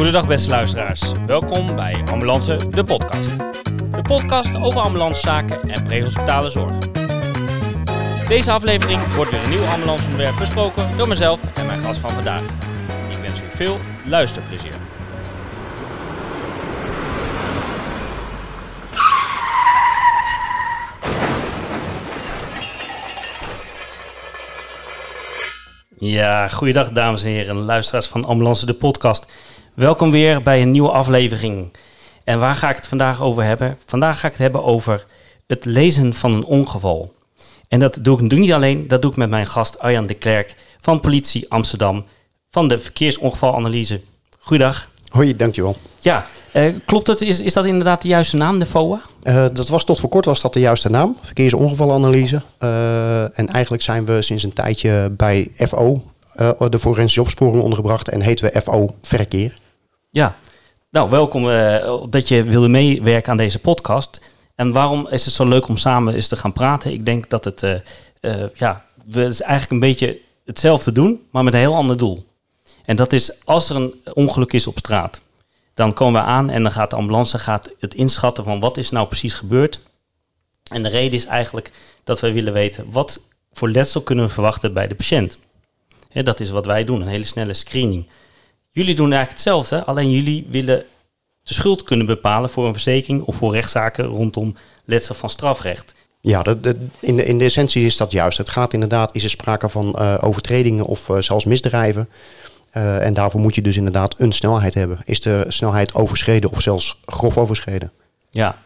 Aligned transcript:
Goedendag 0.00 0.26
beste 0.26 0.50
luisteraars. 0.50 1.12
Welkom 1.26 1.76
bij 1.76 2.02
Ambulance, 2.10 2.56
de 2.70 2.84
podcast. 2.84 3.38
De 3.90 4.02
podcast 4.02 4.56
over 4.60 4.80
ambulancezaken 4.80 5.70
en 5.70 5.84
prehospitale 5.84 6.50
zorg. 6.50 6.78
Deze 8.28 8.52
aflevering 8.52 9.14
wordt 9.14 9.30
weer 9.30 9.44
een 9.44 9.50
nieuw 9.50 9.64
ambulanceonderwerp 9.64 10.38
besproken 10.38 10.96
door 10.96 11.08
mezelf 11.08 11.40
en 11.54 11.66
mijn 11.66 11.78
gast 11.78 12.00
van 12.00 12.10
vandaag. 12.10 12.42
Ik 13.08 13.18
wens 13.22 13.40
u 13.40 13.44
veel 13.54 13.78
luisterplezier. 14.04 14.99
Ja, 26.02 26.48
goeiedag 26.48 26.90
dames 26.92 27.24
en 27.24 27.30
heren, 27.30 27.56
luisteraars 27.56 28.06
van 28.06 28.24
Ambulance 28.24 28.66
de 28.66 28.74
podcast. 28.74 29.26
Welkom 29.74 30.10
weer 30.10 30.42
bij 30.42 30.62
een 30.62 30.70
nieuwe 30.70 30.90
aflevering. 30.90 31.76
En 32.24 32.38
waar 32.38 32.54
ga 32.54 32.70
ik 32.70 32.76
het 32.76 32.86
vandaag 32.86 33.22
over 33.22 33.42
hebben? 33.42 33.78
Vandaag 33.86 34.20
ga 34.20 34.26
ik 34.26 34.32
het 34.32 34.42
hebben 34.42 34.64
over 34.64 35.06
het 35.46 35.64
lezen 35.64 36.14
van 36.14 36.32
een 36.32 36.44
ongeval. 36.44 37.14
En 37.68 37.78
dat 37.78 37.98
doe 38.02 38.22
ik 38.22 38.32
niet 38.32 38.52
alleen, 38.52 38.88
dat 38.88 39.02
doe 39.02 39.10
ik 39.10 39.16
met 39.16 39.30
mijn 39.30 39.46
gast 39.46 39.78
Arjan 39.78 40.06
de 40.06 40.14
Klerk 40.14 40.54
van 40.80 41.00
Politie 41.00 41.50
Amsterdam 41.50 42.04
van 42.50 42.68
de 42.68 42.78
Verkeersongevalanalyse. 42.78 44.00
Goeiedag. 44.38 44.90
Hoi, 45.08 45.36
dankjewel. 45.36 45.76
Ja, 45.98 46.26
eh, 46.52 46.74
klopt 46.84 47.06
het? 47.06 47.20
Is, 47.20 47.40
is 47.40 47.52
dat 47.52 47.64
inderdaad 47.64 48.02
de 48.02 48.08
juiste 48.08 48.36
naam, 48.36 48.58
de 48.58 48.66
FOA? 48.66 49.00
Uh, 49.22 49.46
dat 49.52 49.68
was 49.68 49.84
tot 49.84 50.00
voor 50.00 50.08
kort 50.08 50.24
was 50.24 50.40
dat 50.40 50.52
de 50.52 50.60
juiste 50.60 50.90
naam, 50.90 51.16
verkeersongevalanalyse. 51.20 52.42
Uh, 52.62 53.38
en 53.38 53.48
eigenlijk 53.48 53.82
zijn 53.82 54.04
we 54.04 54.22
sinds 54.22 54.42
een 54.42 54.52
tijdje 54.52 55.10
bij 55.16 55.50
FO, 55.54 56.02
de 56.70 56.78
forensische 56.78 57.20
opsporing 57.20 57.62
ondergebracht 57.62 58.08
en 58.08 58.20
heten 58.20 58.52
we 58.52 58.60
FO 58.60 58.94
Verkeer. 59.02 59.58
Ja, 60.10 60.36
nou 60.90 61.10
welkom 61.10 61.44
dat 62.10 62.28
je 62.28 62.42
wilde 62.42 62.68
meewerken 62.68 63.30
aan 63.30 63.36
deze 63.36 63.58
podcast. 63.58 64.20
En 64.54 64.72
waarom 64.72 65.08
is 65.08 65.24
het 65.24 65.34
zo 65.34 65.48
leuk 65.48 65.68
om 65.68 65.76
samen 65.76 66.14
eens 66.14 66.28
te 66.28 66.36
gaan 66.36 66.52
praten? 66.52 66.92
Ik 66.92 67.06
denk 67.06 67.30
dat 67.30 67.44
het, 67.44 67.82
ja, 68.54 68.84
we 69.04 69.20
het 69.20 69.40
eigenlijk 69.40 69.70
een 69.70 69.88
beetje 69.88 70.18
hetzelfde 70.44 70.92
doen, 70.92 71.20
maar 71.30 71.44
met 71.44 71.54
een 71.54 71.60
heel 71.60 71.74
ander 71.74 71.96
doel. 71.96 72.24
En 72.84 72.96
dat 72.96 73.12
is 73.12 73.44
als 73.44 73.70
er 73.70 73.76
een 73.76 73.94
ongeluk 74.14 74.52
is 74.52 74.66
op 74.66 74.78
straat 74.78 75.20
dan 75.74 75.92
komen 75.92 76.20
we 76.20 76.26
aan 76.26 76.50
en 76.50 76.62
dan 76.62 76.72
gaat 76.72 76.90
de 76.90 76.96
ambulance 76.96 77.38
gaat 77.38 77.70
het 77.78 77.94
inschatten 77.94 78.44
van 78.44 78.60
wat 78.60 78.76
is 78.76 78.90
nou 78.90 79.06
precies 79.06 79.34
gebeurd. 79.34 79.80
En 80.70 80.82
de 80.82 80.88
reden 80.88 81.18
is 81.18 81.26
eigenlijk 81.26 81.70
dat 82.04 82.20
wij 82.20 82.32
willen 82.32 82.52
weten 82.52 82.90
wat 82.90 83.20
voor 83.52 83.70
letsel 83.70 84.00
kunnen 84.00 84.24
we 84.24 84.32
verwachten 84.32 84.74
bij 84.74 84.88
de 84.88 84.94
patiënt. 84.94 85.38
dat 86.12 86.40
is 86.40 86.50
wat 86.50 86.66
wij 86.66 86.84
doen, 86.84 87.00
een 87.00 87.08
hele 87.08 87.24
snelle 87.24 87.54
screening. 87.54 88.08
Jullie 88.70 88.94
doen 88.94 89.12
eigenlijk 89.12 89.32
hetzelfde, 89.32 89.84
alleen 89.84 90.10
jullie 90.10 90.46
willen 90.50 90.84
de 91.42 91.54
schuld 91.54 91.82
kunnen 91.82 92.06
bepalen 92.06 92.50
voor 92.50 92.66
een 92.66 92.72
verzekering 92.72 93.22
of 93.22 93.36
voor 93.36 93.52
rechtszaken 93.52 94.04
rondom 94.04 94.56
letsel 94.84 95.14
van 95.14 95.30
strafrecht. 95.30 95.94
Ja, 96.20 96.42
de, 96.42 96.88
in, 97.00 97.16
de, 97.16 97.24
in 97.24 97.38
de 97.38 97.44
essentie 97.44 97.84
is 97.84 97.96
dat 97.96 98.12
juist. 98.12 98.38
Het 98.38 98.50
gaat 98.50 98.72
inderdaad, 98.72 99.14
is 99.14 99.24
er 99.24 99.30
sprake 99.30 99.68
van 99.68 99.96
uh, 99.98 100.18
overtredingen 100.20 100.84
of 100.84 101.08
uh, 101.08 101.20
zelfs 101.20 101.44
misdrijven. 101.44 102.08
Uh, 102.74 103.06
en 103.06 103.14
daarvoor 103.14 103.40
moet 103.40 103.54
je 103.54 103.62
dus 103.62 103.76
inderdaad 103.76 104.20
een 104.20 104.32
snelheid 104.32 104.74
hebben. 104.74 104.98
Is 105.04 105.20
de 105.20 105.44
snelheid 105.48 105.94
overschreden 105.94 106.50
of 106.50 106.62
zelfs 106.62 107.00
grof 107.04 107.38
overschreden? 107.38 107.92
Ja. 108.30 108.58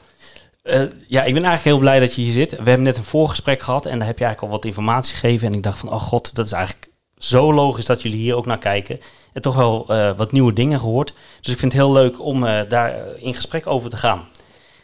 Uh, 0.64 0.80
ja, 1.08 1.22
ik 1.22 1.34
ben 1.34 1.42
eigenlijk 1.42 1.64
heel 1.64 1.78
blij 1.78 2.00
dat 2.00 2.14
je 2.14 2.22
hier 2.22 2.32
zit. 2.32 2.50
We 2.50 2.56
hebben 2.56 2.82
net 2.82 2.96
een 2.96 3.04
voorgesprek 3.04 3.62
gehad 3.62 3.86
en 3.86 3.98
daar 3.98 4.06
heb 4.06 4.18
je 4.18 4.24
eigenlijk 4.24 4.52
al 4.52 4.58
wat 4.58 4.68
informatie 4.68 5.14
gegeven. 5.14 5.46
En 5.46 5.54
ik 5.54 5.62
dacht 5.62 5.78
van, 5.78 5.92
oh 5.92 6.00
god, 6.00 6.34
dat 6.34 6.46
is 6.46 6.52
eigenlijk 6.52 6.88
zo 7.18 7.52
logisch 7.52 7.84
dat 7.86 8.02
jullie 8.02 8.18
hier 8.18 8.34
ook 8.34 8.46
naar 8.46 8.58
kijken. 8.58 9.00
En 9.32 9.42
toch 9.42 9.56
wel 9.56 9.86
uh, 9.88 10.10
wat 10.16 10.32
nieuwe 10.32 10.52
dingen 10.52 10.80
gehoord. 10.80 11.14
Dus 11.40 11.52
ik 11.52 11.58
vind 11.58 11.72
het 11.72 11.80
heel 11.80 11.92
leuk 11.92 12.20
om 12.20 12.40
daar 12.68 12.94
in 13.18 13.34
gesprek 13.34 13.66
over 13.66 13.90
te 13.90 13.96
gaan. 13.96 14.28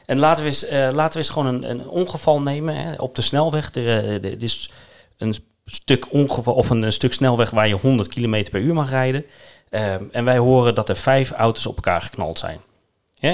En 0.06 0.18
laten 0.18 0.44
we 0.44 0.48
eens, 0.48 0.66
laten 0.70 1.12
we 1.12 1.18
eens 1.18 1.28
gewoon 1.28 1.54
een, 1.54 1.70
een 1.70 1.88
ongeval 1.88 2.40
nemen 2.40 2.76
hè, 2.76 2.94
op 2.96 3.14
de 3.14 3.22
snelweg. 3.22 3.74
Er 3.74 4.42
is 4.42 4.70
een 5.18 5.34
stuk 5.74 6.12
ongeval 6.12 6.54
of 6.54 6.70
een, 6.70 6.92
stuk 6.92 7.12
snelweg 7.12 7.50
waar 7.50 7.68
je 7.68 7.74
100 7.74 8.08
km 8.08 8.44
per 8.50 8.60
uur 8.60 8.74
mag 8.74 8.90
rijden. 8.90 9.24
Uh, 9.70 9.94
en 10.10 10.24
wij 10.24 10.38
horen 10.38 10.74
dat 10.74 10.88
er 10.88 10.96
vijf 10.96 11.30
auto's 11.30 11.66
op 11.66 11.76
elkaar 11.76 12.02
geknald 12.02 12.38
zijn. 12.38 12.60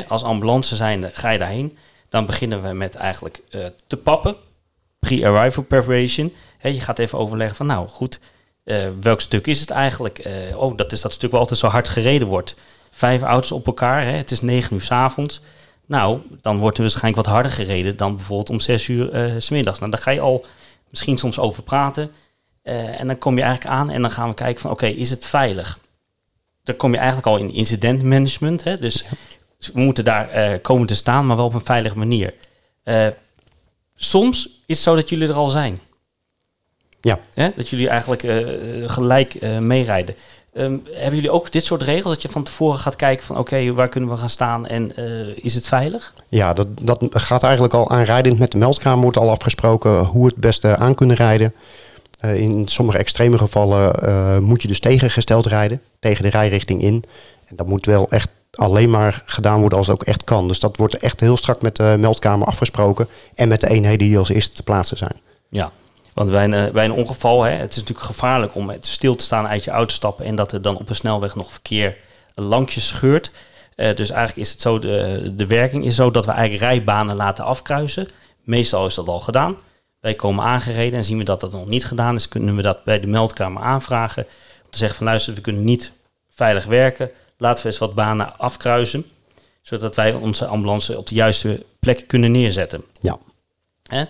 als 0.08 0.22
ambulance 0.22 0.76
zijnde 0.76 1.10
ga 1.12 1.30
je 1.30 1.38
daarheen. 1.38 1.78
Dan 2.08 2.26
beginnen 2.26 2.62
we 2.62 2.72
met 2.72 2.94
eigenlijk 2.94 3.40
uh, 3.50 3.66
te 3.86 3.96
pappen. 3.96 4.36
Pre-arrival 4.98 5.64
preparation. 5.64 6.34
je 6.62 6.80
gaat 6.80 6.98
even 6.98 7.18
overleggen 7.18 7.56
van 7.56 7.66
nou 7.66 7.88
goed, 7.88 8.20
uh, 8.64 8.88
welk 9.00 9.20
stuk 9.20 9.46
is 9.46 9.60
het 9.60 9.70
eigenlijk? 9.70 10.28
oh, 10.56 10.76
dat 10.76 10.92
is 10.92 11.00
dat 11.00 11.12
stuk 11.12 11.30
waar 11.30 11.40
altijd 11.40 11.58
zo 11.58 11.66
hard 11.66 11.88
gereden 11.88 12.28
wordt. 12.28 12.54
Vijf 12.90 13.22
auto's 13.22 13.52
op 13.52 13.66
elkaar. 13.66 14.06
Het 14.06 14.30
is 14.30 14.40
negen 14.40 14.74
uur 14.74 14.82
s 14.82 14.90
avonds. 14.90 15.40
Nou, 15.86 16.20
dan 16.40 16.58
wordt 16.58 16.76
er 16.76 16.82
waarschijnlijk 16.82 17.26
wat 17.26 17.34
harder 17.34 17.52
gereden 17.52 17.96
dan 17.96 18.16
bijvoorbeeld 18.16 18.50
om 18.50 18.60
zes 18.60 18.88
uur 18.88 19.34
s 19.38 19.48
middags. 19.48 19.78
Nou, 19.78 19.90
daar 19.90 20.00
ga 20.00 20.10
je 20.10 20.20
al 20.20 20.44
misschien 20.90 21.18
soms 21.18 21.38
over 21.38 21.62
praten. 21.62 22.10
Uh, 22.68 23.00
en 23.00 23.06
dan 23.06 23.18
kom 23.18 23.36
je 23.36 23.42
eigenlijk 23.42 23.74
aan 23.74 23.90
en 23.90 24.02
dan 24.02 24.10
gaan 24.10 24.28
we 24.28 24.34
kijken 24.34 24.60
van 24.60 24.70
oké, 24.70 24.86
is 24.86 25.10
het 25.10 25.26
veilig? 25.26 25.78
Dan 26.62 26.76
kom 26.76 26.90
je 26.92 26.96
eigenlijk 26.96 27.26
al 27.26 27.36
in 27.36 27.52
incidentmanagement. 27.52 28.64
Hè? 28.64 28.76
Dus 28.76 29.04
we 29.72 29.80
moeten 29.80 30.04
daar 30.04 30.52
uh, 30.52 30.58
komen 30.62 30.86
te 30.86 30.94
staan, 30.94 31.26
maar 31.26 31.36
wel 31.36 31.44
op 31.44 31.54
een 31.54 31.64
veilige 31.64 31.98
manier. 31.98 32.34
Uh, 32.84 33.06
soms 33.94 34.46
is 34.46 34.76
het 34.76 34.78
zo 34.78 34.94
dat 34.94 35.08
jullie 35.08 35.28
er 35.28 35.34
al 35.34 35.48
zijn. 35.48 35.80
Ja. 37.00 37.18
Hè? 37.34 37.50
Dat 37.56 37.68
jullie 37.68 37.88
eigenlijk 37.88 38.22
gelijk 38.90 39.40
meerijden. 39.60 40.14
Um, 40.52 40.82
hebben 40.92 41.14
jullie 41.14 41.30
ook 41.30 41.52
dit 41.52 41.64
soort 41.64 41.82
regels 41.82 42.12
dat 42.12 42.22
je 42.22 42.28
van 42.28 42.42
tevoren 42.42 42.78
gaat 42.78 42.96
kijken 42.96 43.26
van 43.26 43.38
oké, 43.38 43.54
okay, 43.54 43.72
waar 43.72 43.88
kunnen 43.88 44.10
we 44.10 44.16
gaan 44.16 44.28
staan 44.28 44.66
en 44.66 44.96
is 45.42 45.54
het 45.54 45.68
veilig? 45.68 46.12
Ja, 46.28 46.52
dat, 46.52 46.66
dat 46.80 47.06
gaat 47.10 47.42
eigenlijk 47.42 47.74
al 47.74 47.90
aanrijdend 47.90 48.38
met 48.38 48.50
de 48.50 48.58
meldkamer 48.58 49.02
wordt 49.02 49.16
al 49.16 49.30
afgesproken 49.30 50.04
hoe 50.04 50.26
het 50.26 50.36
beste 50.36 50.76
aan 50.76 50.94
kunnen 50.94 51.16
rijden. 51.16 51.54
Uh, 52.24 52.40
in 52.40 52.68
sommige 52.68 52.98
extreme 52.98 53.38
gevallen 53.38 54.08
uh, 54.08 54.38
moet 54.38 54.62
je 54.62 54.68
dus 54.68 54.80
tegengesteld 54.80 55.46
rijden, 55.46 55.82
tegen 55.98 56.22
de 56.22 56.30
rijrichting 56.30 56.82
in. 56.82 57.04
En 57.46 57.56
dat 57.56 57.66
moet 57.66 57.86
wel 57.86 58.10
echt 58.10 58.28
alleen 58.50 58.90
maar 58.90 59.22
gedaan 59.26 59.60
worden 59.60 59.78
als 59.78 59.86
het 59.86 60.00
ook 60.00 60.06
echt 60.06 60.24
kan. 60.24 60.48
Dus 60.48 60.60
dat 60.60 60.76
wordt 60.76 60.96
echt 60.96 61.20
heel 61.20 61.36
strak 61.36 61.62
met 61.62 61.76
de 61.76 61.96
meldkamer 61.98 62.46
afgesproken 62.46 63.08
en 63.34 63.48
met 63.48 63.60
de 63.60 63.68
eenheden 63.68 64.06
die 64.06 64.18
als 64.18 64.28
eerste 64.28 64.56
te 64.56 64.62
plaatsen 64.62 64.96
zijn. 64.96 65.20
Ja, 65.48 65.72
want 66.14 66.30
bij 66.30 66.44
een, 66.44 66.78
een 66.78 66.92
ongeval, 66.92 67.42
hè, 67.42 67.50
het 67.50 67.70
is 67.70 67.76
natuurlijk 67.76 68.06
gevaarlijk 68.06 68.54
om 68.54 68.72
stil 68.80 69.16
te 69.16 69.24
staan 69.24 69.46
uit 69.46 69.64
je 69.64 69.70
auto 69.70 69.86
te 69.86 69.94
stappen 69.94 70.24
en 70.24 70.36
dat 70.36 70.52
er 70.52 70.62
dan 70.62 70.76
op 70.76 70.88
een 70.88 70.94
snelweg 70.94 71.34
nog 71.34 71.50
verkeer 71.52 71.98
lankjes 72.34 72.86
scheurt. 72.86 73.30
Uh, 73.76 73.94
dus 73.94 74.10
eigenlijk 74.10 74.46
is 74.46 74.52
het 74.52 74.60
zo, 74.60 74.78
de, 74.78 75.32
de 75.36 75.46
werking 75.46 75.84
is 75.84 75.94
zo 75.94 76.10
dat 76.10 76.26
we 76.26 76.32
eigenlijk 76.32 76.62
rijbanen 76.62 77.16
laten 77.16 77.44
afkruisen. 77.44 78.08
Meestal 78.42 78.86
is 78.86 78.94
dat 78.94 79.08
al 79.08 79.20
gedaan. 79.20 79.56
Wij 80.06 80.14
komen 80.14 80.44
aangereden 80.44 80.98
en 80.98 81.04
zien 81.04 81.18
we 81.18 81.24
dat 81.24 81.40
dat 81.40 81.52
nog 81.52 81.66
niet 81.66 81.84
gedaan 81.84 82.14
is, 82.14 82.28
kunnen 82.28 82.56
we 82.56 82.62
dat 82.62 82.84
bij 82.84 83.00
de 83.00 83.06
meldkamer 83.06 83.62
aanvragen. 83.62 84.22
Om 84.64 84.70
te 84.70 84.78
zeggen 84.78 84.96
van 84.96 85.06
luister, 85.06 85.34
we 85.34 85.40
kunnen 85.40 85.64
niet 85.64 85.92
veilig 86.30 86.64
werken. 86.64 87.10
Laten 87.36 87.62
we 87.62 87.68
eens 87.68 87.78
wat 87.78 87.94
banen 87.94 88.38
afkruisen. 88.38 89.06
Zodat 89.62 89.96
wij 89.96 90.14
onze 90.14 90.46
ambulance 90.46 90.98
op 90.98 91.06
de 91.06 91.14
juiste 91.14 91.64
plek 91.78 92.06
kunnen 92.06 92.30
neerzetten. 92.30 92.84
Ja. 93.00 93.18
Hè? 93.82 94.00
Uh, 94.00 94.06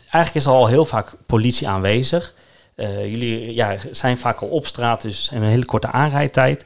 eigenlijk 0.00 0.34
is 0.34 0.44
er 0.44 0.52
al 0.52 0.66
heel 0.66 0.84
vaak 0.84 1.14
politie 1.26 1.68
aanwezig. 1.68 2.34
Uh, 2.76 3.04
jullie 3.04 3.54
ja, 3.54 3.76
zijn 3.90 4.18
vaak 4.18 4.40
al 4.40 4.48
op 4.48 4.66
straat, 4.66 5.02
dus 5.02 5.30
hebben 5.30 5.48
een 5.48 5.54
hele 5.54 5.64
korte 5.64 5.90
aanrijdtijd. 5.90 6.64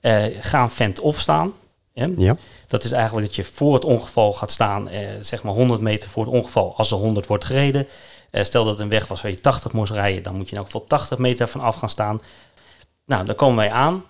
Uh, 0.00 0.24
gaan 0.40 0.70
vent-off 0.70 1.20
staan. 1.20 1.52
Hè? 2.00 2.08
Ja. 2.16 2.36
Dat 2.66 2.84
is 2.84 2.92
eigenlijk 2.92 3.26
dat 3.26 3.36
je 3.36 3.44
voor 3.44 3.74
het 3.74 3.84
ongeval 3.84 4.32
gaat 4.32 4.50
staan, 4.50 4.88
eh, 4.88 5.08
zeg 5.20 5.42
maar 5.42 5.52
100 5.52 5.80
meter 5.80 6.10
voor 6.10 6.24
het 6.24 6.34
ongeval, 6.34 6.76
als 6.76 6.90
er 6.90 6.96
100 6.96 7.26
wordt 7.26 7.44
gereden. 7.44 7.88
Eh, 8.30 8.44
stel 8.44 8.64
dat 8.64 8.72
het 8.72 8.82
een 8.82 8.88
weg 8.88 9.06
was 9.06 9.22
waar 9.22 9.30
je 9.30 9.40
80 9.40 9.72
moest 9.72 9.92
rijden, 9.92 10.22
dan 10.22 10.36
moet 10.36 10.46
je 10.46 10.52
in 10.52 10.58
elk 10.58 10.66
geval 10.66 10.86
80 10.86 11.18
meter 11.18 11.48
van 11.48 11.60
af 11.60 11.76
gaan 11.76 11.90
staan. 11.90 12.20
Nou, 13.04 13.24
dan 13.24 13.34
komen 13.34 13.56
wij 13.56 13.70
aan 13.70 14.04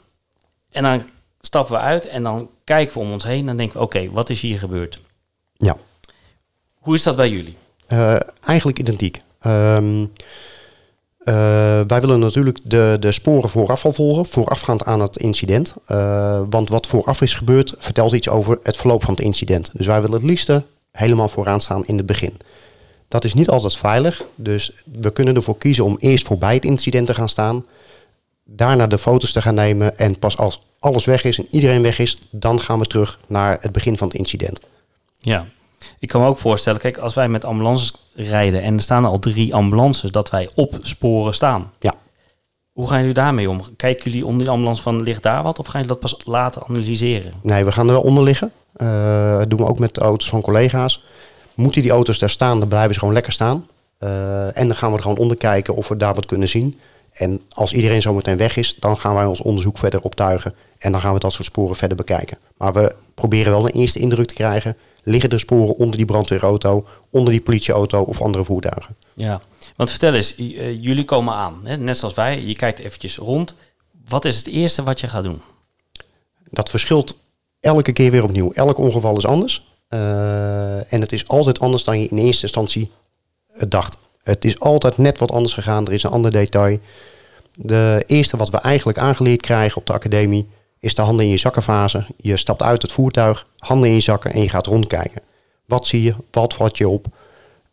en 0.71 0.83
dan 0.83 1.03
stappen 1.41 1.75
we 1.75 1.81
uit 1.81 2.07
en 2.09 2.23
dan 2.23 2.51
kijken 2.65 2.95
we 2.95 3.01
om 3.01 3.13
ons 3.13 3.25
heen 3.25 3.41
en 3.41 3.47
dan 3.47 3.57
denken 3.57 3.77
we, 3.77 3.85
oké, 3.85 4.11
wat 4.11 4.31
is 4.31 4.41
hier 4.41 4.59
gebeurd? 4.59 5.01
Ja. 5.53 5.77
Hoe 6.75 6.95
is 6.95 7.03
dat 7.03 7.17
bij 7.17 7.29
jullie? 7.29 7.57
Uh, 7.89 8.21
eigenlijk 8.45 8.79
identiek. 8.79 9.23
Um, 9.47 10.13
uh, 11.25 11.35
wij 11.87 12.01
willen 12.01 12.19
natuurlijk 12.19 12.59
de, 12.63 12.97
de 13.01 13.13
sporen 13.13 13.51
vooraf 13.51 13.85
al 13.85 13.93
volgen, 13.93 14.27
voorafgaand 14.27 14.85
aan 14.85 15.01
het 15.01 15.17
incident. 15.17 15.75
Uh, 15.89 16.43
want 16.51 16.69
wat 16.69 16.87
vooraf 16.87 17.21
is 17.21 17.35
gebeurd, 17.35 17.75
vertelt 17.79 18.13
iets 18.13 18.29
over 18.29 18.59
het 18.63 18.77
verloop 18.77 19.05
van 19.05 19.15
het 19.15 19.23
incident. 19.23 19.71
Dus 19.73 19.87
wij 19.87 20.01
willen 20.01 20.17
het 20.21 20.29
liefste 20.29 20.65
helemaal 20.93 21.29
vooraan 21.29 21.61
staan 21.61 21.87
in 21.87 21.97
het 21.97 22.07
begin. 22.07 22.37
Dat 23.09 23.25
is 23.25 23.35
niet 23.35 23.49
altijd 23.49 23.77
veilig, 23.77 24.25
dus 24.35 24.73
we 25.01 25.13
kunnen 25.13 25.37
ervoor 25.37 25.59
kiezen 25.59 25.85
om 25.85 25.97
eerst 25.99 26.27
voorbij 26.27 26.55
het 26.55 26.65
incident 26.65 27.07
te 27.07 27.15
gaan 27.15 27.29
staan, 27.29 27.67
daarna 28.45 28.87
de 28.87 28.99
foto's 28.99 29.33
te 29.33 29.43
gaan 29.43 29.55
nemen 29.55 29.99
en 29.99 30.19
pas 30.19 30.37
als 30.37 30.61
alles 30.79 31.05
weg 31.05 31.25
is 31.25 31.39
en 31.39 31.47
iedereen 31.51 31.83
weg 31.83 31.99
is, 31.99 32.19
dan 32.31 32.61
gaan 32.61 32.79
we 32.79 32.87
terug 32.87 33.19
naar 33.27 33.59
het 33.61 33.73
begin 33.73 33.97
van 33.97 34.09
het 34.09 34.17
incident. 34.17 34.61
Ja, 35.19 35.47
Ik 35.99 36.09
kan 36.09 36.21
me 36.21 36.27
ook 36.27 36.39
voorstellen, 36.39 36.81
kijk, 36.81 36.99
als 36.99 37.15
wij 37.15 37.29
met 37.29 37.45
ambulances 37.45 37.93
rijden 38.29 38.63
en 38.63 38.75
er 38.75 38.81
staan 38.81 39.05
al 39.05 39.19
drie 39.19 39.55
ambulances, 39.55 40.11
dat 40.11 40.31
wij 40.31 40.49
op 40.55 40.79
sporen 40.83 41.35
staan. 41.35 41.73
Ja. 41.79 41.95
Hoe 42.73 42.89
gaan 42.89 42.99
jullie 42.99 43.15
daarmee 43.15 43.51
om? 43.51 43.61
Kijken 43.77 44.11
jullie 44.11 44.27
onder 44.27 44.43
die 44.43 44.51
ambulance 44.51 44.83
van, 44.83 45.03
ligt 45.03 45.23
daar 45.23 45.43
wat? 45.43 45.59
Of 45.59 45.67
gaan 45.67 45.81
jullie 45.81 46.01
dat 46.01 46.11
pas 46.11 46.21
later 46.25 46.63
analyseren? 46.69 47.33
Nee, 47.43 47.65
we 47.65 47.73
gaan 47.73 47.87
er 47.87 47.93
wel 47.93 48.03
onder 48.03 48.23
liggen. 48.23 48.53
Eh, 48.73 49.39
dat 49.39 49.51
doen 49.51 49.59
we 49.59 49.67
ook 49.67 49.79
met 49.79 49.95
de 49.95 50.01
auto's 50.01 50.29
van 50.29 50.41
collega's. 50.41 51.05
Moeten 51.55 51.83
die 51.83 51.91
auto's 51.91 52.19
daar 52.19 52.31
staan, 52.31 52.59
dan 52.59 52.69
blijven 52.69 52.93
ze 52.93 52.99
gewoon 52.99 53.15
lekker 53.15 53.33
staan. 53.33 53.67
Eh, 53.99 54.57
en 54.57 54.67
dan 54.67 54.77
gaan 54.77 54.91
we 54.91 54.97
er 54.97 55.03
gewoon 55.03 55.19
onder 55.19 55.37
kijken 55.37 55.75
of 55.77 55.89
we 55.89 55.97
daar 55.97 56.15
wat 56.15 56.27
kunnen 56.27 56.49
zien. 56.49 56.79
En 57.13 57.41
als 57.49 57.73
iedereen 57.73 58.03
zo 58.03 58.13
meteen 58.13 58.37
weg 58.37 58.57
is, 58.57 58.77
dan 58.79 58.97
gaan 58.97 59.15
wij 59.15 59.25
ons 59.25 59.43
onderzoek 59.43 59.79
verder 59.79 60.01
optuigen. 60.01 60.55
En 60.79 60.93
dan 60.93 61.01
gaan 61.01 61.15
we 61.15 61.21
dat 61.21 61.33
soort 61.33 61.47
sporen 61.47 61.77
verder 61.77 61.97
bekijken. 61.97 62.39
Maar 62.57 62.73
we 62.73 62.95
proberen 63.15 63.53
wel 63.53 63.65
een 63.65 63.81
eerste 63.81 63.99
indruk 63.99 64.27
te 64.27 64.35
krijgen. 64.35 64.77
Liggen 65.03 65.31
er 65.31 65.41
sporen 65.41 65.77
onder 65.77 65.97
die 65.97 66.07
brandweerauto, 66.07 66.87
onder 67.11 67.33
die 67.33 67.41
politieauto 67.41 68.03
of 68.03 68.21
andere 68.21 68.45
voertuigen? 68.45 68.97
Ja, 69.15 69.41
want 69.77 69.91
vertel 69.91 70.15
eens, 70.15 70.37
eh, 70.37 70.83
jullie 70.83 71.05
komen 71.05 71.35
aan, 71.35 71.61
hè? 71.65 71.77
net 71.77 71.99
zoals 71.99 72.15
wij. 72.15 72.41
Je 72.41 72.55
kijkt 72.55 72.79
eventjes 72.79 73.17
rond. 73.17 73.55
Wat 74.09 74.25
is 74.25 74.37
het 74.37 74.47
eerste 74.47 74.83
wat 74.83 75.01
je 75.01 75.09
gaat 75.09 75.25
doen? 75.25 75.41
Dat 76.51 76.71
verschilt 76.71 77.17
elke 77.61 77.93
keer 77.93 78.11
weer 78.11 78.25
opnieuw. 78.25 78.53
Elk 78.53 78.79
ongeval 78.79 79.17
is 79.17 79.27
anders. 79.27 79.69
Eh, 79.89 80.93
en 80.93 81.01
het 81.01 81.13
is 81.13 81.29
altijd 81.29 81.61
anders 81.61 81.85
dan 81.85 82.01
je 82.01 82.09
in 82.09 82.19
eerste 82.19 82.43
instantie 82.43 82.91
dacht. 83.69 83.97
Het 84.23 84.45
is 84.45 84.61
altijd 84.61 84.99
net 84.99 85.19
wat 85.19 85.31
anders 85.31 85.53
gegaan. 85.55 85.87
Er 85.87 85.93
is 85.93 86.03
een 86.03 86.11
ander 86.11 86.31
detail. 86.31 86.79
De 87.53 88.05
eerste 88.07 88.37
wat 88.37 88.51
we 88.51 88.59
eigenlijk 88.59 88.99
aangeleerd 88.99 89.41
krijgen 89.41 89.77
op 89.77 89.87
de 89.87 89.93
academie 89.93 90.49
is 90.81 90.95
de 90.95 91.03
handen 91.03 91.25
in 91.25 91.31
je 91.31 91.37
zakkenfase. 91.37 92.05
Je 92.17 92.37
stapt 92.37 92.63
uit 92.63 92.83
het 92.83 92.93
voertuig, 92.93 93.47
handen 93.59 93.89
in 93.89 93.95
je 93.95 94.01
zakken 94.01 94.33
en 94.33 94.43
je 94.43 94.49
gaat 94.49 94.67
rondkijken. 94.67 95.23
Wat 95.67 95.87
zie 95.87 96.03
je? 96.03 96.15
Wat 96.31 96.55
valt 96.55 96.79
je 96.79 96.89
op? 96.89 97.07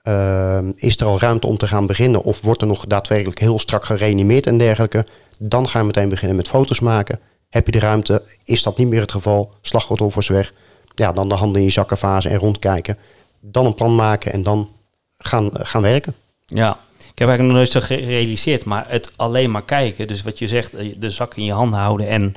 Ehm, 0.02 0.72
is 0.76 1.00
er 1.00 1.06
al 1.06 1.20
ruimte 1.20 1.48
om 1.48 1.58
te 1.58 1.68
gaan 1.68 1.86
beginnen? 1.86 2.24
Of 2.24 2.42
wordt 2.42 2.62
er 2.62 2.68
nog 2.68 2.86
daadwerkelijk 2.86 3.40
heel 3.40 3.60
strak 3.60 3.86
gereanimeerd 3.86 4.48
en 4.48 4.58
dergelijke? 4.58 5.06
Dan 5.40 5.68
gaan 5.68 5.82
we 5.82 5.88
meteen 5.88 6.10
beginnen 6.10 6.38
met 6.38 6.48
foto's 6.48 6.80
maken. 6.80 7.20
Heb 7.50 7.66
je 7.66 7.72
de 7.72 7.80
ruimte? 7.80 8.24
Is 8.44 8.64
dat 8.64 8.78
niet 8.78 8.88
meer 8.88 9.02
het 9.02 9.12
geval? 9.12 9.54
Slachtoffers 9.62 10.28
weg. 10.28 10.54
Ja, 10.96 11.12
dan 11.12 11.30
de 11.30 11.36
handen 11.36 11.58
in 11.58 11.68
je 11.68 11.74
zakkenfase 11.74 12.30
en 12.30 12.38
rondkijken. 12.38 12.98
Dan 13.40 13.66
een 13.66 13.76
plan 13.76 13.96
maken 13.96 14.34
en 14.34 14.44
dan 14.44 14.70
gaan, 15.18 15.50
gaan 15.54 15.82
werken. 15.82 16.16
Ja, 16.46 16.80
ik 16.98 17.20
heb 17.20 17.28
eigenlijk 17.28 17.42
nog 17.42 17.58
nooit 17.58 17.72
zo 17.72 17.80
gerealiseerd, 17.96 18.66
maar 18.66 18.86
het 18.88 19.12
alleen 19.16 19.52
maar 19.52 19.64
kijken. 19.64 20.08
Dus 20.08 20.22
wat 20.22 20.40
je 20.40 20.48
zegt, 20.48 20.74
eh, 20.74 20.94
de 20.98 21.12
zak 21.12 21.36
in 21.36 21.44
je 21.44 21.54
handen 21.54 21.80
houden 21.80 22.08
en, 22.08 22.36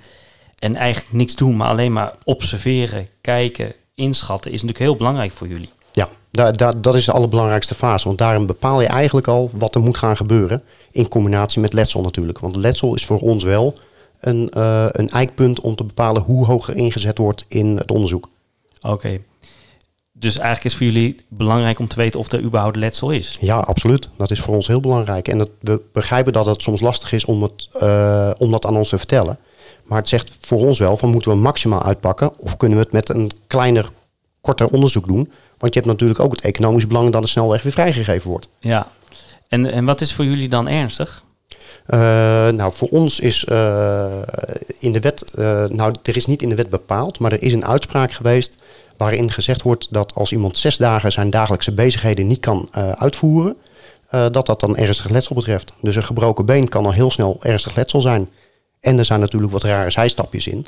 en 0.60 0.76
eigenlijk 0.76 1.12
niks 1.12 1.34
doen, 1.34 1.56
maar 1.56 1.68
alleen 1.68 1.92
maar 1.92 2.14
observeren, 2.24 3.06
kijken, 3.20 3.74
inschatten, 3.94 4.50
is 4.50 4.62
natuurlijk 4.62 4.88
heel 4.88 4.96
belangrijk 4.96 5.32
voor 5.32 5.48
jullie. 5.48 5.70
Ja, 5.92 6.08
da, 6.30 6.50
da, 6.50 6.72
dat 6.72 6.94
is 6.94 7.04
de 7.04 7.12
allerbelangrijkste 7.12 7.74
fase. 7.74 8.06
Want 8.06 8.18
daarin 8.18 8.46
bepaal 8.46 8.80
je 8.80 8.86
eigenlijk 8.86 9.28
al 9.28 9.50
wat 9.52 9.74
er 9.74 9.80
moet 9.80 9.96
gaan 9.96 10.16
gebeuren. 10.16 10.62
In 10.90 11.08
combinatie 11.08 11.60
met 11.60 11.72
letsel 11.72 12.02
natuurlijk. 12.02 12.38
Want 12.38 12.56
letsel 12.56 12.94
is 12.94 13.04
voor 13.04 13.20
ons 13.20 13.44
wel 13.44 13.78
een, 14.20 14.50
eh, 14.50 14.86
een 14.88 15.10
eikpunt 15.10 15.60
om 15.60 15.74
te 15.74 15.84
bepalen 15.84 16.22
hoe 16.22 16.46
hoog 16.46 16.68
er 16.68 16.76
ingezet 16.76 17.18
wordt 17.18 17.44
in 17.48 17.76
het 17.76 17.90
onderzoek. 17.90 18.28
Oké. 18.80 19.18
Dus 20.12 20.38
eigenlijk 20.38 20.64
is 20.64 20.76
voor 20.76 20.86
jullie 20.86 21.16
belangrijk 21.28 21.78
om 21.78 21.88
te 21.88 21.96
weten 21.96 22.20
of 22.20 22.32
er 22.32 22.42
überhaupt 22.42 22.76
letsel 22.76 23.10
is. 23.10 23.36
Ja, 23.40 23.58
absoluut. 23.58 24.08
Dat 24.16 24.30
is 24.30 24.40
voor 24.40 24.54
ons 24.54 24.66
heel 24.66 24.80
belangrijk. 24.80 25.28
En 25.28 25.38
dat, 25.38 25.50
we 25.60 25.80
begrijpen 25.92 26.32
dat 26.32 26.46
het 26.46 26.62
soms 26.62 26.80
lastig 26.80 27.12
is 27.12 27.24
om, 27.24 27.42
het, 27.42 27.68
eh, 27.72 28.30
om 28.38 28.50
dat 28.50 28.66
aan 28.66 28.76
ons 28.76 28.88
te 28.88 28.98
vertellen. 28.98 29.38
Maar 29.90 29.98
het 29.98 30.08
zegt 30.08 30.32
voor 30.40 30.58
ons 30.58 30.78
wel 30.78 30.96
van 30.96 31.10
moeten 31.10 31.30
we 31.30 31.36
maximaal 31.36 31.82
uitpakken 31.82 32.38
of 32.38 32.56
kunnen 32.56 32.78
we 32.78 32.84
het 32.84 32.92
met 32.92 33.08
een 33.08 33.30
kleiner, 33.46 33.88
korter 34.40 34.68
onderzoek 34.68 35.06
doen. 35.06 35.32
Want 35.58 35.74
je 35.74 35.80
hebt 35.80 35.92
natuurlijk 35.92 36.20
ook 36.20 36.32
het 36.32 36.40
economisch 36.40 36.86
belang 36.86 37.12
dat 37.12 37.22
het 37.22 37.30
snelweg 37.30 37.62
weer 37.62 37.72
vrijgegeven 37.72 38.30
wordt. 38.30 38.48
Ja. 38.58 38.86
En, 39.48 39.66
en 39.66 39.84
wat 39.84 40.00
is 40.00 40.12
voor 40.12 40.24
jullie 40.24 40.48
dan 40.48 40.68
ernstig? 40.68 41.22
Uh, 41.88 41.98
nou, 42.48 42.72
voor 42.72 42.88
ons 42.88 43.20
is 43.20 43.44
uh, 43.44 44.06
in 44.78 44.92
de 44.92 45.00
wet, 45.00 45.32
uh, 45.34 45.64
nou, 45.64 45.94
er 46.02 46.16
is 46.16 46.26
niet 46.26 46.42
in 46.42 46.48
de 46.48 46.54
wet 46.54 46.70
bepaald, 46.70 47.18
maar 47.18 47.32
er 47.32 47.42
is 47.42 47.52
een 47.52 47.66
uitspraak 47.66 48.12
geweest 48.12 48.56
waarin 48.96 49.30
gezegd 49.30 49.62
wordt 49.62 49.86
dat 49.90 50.14
als 50.14 50.32
iemand 50.32 50.58
zes 50.58 50.76
dagen 50.76 51.12
zijn 51.12 51.30
dagelijkse 51.30 51.72
bezigheden 51.74 52.26
niet 52.26 52.40
kan 52.40 52.68
uitvoeren, 52.98 53.56
dat 54.10 54.46
dat 54.46 54.60
dan 54.60 54.76
ernstig 54.76 55.08
letsel 55.08 55.34
betreft. 55.34 55.72
Dus 55.80 55.96
een 55.96 56.02
gebroken 56.02 56.46
been 56.46 56.68
kan 56.68 56.84
al 56.84 56.92
heel 56.92 57.10
snel 57.10 57.38
ernstig 57.40 57.76
letsel 57.76 58.00
zijn. 58.00 58.28
En 58.80 58.98
er 58.98 59.04
zijn 59.04 59.20
natuurlijk 59.20 59.52
wat 59.52 59.62
rare 59.62 59.90
zijstapjes 59.90 60.46
in. 60.46 60.66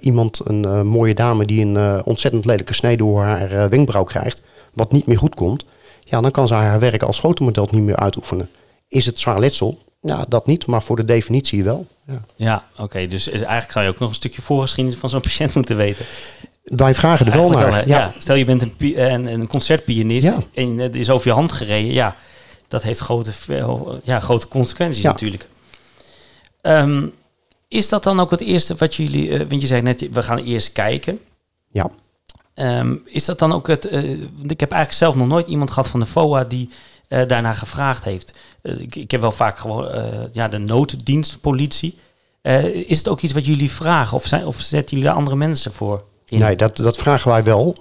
iemand, 0.00 0.40
een 0.44 0.86
mooie 0.86 1.14
dame 1.14 1.44
die 1.44 1.64
een 1.64 2.04
ontzettend 2.04 2.44
lelijke 2.44 2.74
snede 2.74 2.96
door 2.96 3.22
haar 3.22 3.68
wenkbrauw 3.68 4.04
krijgt, 4.04 4.40
wat 4.72 4.92
niet 4.92 5.06
meer 5.06 5.18
goed 5.18 5.34
komt, 5.34 5.64
ja, 6.00 6.20
dan 6.20 6.30
kan 6.30 6.48
ze 6.48 6.54
haar 6.54 6.78
werk 6.78 7.02
als 7.02 7.18
fotomodel 7.18 7.68
niet 7.70 7.82
meer 7.82 7.96
uitoefenen. 7.96 8.48
Is 8.88 9.06
het 9.06 9.18
zwaar 9.18 9.38
letsel? 9.38 9.78
Ja, 10.00 10.24
dat 10.28 10.46
niet, 10.46 10.66
maar 10.66 10.82
voor 10.82 10.96
de 10.96 11.04
definitie 11.04 11.64
wel. 11.64 11.86
Ja, 12.06 12.20
ja 12.36 12.64
oké. 12.72 12.82
Okay. 12.82 13.06
Dus 13.06 13.30
eigenlijk 13.30 13.72
zou 13.72 13.84
je 13.84 13.90
ook 13.90 13.98
nog 13.98 14.08
een 14.08 14.14
stukje 14.14 14.42
voorgeschiedenis 14.42 14.98
van 14.98 15.08
zo'n 15.08 15.20
patiënt 15.28 15.54
moeten 15.54 15.76
weten. 15.76 16.04
Wij 16.62 16.94
vragen 16.94 17.26
er 17.26 17.32
wel 17.32 17.50
naar. 17.50 17.70
Wel, 17.70 17.74
ja. 17.74 17.84
ja. 17.86 18.12
Stel 18.18 18.34
je 18.34 18.44
bent 18.44 18.62
een, 18.62 18.74
een, 18.78 19.26
een 19.26 19.46
concertpianist 19.46 20.26
Ja. 20.26 20.38
en 20.54 20.78
het 20.78 20.96
is 20.96 21.10
over 21.10 21.28
je 21.28 21.34
hand 21.34 21.52
gereden. 21.52 21.92
Ja, 21.92 22.16
dat 22.68 22.82
heeft 22.82 23.00
grote, 23.00 23.32
ja, 24.04 24.20
grote 24.20 24.48
consequenties 24.48 25.02
Ja. 25.02 25.10
natuurlijk. 25.10 25.46
Ehm, 26.60 27.06
is 27.68 27.88
dat 27.88 28.02
dan 28.02 28.20
ook 28.20 28.30
het 28.30 28.40
eerste 28.40 28.74
wat 28.74 28.94
jullie... 28.94 29.30
eh, 29.30 29.48
want 29.48 29.60
je 29.60 29.66
zei 29.66 29.82
net, 29.82 30.08
we 30.10 30.22
gaan 30.22 30.38
eerst 30.38 30.72
kijken. 30.72 31.20
Ja. 31.70 31.90
Ehm, 32.54 32.94
is 33.04 33.24
dat 33.24 33.38
dan 33.38 33.52
ook 33.52 33.66
het... 33.66 33.86
eh, 33.86 34.02
want 34.36 34.50
ik 34.50 34.60
heb 34.60 34.70
eigenlijk 34.70 34.92
zelf 34.92 35.14
nog 35.14 35.26
nooit 35.26 35.46
iemand 35.46 35.70
gehad 35.70 35.88
van 35.88 36.00
de 36.00 36.06
FOA 36.06 36.44
die 36.44 36.70
eh, 37.08 37.26
daarna 37.26 37.52
gevraagd 37.52 38.04
heeft. 38.04 38.38
Ik, 38.62 38.96
ik 38.96 39.10
heb 39.10 39.20
wel 39.20 39.32
vaak 39.32 39.58
gewoon 39.58 39.90
ja, 40.32 40.48
de 40.48 40.58
nooddienstpolitie. 40.58 41.98
Is 42.86 42.98
het 42.98 43.08
ook 43.08 43.20
iets 43.20 43.32
wat 43.32 43.46
jullie 43.46 43.70
vragen 43.70 44.16
of, 44.16 44.26
zijn, 44.26 44.46
of 44.46 44.60
zetten 44.60 44.90
jullie 44.90 45.04
daar 45.04 45.18
andere 45.18 45.36
mensen 45.36 45.72
voor 45.72 46.04
in? 46.28 46.38
Nee, 46.38 46.56
dat, 46.56 46.76
dat 46.76 46.96
vragen 46.96 47.30
wij 47.30 47.44
wel. 47.44 47.74
Uh, 47.74 47.80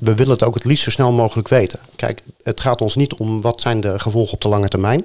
we 0.00 0.14
willen 0.14 0.32
het 0.32 0.42
ook 0.42 0.54
het 0.54 0.64
liefst 0.64 0.84
zo 0.84 0.90
snel 0.90 1.12
mogelijk 1.12 1.48
weten. 1.48 1.78
Kijk, 1.96 2.22
het 2.42 2.60
gaat 2.60 2.80
ons 2.80 2.94
niet 2.94 3.14
om 3.14 3.40
wat 3.40 3.60
zijn 3.60 3.80
de 3.80 3.98
gevolgen 3.98 4.34
op 4.34 4.40
de 4.40 4.48
lange 4.48 4.68
termijn. 4.68 5.04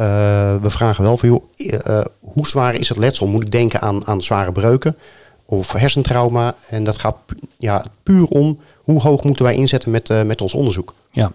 Uh, 0.00 0.56
we 0.62 0.70
vragen 0.70 1.04
wel 1.04 1.16
van, 1.16 1.28
joh, 1.28 1.42
uh, 1.56 2.04
hoe 2.20 2.46
zwaar 2.46 2.74
is 2.74 2.88
het 2.88 2.98
letsel? 2.98 3.26
Moet 3.26 3.42
ik 3.42 3.50
denken 3.50 3.80
aan, 3.80 4.06
aan 4.06 4.22
zware 4.22 4.52
breuken 4.52 4.96
of 5.44 5.72
hersentrauma? 5.72 6.54
En 6.68 6.84
dat 6.84 6.98
gaat 6.98 7.16
ja, 7.56 7.84
puur 8.02 8.26
om 8.26 8.60
hoe 8.76 9.00
hoog 9.00 9.24
moeten 9.24 9.44
wij 9.44 9.54
inzetten 9.54 9.90
met, 9.90 10.24
met 10.24 10.40
ons 10.40 10.54
onderzoek. 10.54 10.94
Ja. 11.10 11.32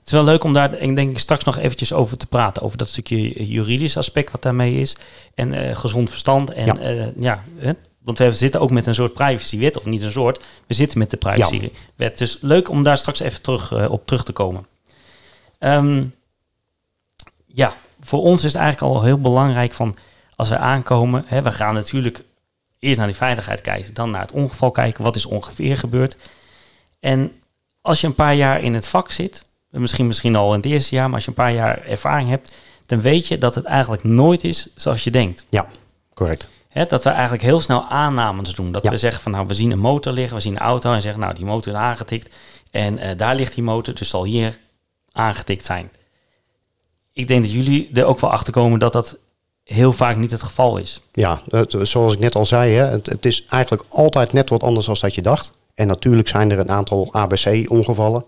Het 0.00 0.08
is 0.08 0.12
wel 0.12 0.24
leuk 0.24 0.44
om 0.44 0.52
daar 0.52 0.70
denk 0.70 1.10
ik 1.10 1.18
straks 1.18 1.44
nog 1.44 1.58
eventjes 1.58 1.92
over 1.92 2.16
te 2.16 2.26
praten. 2.26 2.62
Over 2.62 2.78
dat 2.78 2.88
stukje 2.88 3.46
juridisch 3.46 3.96
aspect 3.96 4.30
wat 4.30 4.42
daarmee 4.42 4.80
is. 4.80 4.96
En 5.34 5.52
uh, 5.52 5.76
gezond 5.76 6.10
verstand. 6.10 6.52
En 6.52 6.66
ja, 6.66 6.80
uh, 6.80 7.06
ja 7.16 7.42
hè? 7.56 7.72
want 7.98 8.18
we 8.18 8.32
zitten 8.32 8.60
ook 8.60 8.70
met 8.70 8.86
een 8.86 8.94
soort 8.94 9.12
privacywet. 9.12 9.78
Of 9.78 9.84
niet 9.84 10.02
een 10.02 10.12
soort, 10.12 10.44
we 10.66 10.74
zitten 10.74 10.98
met 10.98 11.10
de 11.10 11.16
privacywet. 11.16 11.72
Ja. 11.96 12.10
Dus 12.14 12.38
leuk 12.40 12.68
om 12.68 12.82
daar 12.82 12.96
straks 12.96 13.20
even 13.20 13.42
terug, 13.42 13.72
uh, 13.72 13.90
op 13.90 14.06
terug 14.06 14.24
te 14.24 14.32
komen. 14.32 14.66
Um, 15.58 16.14
ja, 17.52 17.76
voor 18.00 18.22
ons 18.22 18.44
is 18.44 18.52
het 18.52 18.62
eigenlijk 18.62 18.94
al 18.94 19.02
heel 19.02 19.20
belangrijk 19.20 19.72
van... 19.72 19.96
Als 20.36 20.48
we 20.48 20.58
aankomen, 20.58 21.24
hè, 21.26 21.42
we 21.42 21.50
gaan 21.50 21.74
natuurlijk 21.74 22.24
eerst 22.78 22.98
naar 22.98 23.06
die 23.06 23.16
veiligheid 23.16 23.60
kijken. 23.60 23.94
Dan 23.94 24.10
naar 24.10 24.20
het 24.20 24.32
ongeval 24.32 24.70
kijken. 24.70 25.04
Wat 25.04 25.16
is 25.16 25.26
ongeveer 25.26 25.76
gebeurd? 25.76 26.16
En 27.00 27.32
als 27.80 28.00
je 28.00 28.06
een 28.06 28.14
paar 28.14 28.34
jaar 28.34 28.62
in 28.62 28.74
het 28.74 28.88
vak 28.88 29.12
zit 29.12 29.44
misschien, 29.70 30.06
misschien 30.06 30.36
al 30.36 30.50
in 30.50 30.56
het 30.56 30.66
eerste 30.66 30.94
jaar, 30.94 31.06
maar 31.06 31.14
als 31.14 31.24
je 31.24 31.28
een 31.28 31.36
paar 31.36 31.52
jaar 31.52 31.86
ervaring 31.86 32.28
hebt, 32.28 32.52
dan 32.86 33.00
weet 33.00 33.26
je 33.26 33.38
dat 33.38 33.54
het 33.54 33.64
eigenlijk 33.64 34.04
nooit 34.04 34.44
is 34.44 34.68
zoals 34.74 35.04
je 35.04 35.10
denkt. 35.10 35.44
Ja, 35.48 35.66
correct. 36.14 36.48
He, 36.68 36.86
dat 36.86 37.04
we 37.04 37.10
eigenlijk 37.10 37.42
heel 37.42 37.60
snel 37.60 37.88
aannames 37.88 38.54
doen. 38.54 38.72
Dat 38.72 38.82
ja. 38.82 38.90
we 38.90 38.96
zeggen 38.96 39.22
van 39.22 39.32
nou, 39.32 39.46
we 39.46 39.54
zien 39.54 39.70
een 39.70 39.78
motor 39.78 40.12
liggen, 40.12 40.36
we 40.36 40.42
zien 40.42 40.52
een 40.52 40.58
auto 40.58 40.92
en 40.92 41.02
zeggen 41.02 41.20
nou, 41.20 41.34
die 41.34 41.44
motor 41.44 41.72
is 41.72 41.78
aangetikt 41.78 42.34
en 42.70 42.98
uh, 42.98 43.10
daar 43.16 43.34
ligt 43.34 43.54
die 43.54 43.64
motor, 43.64 43.94
dus 43.94 44.08
zal 44.08 44.24
hier 44.24 44.58
aangetikt 45.12 45.64
zijn. 45.64 45.90
Ik 47.20 47.28
denk 47.28 47.42
dat 47.42 47.52
jullie 47.52 47.90
er 47.92 48.04
ook 48.04 48.20
wel 48.20 48.30
achter 48.30 48.52
komen 48.52 48.78
dat 48.78 48.92
dat 48.92 49.18
heel 49.64 49.92
vaak 49.92 50.16
niet 50.16 50.30
het 50.30 50.42
geval 50.42 50.76
is. 50.76 51.00
Ja, 51.12 51.40
het, 51.48 51.76
zoals 51.82 52.12
ik 52.12 52.18
net 52.18 52.34
al 52.34 52.46
zei, 52.46 52.72
hè, 52.74 52.84
het, 52.84 53.06
het, 53.06 53.26
is 53.26 53.44
eigenlijk 53.46 53.84
altijd 53.88 54.32
net 54.32 54.50
wat 54.50 54.62
anders 54.62 54.86
dan 54.86 54.96
dat 55.00 55.14
je 55.14 55.22
dacht. 55.22 55.52
En 55.74 55.86
natuurlijk 55.86 56.28
zijn 56.28 56.50
er 56.50 56.58
een 56.58 56.70
aantal 56.70 57.08
ABC-ongevallen. 57.12 58.24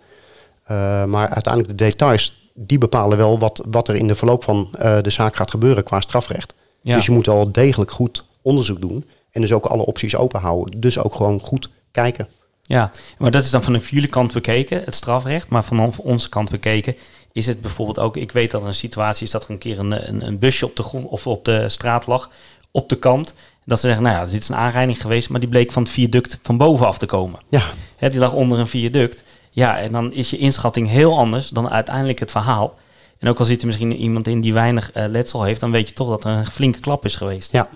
Uh, 0.62 1.04
maar 1.04 1.28
uiteindelijk 1.28 1.78
de 1.78 1.84
details, 1.84 2.50
die 2.54 2.78
bepalen 2.78 3.18
wel 3.18 3.38
wat, 3.38 3.64
wat 3.70 3.88
er 3.88 3.94
in 3.94 4.06
de 4.06 4.14
verloop 4.14 4.44
van 4.44 4.68
uh, 4.74 4.98
de 5.02 5.10
zaak 5.10 5.36
gaat 5.36 5.50
gebeuren 5.50 5.84
qua 5.84 6.00
strafrecht. 6.00 6.54
Ja. 6.80 6.94
Dus 6.94 7.06
je 7.06 7.12
moet 7.12 7.28
al 7.28 7.52
degelijk 7.52 7.90
goed 7.90 8.24
onderzoek 8.42 8.80
doen. 8.80 9.04
En 9.30 9.40
dus 9.40 9.52
ook 9.52 9.66
alle 9.66 9.86
opties 9.86 10.16
open 10.16 10.40
houden. 10.40 10.80
Dus 10.80 10.98
ook 10.98 11.14
gewoon 11.14 11.40
goed 11.40 11.68
kijken. 11.90 12.28
Ja, 12.62 12.90
maar 13.18 13.30
dat 13.30 13.44
is 13.44 13.50
dan 13.50 13.62
van 13.62 13.72
de 13.72 13.78
jullie 13.78 14.08
kant 14.08 14.32
bekeken, 14.32 14.82
het 14.84 14.94
strafrecht. 14.94 15.48
Maar 15.48 15.64
van 15.64 15.92
onze 16.02 16.28
kant 16.28 16.50
bekeken 16.50 16.96
is 17.32 17.46
het 17.46 17.60
bijvoorbeeld 17.60 17.98
ook... 17.98 18.16
Ik 18.16 18.32
weet 18.32 18.50
dat 18.50 18.60
er 18.60 18.66
een 18.66 18.74
situatie 18.74 19.24
is 19.26 19.30
dat 19.32 19.44
er 19.44 19.50
een 19.50 19.58
keer 19.58 19.78
een, 19.78 20.08
een, 20.08 20.26
een 20.26 20.38
busje 20.38 20.66
op 20.66 20.76
de 20.76 20.82
grond 20.82 21.06
of 21.06 21.26
op 21.26 21.44
de 21.44 21.68
straat 21.68 22.06
lag, 22.06 22.30
op 22.70 22.88
de 22.88 22.96
kant. 22.96 23.34
Dat 23.64 23.80
ze 23.80 23.86
zeggen, 23.86 24.04
nou 24.04 24.16
ja, 24.16 24.24
dit 24.24 24.42
is 24.42 24.48
een 24.48 24.56
aanrijding 24.56 25.00
geweest, 25.00 25.28
maar 25.28 25.40
die 25.40 25.48
bleek 25.48 25.72
van 25.72 25.82
het 25.82 25.92
viaduct 25.92 26.38
van 26.42 26.56
bovenaf 26.56 26.98
te 26.98 27.06
komen. 27.06 27.40
Ja, 27.48 27.62
Hè, 27.96 28.10
die 28.10 28.18
lag 28.20 28.32
onder 28.32 28.58
een 28.58 28.66
viaduct. 28.66 29.22
Ja, 29.50 29.78
en 29.78 29.92
dan 29.92 30.12
is 30.12 30.30
je 30.30 30.38
inschatting 30.38 30.88
heel 30.88 31.18
anders 31.18 31.48
dan 31.48 31.70
uiteindelijk 31.70 32.18
het 32.18 32.30
verhaal. 32.30 32.78
En 33.18 33.28
ook 33.28 33.38
al 33.38 33.44
zit 33.44 33.60
er 33.60 33.66
misschien 33.66 33.92
iemand 33.96 34.28
in 34.28 34.40
die 34.40 34.52
weinig 34.52 34.92
eh, 34.92 35.04
letsel 35.08 35.42
heeft, 35.42 35.60
dan 35.60 35.70
weet 35.70 35.88
je 35.88 35.94
toch 35.94 36.08
dat 36.08 36.24
er 36.24 36.30
een 36.30 36.46
flinke 36.46 36.78
klap 36.80 37.04
is 37.04 37.14
geweest. 37.14 37.52
ja. 37.52 37.68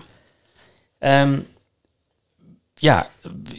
Ehm, 0.99 1.39
ja, 2.79 3.09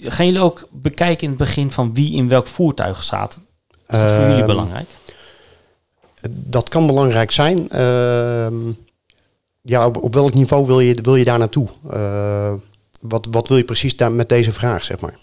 gaan 0.00 0.26
jullie 0.26 0.40
ook 0.40 0.68
bekijken 0.70 1.22
in 1.22 1.28
het 1.28 1.38
begin 1.38 1.70
van 1.72 1.94
wie 1.94 2.14
in 2.16 2.28
welk 2.28 2.46
voertuig 2.46 3.02
staat? 3.02 3.40
Is 3.88 4.00
dat 4.00 4.10
voor 4.10 4.20
jullie 4.20 4.36
Ehm, 4.36 4.46
belangrijk? 4.46 4.88
Dat 6.30 6.68
kan 6.68 6.86
belangrijk 6.86 7.30
zijn. 7.30 7.70
Ehm, 7.70 8.72
ja, 9.62 9.86
op, 9.86 10.02
op 10.02 10.14
welk 10.14 10.34
niveau 10.34 10.66
wil 10.66 10.80
je, 10.80 10.98
wil 11.02 11.16
je 11.16 11.24
daar 11.24 11.38
naartoe? 11.38 11.68
Eh, 11.90 12.52
wat, 13.00 13.28
wat 13.30 13.48
wil 13.48 13.56
je 13.56 13.64
precies 13.64 13.96
daar 13.96 14.12
met 14.12 14.28
deze 14.28 14.52
vraag, 14.52 14.84
zeg 14.84 15.00
maar? 15.00 15.16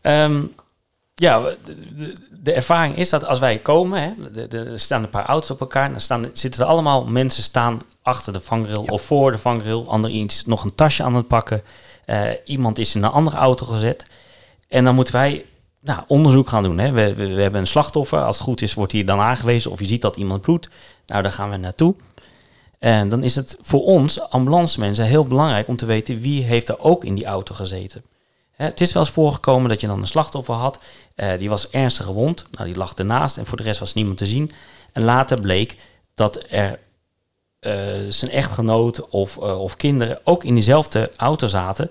Ehm, 0.00 0.42
ja, 1.14 1.42
de, 2.42 2.52
ervaring 2.52 2.96
is 2.96 3.08
dat 3.08 3.24
als 3.24 3.38
wij 3.38 3.58
komen, 3.58 4.02
hè, 4.02 4.46
er 4.56 4.80
staan 4.80 5.02
een 5.02 5.10
paar 5.10 5.26
auto's 5.26 5.50
op 5.50 5.60
elkaar, 5.60 5.90
dan 5.90 6.00
staan, 6.00 6.24
zitten 6.32 6.62
er 6.62 6.68
allemaal 6.68 7.04
mensen 7.04 7.42
staan 7.42 7.78
achter 8.02 8.32
de 8.32 8.40
vangrail 8.40 8.82
of 8.88 9.02
voor 9.02 9.32
de 9.32 9.38
vangrail. 9.38 9.88
Ander 9.88 10.10
iets 10.10 10.44
nog 10.44 10.64
een 10.64 10.74
tasje 10.74 11.02
aan 11.02 11.14
het 11.14 11.28
pakken. 11.28 11.62
Eh, 12.04 12.30
iemand 12.44 12.78
is 12.78 12.94
in 12.94 13.02
een 13.02 13.10
andere 13.10 13.36
auto 13.36 13.66
gezet. 13.66 14.06
En 14.68 14.84
dan 14.84 14.94
moeten 14.94 15.14
wij 15.14 15.44
nou, 15.88 16.02
onderzoek 16.06 16.48
gaan 16.48 16.62
doen. 16.62 16.78
Hè. 16.78 16.90
We, 16.90 17.14
we, 17.14 17.42
hebben 17.42 17.60
een 17.60 17.66
slachtoffer. 17.66 18.24
Als 18.24 18.36
het 18.36 18.46
goed 18.46 18.62
is, 18.62 18.74
wordt 18.74 18.92
hier 18.92 19.06
dan 19.06 19.20
aangewezen. 19.20 19.70
Of 19.70 19.80
je 19.80 19.86
ziet 19.86 20.02
dat 20.02 20.16
iemand 20.16 20.40
bloedt. 20.40 20.68
Nou, 21.06 21.22
daar 21.22 21.32
gaan 21.32 21.50
we 21.50 21.56
naartoe. 21.56 21.94
En 22.78 23.08
dan 23.08 23.22
is 23.22 23.36
het 23.36 23.56
voor 23.60 23.84
ons, 23.84 24.20
ambulancemensen, 24.30 25.04
heel 25.04 25.24
belangrijk 25.24 25.68
om 25.68 25.76
te 25.76 25.86
weten 25.86 26.20
wie 26.20 26.42
heeft 26.44 26.68
er 26.68 26.80
ook 26.80 27.04
in 27.04 27.14
die 27.14 27.24
auto 27.24 27.54
gezeten. 27.54 28.04
Het 28.52 28.80
is 28.80 28.92
wel 28.92 29.02
eens 29.02 29.12
voorgekomen 29.12 29.68
dat 29.68 29.80
je 29.80 29.86
dan 29.86 30.00
een 30.00 30.06
slachtoffer 30.06 30.54
had. 30.54 30.78
eh, 31.14 31.38
die 31.38 31.48
was 31.48 31.70
ernstig 31.70 32.04
gewond. 32.04 32.44
Nou, 32.50 32.66
die 32.66 32.76
lag 32.76 32.94
ernaast 32.94 33.36
en 33.36 33.46
voor 33.46 33.56
de 33.56 33.62
rest 33.62 33.80
was 33.80 33.94
niemand 33.94 34.18
te 34.18 34.26
zien. 34.26 34.50
En 34.92 35.04
later 35.04 35.40
bleek 35.40 35.76
dat 36.14 36.44
er 36.48 36.78
eh, 37.58 37.72
zijn 38.08 38.30
echtgenoot 38.30 39.08
of, 39.08 39.38
eh, 39.38 39.60
of 39.60 39.76
kinderen 39.76 40.20
ook 40.24 40.44
in 40.44 40.54
diezelfde 40.54 41.10
auto 41.16 41.46
zaten. 41.46 41.90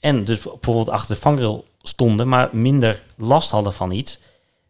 En 0.00 0.24
dus 0.24 0.38
bijvoorbeeld 0.38 0.90
achter 0.90 1.14
de 1.14 1.20
vangrail 1.20 1.64
stonden, 1.88 2.28
maar 2.28 2.48
minder 2.52 3.02
last 3.16 3.50
hadden 3.50 3.72
van 3.72 3.90
iets. 3.90 4.18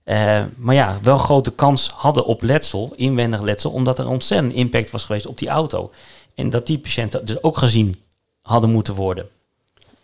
Eh, 0.08 0.42
maar 0.56 0.74
ja, 0.74 0.98
wel 1.02 1.18
grote 1.18 1.50
kans 1.50 1.90
hadden 1.94 2.24
op 2.24 2.42
letsel, 2.42 2.92
inwendig 2.96 3.40
letsel, 3.40 3.70
omdat 3.70 3.98
er 3.98 4.08
ontzettend 4.08 4.52
impact 4.52 4.90
was 4.90 5.04
geweest 5.04 5.26
op 5.26 5.38
die 5.38 5.48
auto. 5.48 5.90
En 6.34 6.50
dat 6.50 6.66
die 6.66 6.78
patiënten 6.78 7.24
dus 7.24 7.42
ook 7.42 7.56
gezien 7.56 7.96
hadden 8.42 8.70
moeten 8.70 8.94
worden. 8.94 9.28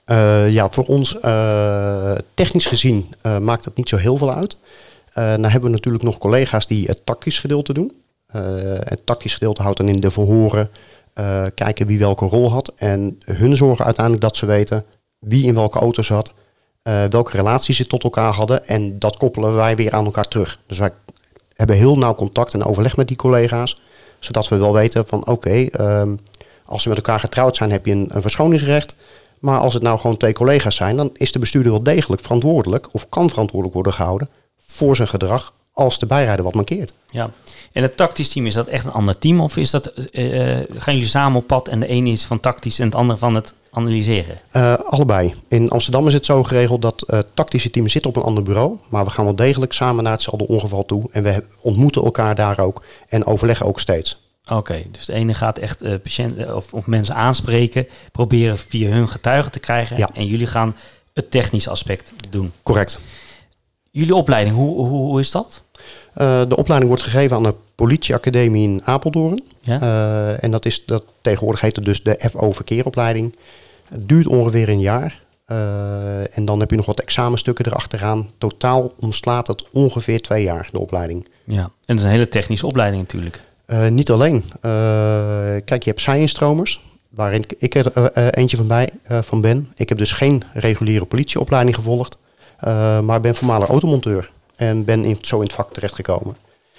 Eh, 0.04 0.50
ja, 0.50 0.71
voor 0.71 0.85
ons 0.85 1.21
eh, 1.21 2.14
technisch 2.35 2.66
gezien 2.66 3.14
maakt 3.40 3.64
het 3.64 3.76
niet 3.76 3.88
zo 3.88 3.97
heel 3.97 4.16
veel 4.16 4.33
uit. 4.33 4.56
Nou 5.14 5.42
hebben 5.47 5.71
we 5.71 5.76
natuurlijk 5.76 6.04
nog 6.04 6.18
collega's 6.18 6.66
die 6.66 6.87
het 6.87 7.06
tactisch 7.06 7.38
gedeelte 7.38 7.73
doen. 7.73 7.92
Het 8.85 9.06
tactisch 9.06 9.33
gedeelte 9.35 9.62
houdt 9.62 9.78
dan 9.78 9.88
in 9.88 10.00
de 10.00 10.11
verhoren, 10.11 10.71
kijken 11.54 11.87
wie 11.87 11.99
welke 11.99 12.26
rol 12.26 12.50
had. 12.50 12.73
En 12.76 13.18
hun 13.25 13.56
zorgen 13.56 13.85
uiteindelijk 13.85 14.25
dat 14.25 14.37
ze 14.37 14.47
weten 14.47 14.85
wie 15.18 15.44
in 15.44 15.54
welke 15.54 15.78
auto 15.78 16.02
zat, 16.02 16.33
eh, 16.85 17.05
welke 17.11 17.37
relaties 17.37 17.76
ze 17.76 17.87
tot 17.87 18.05
elkaar 18.05 18.33
hadden. 18.33 18.67
En 18.67 18.99
dat 18.99 19.17
koppelen 19.17 19.55
wij 19.55 19.76
weer 19.76 19.93
aan 19.93 20.05
elkaar 20.05 20.29
terug. 20.29 20.59
Dus 20.67 20.79
wij 20.79 20.91
hebben 21.55 21.76
heel 21.76 21.99
nauw 21.99 22.14
contact 22.14 22.55
en 22.55 22.64
overleg 22.64 22.97
met 22.97 23.09
die 23.09 23.17
collega's. 23.17 23.81
Zodat 24.19 24.49
we 24.49 24.57
wel 24.57 24.73
weten 24.73 25.07
van 25.07 25.26
oké, 25.26 25.67
ehm, 25.67 26.17
als 26.64 26.83
ze 26.83 26.88
met 26.88 26.97
elkaar 26.97 27.21
getrouwd 27.21 27.57
zijn 27.57 27.71
heb 27.71 27.87
je 27.87 27.93
een, 27.93 28.09
een 28.12 28.23
verschoningsrecht. 28.23 28.95
Maar 29.38 29.59
als 29.59 29.75
het 29.75 29.83
nou 29.83 29.99
gewoon 29.99 30.17
twee 30.17 30.33
collega's 30.33 30.76
zijn, 30.76 30.97
dan 30.97 31.11
is 31.12 31.33
de 31.33 31.38
bestuurder 31.38 31.73
wel 31.73 31.83
degelijk 31.83 32.23
verantwoordelijk 32.23 32.88
of 32.93 33.09
kan 33.09 33.29
verantwoordelijk 33.31 33.75
worden 33.75 33.93
gehouden 33.93 34.29
voor 34.67 34.97
zijn 34.97 35.09
gedrag 35.09 35.53
als 35.75 35.99
de 35.99 36.07
bijrijder 36.07 36.45
wat 36.45 36.54
mankeert. 36.54 36.93
Ja. 37.11 37.31
En 37.73 37.83
het 37.83 37.97
tactisch 37.97 38.28
team, 38.28 38.47
is 38.47 38.54
dat 38.54 38.66
echt 38.66 38.85
een 38.85 38.93
ander 38.93 39.19
team? 39.19 39.40
Of 39.40 39.57
is 39.57 39.71
dat, 39.71 39.87
eh, 39.87 40.59
eh, 40.59 40.66
gaan 40.75 40.95
jullie 40.95 41.09
samen 41.09 41.38
op 41.40 41.47
pad 41.47 41.69
en 41.69 41.81
de 41.81 41.87
ene 41.87 42.11
is 42.11 42.25
van 42.25 42.40
tactisch 42.40 42.78
en 42.78 42.85
het 42.85 42.95
andere 42.95 43.19
van 43.19 43.35
het 43.35 43.52
analyseren? 43.71 44.37
Eh, 44.50 44.75
allebei. 44.75 45.35
In 45.49 45.71
Amsterdam 45.71 46.07
is 46.07 46.14
het 46.14 46.25
zo 46.25 46.43
geregeld 46.43 46.83
dat 46.83 47.04
het 47.07 47.31
tactische 47.35 47.71
team 47.71 47.88
zit 47.88 48.07
op 48.07 48.16
een 48.16 48.23
ander 48.23 48.43
bureau. 48.43 48.78
Maar 48.88 49.04
we 49.04 49.11
gaan 49.11 49.25
wel 49.25 49.37
degelijk 49.37 49.73
samen 49.73 50.04
naar 50.04 50.12
hetzelfde 50.12 50.47
ongeval 50.47 50.85
toe. 50.85 51.09
En 51.11 51.23
we 51.23 51.45
ontmoeten 51.61 52.04
elkaar 52.04 52.35
daar 52.35 52.59
ook 52.59 52.85
en 53.09 53.26
overleggen 53.26 53.66
ook 53.66 53.81
steeds. 53.81 54.23
Oké, 54.49 54.83
dus 54.90 55.04
de 55.04 55.12
ene 55.12 55.35
gaat 55.35 55.59
echt 55.59 56.02
patiënten 56.02 56.57
of, 56.57 56.75
of 56.75 56.87
mensen 56.87 57.14
aanspreken, 57.14 57.87
proberen 58.12 58.59
via 58.59 58.90
hun 58.90 59.09
getuigen 59.09 59.52
te 59.52 59.61
krijgen. 59.61 59.97
Ja. 59.97 60.09
En 60.12 60.26
jullie 60.26 60.47
gaan 60.47 60.76
het 61.12 61.31
technische 61.31 61.71
aspect 61.71 62.12
doen. 62.31 62.52
Correct. 62.62 63.00
Jullie 63.94 64.14
opleiding, 64.14 64.56
hoe, 64.56 64.76
hoe, 64.76 64.88
hoe 64.88 65.20
is 65.20 65.30
dat? 65.30 65.64
Eh, 66.14 66.40
de 66.48 66.56
opleiding 66.56 66.90
wordt 66.90 67.02
gegeven 67.02 67.36
aan 67.36 67.42
de 67.42 67.54
politieacademie 67.74 68.68
in 68.68 68.80
Apeldoorn. 68.84 69.42
Ja? 69.60 69.80
Eh, 69.80 70.44
en 70.44 70.50
dat 70.50 70.66
is 70.66 70.84
dat, 70.84 71.04
tegenwoordig 71.20 71.60
heet 71.60 71.76
het 71.76 71.84
dus 71.84 72.02
de 72.02 72.28
FO 72.30 72.52
verkeeropleiding. 72.52 73.36
Het 73.88 74.08
duurt 74.08 74.26
ongeveer 74.26 74.68
een 74.68 74.80
jaar. 74.80 75.20
Eh, 75.44 76.36
en 76.38 76.44
dan 76.44 76.60
heb 76.60 76.70
je 76.70 76.76
nog 76.76 76.86
wat 76.86 77.00
examenstukken 77.00 77.66
erachteraan. 77.66 78.30
Totaal 78.38 78.92
omslaat 79.00 79.46
het 79.46 79.64
ongeveer 79.72 80.20
twee 80.22 80.42
jaar, 80.44 80.68
de 80.72 80.78
opleiding. 80.80 81.28
ja. 81.44 81.62
En 81.62 81.70
dat 81.86 81.96
is 81.96 82.02
een 82.04 82.10
hele 82.10 82.28
technische 82.28 82.66
opleiding 82.66 83.02
natuurlijk. 83.02 83.42
Niet 83.90 84.10
alleen. 84.10 84.44
Kijk, 85.64 85.82
je 85.82 85.90
hebt 85.90 86.00
science-stromers, 86.00 86.80
waarin 87.08 87.44
ik- 87.58 87.74
er 87.74 88.34
eentje 88.34 88.56
van, 88.56 88.66
bij, 88.66 88.88
van 89.08 89.40
ben. 89.40 89.72
Ik 89.76 89.88
heb 89.88 89.98
dus 89.98 90.12
geen 90.12 90.42
reguliere 90.52 91.04
politieopleiding 91.04 91.74
gevolgd, 91.76 92.16
maar 93.00 93.20
ben 93.20 93.34
voormalig 93.34 93.68
automonteur. 93.68 94.30
En 94.56 94.84
ben 94.84 95.04
in, 95.04 95.18
zo 95.20 95.37
in 95.37 95.42
het 95.42 95.52
vak 95.52 95.73
terechtgekomen. 95.73 96.37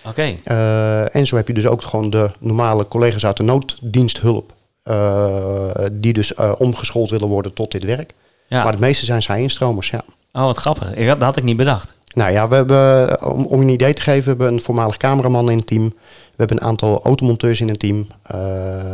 Oké, 0.07 0.33
Eh, 0.43 1.15
en 1.15 1.25
zo 1.25 1.35
heb 1.35 1.47
je 1.47 1.53
dus 1.53 1.65
ook 1.67 1.83
gewoon 1.83 2.09
de 2.09 2.31
normale 2.39 2.87
collega's 2.87 3.25
uit 3.25 3.37
de 3.37 3.43
nooddiensthulp. 3.43 4.53
eh, 4.83 5.69
die 5.91 6.13
dus 6.13 6.33
eh, 6.33 6.51
omgeschoold 6.57 7.09
willen 7.09 7.27
worden 7.27 7.53
tot 7.53 7.71
dit 7.71 7.83
werk. 7.83 8.13
ja. 8.47 8.63
Maar 8.63 8.71
de 8.71 8.79
meeste 8.79 9.05
zijn 9.05 9.21
science-stromers, 9.21 9.89
ja. 9.89 10.03
Oh, 10.33 10.41
wat 10.43 10.57
grappig. 10.57 10.93
Ik 10.93 11.07
had, 11.07 11.19
dat 11.19 11.27
had 11.27 11.37
ik 11.37 11.43
niet 11.43 11.57
bedacht. 11.57 11.97
Nou 12.13 12.31
ja, 12.31 12.47
we 12.47 12.55
hebben, 12.55 13.09
eh, 13.19 13.31
om, 13.31 13.45
om 13.45 13.59
je 13.59 13.65
een 13.65 13.73
idee 13.73 13.93
te 13.93 14.01
geven, 14.01 14.23
we 14.23 14.29
hebben 14.29 14.47
een 14.53 14.61
voormalig 14.61 14.97
cameraman 14.97 15.49
in 15.51 15.57
het 15.57 15.67
team. 15.67 15.87
We 15.87 16.35
hebben 16.43 16.57
een 16.57 16.63
aantal 16.67 17.03
automonteurs 17.03 17.61
in 17.61 17.67
het 17.69 17.79
team. 17.79 18.07
Eh, 18.23 18.35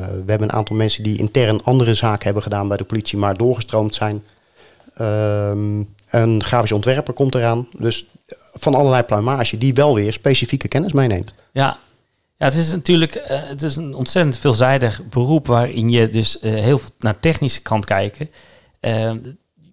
we 0.01 0.23
hebben 0.31 0.41
een 0.49 0.53
aantal 0.55 0.75
mensen 0.75 1.03
die 1.03 1.17
intern 1.17 1.63
andere 1.63 1.93
zaken 1.93 2.23
hebben 2.25 2.43
gedaan 2.43 2.67
bij 2.67 2.77
de 2.77 2.83
politie, 2.83 3.17
maar 3.17 3.37
doorgestroomd 3.37 3.95
zijn. 3.95 4.23
Ehm, 4.95 5.79
een 6.11 6.43
grafisch 6.43 6.71
ontwerper 6.71 7.13
komt 7.13 7.35
eraan. 7.35 7.67
Dus 7.77 8.05
van 8.53 8.75
allerlei 8.75 9.03
pluimage 9.03 9.57
die 9.57 9.73
wel 9.73 9.95
weer 9.95 10.13
specifieke 10.13 10.67
kennis 10.67 10.91
meeneemt. 10.91 11.33
Ja, 11.51 11.77
ja 12.37 12.45
het 12.45 12.53
is 12.53 12.71
natuurlijk 12.71 13.15
eh, 13.15 13.39
het 13.43 13.61
is 13.61 13.75
een 13.75 13.95
ontzettend 13.95 14.37
veelzijdig 14.37 15.01
beroep 15.09 15.47
waarin 15.47 15.89
je 15.89 16.09
dus 16.09 16.39
eh, 16.39 16.53
heel 16.53 16.77
veel 16.77 16.89
naar 16.99 17.19
technische 17.19 17.61
kant 17.61 17.85
kijken. 17.85 18.29
Eh, 18.79 19.11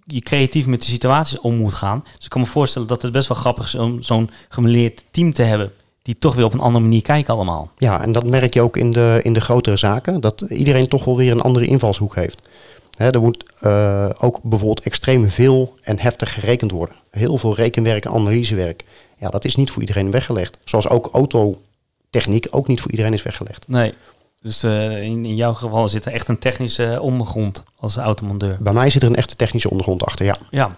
je 0.05 0.21
creatief 0.21 0.67
met 0.67 0.81
de 0.81 0.87
situaties 0.87 1.41
om 1.41 1.57
moet 1.57 1.75
gaan. 1.75 2.05
Dus 2.17 2.25
ik 2.25 2.31
kan 2.31 2.41
me 2.41 2.47
voorstellen 2.47 2.89
dat 2.89 3.03
het 3.03 3.13
best 3.13 3.29
wel 3.29 3.37
grappig 3.37 3.65
is 3.65 3.75
om 3.75 4.03
zo'n 4.03 4.31
gemeleerd 4.49 5.05
team 5.11 5.33
te 5.33 5.43
hebben. 5.43 5.73
Die 6.03 6.19
toch 6.19 6.35
weer 6.35 6.45
op 6.45 6.53
een 6.53 6.61
andere 6.61 6.85
manier 6.85 7.03
kijken 7.03 7.35
allemaal. 7.35 7.71
Ja, 7.79 8.03
en 8.03 8.13
dat 8.13 8.27
merk 8.27 8.55
je 8.55 8.63
ook 8.63 8.77
in 8.77 8.93
de, 8.93 9.21
in 9.23 9.33
de 9.33 9.41
grotere 9.41 9.77
zaken. 9.77 10.21
Dat 10.21 10.41
iedereen 10.41 10.89
toch 10.89 11.05
wel 11.05 11.17
weer 11.17 11.33
een 11.33 11.41
andere 11.41 11.67
invalshoek 11.67 12.15
heeft. 12.15 12.49
Hè, 12.99 13.11
er 13.11 13.21
moet 13.21 13.45
eh, 13.61 14.11
ook 14.19 14.43
bijvoorbeeld 14.43 14.81
extreem 14.81 15.31
veel 15.31 15.75
en 15.83 15.99
heftig 15.99 16.35
gerekend 16.35 16.71
worden. 16.71 16.97
Heel 17.11 17.39
veel 17.39 17.55
rekenwerk 17.55 18.05
en 18.05 18.11
analysewerk. 18.11 18.85
Ja, 19.19 19.29
dat 19.29 19.45
is 19.45 19.57
niet 19.57 19.71
voor 19.71 19.81
iedereen 19.81 20.11
weggelegd. 20.11 20.59
Zoals 20.65 20.89
ook 20.89 21.09
autotechniek 21.13 22.47
ook 22.51 22.69
niet 22.69 22.81
voor 22.81 22.91
iedereen 22.91 23.13
is 23.13 23.23
weggelegd. 23.23 23.69
Nee. 23.69 23.95
Dus 24.41 24.63
eh, 24.63 25.03
in, 25.03 25.25
in 25.25 25.37
jouw 25.37 25.55
geval 25.55 25.89
zit 25.89 26.05
er 26.05 26.13
echt 26.13 26.29
een 26.29 26.39
technische 26.39 26.99
ondergrond 27.01 27.65
als 27.77 27.97
automonteur. 27.97 28.57
Bij 28.61 28.73
mij 28.73 28.91
zit 28.91 29.03
er 29.03 29.09
een 29.09 29.17
echte 29.17 29.37
technische 29.37 29.71
ondergrond 29.71 30.03
achter, 30.05 30.27
ja. 30.27 30.37
Ja. 30.51 30.77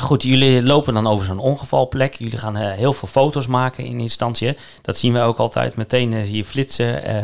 Goed, 0.00 0.22
jullie 0.22 0.62
lopen 0.62 0.94
dan 0.94 1.06
over 1.06 1.26
zo'n 1.26 1.38
ongevalplek. 1.38 2.14
Jullie 2.14 2.38
gaan 2.38 2.56
eh, 2.56 2.72
heel 2.72 2.92
veel 2.92 3.08
foto's 3.08 3.46
maken 3.46 3.84
in 3.84 4.00
instantie. 4.00 4.56
Dat 4.82 4.96
zien 4.96 5.12
wij 5.12 5.24
ook 5.24 5.38
altijd. 5.38 5.76
Meteen 5.76 6.14
hier 6.14 6.44
flitsen. 6.44 7.04
eh, 7.04 7.22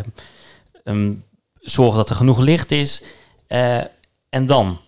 ehm, 0.85 1.12
zorgen 1.61 1.97
dat 1.97 2.11
er 2.11 2.16
genoeg 2.16 2.38
licht 2.38 2.71
is. 2.71 3.02
Eh, 3.52 3.78
en 4.28 4.47
dan, 4.47 4.78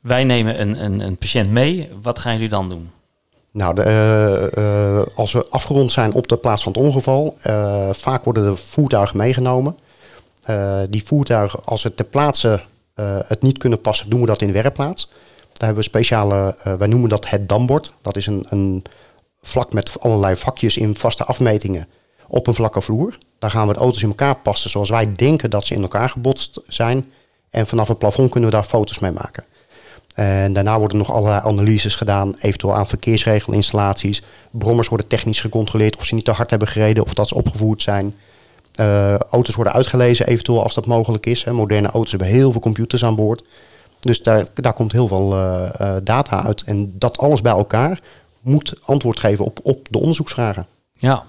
wij 0.00 0.24
nemen 0.24 0.60
een, 0.60 0.84
een, 0.84 1.00
een 1.00 1.18
patiënt 1.18 1.50
mee. 1.50 1.90
Wat 2.02 2.18
gaan 2.18 2.32
jullie 2.32 2.48
dan 2.48 2.68
doen? 2.68 2.90
Nou, 3.50 3.74
de, 3.74 3.82
eh, 3.82 4.56
eh, 4.56 5.06
als 5.14 5.32
we 5.32 5.46
afgerond 5.48 5.90
zijn 5.90 6.12
op 6.12 6.28
de 6.28 6.36
plaats 6.36 6.62
van 6.62 6.72
het 6.72 6.80
ongeval, 6.80 7.36
eh, 7.40 7.88
vaak 7.92 8.24
worden 8.24 8.44
de 8.44 8.56
voertuigen 8.56 9.16
meegenomen. 9.16 9.78
Die 10.88 11.04
voertuigen, 11.04 11.64
als 11.64 11.80
ze 11.80 11.94
ter 11.94 12.04
plaatse 12.04 12.60
het 13.26 13.42
niet 13.42 13.58
kunnen 13.58 13.80
passen, 13.80 14.10
doen 14.10 14.20
we 14.20 14.26
dat 14.26 14.42
in 14.42 14.52
werkplaats. 14.52 15.08
Daar 15.52 15.66
hebben 15.66 15.76
we 15.76 15.82
speciale, 15.82 16.56
wij 16.78 16.88
noemen 16.88 17.08
dat 17.08 17.28
het 17.28 17.48
dambord. 17.48 17.92
Dat 18.02 18.16
is 18.16 18.26
een, 18.26 18.46
een 18.48 18.84
vlak 19.42 19.72
met 19.72 20.00
allerlei 20.00 20.36
vakjes 20.36 20.76
in 20.76 20.96
vaste 20.96 21.24
afmetingen 21.24 21.88
op 22.28 22.46
een 22.46 22.54
vlakke 22.54 22.80
vloer. 22.80 23.18
Daar 23.38 23.50
gaan 23.50 23.66
we 23.66 23.72
de 23.72 23.78
auto's 23.78 24.02
in 24.02 24.08
elkaar 24.08 24.36
passen 24.36 24.70
zoals 24.70 24.90
wij 24.90 25.14
denken 25.14 25.50
dat 25.50 25.66
ze 25.66 25.74
in 25.74 25.82
elkaar 25.82 26.08
gebotst 26.08 26.60
zijn. 26.66 27.12
En 27.54 27.66
vanaf 27.66 27.88
het 27.88 27.98
plafond 27.98 28.30
kunnen 28.30 28.50
we 28.50 28.56
daar 28.56 28.64
foto's 28.64 28.98
mee 28.98 29.12
maken. 29.12 29.44
En 30.14 30.52
daarna 30.52 30.78
worden 30.78 30.98
nog 30.98 31.12
allerlei 31.12 31.40
analyses 31.44 31.94
gedaan, 31.94 32.34
eventueel 32.38 32.74
aan 32.74 32.86
verkeersregelinstallaties. 32.86 34.22
Brommers 34.50 34.88
worden 34.88 35.06
technisch 35.06 35.40
gecontroleerd 35.40 35.96
of 35.96 36.04
ze 36.04 36.14
niet 36.14 36.24
te 36.24 36.30
hard 36.30 36.50
hebben 36.50 36.68
gereden 36.68 37.04
of 37.04 37.14
dat 37.14 37.28
ze 37.28 37.34
opgevoerd 37.34 37.82
zijn. 37.82 38.14
Eh, 38.74 39.18
auto's 39.18 39.54
worden 39.54 39.72
uitgelezen, 39.72 40.26
eventueel 40.26 40.62
als 40.62 40.74
dat 40.74 40.86
mogelijk 40.86 41.26
is. 41.26 41.44
Hè. 41.44 41.52
Moderne 41.52 41.88
auto's 41.88 42.10
hebben 42.10 42.28
heel 42.28 42.52
veel 42.52 42.60
computers 42.60 43.04
aan 43.04 43.16
boord. 43.16 43.44
Dus 44.00 44.22
daar, 44.22 44.46
daar 44.54 44.72
komt 44.72 44.92
heel 44.92 45.08
veel 45.08 45.32
eh, 45.32 45.80
eh, 45.80 45.96
data 46.04 46.44
uit. 46.44 46.62
En 46.62 46.94
dat 46.98 47.18
alles 47.18 47.40
bij 47.40 47.52
elkaar 47.52 48.00
moet 48.40 48.74
antwoord 48.84 49.20
geven 49.20 49.44
op, 49.44 49.60
op 49.62 49.86
de 49.90 49.98
onderzoeksvragen. 49.98 50.66
Ja, 50.98 51.24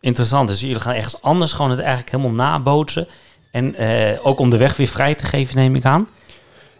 interessant. 0.00 0.48
Dus 0.48 0.60
jullie 0.60 0.80
gaan 0.80 0.94
ergens 0.94 1.22
anders 1.22 1.52
gewoon 1.52 1.70
het 1.70 1.80
eigenlijk 1.80 2.10
helemaal 2.10 2.32
nabootsen. 2.32 3.06
En 3.50 3.74
eh, 3.74 4.26
ook 4.26 4.38
om 4.38 4.50
de 4.50 4.56
weg 4.56 4.76
weer 4.76 4.86
vrij 4.86 5.14
te 5.14 5.24
geven, 5.24 5.56
neem 5.56 5.74
ik 5.74 5.84
aan. 5.84 6.08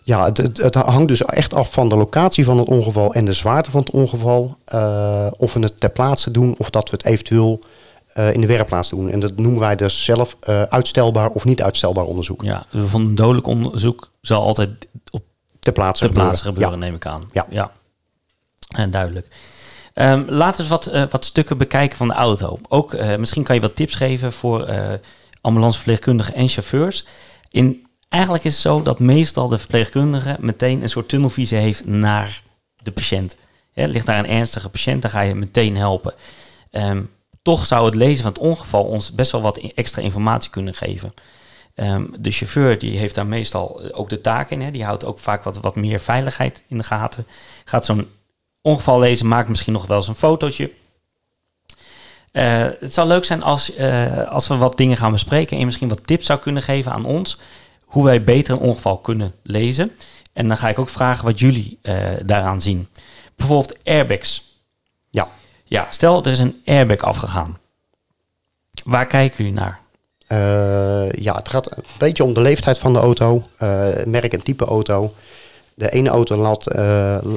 Ja, 0.03 0.25
het, 0.25 0.37
het, 0.37 0.57
het 0.57 0.75
hangt 0.75 1.09
dus 1.09 1.25
echt 1.25 1.55
af 1.55 1.73
van 1.73 1.89
de 1.89 1.97
locatie 1.97 2.45
van 2.45 2.59
het 2.59 2.69
ongeval 2.69 3.15
en 3.15 3.25
de 3.25 3.33
zwaarte 3.33 3.71
van 3.71 3.81
het 3.81 3.91
ongeval. 3.91 4.57
Eh, 4.65 5.27
of 5.37 5.53
we 5.53 5.61
het 5.61 5.81
ter 5.81 5.91
plaatse 5.91 6.31
doen 6.31 6.55
of 6.59 6.71
dat 6.71 6.91
we 6.91 6.97
het 6.97 7.07
eventueel 7.07 7.61
eh, 8.13 8.33
in 8.33 8.41
de 8.41 8.47
werkplaats 8.47 8.91
doen. 8.91 9.11
En 9.11 9.21
dat 9.21 9.37
noemen 9.37 9.61
wij 9.61 9.77
dus 9.77 10.05
zelf 10.05 10.37
uitstelbaar 10.69 11.31
of 11.31 11.45
niet 11.45 11.63
uitstelbaar 11.63 12.05
onderzoek. 12.05 12.43
Ja, 12.43 12.67
van 12.73 13.01
een 13.01 13.15
dodelijk 13.15 13.47
onderzoek 13.47 14.11
zal 14.21 14.43
altijd 14.43 14.69
op 15.11 15.23
Ter 15.61 15.73
plaatse 15.73 16.05
ter 16.05 16.13
plaatse 16.13 16.43
gebeuren. 16.43 16.73
gebeuren, 16.73 16.79
neem 16.79 16.95
ik 16.95 17.07
aan. 17.07 17.31
Ja. 17.33 17.47
ja. 17.51 17.73
En 18.77 18.91
duidelijk. 18.91 19.29
Ehm, 19.95 20.25
laten 20.27 20.69
we 20.69 20.73
eens 20.73 20.87
wat, 20.91 21.11
wat 21.11 21.25
stukken 21.25 21.59
bekijken 21.59 21.97
van 21.97 22.09
de 22.09 22.15
auto. 22.15 22.59
Ook 22.69 23.17
misschien 23.19 23.43
kan 23.43 23.55
je 23.55 23.61
wat 23.61 23.77
tips 23.77 23.95
geven 23.95 24.33
voor 24.33 24.69
ambulanceverpleegkundigen 25.41 26.35
en 26.35 26.49
chauffeurs. 26.49 27.05
In, 27.51 27.87
eigenlijk 28.09 28.45
is 28.45 28.53
het 28.53 28.63
zo 28.63 28.83
dat 28.83 28.99
meestal 28.99 29.49
de 29.49 29.59
verpleegkundige 29.59 30.37
meteen 30.41 30.83
een 30.83 30.89
soort 30.89 31.09
tunnelvisie 31.09 31.59
heeft 31.59 31.87
naar 31.87 32.43
de 32.83 32.93
patiënt. 32.93 33.37
Ligt 33.75 34.07
daar 34.07 34.19
een 34.19 34.31
ernstige 34.31 34.69
patiënt, 34.69 35.03
dan 35.03 35.11
ga 35.11 35.21
je 35.21 35.35
meteen 35.35 35.77
helpen. 35.77 36.15
Ehm, 36.71 37.03
toch 37.43 37.67
zou 37.67 37.85
het 37.85 37.95
lezen 37.95 38.23
van 38.23 38.33
het 38.33 38.41
ongeval 38.41 38.85
ons 38.85 39.13
best 39.13 39.31
wel 39.31 39.41
wat 39.41 39.57
extra 39.57 40.03
informatie 40.03 40.51
kunnen 40.51 40.75
geven. 40.75 41.15
Ehm, 41.75 42.05
de 42.19 42.31
chauffeur 42.31 42.79
die 42.79 42.99
heeft 42.99 43.15
daar 43.15 43.27
meestal 43.27 43.93
ook 43.93 44.09
de 44.09 44.21
taak 44.21 44.51
in. 44.51 44.61
Hè. 44.61 44.71
Die 44.71 44.85
houdt 44.85 45.05
ook 45.05 45.19
vaak 45.19 45.43
wat, 45.43 45.57
wat 45.57 45.77
meer 45.77 46.01
veiligheid 46.01 46.63
in 46.69 46.79
de 46.79 46.85
gaten. 46.85 47.27
Gaat 47.65 47.85
zo'n 47.85 48.09
ongeval 48.63 48.99
lezen, 48.99 49.29
maakt 49.29 49.49
misschien 49.49 49.73
nog 49.73 49.87
wel 49.87 49.97
eens 49.97 50.09
een 50.09 50.15
fotootje. 50.15 50.71
Eh, 52.33 52.67
het 52.81 52.95
zou 52.95 53.09
leuk 53.09 53.25
zijn 53.25 53.43
als, 53.43 53.75
eh, 53.75 54.29
als 54.29 54.49
we 54.49 54.57
wat 54.57 54.77
dingen 54.77 54.97
gaan 54.97 55.13
bespreken 55.13 55.53
en 55.53 55.59
je 55.59 55.65
misschien 55.65 55.89
wat 55.89 56.07
tips 56.07 56.27
zou 56.27 56.39
kunnen 56.39 56.63
geven 56.63 56.93
aan 56.93 57.05
ons. 57.05 57.39
Hoe 57.85 58.05
wij 58.05 58.25
beter 58.25 58.55
een 58.55 58.61
ongeval 58.61 58.99
kunnen 58.99 59.33
lezen. 59.43 59.91
En 60.33 60.49
dan 60.49 60.57
ga 60.57 60.69
ik 60.69 60.79
ook 60.79 60.89
vragen 60.89 61.25
wat 61.25 61.39
jullie 61.39 61.79
eh, 61.83 61.97
daaraan 62.25 62.63
zien. 62.63 62.89
Bijvoorbeeld 63.37 63.85
airbags. 63.85 64.61
Ja. 65.11 65.29
Ja, 65.65 65.87
stel 65.91 66.23
er 66.23 66.31
is 66.31 66.39
een 66.39 66.63
airbag 66.65 66.99
afgegaan. 66.99 67.59
Waar 68.85 69.07
kijken 69.07 69.37
jullie 69.37 69.61
naar? 69.61 69.81
Ja, 71.11 71.35
het 71.35 71.49
gaat 71.49 71.77
een 71.77 71.85
beetje 71.99 72.25
om 72.25 72.35
de 72.35 72.41
leeftijd 72.41 72.79
van 72.79 72.93
de 72.93 72.99
auto, 72.99 73.43
merk 74.05 74.33
en 74.33 74.43
type 74.43 74.65
auto. 74.65 75.13
De 75.75 75.91
ene 75.91 76.09
auto 76.09 76.37
laat, 76.37 76.65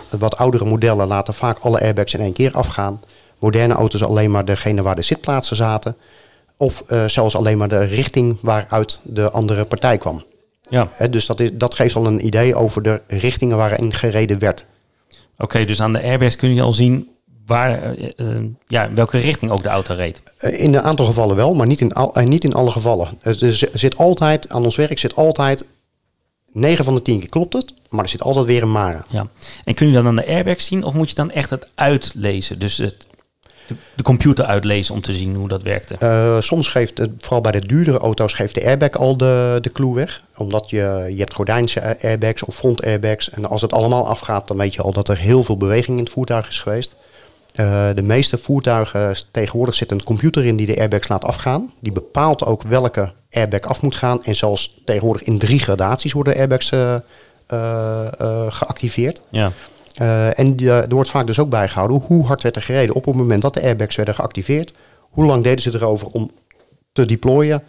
wat 0.09 0.37
oudere 0.37 0.65
modellen 0.65 1.07
laten 1.07 1.33
vaak 1.33 1.59
alle 1.59 1.81
airbags 1.81 2.13
in 2.13 2.19
één 2.19 2.33
keer 2.33 2.53
afgaan. 2.53 3.01
Moderne 3.41 3.73
auto's 3.73 4.03
alleen 4.03 4.31
maar 4.31 4.45
degene 4.45 4.81
waar 4.81 4.95
de 4.95 5.01
zitplaatsen 5.01 5.55
zaten. 5.55 5.95
Of 6.57 6.83
eh, 6.87 7.05
zelfs 7.05 7.35
alleen 7.35 7.57
maar 7.57 7.67
de 7.67 7.83
richting 7.83 8.37
waaruit 8.41 8.99
de 9.03 9.31
andere 9.31 9.65
partij 9.65 9.97
kwam. 9.97 10.23
Ja. 10.69 10.89
Dus 11.09 11.25
dat, 11.25 11.39
is, 11.39 11.49
dat 11.53 11.75
geeft 11.75 11.95
al 11.95 12.05
een 12.05 12.25
idee 12.25 12.55
over 12.55 12.81
de 12.81 13.01
richtingen 13.07 13.57
waarin 13.57 13.93
gereden 13.93 14.39
werd. 14.39 14.65
Oké, 15.37 15.65
dus 15.65 15.81
aan 15.81 15.93
de 15.93 16.01
airbags 16.01 16.35
kun 16.35 16.55
je 16.55 16.61
al 16.61 16.71
zien 16.71 17.09
waar, 17.45 17.81
eh, 17.81 18.09
eh, 18.15 18.43
ja, 18.67 18.85
in 18.85 18.95
welke 18.95 19.17
richting 19.17 19.51
ook 19.51 19.63
de 19.63 19.69
auto 19.69 19.93
reed. 19.93 20.21
In 20.39 20.73
een 20.73 20.81
aantal 20.81 21.05
gevallen 21.05 21.35
wel, 21.35 21.53
maar 21.53 21.67
niet 21.67 21.81
in, 21.81 21.93
al, 21.93 22.11
niet 22.23 22.43
in 22.43 22.53
alle 22.53 22.71
gevallen. 22.71 23.07
Er 23.21 23.69
zit 23.73 23.97
altijd, 23.97 24.49
aan 24.49 24.63
ons 24.63 24.75
werk 24.75 24.99
zit 24.99 25.15
altijd, 25.15 25.65
9 26.51 26.83
van 26.83 26.95
de 26.95 27.01
10 27.01 27.19
keer 27.19 27.29
klopt 27.29 27.53
het, 27.53 27.73
maar 27.89 28.03
er 28.03 28.09
zit 28.09 28.21
altijd 28.23 28.45
weer 28.45 28.61
een 28.61 28.71
maar. 28.71 29.05
Ja. 29.09 29.27
En 29.63 29.73
kun 29.73 29.87
je 29.87 29.93
dan 29.93 30.07
aan 30.07 30.15
de 30.15 30.27
airbags 30.27 30.65
zien 30.65 30.83
of 30.83 30.93
moet 30.93 31.09
je 31.09 31.15
dan 31.15 31.31
echt 31.31 31.49
het 31.49 31.67
uitlezen? 31.75 32.59
Dus 32.59 32.77
het, 32.77 33.07
de, 33.71 33.77
de 33.95 34.03
computer 34.03 34.45
uitlezen 34.45 34.93
om 34.93 35.01
te 35.01 35.13
zien 35.13 35.35
hoe 35.35 35.47
dat 35.47 35.63
werkte. 35.63 35.95
Eh, 35.99 36.39
soms 36.39 36.67
geeft, 36.67 36.97
het, 36.97 37.11
vooral 37.17 37.41
bij 37.41 37.51
de 37.51 37.65
duurdere 37.67 37.97
auto's, 37.97 38.33
geeft 38.33 38.55
de 38.55 38.65
airbag 38.65 38.91
al 38.91 39.17
de, 39.17 39.57
de 39.61 39.71
clue 39.71 39.93
weg. 39.93 40.21
Omdat 40.37 40.69
je, 40.69 41.05
je 41.09 41.19
hebt 41.19 41.33
gordijnse 41.33 41.97
airbags 42.01 42.43
of 42.43 42.55
front 42.55 42.83
airbags. 42.85 43.29
En 43.29 43.45
als 43.45 43.61
het 43.61 43.73
allemaal 43.73 44.07
afgaat, 44.07 44.47
dan 44.47 44.57
weet 44.57 44.73
je 44.73 44.81
al 44.81 44.91
dat 44.91 45.09
er 45.09 45.17
heel 45.17 45.43
veel 45.43 45.57
beweging 45.57 45.97
in 45.97 46.03
het 46.03 46.13
voertuig 46.13 46.47
is 46.47 46.59
geweest. 46.59 46.95
Eh, 47.53 47.89
de 47.95 48.01
meeste 48.01 48.37
voertuigen, 48.37 49.15
tegenwoordig 49.31 49.75
zit 49.75 49.91
een 49.91 50.03
computer 50.03 50.45
in 50.45 50.55
die 50.55 50.65
de 50.65 50.77
airbags 50.77 51.07
laat 51.07 51.25
afgaan. 51.25 51.71
Die 51.79 51.91
bepaalt 51.91 52.45
ook 52.45 52.63
welke 52.63 53.11
airbag 53.31 53.61
af 53.61 53.81
moet 53.81 53.95
gaan. 53.95 54.23
En 54.23 54.35
zelfs 54.35 54.81
tegenwoordig 54.85 55.23
in 55.23 55.37
drie 55.37 55.59
gradaties 55.59 56.13
worden 56.13 56.35
airbags 56.35 56.71
eh, 56.71 56.95
geactiveerd. 58.49 59.21
Ja. 59.29 59.51
Eh, 59.95 60.39
en 60.39 60.55
die, 60.55 60.69
eh, 60.69 60.77
er 60.77 60.89
wordt 60.89 61.09
vaak 61.09 61.27
dus 61.27 61.39
ook 61.39 61.49
bijgehouden 61.49 62.01
hoe 62.05 62.25
hard 62.25 62.43
werd 62.43 62.55
er 62.55 62.61
gereden 62.61 62.95
op 62.95 63.05
het 63.05 63.15
moment 63.15 63.41
dat 63.41 63.53
de 63.53 63.61
airbags 63.61 63.95
werden 63.95 64.15
geactiveerd. 64.15 64.73
Hoe 64.99 65.25
lang 65.25 65.43
deden 65.43 65.61
ze 65.61 65.73
erover 65.73 66.07
om 66.07 66.31
te 66.91 67.05
deployen? 67.05 67.63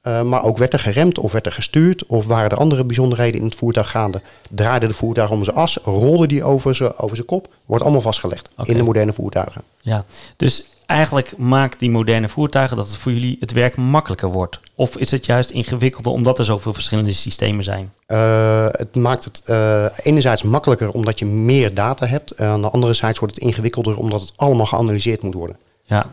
Eh, 0.00 0.22
maar 0.22 0.44
ook 0.44 0.58
werd 0.58 0.72
er 0.72 0.78
geremd 0.78 1.18
of 1.18 1.32
werd 1.32 1.46
er 1.46 1.52
gestuurd 1.52 2.06
of 2.06 2.26
waren 2.26 2.50
er 2.50 2.56
andere 2.56 2.84
bijzonderheden 2.84 3.40
in 3.40 3.46
het 3.46 3.54
voertuig 3.54 3.90
gaande? 3.90 4.20
Draaide 4.50 4.86
de 4.86 4.94
voertuig 4.94 5.30
om 5.30 5.44
zijn 5.44 5.56
as, 5.56 5.78
rolde 5.84 6.26
die 6.26 6.44
over 6.44 6.74
zijn, 6.74 6.98
over 6.98 7.16
zijn 7.16 7.28
kop? 7.28 7.48
Wordt 7.66 7.82
allemaal 7.82 8.02
vastgelegd 8.02 8.48
in 8.62 8.76
de 8.76 8.82
moderne 8.82 9.12
voertuigen. 9.12 9.62
ja. 9.80 10.04
Dus 10.36 10.64
eigenlijk 10.86 11.36
maakt 11.36 11.78
die 11.78 11.90
moderne 11.90 12.28
voertuigen 12.28 12.76
dat 12.76 12.86
het 12.86 12.96
voor 12.96 13.12
jullie 13.12 13.36
het 13.40 13.52
werk 13.52 13.76
makkelijker 13.76 14.28
wordt. 14.28 14.60
Of 14.74 14.96
is 14.96 15.10
het 15.10 15.26
juist 15.26 15.50
ingewikkelder 15.50 16.12
omdat 16.12 16.38
er 16.38 16.44
zoveel 16.44 16.72
verschillende 16.72 17.12
systemen 17.12 17.64
zijn? 17.64 17.92
Eh, 18.06 18.66
het 18.70 18.94
maakt 18.94 19.24
het 19.24 19.42
eh, 19.44 19.84
enerzijds 20.02 20.42
makkelijker 20.42 20.90
omdat 20.90 21.18
je 21.18 21.24
meer 21.24 21.74
data 21.74 22.06
hebt. 22.06 22.30
En 22.30 22.46
aan 22.46 22.62
de 22.62 22.70
andere 22.70 22.92
zijde 22.92 23.18
wordt 23.18 23.34
het 23.34 23.44
ingewikkelder 23.44 23.98
omdat 23.98 24.20
het 24.20 24.32
allemaal 24.36 24.66
geanalyseerd 24.66 25.22
moet 25.22 25.34
worden. 25.34 25.56
Ja. 25.84 26.06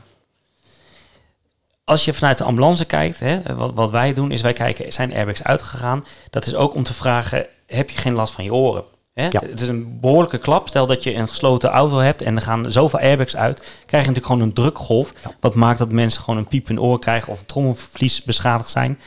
Als 1.84 2.06
je 2.06 2.14
vanuit 2.14 2.38
de 2.38 2.44
ambulance 2.44 2.86
kijkt, 2.86 3.20
hè, 3.20 3.56
wat, 3.56 3.72
wat 3.74 3.90
wij 3.90 4.14
doen 4.14 4.32
is 4.32 4.42
wij 4.42 4.54
kijken, 4.54 4.94
zijn 4.94 5.14
airbags 5.14 5.44
uitgegaan? 5.44 6.06
Dat 6.30 6.46
is 6.46 6.56
ook 6.56 6.76
om 6.76 6.84
te 6.84 6.94
vragen, 6.94 7.46
heb 7.66 7.90
je 7.90 7.98
geen 7.98 8.14
last 8.14 8.34
van 8.34 8.44
je 8.44 8.54
oren? 8.54 8.84
Hè? 9.14 9.24
Ja. 9.24 9.42
Het 9.46 9.62
is 9.62 9.68
een 9.68 10.00
behoorlijke 10.00 10.38
klap. 10.38 10.68
Stel 10.68 10.88
dat 10.88 11.04
je 11.04 11.14
een 11.14 11.28
gesloten 11.28 11.70
auto 11.70 11.98
hebt 11.98 12.22
en 12.22 12.36
er 12.36 12.42
gaan 12.42 12.72
zoveel 12.72 13.00
airbags 13.00 13.36
uit, 13.36 13.58
krijg 13.60 14.04
je 14.04 14.10
natuurlijk 14.10 14.26
gewoon 14.26 14.42
een 14.42 14.54
drukgolf. 14.54 15.14
Ja. 15.24 15.32
Wat 15.40 15.56
maakt 15.56 15.80
dat 15.80 15.92
mensen 15.92 16.22
gewoon 16.22 16.40
een 16.40 16.48
piep 16.48 16.70
in 16.70 16.82
oor 16.82 17.00
krijgen 17.00 17.32
of 17.32 17.40
een 17.40 17.46
trommelvlies 17.46 18.24
beschadigd 18.24 18.70
zijn. 18.70 19.00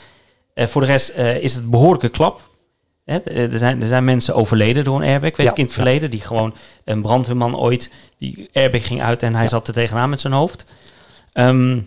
Eh, 0.55 0.67
voor 0.67 0.81
de 0.81 0.87
rest 0.87 1.09
eh, 1.09 1.37
is 1.37 1.55
het 1.55 1.65
een 1.65 1.71
behoorlijke 1.71 2.09
klap. 2.09 2.51
Hè? 3.05 3.19
Eh, 3.19 3.53
Er, 3.53 3.59
zijn, 3.59 3.83
er 3.83 3.89
zijn 3.89 4.05
mensen 4.05 4.35
overleden 4.35 4.85
door 4.85 4.97
een 4.97 5.09
airbag, 5.09 5.37
weet 5.37 5.47
Ja, 5.47 5.53
ik 5.53 5.59
in 5.59 5.65
het 5.65 5.73
verleden. 5.73 6.11
Die 6.11 6.21
gewoon, 6.21 6.55
een 6.85 7.03
brandweerman 7.03 7.57
ooit, 7.57 7.91
die 8.19 8.49
airbag 8.53 8.87
ging 8.87 9.03
uit 9.03 9.23
en 9.23 9.35
hij 9.35 9.49
zat 9.49 9.69
er 9.69 9.75
tegenaan 9.75 10.11
met 10.11 10.21
zijn 10.21 10.33
hoofd. 10.33 10.65
Ehm, 11.33 11.81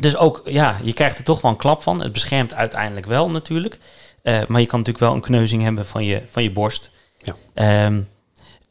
dus 0.00 0.16
ook, 0.16 0.42
ja, 0.44 0.76
je 0.82 0.92
krijgt 0.92 1.18
er 1.18 1.24
toch 1.24 1.40
wel 1.40 1.50
een 1.50 1.56
klap 1.56 1.82
van. 1.82 2.02
Het 2.02 2.12
beschermt 2.12 2.54
uiteindelijk 2.54 3.06
wel 3.06 3.30
natuurlijk. 3.30 3.78
Maar 4.22 4.60
je 4.60 4.66
kan 4.66 4.78
natuurlijk 4.78 4.98
wel 4.98 5.14
een 5.14 5.20
kneuzing 5.20 5.62
hebben 5.62 5.86
van 5.86 6.04
je, 6.04 6.22
van 6.30 6.42
je 6.42 6.52
borst. 6.52 6.90
Ja. 7.24 7.34
Ehm, 7.54 8.00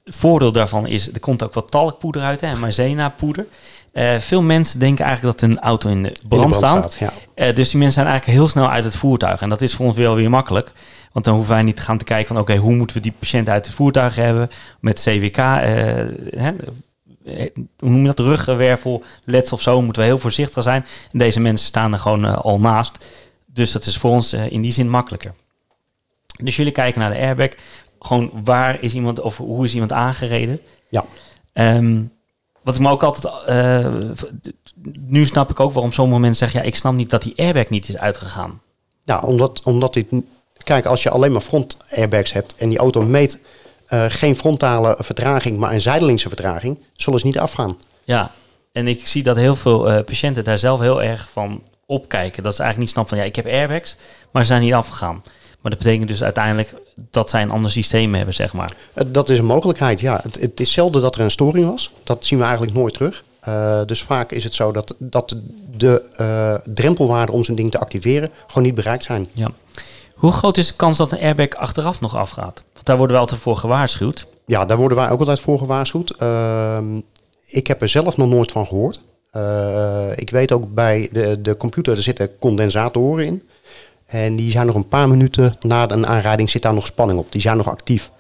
het 0.04 0.16
voordeel 0.16 0.52
daarvan 0.52 0.88
is, 0.88 1.14
er 1.14 1.20
komt 1.20 1.44
ook 1.44 1.54
wat 1.54 1.72
talkpoeder 1.72 2.22
uit, 2.22 2.42
hè, 2.42 2.56
maizena 2.56 3.10
poeder. 3.10 3.46
Eh, 3.94 4.18
veel 4.18 4.42
mensen 4.42 4.80
denken 4.80 5.06
eigenlijk 5.06 5.40
dat 5.40 5.50
een 5.50 5.60
auto 5.60 5.90
in 5.90 6.04
de 6.04 6.10
In 6.10 6.16
de 6.22 6.28
brand, 6.28 6.56
staat. 6.56 6.96
Ja. 7.00 7.14
Eh, 7.36 7.56
dus 7.56 7.70
die 7.70 7.80
mensen 7.80 8.02
zijn 8.02 8.08
eigenlijk 8.08 8.38
heel 8.38 8.48
snel 8.48 8.70
uit 8.70 8.84
het 8.84 8.96
voertuig. 8.96 9.42
En 9.42 9.50
dat 9.50 9.62
is 9.62 9.74
voor 9.74 9.86
ons 9.86 9.96
wel 9.96 10.16
weer 10.16 10.30
makkelijk. 10.30 10.72
Want 11.12 11.26
dan 11.26 11.34
hoeven 11.34 11.54
wij 11.54 11.64
niet 11.64 11.76
te 11.76 11.82
gaan 11.82 11.98
te 11.98 12.04
kijken 12.04 12.28
van... 12.28 12.38
oké, 12.38 12.56
hoe 12.56 12.76
moeten 12.76 12.96
we 12.96 13.02
die 13.02 13.14
patiënt 13.20 13.50
uit 13.50 13.66
het 13.66 13.76
voertuig 13.76 14.16
hebben... 14.16 14.50
met 14.80 15.02
CWK, 15.02 15.38
eh, 15.38 15.44
hè, 16.36 16.52
hoe 17.80 17.90
noem 17.90 18.02
je 18.02 18.08
dat, 18.08 18.20
ruggenwervel, 18.20 19.04
letsel 19.26 19.58
of 19.58 19.64
zo... 19.64 19.82
moeten 19.82 20.02
we 20.02 20.08
heel 20.08 20.20
voorzichtig 20.20 20.64
zijn. 20.64 20.86
En 21.12 21.20
deze 21.20 21.40
mensen 21.40 21.68
staan 21.68 21.94
er 21.94 22.00
gewoon 22.00 22.42
al 22.44 22.60
naast. 22.60 23.06
Dus 23.46 23.72
dat 23.72 23.86
is 23.86 23.98
voor 23.98 24.12
ons 24.12 24.34
in 24.34 24.62
die 24.62 24.72
zin 24.72 24.90
makkelijker. 24.90 25.34
Dus 26.46 26.56
jullie 26.56 26.72
kijken 26.72 27.02
naar 27.02 27.12
de 27.12 27.20
airbag. 27.20 27.50
Gewoon 28.00 28.32
waar 28.44 28.78
is 28.82 28.94
iemand 28.94 29.20
of 29.20 29.38
hoe 29.38 29.66
is 29.66 29.74
iemand 29.74 29.92
aangereden? 29.92 30.60
Ja. 30.90 31.06
Ehm, 31.54 32.02
wat 32.62 32.76
ik 32.76 32.82
me 32.82 32.90
ook 32.90 33.04
altijd... 33.04 33.34
eh, 33.46 33.94
nu 35.00 35.26
snap 35.26 35.50
ik 35.50 35.60
ook 35.60 35.72
waarom 35.72 35.92
sommige 35.92 36.20
mensen 36.20 36.46
zeggen... 36.46 36.60
ja, 36.60 36.66
ik 36.66 36.76
snap 36.76 36.94
niet 36.94 37.10
dat 37.10 37.22
die 37.22 37.34
airbag 37.38 37.70
niet 37.70 37.88
is 37.88 37.98
uitgegaan. 37.98 38.62
Ja, 39.04 39.20
omdat, 39.20 39.62
omdat 39.64 39.94
dit. 39.94 40.08
Kijk, 40.64 40.86
als 40.86 41.04
je 41.04 41.10
alleen 41.10 41.32
maar 41.32 41.42
front 41.42 41.78
airbags 41.90 42.34
hebt 42.34 42.56
en 42.56 42.70
die 42.70 42.78
auto 42.78 43.02
meet 43.02 43.40
eh, 43.86 44.06
geen 44.08 44.36
frontale 44.36 44.98
vertraging, 45.00 45.58
maar 45.58 45.74
een 45.74 45.82
zijdelingse 45.82 46.28
vertraging, 46.28 46.80
zullen 46.94 47.20
ze 47.20 47.26
niet 47.26 47.40
afgaan. 47.40 47.78
Ja, 48.04 48.32
en 48.72 48.88
ik 48.88 49.08
zie 49.08 49.24
dat 49.24 49.36
heel 49.36 49.56
veel 49.56 49.90
eh, 49.90 50.04
patiënten 50.04 50.44
daar 50.44 50.60
zelf 50.60 50.80
heel 50.80 51.04
erg 51.04 51.30
van 51.32 51.62
opkijken. 51.86 52.44
Dat 52.44 52.56
ze 52.56 52.62
eigenlijk 52.62 52.78
niet 52.78 52.90
snappen 52.90 53.18
van 53.18 53.18
ja, 53.18 53.30
ik 53.30 53.36
heb 53.36 53.46
airbags, 53.46 53.96
maar 54.32 54.42
ze 54.42 54.48
zijn 54.48 54.62
niet 54.62 54.74
afgegaan. 54.74 55.24
Maar 55.64 55.72
dat 55.72 55.84
betekent 55.84 56.08
dus 56.08 56.24
uiteindelijk 56.24 56.74
dat 57.10 57.30
zij 57.30 57.42
een 57.42 57.52
ander 57.52 57.72
systeem 57.72 58.16
hebben, 58.16 58.34
zeg 58.34 58.54
maar. 58.54 58.74
Eh, 58.94 59.04
Dat 59.08 59.30
is 59.30 59.38
een 59.38 59.46
mogelijkheid, 59.46 60.00
ja. 60.00 60.20
Het, 60.24 60.42
het 60.42 60.60
is 60.60 60.72
zelden 60.72 61.02
dat 61.02 61.16
er 61.16 61.22
een 61.22 61.32
storing 61.32 61.70
was. 61.70 61.92
Dat 62.04 62.26
zien 62.26 62.38
we 62.40 62.46
eigenlijk 62.46 62.76
nooit 62.76 62.94
terug. 62.94 63.24
Eh, 63.40 63.80
dus 63.86 64.04
vaak 64.04 64.32
is 64.32 64.44
het 64.44 64.54
zo 64.54 64.72
dat, 64.72 64.96
dat 64.98 65.36
de 65.78 66.04
eh 66.16 66.74
drempelwaarden 66.74 67.36
om 67.36 67.44
zo'n 67.44 67.56
ding 67.56 67.72
te 67.72 67.80
activeren 67.80 68.30
gewoon 68.48 68.64
niet 68.64 68.76
bereikt 68.76 69.04
zijn. 69.04 69.28
Ja. 69.32 69.52
Hoe 70.16 70.32
groot 70.32 70.58
is 70.58 70.68
de 70.68 70.74
kans 70.74 70.98
dat 70.98 71.12
een 71.12 71.20
airbag 71.20 71.50
achteraf 71.50 72.02
nog 72.02 72.16
afgaat? 72.16 72.64
Want 72.74 72.86
daar 72.86 72.98
worden 72.98 73.16
we 73.16 73.22
altijd 73.22 73.42
voor 73.42 73.58
gewaarschuwd. 73.58 74.28
Ja, 74.46 74.66
daar 74.66 74.78
worden 74.78 74.98
wij 74.98 75.10
ook 75.10 75.20
altijd 75.20 75.40
voor 75.40 75.58
gewaarschuwd. 75.58 76.10
Ehm, 76.18 77.00
ik 77.46 77.68
heb 77.68 77.82
er 77.82 77.90
zelf 77.90 78.18
nog 78.18 78.30
nooit 78.30 78.52
van 78.52 78.68
gehoord. 78.68 79.02
Eh, 79.32 80.08
ik 80.16 80.30
weet 80.30 80.52
ook 80.52 80.74
bij 80.74 81.10
de, 81.12 81.42
de 81.42 81.58
computer, 81.58 81.96
er 81.96 82.02
zitten 82.02 82.38
condensatoren 82.40 83.26
in. 83.26 83.44
En 84.14 84.36
die 84.36 84.52
zijn 84.52 84.66
nog 84.66 84.76
een 84.76 84.88
paar 84.88 85.10
minuten 85.10 85.56
na 85.62 85.90
een 85.90 86.08
aanrijding 86.08 86.50
zit 86.50 86.62
daar 86.62 86.74
nog 86.74 86.86
spanning 86.86 87.20
op. 87.20 87.32
Die 87.32 87.42
zijn 87.42 87.58
nog 87.58 87.70
actief. 87.70 88.12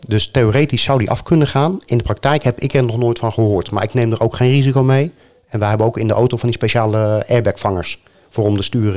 Dus 0.00 0.30
theoretisch 0.30 0.82
zou 0.82 0.98
die 0.98 1.10
af 1.10 1.22
kunnen 1.22 1.46
gaan. 1.46 1.80
In 1.84 1.96
de 1.98 2.02
praktijk 2.04 2.42
heb 2.44 2.60
ik 2.60 2.74
er 2.74 2.84
nog 2.84 2.98
nooit 2.98 3.18
van 3.18 3.32
gehoord. 3.32 3.70
Maar 3.70 3.82
ik 3.82 3.94
neem 3.94 4.12
er 4.12 4.20
ook 4.20 4.36
geen 4.36 4.50
risico 4.50 4.82
mee. 4.82 5.12
En 5.48 5.58
wij 5.58 5.68
hebben 5.68 5.86
ook 5.86 5.98
in 5.98 6.06
de 6.06 6.12
auto 6.12 6.36
van 6.36 6.48
die 6.48 6.58
speciale 6.58 7.24
airbagvangers. 7.28 7.98
Voor 8.30 8.44
om 8.44 8.56
de 8.56 8.62
stuur, 8.62 8.94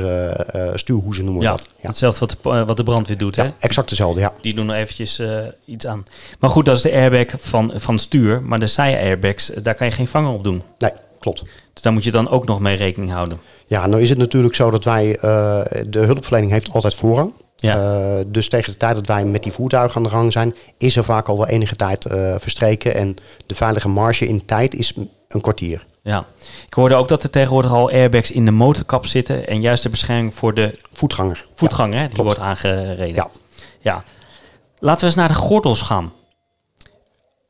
stuurhoezen 0.74 1.24
noemen 1.24 1.42
we 1.42 1.48
Ja, 1.48 1.56
dat. 1.56 1.66
Ja. 1.80 1.88
hetzelfde 1.88 2.20
wat 2.20 2.30
de, 2.30 2.50
eh, 2.50 2.66
wat 2.66 2.76
de 2.76 2.82
brandweer 2.82 3.18
doet. 3.18 3.36
Hè? 3.36 3.42
ja, 3.42 3.54
exact 3.58 3.88
dezelfde, 3.88 4.20
ja. 4.20 4.32
Die 4.40 4.54
doen 4.54 4.68
er 4.68 4.76
eventjes 4.76 5.22
iets 5.64 5.86
aan. 5.86 6.02
Maar 6.38 6.50
goed, 6.50 6.64
dat 6.64 6.76
is 6.76 6.82
de 6.82 6.92
airbag 6.92 7.26
van, 7.38 7.72
van 7.74 7.98
stuur. 7.98 8.42
Maar 8.42 8.58
de 8.58 8.66
zij-airbags, 8.66 9.50
daar 9.62 9.74
kan 9.74 9.86
je 9.86 9.92
geen 9.92 10.08
vanger 10.08 10.32
op 10.32 10.44
doen. 10.44 10.62
Nee, 10.78 10.92
klopt. 11.20 11.42
Dus 11.76 11.84
daar 11.84 11.94
moet 11.94 12.04
je 12.04 12.10
dan 12.10 12.28
ook 12.28 12.46
nog 12.46 12.60
mee 12.60 12.76
rekening 12.76 13.12
houden. 13.12 13.40
Ja, 13.66 13.86
nou 13.86 14.02
is 14.02 14.08
het 14.08 14.18
natuurlijk 14.18 14.54
zo 14.54 14.70
dat 14.70 14.84
wij, 14.84 15.16
eh, 15.16 15.60
de 15.86 15.98
hulpverlening 15.98 16.52
heeft 16.52 16.72
altijd 16.72 16.94
voorrang. 16.94 17.32
Ja. 17.56 17.76
Eh, 17.76 18.24
dus 18.26 18.48
tegen 18.48 18.72
de 18.72 18.78
tijd 18.78 18.94
dat 18.94 19.06
wij 19.06 19.24
met 19.24 19.42
die 19.42 19.52
voertuigen 19.52 19.96
aan 19.96 20.02
de 20.02 20.08
gang 20.08 20.32
zijn, 20.32 20.54
is 20.78 20.96
er 20.96 21.04
vaak 21.04 21.28
al 21.28 21.36
wel 21.36 21.46
enige 21.46 21.76
tijd 21.76 22.06
eh, 22.06 22.34
verstreken. 22.38 22.94
En 22.94 23.16
de 23.46 23.54
veilige 23.54 23.88
marge 23.88 24.26
in 24.26 24.44
tijd 24.44 24.74
is 24.74 24.94
een 25.28 25.40
kwartier. 25.40 25.86
Ja. 26.02 26.24
Ik 26.66 26.74
hoorde 26.74 26.94
ook 26.94 27.08
dat 27.08 27.22
er 27.22 27.30
tegenwoordig 27.30 27.72
al 27.72 27.90
airbags 27.90 28.30
in 28.30 28.44
de 28.44 28.50
motorkap 28.50 29.06
zitten. 29.06 29.48
En 29.48 29.60
juist 29.60 29.82
de 29.82 29.88
bescherming 29.88 30.34
voor 30.34 30.54
de 30.54 30.78
Voetganger. 30.92 31.46
voetganger, 31.54 32.00
die 32.00 32.08
klopt. 32.08 32.22
wordt 32.22 32.40
aangereden. 32.40 33.14
Ja. 33.14 33.28
ja. 33.80 34.04
Laten 34.78 35.00
we 35.00 35.06
eens 35.06 35.14
naar 35.14 35.28
de 35.28 35.34
gordels 35.34 35.82
gaan. 35.82 36.12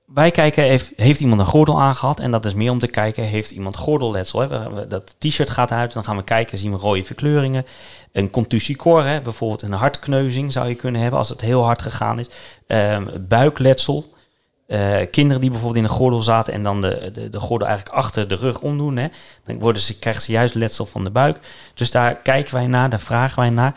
Wij 0.06 0.30
kijken, 0.30 0.64
heeft, 0.64 0.92
heeft 0.96 1.20
iemand 1.20 1.40
een 1.40 1.46
gordel 1.46 1.80
aangehad? 1.80 2.20
En 2.20 2.30
dat 2.30 2.44
is 2.44 2.54
meer 2.54 2.70
om 2.70 2.78
te 2.78 2.86
kijken, 2.86 3.24
heeft 3.24 3.50
iemand 3.50 3.76
gordelletsel? 3.76 4.40
Hè? 4.40 4.86
Dat 4.86 5.16
t-shirt 5.18 5.50
gaat 5.50 5.70
uit, 5.70 5.92
dan 5.92 6.04
gaan 6.04 6.16
we 6.16 6.24
kijken, 6.24 6.58
zien 6.58 6.72
we 6.72 6.76
rode 6.76 7.04
verkleuringen. 7.04 7.66
Een 8.12 8.30
contusiecor, 8.30 9.04
hè? 9.04 9.20
bijvoorbeeld 9.20 9.62
een 9.62 9.72
hartkneuzing 9.72 10.52
zou 10.52 10.68
je 10.68 10.74
kunnen 10.74 11.00
hebben 11.00 11.18
als 11.18 11.28
het 11.28 11.40
heel 11.40 11.64
hard 11.64 11.82
gegaan 11.82 12.18
is. 12.18 12.28
Ehm, 12.66 13.06
buikletsel. 13.28 14.14
Eh, 14.66 14.96
kinderen 15.10 15.40
die 15.40 15.50
bijvoorbeeld 15.50 15.84
in 15.84 15.90
een 15.90 15.96
gordel 15.96 16.20
zaten 16.20 16.52
en 16.52 16.62
dan 16.62 16.80
de, 16.80 17.10
de, 17.12 17.28
de 17.28 17.40
gordel 17.40 17.68
eigenlijk 17.68 17.96
achter 17.96 18.28
de 18.28 18.34
rug 18.34 18.60
omdoen. 18.60 18.96
Hè? 18.96 19.06
Dan 19.44 19.58
worden 19.58 19.82
ze, 19.82 19.98
krijgen 19.98 20.22
ze 20.22 20.32
juist 20.32 20.54
letsel 20.54 20.86
van 20.86 21.04
de 21.04 21.10
buik. 21.10 21.40
Dus 21.74 21.90
daar 21.90 22.14
kijken 22.14 22.54
wij 22.54 22.66
naar, 22.66 22.90
daar 22.90 23.00
vragen 23.00 23.38
wij 23.38 23.50
naar. 23.50 23.74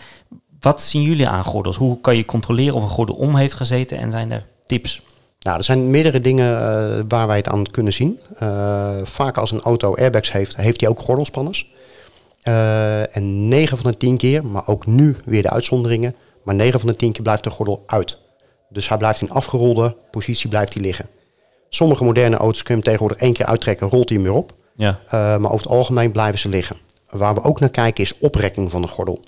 Wat 0.59 0.81
zien 0.81 1.01
jullie 1.01 1.27
aan 1.27 1.43
gordels? 1.43 1.77
Hoe 1.77 2.01
kan 2.01 2.15
je 2.15 2.25
controleren 2.25 2.75
of 2.75 2.83
een 2.83 2.89
gordel 2.89 3.15
om 3.15 3.35
heeft 3.35 3.53
gezeten? 3.53 3.97
En 3.97 4.11
zijn 4.11 4.31
er 4.31 4.45
tips? 4.65 5.01
Nou, 5.39 5.57
er 5.57 5.63
zijn 5.63 5.89
meerdere 5.89 6.19
dingen 6.19 6.53
eh, 6.53 7.03
waar 7.07 7.27
wij 7.27 7.37
het 7.37 7.47
aan 7.47 7.65
kunnen 7.65 7.93
zien. 7.93 8.19
Eh, 8.37 8.97
vaak 9.03 9.37
als 9.37 9.51
een 9.51 9.61
auto 9.61 9.95
airbags 9.95 10.31
heeft, 10.31 10.55
heeft 10.55 10.81
hij 10.81 10.89
ook 10.89 10.99
gordelspanners. 10.99 11.71
Eh, 12.41 13.15
en 13.15 13.47
9 13.47 13.77
van 13.77 13.91
de 13.91 13.97
10 13.97 14.17
keer, 14.17 14.45
maar 14.45 14.67
ook 14.67 14.85
nu 14.85 15.15
weer 15.25 15.41
de 15.41 15.49
uitzonderingen, 15.49 16.15
maar 16.43 16.55
9 16.55 16.79
van 16.79 16.89
de 16.89 16.95
10 16.95 17.11
keer 17.11 17.21
blijft 17.21 17.43
de 17.43 17.49
gordel 17.49 17.83
uit. 17.85 18.17
Dus 18.69 18.89
hij 18.89 18.97
blijft 18.97 19.21
in 19.21 19.31
afgerolde 19.31 19.95
positie 20.11 20.49
blijft 20.49 20.73
hij 20.73 20.83
liggen. 20.83 21.09
Sommige 21.69 22.03
moderne 22.03 22.37
auto's 22.37 22.63
kun 22.63 22.75
je 22.75 22.81
hem 22.81 22.83
tegenwoordig 22.83 23.17
één 23.17 23.33
keer 23.33 23.45
uittrekken, 23.45 23.89
rolt 23.89 24.09
hij 24.09 24.17
hem 24.17 24.27
weer 24.27 24.37
op. 24.37 24.53
Ja. 24.75 24.99
Maar 25.11 25.51
over 25.51 25.57
het 25.57 25.67
algemeen 25.67 26.11
blijven 26.11 26.39
ze 26.39 26.49
liggen. 26.49 26.77
Waar 27.09 27.33
we 27.33 27.43
ook 27.43 27.59
naar 27.59 27.69
kijken 27.69 28.03
is 28.03 28.17
oprekking 28.19 28.71
van 28.71 28.81
de 28.81 28.87
gordel. 28.87 29.19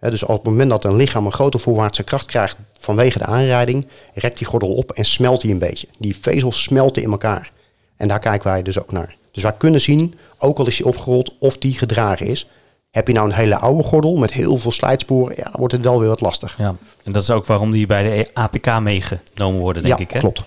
Dus 0.00 0.22
op 0.22 0.36
het 0.36 0.44
moment 0.44 0.70
dat 0.70 0.84
een 0.84 0.96
lichaam 0.96 1.26
een 1.26 1.32
grote 1.32 1.58
voorwaartse 1.58 2.02
kracht 2.02 2.26
krijgt 2.26 2.56
vanwege 2.78 3.18
de 3.18 3.24
aanrijding, 3.24 3.86
rekt 4.14 4.38
die 4.38 4.46
gordel 4.46 4.74
op 4.74 4.90
en 4.90 5.04
smelt 5.04 5.42
hij 5.42 5.50
een 5.50 5.58
beetje. 5.58 5.88
Die 5.98 6.16
vezels 6.20 6.62
smelten 6.62 7.02
in 7.02 7.10
elkaar. 7.10 7.52
En 7.96 8.08
daar 8.08 8.18
kijken 8.18 8.50
wij 8.50 8.62
dus 8.62 8.78
ook 8.78 8.92
naar. 8.92 9.16
Dus 9.32 9.42
wij 9.42 9.52
kunnen 9.52 9.80
zien, 9.80 10.14
ook 10.38 10.58
al 10.58 10.66
is 10.66 10.76
die 10.76 10.86
opgerold, 10.86 11.34
of 11.38 11.58
die 11.58 11.78
gedragen 11.78 12.26
is. 12.26 12.46
Heb 12.90 13.06
je 13.06 13.12
nou 13.12 13.28
een 13.28 13.34
hele 13.34 13.58
oude 13.58 13.82
gordel 13.82 14.16
met 14.16 14.32
heel 14.32 14.56
veel 14.56 14.70
slijtsporen, 14.70 15.36
ja, 15.36 15.42
dan 15.42 15.54
wordt 15.56 15.72
het 15.72 15.84
wel 15.84 15.98
weer 15.98 16.08
wat 16.08 16.20
lastig. 16.20 16.54
ja. 16.58 16.74
En 17.04 17.12
dat 17.12 17.22
is 17.22 17.30
ook 17.30 17.46
waarom 17.46 17.70
die 17.72 17.86
bij 17.86 18.02
de 18.02 18.30
APK 18.34 18.80
meegenomen 18.80 19.60
worden, 19.60 19.82
denk 19.82 19.98
ja, 19.98 20.04
ik. 20.04 20.10
Hè? 20.10 20.18
klopt. 20.18 20.42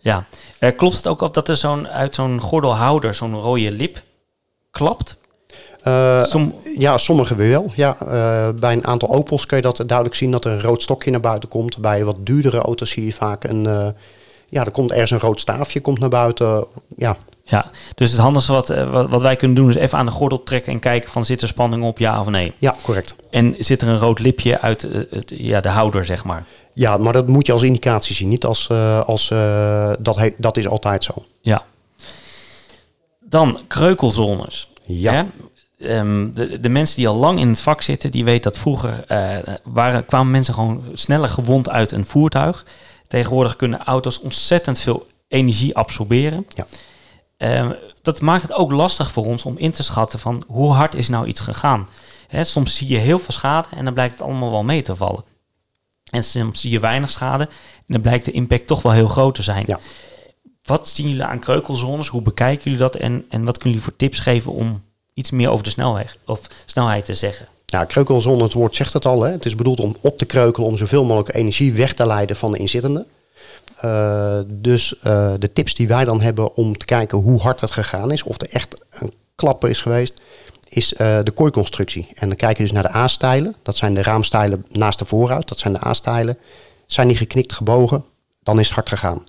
Ja. 0.00 0.26
Eh, 0.58 0.76
klopt 0.76 0.96
het 0.96 1.06
ook 1.06 1.34
dat 1.34 1.48
er 1.48 1.56
zo'n 1.56 1.88
uit 1.88 2.14
zo'n 2.14 2.40
gordelhouder 2.40 3.14
zo'n 3.14 3.34
rode 3.34 3.72
lip 3.72 4.02
klapt? 4.70 5.18
Som, 6.22 6.54
Ja, 6.78 6.98
sommige 6.98 7.34
wel. 7.34 7.70
Ja, 7.74 7.96
eh, 8.00 8.48
bij 8.60 8.72
een 8.72 8.86
aantal 8.86 9.08
Opels 9.08 9.46
kun 9.46 9.56
je 9.56 9.62
dat 9.62 9.76
duidelijk 9.76 10.16
zien 10.16 10.30
dat 10.30 10.44
er 10.44 10.52
een 10.52 10.60
rood 10.60 10.82
stokje 10.82 11.10
naar 11.10 11.20
buiten 11.20 11.48
komt. 11.48 11.78
Bij 11.78 12.04
wat 12.04 12.16
duurdere 12.18 12.58
auto's 12.58 12.90
zie 12.90 13.04
je 13.04 13.12
vaak 13.12 13.44
een, 13.44 13.66
eh, 13.66 13.88
ja, 14.48 14.64
er 14.64 14.70
komt 14.70 14.90
ergens 14.90 15.10
een 15.10 15.18
rood 15.18 15.40
staafje 15.40 15.80
komt 15.80 15.98
naar 15.98 16.08
buiten. 16.08 16.66
Ja, 16.96 17.16
ja. 17.44 17.70
Dus 17.94 18.10
het 18.10 18.20
handigste 18.20 18.52
wat, 18.52 18.68
wat, 18.68 19.08
wat 19.08 19.22
wij 19.22 19.36
kunnen 19.36 19.56
doen 19.56 19.68
is 19.68 19.74
even 19.74 19.98
aan 19.98 20.06
de 20.06 20.12
gordel 20.12 20.42
trekken 20.42 20.72
en 20.72 20.78
kijken 20.78 21.10
van 21.10 21.24
zit 21.24 21.42
er 21.42 21.48
spanning 21.48 21.84
op, 21.84 21.98
ja 21.98 22.20
of 22.20 22.28
nee. 22.28 22.52
ja, 22.58 22.74
correct. 22.82 23.14
En 23.30 23.54
zit 23.58 23.82
er 23.82 23.88
een 23.88 23.98
rood 23.98 24.18
lipje 24.18 24.60
uit 24.60 24.82
het, 25.10 25.32
ja, 25.34 25.60
de 25.60 25.68
houder, 25.68 26.04
zeg 26.04 26.24
maar. 26.24 26.44
Ja, 26.72 26.96
maar 26.96 27.12
dat 27.12 27.26
moet 27.26 27.46
je 27.46 27.52
als 27.52 27.62
indicatie 27.62 28.14
zien. 28.14 28.28
Niet 28.28 28.44
als, 28.44 28.70
als 29.06 29.28
dat, 29.98 30.30
dat 30.38 30.56
is 30.56 30.68
altijd 30.68 31.04
zo. 31.04 31.12
Ja. 31.40 31.62
Dan 33.20 33.60
kreukelzones. 33.66 34.68
Ja. 34.82 35.12
Hè? 35.12 35.24
Ehm, 35.78 36.32
de, 36.34 36.60
de 36.60 36.68
mensen 36.68 36.96
die 36.96 37.08
al 37.08 37.16
lang 37.16 37.38
in 37.38 37.48
het 37.48 37.60
vak 37.60 37.82
zitten, 37.82 38.10
die 38.10 38.24
weten 38.24 38.42
dat 38.42 38.58
vroeger 38.58 39.04
eh, 39.06 39.54
waren, 39.64 40.06
kwamen 40.06 40.30
mensen 40.30 40.54
gewoon 40.54 40.84
sneller 40.92 41.28
gewond 41.28 41.68
uit 41.68 41.92
een 41.92 42.06
voertuig. 42.06 42.64
Tegenwoordig 43.06 43.56
kunnen 43.56 43.84
auto's 43.84 44.20
ontzettend 44.20 44.80
veel 44.80 45.06
energie 45.28 45.76
absorberen. 45.76 46.46
Ja. 46.54 46.66
Ehm, 47.36 47.72
dat 48.02 48.20
maakt 48.20 48.42
het 48.42 48.52
ook 48.52 48.72
lastig 48.72 49.10
voor 49.10 49.24
ons 49.24 49.44
om 49.44 49.58
in 49.58 49.70
te 49.70 49.82
schatten 49.82 50.18
van 50.18 50.42
hoe 50.46 50.72
hard 50.72 50.94
is 50.94 51.08
nou 51.08 51.26
iets 51.26 51.40
gegaan. 51.40 51.88
Hè, 52.28 52.44
soms 52.44 52.76
zie 52.76 52.88
je 52.88 52.98
heel 52.98 53.18
veel 53.18 53.34
schade 53.34 53.68
en 53.76 53.84
dan 53.84 53.94
blijkt 53.94 54.12
het 54.12 54.22
allemaal 54.22 54.50
wel 54.50 54.62
mee 54.62 54.82
te 54.82 54.96
vallen. 54.96 55.24
En 56.10 56.24
soms 56.24 56.60
zie 56.60 56.70
je 56.70 56.80
weinig 56.80 57.10
schade 57.10 57.44
en 57.76 57.84
dan 57.86 58.00
blijkt 58.00 58.24
de 58.24 58.30
impact 58.30 58.66
toch 58.66 58.82
wel 58.82 58.92
heel 58.92 59.08
groot 59.08 59.34
te 59.34 59.42
zijn. 59.42 59.64
Ja. 59.66 59.78
Wat 60.62 60.88
zien 60.88 61.08
jullie 61.08 61.24
aan 61.24 61.38
kreukelzones? 61.38 62.08
Hoe 62.08 62.22
bekijken 62.22 62.64
jullie 62.64 62.78
dat? 62.78 62.96
En, 62.96 63.26
en 63.28 63.44
wat 63.44 63.58
kunnen 63.58 63.78
jullie 63.78 63.82
voor 63.82 63.96
tips 63.96 64.18
geven 64.18 64.52
om 64.52 64.82
iets 65.18 65.30
meer 65.30 65.50
over 65.50 65.64
de 65.64 65.70
snelheid, 65.70 66.16
of 66.26 66.40
snelheid 66.66 67.04
te 67.04 67.14
zeggen? 67.14 67.46
Ja, 67.66 67.84
kreukelzone, 67.84 68.42
het 68.42 68.52
woord 68.52 68.74
zegt 68.74 68.92
het 68.92 69.06
al. 69.06 69.22
Hè. 69.22 69.30
Het 69.30 69.44
is 69.44 69.54
bedoeld 69.54 69.80
om 69.80 69.96
op 70.00 70.18
te 70.18 70.24
kreukelen 70.24 70.68
om 70.68 70.76
zoveel 70.76 71.04
mogelijk 71.04 71.34
energie 71.34 71.72
weg 71.72 71.92
te 71.92 72.06
leiden 72.06 72.36
van 72.36 72.52
de 72.52 72.58
inzittende. 72.58 73.06
Eh, 73.76 74.38
dus 74.46 74.98
eh, 74.98 75.32
de 75.38 75.52
tips 75.52 75.74
die 75.74 75.88
wij 75.88 76.04
dan 76.04 76.20
hebben 76.20 76.54
om 76.54 76.76
te 76.76 76.84
kijken 76.84 77.18
hoe 77.18 77.40
hard 77.40 77.60
het 77.60 77.70
gegaan 77.70 78.12
is, 78.12 78.22
of 78.22 78.40
er 78.40 78.48
echt 78.50 78.84
een 78.90 79.12
klapper 79.34 79.70
is 79.70 79.80
geweest, 79.80 80.20
is 80.68 80.94
eh, 80.94 81.18
de 81.22 81.30
kooiconstructie. 81.30 82.08
En 82.14 82.28
dan 82.28 82.36
kijk 82.36 82.56
je 82.56 82.62
dus 82.62 82.72
naar 82.72 82.82
de 82.82 82.94
A-stijlen. 82.94 83.54
Dat 83.62 83.76
zijn 83.76 83.94
de 83.94 84.02
raamstijlen 84.02 84.64
naast 84.68 84.98
de 84.98 85.04
vooruit. 85.04 85.48
Dat 85.48 85.58
zijn 85.58 85.72
de 85.72 85.86
A-stijlen. 85.86 86.38
Zijn 86.86 87.08
die 87.08 87.16
geknikt, 87.16 87.52
gebogen, 87.52 88.04
dan 88.42 88.58
is 88.58 88.66
het 88.66 88.74
hard 88.74 88.88
gegaan. 88.88 89.22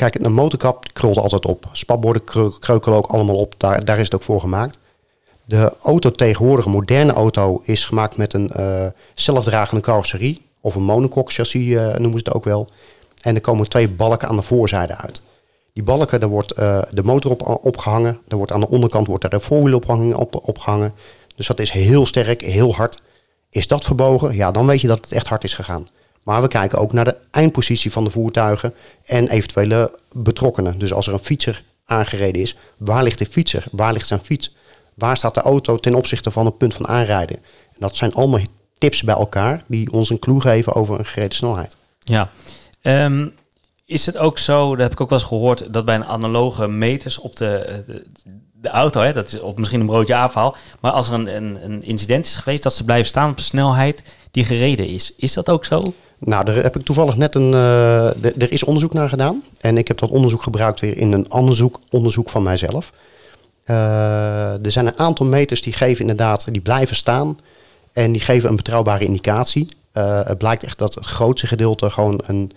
Kijk, 0.00 0.24
een 0.24 0.32
motorkap 0.32 0.92
krult 0.92 1.18
altijd 1.18 1.46
op. 1.46 1.68
Spatborden 1.72 2.24
kreu- 2.24 2.58
kreukelen 2.58 2.98
ook 2.98 3.06
allemaal 3.06 3.36
op. 3.36 3.54
Daar, 3.56 3.84
daar 3.84 3.98
is 3.98 4.04
het 4.04 4.14
ook 4.14 4.22
voor 4.22 4.40
gemaakt. 4.40 4.78
De 5.44 5.72
auto 5.82 6.10
tegenwoordig, 6.10 6.66
moderne 6.66 7.12
auto, 7.12 7.60
is 7.64 7.84
gemaakt 7.84 8.16
met 8.16 8.32
een 8.32 8.50
eh, 8.50 8.86
zelfdragende 9.14 9.82
carrosserie. 9.82 10.42
Of 10.60 10.74
een 10.74 10.82
monocoque 10.82 11.32
chassis 11.32 11.74
eh, 11.74 11.86
noemen 11.86 12.18
ze 12.18 12.24
het 12.24 12.32
ook 12.32 12.44
wel. 12.44 12.68
En 13.22 13.34
er 13.34 13.40
komen 13.40 13.68
twee 13.68 13.88
balken 13.88 14.28
aan 14.28 14.36
de 14.36 14.42
voorzijde 14.42 14.96
uit. 14.96 15.22
Die 15.72 15.82
balken, 15.82 16.20
daar 16.20 16.28
wordt 16.28 16.52
eh, 16.52 16.82
de 16.92 17.02
motor 17.02 17.30
op 17.30 17.64
opgehangen. 17.64 18.18
Er 18.28 18.36
wordt 18.36 18.52
aan 18.52 18.60
de 18.60 18.68
onderkant 18.68 19.06
wordt 19.06 19.24
er 19.24 19.30
de 19.30 19.40
voorwielophanging 19.40 20.14
op, 20.14 20.48
opgehangen. 20.48 20.94
Dus 21.36 21.46
dat 21.46 21.60
is 21.60 21.70
heel 21.70 22.06
sterk, 22.06 22.40
heel 22.42 22.74
hard. 22.74 23.00
Is 23.50 23.66
dat 23.66 23.84
verbogen? 23.84 24.34
Ja, 24.34 24.50
dan 24.50 24.66
weet 24.66 24.80
je 24.80 24.88
dat 24.88 25.00
het 25.00 25.12
echt 25.12 25.26
hard 25.26 25.44
is 25.44 25.54
gegaan. 25.54 25.88
Maar 26.24 26.42
we 26.42 26.48
kijken 26.48 26.78
ook 26.78 26.92
naar 26.92 27.04
de 27.04 27.16
eindpositie 27.30 27.92
van 27.92 28.04
de 28.04 28.10
voertuigen 28.10 28.74
en 29.04 29.28
eventuele 29.28 29.98
betrokkenen. 30.16 30.78
Dus 30.78 30.92
als 30.92 31.06
er 31.06 31.12
een 31.12 31.18
fietser 31.18 31.62
aangereden 31.84 32.42
is, 32.42 32.56
waar 32.76 33.02
ligt 33.02 33.18
de 33.18 33.26
fietser? 33.26 33.64
Waar 33.70 33.92
ligt 33.92 34.06
zijn 34.06 34.20
fiets? 34.20 34.54
Waar 34.94 35.16
staat 35.16 35.34
de 35.34 35.40
auto 35.40 35.76
ten 35.76 35.94
opzichte 35.94 36.30
van 36.30 36.44
het 36.44 36.58
punt 36.58 36.74
van 36.74 36.88
aanrijden? 36.88 37.36
En 37.72 37.76
dat 37.78 37.96
zijn 37.96 38.14
allemaal 38.14 38.40
tips 38.78 39.02
bij 39.02 39.14
elkaar 39.14 39.64
die 39.66 39.92
ons 39.92 40.10
een 40.10 40.18
clue 40.18 40.40
geven 40.40 40.74
over 40.74 40.98
een 40.98 41.04
gereden 41.04 41.36
snelheid. 41.36 41.76
Ja. 41.98 42.30
Ehm, 42.82 43.28
is 43.84 44.06
het 44.06 44.16
ook 44.18 44.38
zo, 44.38 44.70
dat 44.70 44.78
heb 44.78 44.92
ik 44.92 45.00
ook 45.00 45.08
wel 45.08 45.18
eens 45.18 45.28
gehoord, 45.28 45.72
dat 45.72 45.84
bij 45.84 45.94
een 45.94 46.04
analoge 46.04 46.68
meters 46.68 47.18
op 47.18 47.36
de, 47.36 47.82
de, 48.52 48.68
auto, 48.68 49.00
hè, 49.00 49.12
dat 49.12 49.32
is 49.32 49.40
op 49.40 49.58
misschien 49.58 49.80
een 49.80 49.86
broodje 49.86 50.14
aanval, 50.14 50.56
maar 50.80 50.92
als 50.92 51.08
er 51.08 51.14
een, 51.14 51.36
een, 51.36 51.64
een 51.64 51.80
incident 51.80 52.26
is 52.26 52.34
geweest, 52.34 52.62
dat 52.62 52.74
ze 52.74 52.84
blijven 52.84 53.06
staan 53.06 53.30
op 53.30 53.36
de 53.36 53.42
snelheid 53.42 54.02
die 54.30 54.44
gereden 54.44 54.88
is. 54.88 55.14
Is 55.16 55.32
dat 55.32 55.50
ook 55.50 55.64
zo? 55.64 55.82
Nou, 56.20 56.44
daar 56.44 56.54
heb 56.54 56.76
ik 56.76 56.84
toevallig 56.84 57.16
net 57.16 57.34
een. 57.34 57.54
eh, 57.54 58.24
er 58.24 58.52
is 58.52 58.64
onderzoek 58.64 58.92
naar 58.92 59.08
gedaan. 59.08 59.42
En 59.60 59.78
ik 59.78 59.88
heb 59.88 59.98
dat 59.98 60.10
onderzoek 60.10 60.42
gebruikt 60.42 60.80
weer 60.80 60.96
in 60.96 61.12
een 61.12 61.32
onderzoek, 61.32 61.80
onderzoek 61.90 62.30
van 62.30 62.42
mijzelf. 62.42 62.92
Eh, 63.64 64.64
er 64.64 64.70
zijn 64.70 64.86
een 64.86 64.98
aantal 64.98 65.26
meters 65.26 65.62
die 65.62 65.72
geven 65.72 66.00
inderdaad, 66.00 66.52
die 66.52 66.60
blijven 66.60 66.96
staan. 66.96 67.38
En 67.92 68.12
die 68.12 68.20
geven 68.20 68.48
een 68.50 68.56
betrouwbare 68.56 69.04
indicatie. 69.04 69.68
Eh, 69.92 70.20
het 70.24 70.38
blijkt 70.38 70.64
echt 70.64 70.78
dat 70.78 70.94
het 70.94 71.04
grootste 71.04 71.46
gedeelte 71.46 71.90
gewoon 71.90 72.20
een 72.26 72.50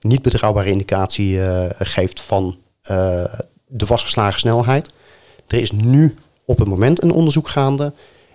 niet 0.00 0.22
betrouwbare 0.22 0.70
indicatie 0.70 1.40
geeft 1.78 2.20
van 2.20 2.56
de 3.66 3.86
vastgeslagen 3.86 4.40
snelheid. 4.40 4.90
Er 5.46 5.60
is 5.60 5.70
nu 5.70 6.14
op 6.44 6.58
het 6.58 6.68
moment 6.68 7.02
een 7.02 7.12
onderzoek 7.12 7.48
gaande. 7.48 7.92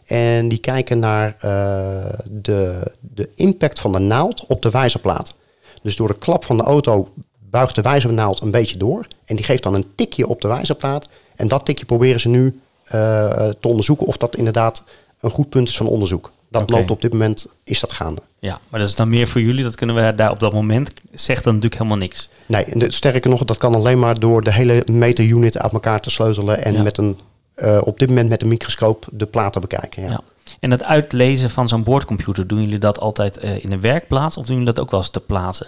En 0.09 0.47
die 0.47 0.57
kijken 0.57 0.99
naar 0.99 1.35
eh, 1.39 2.19
de, 2.31 2.91
de 2.99 3.29
impact 3.35 3.79
van 3.79 3.91
de 3.91 3.99
naald 3.99 4.45
op 4.47 4.61
de 4.61 4.69
wijzerplaat. 4.69 5.33
Dus 5.81 5.95
door 5.95 6.07
de 6.07 6.17
klap 6.17 6.45
van 6.45 6.57
de 6.57 6.63
auto 6.63 7.09
buigt 7.49 7.75
de 7.75 7.81
wijzernaald 7.81 8.41
een 8.41 8.51
beetje 8.51 8.77
door. 8.77 9.05
En 9.25 9.35
die 9.35 9.45
geeft 9.45 9.63
dan 9.63 9.73
een 9.73 9.85
tikje 9.95 10.27
op 10.27 10.41
de 10.41 10.47
wijzerplaat. 10.47 11.09
En 11.35 11.47
dat 11.47 11.65
tikje 11.65 11.85
proberen 11.85 12.19
ze 12.19 12.29
nu 12.29 12.59
eh, 12.83 13.49
te 13.59 13.67
onderzoeken 13.67 14.05
of 14.07 14.17
dat 14.17 14.35
inderdaad 14.35 14.83
een 15.19 15.29
goed 15.29 15.49
punt 15.49 15.67
is 15.67 15.77
van 15.77 15.87
onderzoek. 15.87 16.31
Dat 16.51 16.69
loopt 16.69 16.91
op 16.91 17.01
dit 17.01 17.11
moment, 17.11 17.47
is 17.63 17.79
dat 17.79 17.91
gaande. 17.91 18.21
Ja, 18.39 18.59
maar 18.69 18.79
dat 18.79 18.89
is 18.89 18.95
dan 18.95 19.09
meer 19.09 19.27
voor 19.27 19.41
jullie, 19.41 19.63
dat 19.63 19.75
kunnen 19.75 19.95
we 19.95 20.15
daar 20.15 20.31
op 20.31 20.39
dat 20.39 20.53
moment, 20.53 20.93
zegt 21.11 21.43
dan 21.43 21.53
natuurlijk 21.53 21.81
helemaal 21.81 22.01
niks. 22.01 22.29
Nee, 22.45 22.65
sterker 22.91 23.29
nog, 23.29 23.45
dat 23.45 23.57
kan 23.57 23.75
alleen 23.75 23.99
maar 23.99 24.19
door 24.19 24.43
de 24.43 24.53
hele 24.53 24.83
meter-unit 24.91 25.57
uit 25.57 25.71
elkaar 25.73 25.99
te 25.99 26.09
sleutelen. 26.09 26.63
En 26.63 26.73
Ja. 26.73 26.81
met 26.81 26.97
een, 26.97 27.17
eh, 27.59 27.81
op 27.83 27.99
dit 27.99 28.09
moment 28.09 28.29
met 28.29 28.41
een 28.41 28.47
microscoop 28.47 29.05
de 29.11 29.25
plaat 29.25 29.53
te 29.53 29.59
bekijken. 29.59 30.03
Ja. 30.03 30.09
Ja. 30.09 30.21
En 30.59 30.71
het 30.71 30.83
uitlezen 30.83 31.49
van 31.49 31.67
zo'n 31.67 31.83
boordcomputer, 31.83 32.47
doen 32.47 32.61
jullie 32.61 32.77
dat 32.77 32.99
altijd 32.99 33.37
eh, 33.37 33.63
in 33.63 33.71
een 33.71 33.81
werkplaats 33.81 34.37
of 34.37 34.45
doen 34.45 34.57
jullie 34.57 34.73
dat 34.73 34.83
ook 34.83 34.91
wel 34.91 34.99
eens 34.99 35.09
te 35.09 35.19
plaatsen? 35.19 35.67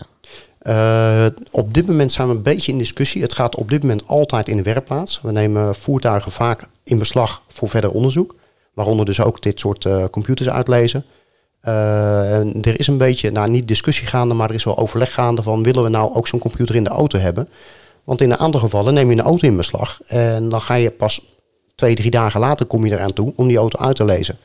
Eh, 0.59 1.25
op 1.51 1.73
dit 1.73 1.87
moment 1.87 2.11
zijn 2.11 2.27
we 2.27 2.33
een 2.33 2.41
beetje 2.41 2.71
in 2.71 2.77
discussie. 2.77 3.21
Het 3.21 3.33
gaat 3.33 3.55
op 3.55 3.69
dit 3.69 3.81
moment 3.81 4.07
altijd 4.07 4.49
in 4.49 4.57
de 4.57 4.63
werkplaats. 4.63 5.19
We 5.21 5.31
nemen 5.31 5.75
voertuigen 5.75 6.31
vaak 6.31 6.65
in 6.83 6.97
beslag 6.97 7.41
voor 7.47 7.69
verder 7.69 7.91
onderzoek. 7.91 8.35
Waaronder 8.73 9.05
dus 9.05 9.21
ook 9.21 9.41
dit 9.41 9.59
soort 9.59 9.87
computers 10.11 10.49
uitlezen. 10.49 11.05
En 11.61 12.57
er 12.61 12.79
is 12.79 12.87
een 12.87 12.97
beetje, 12.97 13.31
nou 13.31 13.49
niet 13.49 13.67
discussie 13.67 14.07
gaande, 14.07 14.33
maar 14.33 14.49
er 14.49 14.55
is 14.55 14.63
wel 14.63 14.77
overleg 14.77 15.13
gaande 15.13 15.43
van 15.43 15.63
willen 15.63 15.83
we 15.83 15.89
nou 15.89 16.13
ook 16.13 16.27
zo'n 16.27 16.39
computer 16.39 16.75
in 16.75 16.83
de 16.83 16.89
auto 16.89 17.19
hebben? 17.19 17.49
Want 18.03 18.21
in 18.21 18.31
een 18.31 18.37
aantal 18.37 18.59
gevallen 18.59 18.93
neem 18.93 19.09
je 19.09 19.17
een 19.17 19.21
auto 19.21 19.47
in 19.47 19.57
beslag 19.57 20.01
en 20.07 20.49
dan 20.49 20.61
ga 20.61 20.73
je 20.73 20.91
pas 20.91 21.21
twee, 21.81 21.95
drie 21.95 22.11
dagen 22.11 22.39
later 22.39 22.65
kom 22.65 22.85
je 22.85 22.91
eraan 22.91 23.13
toe 23.13 23.33
om 23.35 23.47
die 23.47 23.57
auto 23.57 23.79
uit 23.79 23.95
te 23.95 24.05
lezen. 24.05 24.37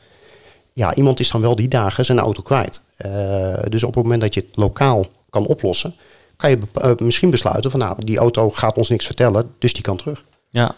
Ja, 0.73 0.95
iemand 0.95 1.19
is 1.19 1.31
dan 1.31 1.41
wel 1.41 1.55
die 1.55 1.67
dagen 1.67 2.05
zijn 2.05 2.19
auto 2.19 2.41
kwijt. 2.41 2.81
Eh, 2.97 3.63
dus 3.69 3.83
op 3.83 3.93
het 3.93 4.03
moment 4.03 4.21
dat 4.21 4.33
je 4.33 4.39
het 4.39 4.57
lokaal 4.57 5.05
kan 5.29 5.45
oplossen, 5.45 5.95
kan 6.35 6.49
je 6.49 6.59
eh, 6.73 6.91
misschien 6.97 7.29
besluiten 7.29 7.71
van 7.71 7.79
nou, 7.79 8.05
die 8.05 8.17
auto 8.17 8.49
gaat 8.49 8.77
ons 8.77 8.89
niks 8.89 9.05
vertellen, 9.05 9.51
dus 9.59 9.73
die 9.73 9.83
kan 9.83 9.97
terug. 9.97 10.23
Ja. 10.49 10.75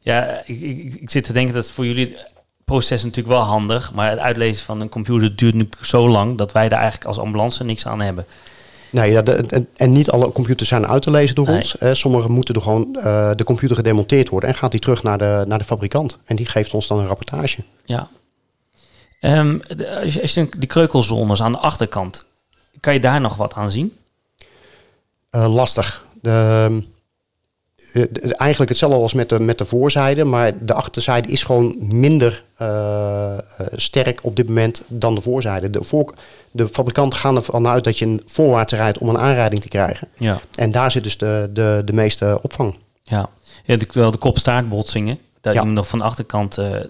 Ja, 0.00 0.42
ik, 0.46 0.60
ik, 0.60 0.94
ik 0.94 1.10
zit 1.10 1.24
te 1.24 1.32
denken 1.32 1.54
dat 1.54 1.70
voor 1.70 1.86
jullie 1.86 2.16
proces 2.64 3.02
natuurlijk 3.02 3.34
wel 3.34 3.44
handig, 3.44 3.92
maar 3.92 4.10
het 4.10 4.18
uitlezen 4.18 4.64
van 4.64 4.80
een 4.80 4.88
computer 4.88 5.36
duurt 5.36 5.54
nu 5.54 5.68
zo 5.82 6.08
lang 6.08 6.38
dat 6.38 6.52
wij 6.52 6.68
daar 6.68 6.80
eigenlijk 6.80 7.08
als 7.08 7.18
ambulance 7.18 7.64
niks 7.64 7.86
aan 7.86 8.00
hebben. 8.00 8.26
Nee, 8.90 9.10
ja, 9.10 9.22
de- 9.22 9.32
en, 9.32 9.68
en 9.76 9.92
niet 9.92 10.10
alle 10.10 10.32
computers 10.32 10.68
zijn 10.68 10.86
uit 10.86 11.02
te 11.02 11.10
lezen 11.10 11.34
door 11.34 11.46
Nee. 11.46 11.56
ons. 11.56 11.78
Eh, 11.78 11.92
sommige 11.92 12.28
moeten 12.28 12.54
er 12.54 12.60
gewoon 12.62 12.96
eh, 12.96 13.30
de 13.36 13.44
computer 13.44 13.76
gedemonteerd 13.76 14.28
worden 14.28 14.48
en 14.48 14.54
gaat 14.54 14.70
die 14.70 14.80
terug 14.80 15.02
naar 15.02 15.18
de, 15.18 15.44
naar 15.46 15.58
de 15.58 15.64
fabrikant. 15.64 16.18
En 16.24 16.36
die 16.36 16.46
geeft 16.46 16.74
ons 16.74 16.86
dan 16.86 16.98
een 16.98 17.06
rapportage. 17.06 17.58
Ja. 17.84 18.08
Ehm, 19.20 19.58
de- 19.76 20.00
als 20.00 20.14
je, 20.14 20.20
als 20.22 20.34
je 20.34 20.48
die 20.58 20.68
kreukelzones 20.68 21.42
aan 21.42 21.52
de 21.52 21.58
achterkant, 21.58 22.24
kan 22.80 22.92
je 22.92 23.00
daar 23.00 23.20
nog 23.20 23.36
wat 23.36 23.54
aan 23.54 23.70
zien? 23.70 23.96
Eh, 25.30 25.54
lastig. 25.54 26.04
De, 26.22 26.30
eh, 26.30 26.76
de- 26.76 26.84
eigenlijk 28.22 28.70
hetzelfde 28.70 28.98
als 28.98 29.14
met 29.14 29.28
de, 29.28 29.40
met 29.40 29.58
de 29.58 29.64
voorzijde, 29.64 30.24
maar 30.24 30.52
de 30.64 30.74
achterzijde 30.74 31.28
is 31.28 31.42
gewoon 31.42 31.74
minder 31.78 32.44
eh, 32.56 33.38
eh, 33.38 33.40
sterk 33.72 34.20
op 34.22 34.36
dit 34.36 34.46
moment 34.46 34.82
dan 34.86 35.14
de 35.14 35.20
voorzijde. 35.20 35.70
De, 35.70 35.84
voor, 35.84 36.14
de 36.50 36.68
fabrikanten 36.68 37.18
gaan 37.18 37.36
ervan 37.36 37.66
uit 37.66 37.84
dat 37.84 37.98
je 37.98 38.04
een 38.06 38.22
voorwaarts 38.26 38.72
rijdt 38.72 38.98
om 38.98 39.08
een 39.08 39.18
aanrijding 39.18 39.60
te 39.60 39.68
krijgen. 39.68 40.08
Ja. 40.16 40.40
En 40.54 40.70
daar 40.70 40.90
zit 40.90 41.02
dus 41.02 41.18
de, 41.18 41.50
de, 41.52 41.82
de 41.84 41.92
meeste 41.92 42.38
opvang. 42.42 42.76
Ja, 43.02 43.28
ja 43.64 43.76
de, 43.76 43.86
wel 43.92 44.10
de 44.10 44.18
kopstaartbotsingen, 44.18 45.18
dat 45.40 45.54
Ja. 45.54 45.64
nog 45.64 45.88
van 45.88 45.98
de 45.98 46.04
achterkant 46.04 46.58
eh, 46.58 46.76
eh, 46.76 46.84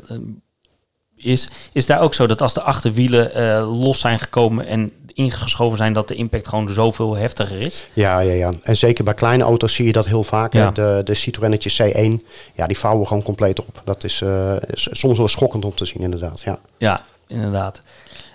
is. 1.17 1.49
Is 1.73 1.87
daar 1.87 2.01
ook 2.01 2.15
zo 2.15 2.27
dat 2.27 2.43
als 2.43 2.55
de 2.55 2.63
achterwielen 2.63 3.35
eh, 3.35 3.81
los 3.81 4.01
zijn 4.01 4.19
gekomen 4.19 4.67
en 4.67 4.93
ingeschoven 5.21 5.79
zijn, 5.79 5.93
dat 5.93 6.09
de 6.09 6.15
impact 6.15 6.49
gewoon 6.49 6.69
zoveel 6.69 7.17
heftiger 7.17 7.61
is? 7.61 7.87
Ja, 7.93 8.19
ja, 8.19 8.33
ja. 8.33 8.53
En 8.63 8.77
zeker 8.77 9.05
bij 9.05 9.15
kleine 9.15 9.45
auto's 9.45 9.75
zie 9.75 9.87
je 9.87 9.93
dat 9.93 10.07
heel 10.07 10.25
vaak. 10.25 10.53
Ja. 10.53 10.71
De, 10.71 11.01
de 11.05 11.15
Citroënnetjes 11.15 11.83
C1, 11.83 12.27
ja, 12.55 12.67
die 12.67 12.79
vouwen 12.79 13.07
gewoon 13.07 13.23
compleet 13.23 13.61
op. 13.61 13.83
Dat 13.85 14.05
is 14.05 14.21
eh, 14.21 14.57
soms 14.75 15.19
wel 15.19 15.29
schokkend 15.29 15.65
om 15.65 15.75
te 15.75 15.85
zien, 15.85 16.03
inderdaad. 16.03 16.41
Ja. 16.41 16.59
Ja, 16.79 17.05
inderdaad. 17.27 17.81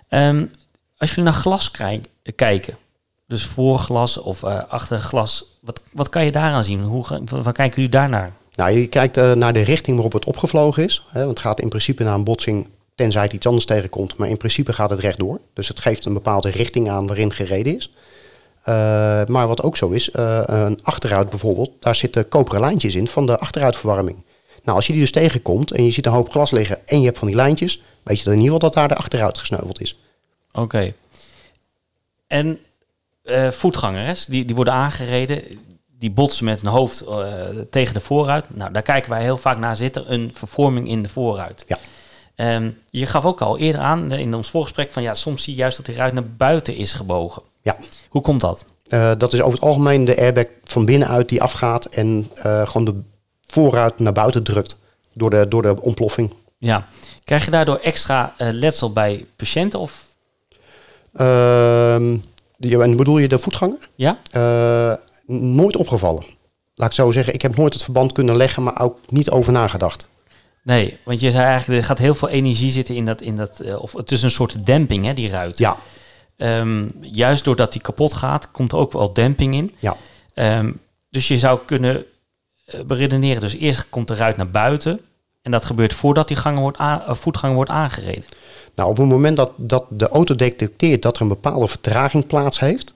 Ehm, 0.09 0.45
als 0.97 1.09
jullie 1.09 1.23
naar 1.23 1.39
glas 1.39 1.71
kijken, 2.35 2.77
dus 3.27 3.45
voor 3.45 3.79
glas 3.79 4.17
of 4.17 4.43
eh, 4.43 4.59
achter 4.67 4.99
glas, 4.99 5.45
wat, 5.61 5.81
wat 5.93 6.09
kan 6.09 6.25
je 6.25 6.31
daaraan 6.31 6.63
zien? 6.63 6.81
Hoe, 6.81 7.05
waar 7.29 7.53
kijken 7.53 7.75
jullie 7.75 7.89
daarnaar? 7.89 8.31
Nou, 8.55 8.71
je 8.71 8.87
kijkt 8.87 9.17
eh, 9.17 9.31
naar 9.31 9.53
de 9.53 9.61
richting 9.61 9.95
waarop 9.95 10.13
het 10.13 10.25
opgevlogen 10.25 10.83
is. 10.83 11.05
Hè, 11.09 11.19
want 11.19 11.29
het 11.29 11.39
gaat 11.39 11.59
in 11.59 11.69
principe 11.69 12.03
naar 12.03 12.13
een 12.13 12.23
botsing, 12.23 12.69
tenzij 12.95 13.23
het 13.23 13.33
iets 13.33 13.47
anders 13.47 13.65
tegenkomt. 13.65 14.17
Maar 14.17 14.29
in 14.29 14.37
principe 14.37 14.73
gaat 14.73 14.89
het 14.89 14.99
rechtdoor. 14.99 15.39
Dus 15.53 15.67
het 15.67 15.79
geeft 15.79 16.05
een 16.05 16.13
bepaalde 16.13 16.49
richting 16.49 16.89
aan 16.89 17.07
waarin 17.07 17.33
gereden 17.33 17.75
is. 17.75 17.91
Eh, 18.65 19.25
maar 19.25 19.47
wat 19.47 19.63
ook 19.63 19.77
zo 19.77 19.89
is, 19.89 20.11
eh, 20.11 20.41
een 20.45 20.79
achteruit 20.83 21.29
bijvoorbeeld, 21.29 21.71
daar 21.79 21.95
zitten 21.95 22.27
koperen 22.27 22.59
lijntjes 22.59 22.95
in 22.95 23.07
van 23.07 23.25
de 23.25 23.37
achteruitverwarming. 23.37 24.23
Nou, 24.63 24.77
als 24.77 24.87
je 24.87 24.93
die 24.93 25.01
dus 25.01 25.11
tegenkomt 25.11 25.71
en 25.71 25.83
je 25.83 25.91
ziet 25.91 26.05
een 26.05 26.11
hoop 26.11 26.31
glas 26.31 26.51
liggen 26.51 26.87
en 26.87 26.99
je 26.99 27.05
hebt 27.05 27.17
van 27.17 27.27
die 27.27 27.35
lijntjes, 27.35 27.81
weet 28.03 28.17
je 28.17 28.23
dan 28.23 28.33
in 28.33 28.39
ieder 28.39 28.53
geval 28.53 28.69
dat 28.69 28.73
daar 28.73 28.87
de 28.87 28.95
achteruit 28.95 29.37
gesneuveld 29.37 29.81
is. 29.81 29.97
Oké. 30.51 30.93
En 32.27 32.59
eh, 33.23 33.51
voetgangers, 33.51 34.25
die, 34.25 34.45
die 34.45 34.55
worden 34.55 34.73
aangereden, 34.73 35.43
die 35.97 36.11
botsen 36.11 36.45
met 36.45 36.61
een 36.61 36.67
hoofd 36.67 37.03
tegen 37.69 37.93
de 37.93 37.99
voorruit. 37.99 38.45
Nou, 38.55 38.71
daar 38.71 38.81
kijken 38.81 39.09
wij 39.09 39.21
heel 39.21 39.37
vaak 39.37 39.57
naar. 39.57 39.75
Zit 39.75 39.95
er 39.95 40.11
een 40.11 40.31
vervorming 40.33 40.87
in 40.87 41.01
de 41.01 41.09
voorruit? 41.09 41.63
Ja. 41.67 41.77
Ehm, 42.35 42.69
je 42.89 43.05
gaf 43.05 43.25
ook 43.25 43.41
al 43.41 43.57
eerder 43.57 43.81
aan 43.81 44.11
eh, 44.11 44.19
in 44.19 44.33
ons 44.33 44.49
voorgesprek 44.49 44.91
van 44.91 45.03
ja, 45.03 45.13
soms 45.13 45.43
zie 45.43 45.53
je 45.53 45.59
juist 45.59 45.77
dat 45.77 45.85
die 45.85 45.95
ruit 45.95 46.13
naar 46.13 46.27
buiten 46.37 46.75
is 46.75 46.93
gebogen. 46.93 47.41
Ja. 47.61 47.75
Hoe 48.09 48.21
komt 48.21 48.41
dat? 48.41 48.65
Eh, 48.87 49.11
dat 49.17 49.33
is 49.33 49.39
over 49.41 49.53
het 49.53 49.61
algemeen 49.67 50.05
de 50.05 50.17
airbag 50.17 50.45
van 50.63 50.85
binnenuit 50.85 51.29
die 51.29 51.41
afgaat 51.41 51.85
en 51.85 52.29
eh, 52.35 52.67
gewoon 52.67 52.85
de 52.85 53.01
voorruit 53.47 53.99
naar 53.99 54.13
buiten 54.13 54.43
drukt 54.43 54.77
door 55.13 55.29
de, 55.29 55.47
door 55.47 55.61
de 55.61 55.81
ontploffing. 55.81 56.33
Ja. 56.57 56.87
Krijg 57.23 57.45
je 57.45 57.51
daardoor 57.51 57.77
extra 57.77 58.33
letsel 58.37 58.91
bij 58.93 59.25
patiënten 59.35 59.79
of 59.79 60.03
Ehm, 61.13 62.17
die- 62.57 62.81
en 62.81 62.97
bedoel 62.97 63.17
je 63.17 63.27
de 63.27 63.39
voetganger? 63.39 63.89
ja? 63.95 64.17
Nooit 65.27 65.75
opgevallen. 65.75 66.23
Laat 66.75 66.89
ik 66.89 66.95
zo 66.95 67.11
zeggen, 67.11 67.33
ik 67.33 67.41
heb 67.41 67.55
nooit 67.57 67.73
het 67.73 67.83
verband 67.83 68.11
kunnen 68.11 68.37
leggen, 68.37 68.63
maar 68.63 68.81
ook 68.81 68.97
niet 69.07 69.29
over 69.29 69.53
nagedacht. 69.53 70.07
Nee, 70.65 70.97
want 71.03 71.19
je 71.19 71.31
zei 71.31 71.43
eigenlijk, 71.45 71.81
er 71.81 71.87
gaat 71.87 71.97
heel 71.97 72.15
veel 72.15 72.29
energie 72.29 72.71
zitten 72.71 72.95
in 72.95 73.05
dat, 73.05 73.21
in 73.21 73.35
dat 73.35 73.59
eh, 73.59 73.81
of 73.81 73.93
het 73.93 74.11
is 74.11 74.23
een 74.23 74.31
soort 74.31 74.65
demping, 74.65 75.05
hè, 75.05 75.13
die 75.13 75.29
ruit. 75.29 75.57
Ja, 75.57 75.77
Ehm, 76.37 76.87
juist 77.01 77.43
doordat 77.43 77.71
die 77.71 77.81
kapot 77.81 78.13
gaat, 78.13 78.51
komt 78.51 78.71
er 78.71 78.77
ook 78.77 78.91
wel 78.91 79.13
demping 79.13 79.53
in. 79.53 79.71
ja, 79.79 79.95
Ehm, 80.33 80.71
dus 81.09 81.27
je 81.27 81.37
zou 81.37 81.59
kunnen 81.65 82.05
eh, 82.65 82.81
beredeneren, 82.81 83.41
dus 83.41 83.53
eerst 83.53 83.89
komt 83.89 84.07
de 84.07 84.15
ruit 84.15 84.37
naar 84.37 84.49
buiten. 84.49 84.99
En 85.41 85.51
dat 85.51 85.65
gebeurt 85.65 85.93
voordat 85.93 86.27
die 86.27 86.37
ganger 86.37 86.61
wordt 86.61 86.77
eh, 86.77 87.13
voetganger 87.13 87.55
wordt 87.55 87.69
aangereden. 87.71 88.25
Nou, 88.75 88.89
op 88.89 88.97
het 88.97 89.07
moment 89.07 89.37
dat, 89.37 89.51
dat 89.55 89.85
de 89.89 90.07
auto 90.09 90.35
detecteert 90.35 91.01
dat 91.01 91.15
er 91.15 91.21
een 91.21 91.27
bepaalde 91.27 91.67
vertraging 91.67 92.27
plaats 92.27 92.59
heeft, 92.59 92.93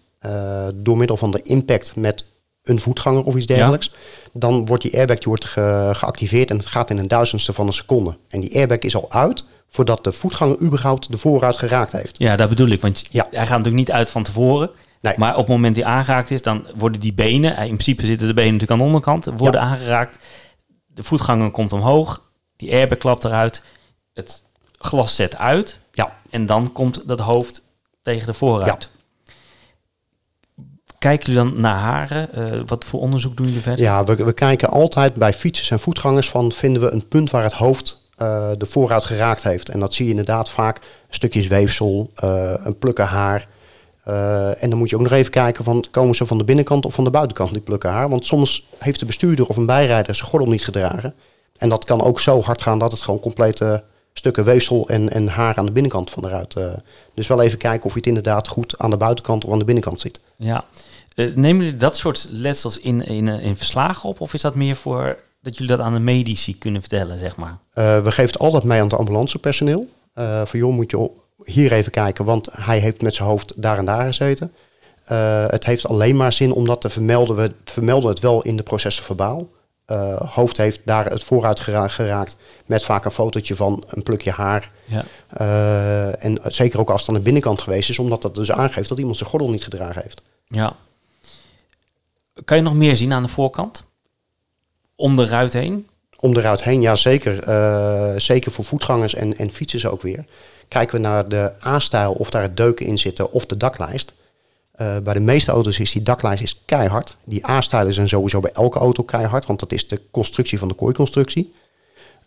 door 0.74 0.98
middel 0.98 1.18
van 1.18 1.32
de 1.32 1.42
impact 1.42 1.96
met 1.96 2.26
een 2.70 2.80
voetganger 2.80 3.24
of 3.24 3.36
iets 3.36 3.46
dergelijks, 3.46 3.92
dan 4.34 4.66
wordt 4.66 4.84
die 4.84 4.98
airbag 4.98 5.18
die 5.18 5.28
wordt 5.28 5.46
ge- 5.46 5.90
geactiveerd 5.94 6.50
en 6.50 6.58
het 6.58 6.66
gaat 6.66 6.90
in 6.90 6.98
een 6.98 7.08
duizendste 7.08 7.54
van 7.54 7.68
een 7.68 7.74
seconde. 7.74 8.18
En 8.28 8.40
die 8.40 8.56
airbag 8.56 8.78
is 8.78 8.96
al 8.96 9.12
uit 9.12 9.44
voordat 9.72 10.04
de 10.04 10.14
voetganger 10.14 10.60
überhaupt 10.62 11.12
de 11.12 11.18
voorruit 11.18 11.58
geraakt 11.58 11.92
heeft. 11.92 12.18
Ja, 12.18 12.36
dat 12.36 12.50
bedoel 12.50 12.68
ik, 12.68 12.82
want 12.82 13.06
Ja. 13.12 13.28
hij 13.32 13.40
gaat 13.40 13.58
natuurlijk 13.58 13.76
niet 13.76 13.92
uit 13.92 14.10
van 14.10 14.24
tevoren. 14.24 14.70
Nee. 15.02 15.14
Maar 15.18 15.32
op 15.34 15.38
het 15.40 15.48
moment 15.48 15.76
die 15.76 15.86
aangeraakt 15.86 16.32
is, 16.32 16.42
dan 16.42 16.68
worden 16.78 17.00
die 17.02 17.14
benen, 17.14 17.56
eh, 17.56 17.62
in 17.62 17.70
principe 17.74 18.06
zitten 18.06 18.28
de 18.28 18.34
benen 18.34 18.54
natuurlijk 18.54 18.72
aan 18.82 18.88
de 18.88 18.94
onderkant, 18.94 19.26
worden 19.38 19.62
aangeraakt. 19.62 20.18
De 20.88 21.04
voetganger 21.04 21.52
komt 21.52 21.74
omhoog, 21.74 22.22
die 22.56 22.72
airbag 22.74 22.98
klapt 22.98 23.24
eruit, 23.24 23.64
het 24.14 24.44
glas 24.78 25.16
zet 25.16 25.38
uit 25.38 25.80
Ja, 25.92 26.16
en 26.30 26.46
dan 26.46 26.72
komt 26.72 27.08
dat 27.08 27.20
hoofd 27.20 27.64
tegen 28.02 28.26
de 28.28 28.34
voorruit. 28.34 28.90
Kijken 31.00 31.34
jullie 31.34 31.52
dan 31.52 31.62
naar 31.62 31.76
haren? 31.76 32.34
Eh, 32.34 32.62
wat 32.66 32.86
voor 32.86 33.00
onderzoek 33.00 33.38
doen 33.38 33.46
jullie 33.46 33.62
verder? 33.62 33.86
Ja, 33.86 34.04
we, 34.04 34.16
we 34.16 34.34
kijken 34.34 34.70
altijd 34.70 35.14
bij 35.14 35.34
fietsers 35.34 35.72
en 35.72 35.80
voetgangers 35.80 36.30
van 36.30 36.52
vinden 36.52 36.82
we 36.82 36.92
een 36.92 37.08
punt 37.08 37.32
waar 37.32 37.44
het 37.44 37.54
hoofd 37.54 38.02
eh, 38.16 38.50
de 38.58 38.66
vooruit 38.66 39.04
geraakt 39.04 39.44
heeft. 39.44 39.70
En 39.70 39.80
dat 39.80 39.94
zie 39.94 40.06
je 40.06 40.12
inderdaad 40.12 40.50
vaak 40.50 40.80
stukjes 41.10 41.48
weefsel, 41.48 42.12
eh, 42.16 42.54
een 42.64 42.78
plukken 42.78 43.06
haar. 43.06 43.48
En 44.60 44.70
dan 44.70 44.78
moet 44.78 44.90
je 44.90 44.96
ook 44.96 45.02
nog 45.02 45.12
even 45.12 45.32
kijken 45.32 45.64
van 45.64 45.86
komen 45.92 46.16
ze 46.16 46.26
van 46.26 46.38
de 46.38 46.44
binnenkant 46.44 46.86
of 46.86 46.94
van 46.94 47.04
de 47.04 47.10
buitenkant 47.10 47.52
die 47.52 47.62
plukken 47.62 47.90
haar. 47.90 48.10
Want 48.10 48.26
soms 48.26 48.68
heeft 48.78 49.00
de 49.00 49.06
bestuurder 49.06 49.48
of 49.48 49.58
een 49.58 49.66
bijrijder 49.66 50.16
zijn 50.16 50.30
gordel 50.30 50.50
niet 50.50 50.64
gedragen. 50.64 51.14
En 51.58 51.70
dat 51.70 51.86
kan 51.86 52.02
ook 52.02 52.20
zo 52.20 52.42
hard 52.42 52.62
gaan 52.62 52.80
dat 52.80 52.92
het 52.92 53.02
gewoon 53.02 53.20
complete 53.20 53.84
stukken 54.14 54.44
weefsel 54.44 54.88
en, 54.88 55.10
en 55.10 55.28
haar 55.28 55.58
aan 55.58 55.66
de 55.66 55.72
binnenkant 55.72 56.10
van 56.10 56.26
eruit. 56.26 56.56
eh 56.56 56.72
dus 57.14 57.28
wel 57.28 57.42
even 57.42 57.58
kijken 57.58 57.86
of 57.86 57.92
je 57.92 57.98
het 57.98 58.08
inderdaad 58.08 58.48
goed 58.48 58.78
aan 58.78 58.90
de 58.90 58.98
buitenkant 58.98 59.46
of 59.46 59.52
aan 59.52 59.60
de 59.60 59.66
binnenkant 59.66 60.02
ziet. 60.02 60.20
Ja. 60.38 60.66
Eh, 61.20 61.36
nemen 61.36 61.64
jullie 61.64 61.80
dat 61.80 61.98
soort 61.98 62.28
letsels 62.32 62.80
in, 62.80 63.06
in, 63.06 63.28
eh, 63.28 63.46
in 63.46 63.56
verslagen 63.56 64.10
op? 64.10 64.22
Of 64.22 64.34
is 64.34 64.42
dat 64.42 64.56
meer 64.56 64.76
voor 64.76 65.18
dat 65.42 65.58
jullie 65.58 65.76
dat 65.76 65.86
aan 65.86 65.94
de 65.94 66.00
medici 66.00 66.58
kunnen 66.58 66.82
vertellen, 66.82 67.20
zeg 67.20 67.36
maar? 67.36 67.58
Eh, 67.74 68.02
we 68.02 68.12
geven 68.12 68.32
het 68.32 68.40
altijd 68.40 68.64
mee 68.64 68.80
aan 68.80 68.88
het 68.88 69.00
ambulancepersoneel. 69.00 69.88
Eh 70.14 70.42
van 70.46 70.60
joh, 70.60 70.74
moet 70.74 70.92
je 70.92 71.10
hier 71.44 71.72
even 71.72 71.92
kijken, 71.92 72.26
want 72.26 72.50
hij 72.52 72.80
heeft 72.80 73.02
met 73.02 73.16
zijn 73.16 73.28
hoofd 73.28 73.62
daar 73.62 73.78
en 73.78 73.86
daar 73.86 74.06
gezeten. 74.06 74.54
Het 75.50 75.66
heeft 75.66 75.88
alleen 75.88 76.16
maar 76.16 76.34
zin 76.34 76.52
om 76.52 76.66
dat 76.66 76.82
te 76.82 76.90
vermelden. 76.90 77.36
We 77.36 77.52
vermelden 77.66 78.10
het 78.10 78.20
wel 78.20 78.42
in 78.42 78.58
de 78.58 78.64
processen 78.64 79.04
verbaal. 79.04 79.48
Hoofd 80.18 80.58
heeft 80.58 80.80
daar 80.84 81.06
het 81.06 81.24
vooruit 81.24 81.60
gera- 81.60 81.88
geraakt 81.88 82.36
met 82.66 82.84
vaak 82.84 83.06
een 83.06 83.12
fotootje 83.12 83.56
van 83.56 83.84
een 83.88 84.04
plukje 84.04 84.32
haar. 84.32 84.72
Ja. 84.86 85.04
En 86.12 86.40
zeker 86.44 86.80
ook 86.80 86.90
als 86.90 87.02
het 87.02 87.10
aan 87.10 87.16
de 87.16 87.22
binnenkant 87.22 87.62
geweest 87.62 87.90
is, 87.90 88.00
omdat 88.00 88.22
dat 88.22 88.36
dus 88.36 88.52
aangeeft 88.52 88.90
dat 88.90 88.98
iemand 88.98 89.18
zijn 89.18 89.30
gordel 89.30 89.50
niet 89.50 89.64
gedragen 89.64 90.02
heeft. 90.02 90.22
ja. 90.48 90.76
Kan 92.45 92.58
je 92.58 92.63
nog 92.63 92.73
meer 92.73 92.95
zien 92.95 93.13
aan 93.13 93.23
de 93.23 93.30
voorkant? 93.30 93.84
Om 94.95 95.15
de 95.15 95.25
ruit 95.25 95.54
heen? 95.54 95.88
Om 96.19 96.34
de 96.34 96.41
ruit 96.41 96.63
heen, 96.63 96.82
ja 96.82 96.95
zeker. 96.95 97.43
Eh, 97.43 98.13
zeker 98.17 98.52
voor 98.52 98.65
voetgangers 98.65 99.15
en, 99.15 99.38
en 99.38 99.52
fietsers 99.52 99.86
ook 99.86 100.02
weer. 100.02 100.25
Kijken 100.67 100.95
we 100.95 101.02
naar 101.02 101.30
de 101.30 101.52
A-stijl, 101.65 102.12
of 102.12 102.30
daar 102.30 102.56
deuken 102.56 102.86
in 102.86 102.97
zitten, 102.97 103.32
of 103.32 103.45
de 103.45 103.58
daklijst. 103.58 104.13
Eh, 104.71 104.97
bij 105.04 105.13
de 105.13 105.19
meeste 105.19 105.52
auto's 105.52 105.80
is 105.80 105.91
die 105.91 106.04
daklijst 106.04 106.43
is 106.43 106.62
keihard. 106.65 107.15
Die 107.23 107.47
A-stijl 107.47 107.88
is 107.88 107.95
dan 107.95 108.08
sowieso 108.08 108.39
bij 108.39 108.52
elke 108.52 108.80
auto 108.80 109.04
keihard, 109.04 109.45
want 109.45 109.60
dat 109.60 109.71
is 109.71 109.88
de 109.88 110.02
constructie 110.12 110.60
van 110.60 110.67
de 110.67 110.73
kooiconstructie. 110.73 111.54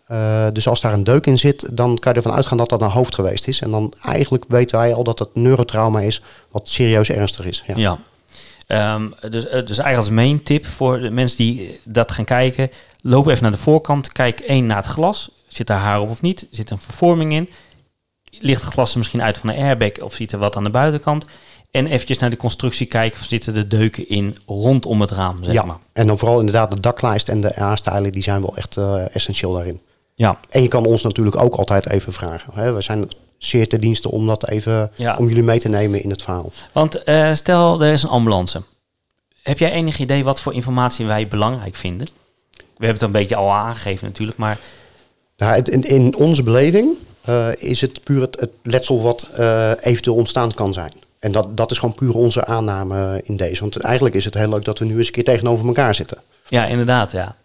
Eh, 0.07 0.47
dus 0.53 0.69
als 0.69 0.81
daar 0.81 0.93
een 0.93 1.05
deuk 1.05 1.27
in 1.27 1.39
zit, 1.39 1.77
dan 1.77 1.99
kan 1.99 2.13
je 2.13 2.19
ervan 2.19 2.37
uitgaan 2.37 2.59
dat 2.59 2.69
dat 2.69 2.83
een 2.83 2.91
hoofd 2.91 3.15
geweest 3.15 3.49
is. 3.49 3.61
En 3.61 3.71
dan 3.71 3.93
eigenlijk 4.03 4.45
weten 4.49 4.79
wij 4.79 4.95
al 4.95 5.05
dat 5.05 5.19
het 5.19 5.35
neurotrauma 5.35 6.01
is, 6.01 6.23
wat 6.51 6.69
serieus 6.69 7.11
ernstig 7.11 7.47
is. 7.47 7.65
Ja. 7.67 7.77
Ja. 7.77 7.99
Ehm, 8.73 9.11
dus, 9.31 9.47
eh, 9.47 9.67
dus 9.67 9.79
eigenlijk 9.79 9.97
als 9.97 10.11
main 10.11 10.43
tip 10.43 10.67
voor 10.67 11.01
de 11.01 11.11
mensen 11.11 11.37
die 11.37 11.81
dat 11.85 12.13
gaan 12.13 12.25
kijken. 12.25 12.71
Loop 13.01 13.27
even 13.27 13.43
naar 13.43 13.53
de 13.53 13.59
voorkant. 13.59 14.13
Kijk 14.13 14.41
één 14.41 14.67
naar 14.67 14.77
het 14.77 14.87
glas. 14.87 15.31
Zit 15.49 15.71
er 15.71 15.77
haar 15.77 16.01
op 16.01 16.11
of 16.11 16.23
niet? 16.23 16.47
Zit 16.51 16.67
er 16.67 16.73
een 16.73 16.81
vervorming 16.81 17.33
in? 17.33 17.49
Ligt 18.31 18.63
het 18.63 18.73
glas 18.73 18.93
er 18.93 18.99
misschien 18.99 19.23
uit 19.23 19.39
van 19.39 19.49
de 19.51 19.57
airbag 19.57 19.99
of 20.01 20.15
ziet 20.15 20.33
er 20.33 20.39
wat 20.39 20.57
aan 20.57 20.65
de 20.65 20.71
buitenkant? 20.71 21.25
En 21.71 21.87
eventjes 21.87 22.19
naar 22.19 22.31
de 22.31 22.37
constructie 22.37 22.87
kijken. 22.87 23.21
Of 23.21 23.27
zitten 23.27 23.55
de 23.55 23.67
deuken 23.67 24.09
in 24.09 24.37
rondom 24.47 25.01
het 25.01 25.11
raam, 25.11 25.45
zeg 25.45 25.55
ja. 25.55 25.65
maar. 25.65 25.79
En 25.93 26.07
dan 26.07 26.19
vooral 26.19 26.39
inderdaad 26.39 26.71
de 26.71 26.81
daklijst 26.81 27.29
en 27.29 27.41
de 27.41 27.61
A-stijlen, 27.61 28.13
die 28.13 28.23
zijn 28.23 28.41
wel 28.41 28.57
echt 28.57 28.77
eh, 28.77 29.15
essentieel 29.15 29.53
daarin. 29.53 29.81
Ja, 30.15 30.39
En 30.49 30.63
je 30.63 30.69
kan 30.69 30.87
ons 30.87 31.03
natuurlijk 31.03 31.37
ook 31.37 31.55
altijd 31.55 31.89
even 31.89 32.13
vragen. 32.13 32.53
Hè? 32.55 32.73
We 32.73 32.81
zijn 32.81 33.09
zeer 33.45 33.69
ter 33.69 33.81
dienste 33.81 34.11
om 34.11 34.27
dat 34.27 34.49
even 34.49 34.91
Ja. 34.97 35.17
om 35.17 35.29
jullie 35.29 35.43
mee 35.43 35.59
te 35.59 35.69
nemen 35.69 36.03
in 36.03 36.11
het 36.11 36.23
verhaal. 36.23 36.53
want 36.73 37.05
eh, 37.05 37.33
stel 37.33 37.83
er 37.83 37.93
is 37.93 38.03
een 38.03 38.09
ambulance. 38.09 38.63
Heb 39.43 39.59
jij 39.59 39.71
enig 39.73 39.99
idee 39.99 40.25
wat 40.25 40.41
voor 40.41 40.55
informatie 40.55 41.07
wij 41.07 41.29
belangrijk 41.29 41.75
vinden? 41.77 42.09
We 42.57 42.89
hebben 42.89 42.95
het 42.95 43.03
een 43.03 43.21
beetje 43.21 43.37
al 43.37 43.53
aangegeven 43.53 44.07
natuurlijk, 44.07 44.39
maar 44.39 44.59
Nou, 45.37 45.63
in, 45.65 45.83
in 45.83 46.17
onze 46.17 46.43
beleving 46.43 46.97
eh, 47.25 47.49
is 47.59 47.81
het 47.81 48.03
puur 48.03 48.21
het, 48.21 48.41
het 48.41 48.51
letsel 48.63 49.03
wat 49.03 49.23
eh, 49.23 49.71
eventueel 49.81 50.17
ontstaan 50.17 50.55
kan 50.55 50.73
zijn. 50.73 50.93
En 51.19 51.33
dat, 51.33 51.57
dat 51.57 51.71
is 51.71 51.79
gewoon 51.79 51.95
puur 51.95 52.15
onze 52.15 52.45
aanname 52.45 53.21
in 53.25 53.37
deze. 53.37 53.61
Want 53.61 53.77
eigenlijk 53.77 54.15
is 54.15 54.25
het 54.25 54.35
heel 54.35 54.49
leuk 54.49 54.65
dat 54.65 54.79
we 54.79 54.85
nu 54.85 54.97
eens 54.97 55.07
een 55.07 55.13
keer 55.13 55.25
tegenover 55.25 55.67
elkaar 55.67 55.95
zitten. 55.95 56.19
Ja, 56.49 56.67
inderdaad, 56.67 57.13
ja. 57.13 57.37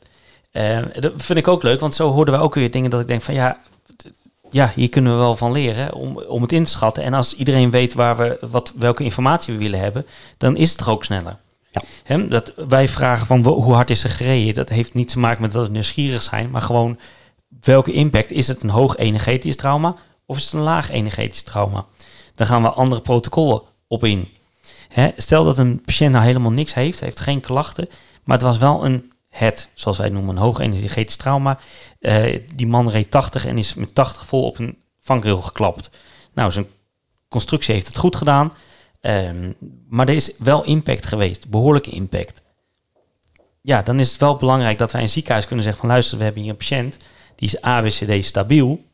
Dat 0.99 1.13
vind 1.15 1.39
ik 1.39 1.47
ook 1.47 1.63
leuk, 1.63 1.79
want 1.79 1.95
zo 1.95 2.11
hoorden 2.11 2.33
we 2.33 2.39
ook 2.39 2.55
weer 2.55 2.71
dingen 2.71 2.89
dat 2.89 3.01
ik 3.01 3.07
denk 3.07 3.21
van 3.21 3.33
ja, 3.33 3.57
ja, 4.49 4.71
hier 4.75 4.89
kunnen 4.89 5.11
we 5.11 5.19
wel 5.19 5.35
van 5.35 5.51
leren 5.51 5.93
om, 5.93 6.19
om 6.19 6.41
het 6.41 6.51
in 6.51 6.63
te 6.63 6.69
schatten. 6.69 7.03
En 7.03 7.13
als 7.13 7.35
iedereen 7.35 7.71
weet 7.71 7.93
waar 7.93 8.17
we, 8.17 8.37
wat, 8.41 8.73
welke 8.75 9.03
informatie 9.03 9.53
we 9.53 9.59
willen 9.59 9.79
hebben, 9.79 10.05
dan 10.37 10.55
is 10.55 10.69
het 10.69 10.77
toch 10.77 10.89
ook 10.89 11.03
sneller. 11.03 11.37
Ja. 12.05 12.17
Dat 12.17 12.53
wij 12.67 12.87
vragen 12.87 13.27
van 13.27 13.45
hoe 13.45 13.73
hard 13.73 13.89
is 13.89 14.03
er 14.03 14.09
gereden, 14.09 14.53
dat 14.53 14.69
heeft 14.69 14.93
niet 14.93 15.09
te 15.09 15.19
maken 15.19 15.41
met 15.41 15.51
dat 15.51 15.65
we 15.65 15.71
nieuwsgierig 15.71 16.23
zijn, 16.23 16.49
maar 16.49 16.61
gewoon 16.61 16.99
welke 17.61 17.91
impact 17.91 18.31
is 18.31 18.47
het 18.47 18.63
een 18.63 18.69
hoog 18.69 18.97
energetisch 18.97 19.55
trauma 19.55 19.95
of 20.25 20.37
is 20.37 20.43
het 20.43 20.53
een 20.53 20.59
laag 20.59 20.89
energetisch 20.89 21.43
trauma? 21.43 21.85
Dan 22.35 22.47
gaan 22.47 22.61
we 22.61 22.69
andere 22.69 23.01
protocollen 23.01 23.61
op 23.87 24.03
in. 24.03 24.27
Stel 25.15 25.43
dat 25.43 25.57
een 25.57 25.81
patiënt 25.81 26.11
nou 26.11 26.25
helemaal 26.25 26.51
niks 26.51 26.73
heeft, 26.73 26.99
heeft 26.99 27.19
geen 27.19 27.39
klachten, 27.39 27.89
maar 28.23 28.37
het 28.37 28.45
was 28.45 28.57
wel 28.57 28.85
een 28.85 29.11
het, 29.29 29.69
zoals 29.73 29.97
wij 29.97 30.09
noemen, 30.09 30.35
een 30.35 30.41
hoog 30.41 30.59
energetisch 30.59 31.15
trauma. 31.15 31.59
Eh, 31.99 32.39
die 32.55 32.67
man 32.67 32.89
reed 32.89 33.11
80 33.11 33.45
en 33.45 33.57
is 33.57 33.73
met 33.73 33.95
80 33.95 34.25
vol 34.25 34.43
op 34.43 34.59
een 34.59 34.77
vangrail 34.99 35.41
geklapt. 35.41 35.89
Nou, 36.33 36.51
zijn 36.51 36.67
constructie 37.27 37.73
heeft 37.73 37.87
het 37.87 37.97
goed 37.97 38.15
gedaan, 38.15 38.53
ehm, 39.01 39.51
maar 39.89 40.07
er 40.07 40.15
is 40.15 40.31
wel 40.37 40.63
impact 40.63 41.05
geweest, 41.05 41.49
behoorlijke 41.49 41.91
impact. 41.91 42.41
Ja, 43.61 43.81
dan 43.81 43.99
is 43.99 44.11
het 44.11 44.19
wel 44.19 44.35
belangrijk 44.35 44.77
dat 44.77 44.91
wij 44.91 45.01
een 45.01 45.09
ziekenhuis 45.09 45.45
kunnen 45.45 45.63
zeggen 45.63 45.81
van 45.81 45.91
luister, 45.91 46.17
we 46.17 46.23
hebben 46.23 46.41
hier 46.41 46.51
een 46.51 46.57
patiënt, 46.57 46.97
die 47.35 47.47
is 47.47 47.61
ABCD 47.61 48.25
stabiel, 48.25 48.85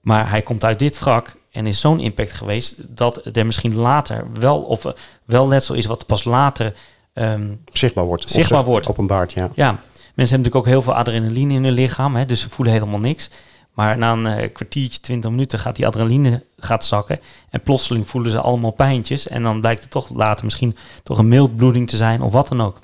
maar 0.00 0.30
hij 0.30 0.42
komt 0.42 0.64
uit 0.64 0.78
dit 0.78 0.98
wrak 0.98 1.34
en 1.50 1.66
is 1.66 1.80
zo'n 1.80 2.00
impact 2.00 2.32
geweest 2.32 2.96
dat 2.96 3.36
er 3.36 3.46
misschien 3.46 3.76
later 3.76 4.26
wel, 4.32 4.62
of 4.62 4.84
eh, 4.84 4.92
wel 5.24 5.48
letsel 5.48 5.74
is 5.74 5.86
wat 5.86 6.06
pas 6.06 6.24
later 6.24 6.74
ehm, 7.16 7.54
Zichtbaar 7.72 8.04
wordt. 8.04 8.30
Zichtbaar 8.30 8.58
zich 8.58 8.68
wordt. 8.68 8.88
Openbaart, 8.88 9.32
ja. 9.32 9.50
ja, 9.54 9.70
mensen 9.70 9.80
hebben 10.14 10.28
natuurlijk 10.28 10.54
ook 10.54 10.66
heel 10.66 10.82
veel 10.82 10.94
adrenaline 10.94 11.54
in 11.54 11.64
hun 11.64 11.72
lichaam, 11.72 12.16
hè, 12.16 12.26
dus 12.26 12.40
ze 12.40 12.48
voelen 12.48 12.74
helemaal 12.74 13.00
niks. 13.00 13.30
Maar 13.76 13.98
na 13.98 14.12
een 14.12 14.26
eh, 14.26 14.52
kwartiertje, 14.52 15.00
twintig 15.00 15.30
minuten 15.30 15.58
gaat 15.58 15.76
die 15.76 15.86
adrenaline 15.86 16.42
gaat 16.56 16.84
zakken. 16.84 17.20
En 17.50 17.60
plotseling 17.60 18.08
voelen 18.08 18.30
ze 18.30 18.40
allemaal 18.40 18.70
pijntjes. 18.70 19.28
En 19.28 19.42
dan 19.42 19.60
blijkt 19.60 19.82
het 19.82 19.90
toch 19.90 20.08
later 20.14 20.44
misschien 20.44 20.76
toch 21.02 21.18
een 21.18 21.28
mildbloeding 21.28 21.88
te 21.88 21.96
zijn 21.96 22.22
of 22.22 22.32
wat 22.32 22.48
dan 22.48 22.60
ook. 22.60 22.78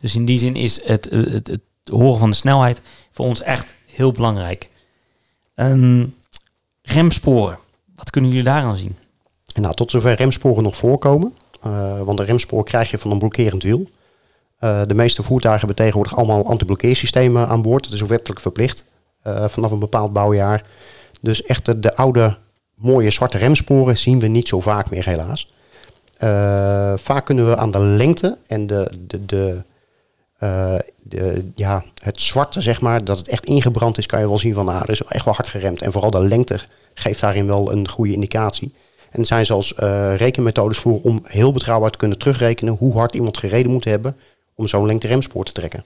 Dus 0.00 0.14
in 0.14 0.24
die 0.24 0.38
zin 0.38 0.56
is 0.56 0.84
het, 0.84 1.08
eh, 1.08 1.26
het, 1.26 1.46
het 1.46 1.60
horen 1.84 2.18
van 2.18 2.30
de 2.30 2.36
snelheid 2.36 2.82
voor 3.12 3.26
ons 3.26 3.42
echt 3.42 3.74
heel 3.86 4.12
belangrijk. 4.12 4.68
Ehm, 5.54 6.06
remsporen, 6.82 7.58
wat 7.94 8.10
kunnen 8.10 8.30
jullie 8.30 8.44
daaraan 8.44 8.76
zien? 8.76 8.96
En 9.54 9.62
nou, 9.62 9.74
tot 9.74 9.90
zover 9.90 10.14
remsporen 10.14 10.62
nog 10.62 10.76
voorkomen. 10.76 11.34
Eh, 11.62 12.00
want 12.02 12.18
een 12.18 12.24
remspoor 12.24 12.64
krijg 12.64 12.90
je 12.90 12.98
van 12.98 13.10
een 13.10 13.18
blokkerend 13.18 13.62
wiel. 13.62 13.88
Eh, 14.58 14.80
de 14.86 14.94
meeste 14.94 15.22
voertuigen 15.22 15.66
hebben 15.66 15.84
tegenwoordig 15.84 16.16
allemaal 16.16 16.46
antiblokkeersystemen 16.46 17.48
aan 17.48 17.62
boord. 17.62 17.84
Dat 17.84 17.92
is 17.92 18.02
ook 18.02 18.08
wettelijk 18.08 18.40
verplicht 18.40 18.84
eh, 19.22 19.48
vanaf 19.48 19.70
een 19.70 19.78
bepaald 19.78 20.12
bouwjaar. 20.12 20.64
Dus 21.20 21.42
echt 21.42 21.64
de, 21.64 21.80
de 21.80 21.96
oude 21.96 22.36
mooie 22.74 23.10
zwarte 23.10 23.38
remsporen 23.38 23.96
zien 23.96 24.20
we 24.20 24.26
niet 24.26 24.48
zo 24.48 24.60
vaak 24.60 24.90
meer 24.90 25.04
helaas. 25.04 25.54
Vaak 27.02 27.24
kunnen 27.24 27.46
we 27.48 27.56
aan 27.56 27.70
de 27.70 27.78
lengte 27.78 28.38
en 28.46 28.66
de, 28.66 28.92
de, 29.06 29.26
de, 29.26 29.62
de, 31.02 31.44
ja, 31.54 31.84
het 32.02 32.20
zwarte, 32.20 32.60
zeg 32.60 32.80
maar, 32.80 33.04
dat 33.04 33.18
het 33.18 33.28
echt 33.28 33.46
ingebrand 33.46 33.98
is, 33.98 34.06
kan 34.06 34.20
je 34.20 34.28
wel 34.28 34.38
zien 34.38 34.54
van, 34.54 34.68
ah, 34.68 34.80
er 34.80 34.90
is 34.90 35.02
echt 35.02 35.24
wel 35.24 35.34
hard 35.34 35.48
geremd. 35.48 35.82
En 35.82 35.92
vooral 35.92 36.10
de 36.10 36.22
lengte 36.22 36.60
geeft 36.94 37.20
daarin 37.20 37.46
wel 37.46 37.72
een 37.72 37.88
goede 37.88 38.12
indicatie. 38.12 38.72
En 39.16 39.22
er 39.22 39.28
zijn 39.28 39.46
zelfs 39.46 39.74
eh, 39.74 40.16
rekenmethodes 40.16 40.78
voor 40.78 41.00
om 41.02 41.20
heel 41.24 41.52
betrouwbaar 41.52 41.90
te 41.90 41.98
kunnen 41.98 42.18
terugrekenen 42.18 42.74
hoe 42.74 42.96
hard 42.96 43.14
iemand 43.14 43.38
gereden 43.38 43.72
moet 43.72 43.84
hebben 43.84 44.16
om 44.54 44.66
zo'n 44.66 44.86
lengte 44.86 45.06
remspoor 45.06 45.44
te 45.44 45.52
trekken. 45.52 45.84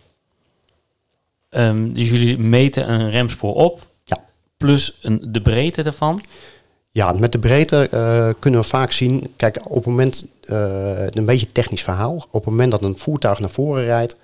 Ehm, 1.48 1.92
dus 1.92 2.08
jullie 2.08 2.38
meten 2.38 2.90
een 2.90 3.10
remspoor 3.10 3.54
op, 3.54 3.86
Ja. 4.04 4.24
plus 4.56 4.98
een, 5.02 5.28
de 5.28 5.42
breedte 5.42 5.82
ervan. 5.82 6.20
Ja, 6.90 7.12
met 7.12 7.32
de 7.32 7.38
breedte 7.38 7.88
eh, 7.90 8.28
kunnen 8.38 8.60
we 8.60 8.66
vaak 8.66 8.92
zien, 8.92 9.32
kijk, 9.36 9.60
op 9.64 9.74
het 9.74 9.86
moment, 9.86 10.26
eh, 10.44 11.06
een 11.10 11.24
beetje 11.24 11.46
een 11.46 11.52
technisch 11.52 11.82
verhaal, 11.82 12.14
op 12.14 12.32
het 12.32 12.44
moment 12.44 12.70
dat 12.70 12.82
een 12.82 12.98
voertuig 12.98 13.38
naar 13.38 13.50
voren 13.50 13.84
rijdt 13.84 14.16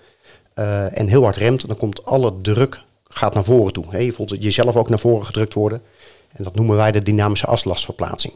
en 0.93 1.07
heel 1.07 1.23
hard 1.23 1.37
remt, 1.37 1.67
dan 1.67 1.77
komt 1.77 2.05
alle 2.05 2.33
druk 2.43 2.83
gaat 3.09 3.35
naar 3.35 3.45
voren 3.45 3.73
toe. 3.73 4.05
Je 4.05 4.13
voelt 4.13 4.43
jezelf 4.43 4.77
ook 4.77 4.89
naar 4.89 4.99
voren 4.99 5.27
gedrukt 5.27 5.55
worden. 5.55 5.83
En 6.33 6.45
dat 6.45 6.55
noemen 6.55 6.77
wij 6.77 6.93
de 6.93 7.03
dynamische 7.03 7.47
aslastverplaatsing. 7.47 8.35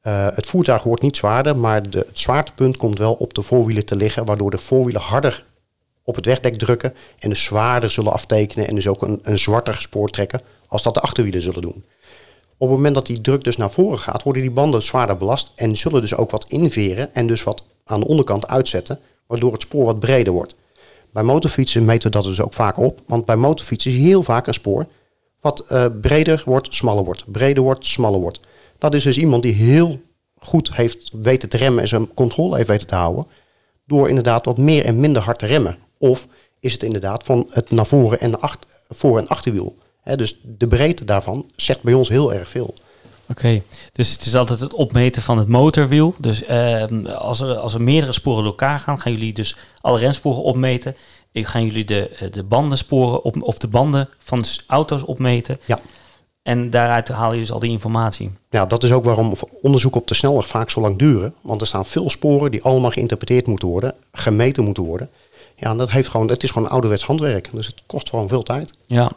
Eh, 0.00 0.26
het 0.34 0.46
voertuig 0.46 0.82
wordt 0.82 1.02
niet 1.02 1.16
zwaarder, 1.16 1.56
maar 1.56 1.90
de, 1.90 1.98
het 1.98 2.18
zwaartepunt 2.18 2.76
komt 2.76 2.98
wel 2.98 3.14
op 3.14 3.34
de 3.34 3.42
voorwielen 3.42 3.86
te 3.86 3.96
liggen, 3.96 4.24
waardoor 4.24 4.50
de 4.50 4.58
voorwielen 4.58 5.02
harder 5.02 5.44
op 6.04 6.14
het 6.14 6.26
wegdek 6.26 6.54
drukken 6.54 6.94
en 7.18 7.28
dus 7.28 7.44
zwaarder 7.44 7.90
zullen 7.90 8.12
aftekenen 8.12 8.68
en 8.68 8.74
dus 8.74 8.88
ook 8.88 9.02
een, 9.02 9.18
een 9.22 9.38
zwarter 9.38 9.76
spoor 9.76 10.08
trekken 10.08 10.40
als 10.66 10.82
dat 10.82 10.94
de 10.94 11.00
achterwielen 11.00 11.42
zullen 11.42 11.62
doen. 11.62 11.84
Op 12.56 12.68
het 12.68 12.76
moment 12.76 12.94
dat 12.94 13.06
die 13.06 13.20
druk 13.20 13.44
dus 13.44 13.56
naar 13.56 13.70
voren 13.70 13.98
gaat, 13.98 14.22
worden 14.22 14.42
die 14.42 14.50
banden 14.50 14.82
zwaarder 14.82 15.16
belast 15.16 15.52
en 15.54 15.76
zullen 15.76 16.00
dus 16.00 16.14
ook 16.14 16.30
wat 16.30 16.50
inveren 16.50 17.14
en 17.14 17.26
dus 17.26 17.42
wat 17.42 17.64
aan 17.84 18.00
de 18.00 18.06
onderkant 18.06 18.48
uitzetten, 18.48 18.98
waardoor 19.26 19.52
het 19.52 19.62
spoor 19.62 19.84
wat 19.84 19.98
breder 19.98 20.32
wordt. 20.32 20.54
Bij 21.12 21.22
motorfietsen 21.22 21.84
meten 21.84 22.10
we 22.10 22.16
dat 22.16 22.26
dus 22.26 22.40
ook 22.40 22.52
vaak 22.52 22.76
op, 22.76 23.00
want 23.06 23.24
bij 23.24 23.36
motorfietsen 23.36 23.90
is 23.90 23.98
heel 23.98 24.22
vaak 24.22 24.46
een 24.46 24.54
spoor 24.54 24.86
wat 25.40 25.60
eh, 25.60 25.86
breder 26.00 26.42
wordt, 26.44 26.74
smaller 26.74 27.04
wordt, 27.04 27.32
breder 27.32 27.62
wordt, 27.62 27.86
smaller 27.86 28.20
wordt. 28.20 28.40
Dat 28.78 28.94
is 28.94 29.02
dus 29.02 29.18
iemand 29.18 29.42
die 29.42 29.54
heel 29.54 30.00
goed 30.38 30.74
heeft 30.74 31.10
weten 31.22 31.48
te 31.48 31.56
remmen 31.56 31.82
en 31.82 31.88
zijn 31.88 32.14
controle 32.14 32.56
heeft 32.56 32.68
weten 32.68 32.86
te 32.86 32.94
houden, 32.94 33.26
door 33.86 34.08
inderdaad 34.08 34.44
wat 34.44 34.58
meer 34.58 34.84
en 34.84 35.00
minder 35.00 35.22
hard 35.22 35.38
te 35.38 35.46
remmen. 35.46 35.78
Of 35.98 36.26
is 36.60 36.72
het 36.72 36.82
inderdaad 36.82 37.24
van 37.24 37.46
het 37.50 37.70
naar 37.70 37.86
voren 37.86 38.20
en 38.20 38.30
naar 38.30 38.40
achter, 38.40 38.70
voor- 38.88 39.18
en 39.18 39.28
achterwiel. 39.28 39.76
Dus 40.16 40.38
de 40.44 40.68
breedte 40.68 41.04
daarvan 41.04 41.50
zegt 41.56 41.82
bij 41.82 41.94
ons 41.94 42.08
heel 42.08 42.34
erg 42.34 42.48
veel. 42.48 42.74
Oké, 43.30 43.62
dus 43.92 44.12
het 44.12 44.26
is 44.26 44.34
altijd 44.34 44.60
het 44.60 44.74
opmeten 44.74 45.22
van 45.22 45.38
het 45.38 45.48
motorwiel. 45.48 46.14
Dus 46.18 46.44
ehm, 46.44 47.06
als, 47.06 47.40
er, 47.40 47.56
als 47.56 47.74
er 47.74 47.82
meerdere 47.82 48.12
sporen 48.12 48.42
door 48.42 48.52
elkaar 48.52 48.78
gaan, 48.78 49.00
gaan 49.00 49.12
jullie 49.12 49.32
dus 49.32 49.56
alle 49.80 49.98
remsporen 49.98 50.42
opmeten. 50.42 50.96
Ik 51.32 51.46
gaan 51.46 51.64
jullie 51.64 51.84
de, 51.84 52.08
eh, 52.08 52.32
de 52.32 52.42
bandensporen 52.42 53.22
op, 53.22 53.42
of 53.42 53.58
de 53.58 53.68
banden 53.68 54.08
van 54.18 54.44
auto's 54.66 55.02
opmeten. 55.04 55.58
Ja. 55.64 55.78
En 56.48 56.70
daaruit 56.70 57.08
haal 57.08 57.32
je 57.32 57.40
dus 57.40 57.52
al 57.52 57.58
die 57.58 57.70
informatie. 57.70 58.30
Ja, 58.50 58.66
dat 58.66 58.82
is 58.82 58.92
ook 58.92 59.04
waarom 59.04 59.34
onderzoeken 59.62 60.00
op 60.00 60.08
de 60.08 60.14
snelweg 60.14 60.46
vaak 60.46 60.70
zo 60.70 60.80
lang 60.80 60.98
duren. 60.98 61.34
Want 61.40 61.60
er 61.60 61.66
staan 61.66 61.86
veel 61.86 62.10
sporen 62.10 62.50
die 62.50 62.62
allemaal 62.62 62.90
geïnterpreteerd 62.90 63.46
moeten 63.46 63.68
worden, 63.68 63.94
gemeten 64.12 64.64
moeten 64.64 64.82
worden. 64.82 65.08
Ja, 65.56 65.70
en 65.70 65.76
dat 65.76 65.90
heeft 65.90 66.08
gewoon, 66.08 66.28
het 66.28 66.42
is 66.42 66.50
gewoon 66.50 66.68
ouderwets 66.68 67.04
handwerk. 67.04 67.48
Dus 67.52 67.66
het 67.66 67.82
kost 67.86 68.08
gewoon 68.08 68.28
veel 68.28 68.42
tijd. 68.42 68.72
Ja. 68.86 69.10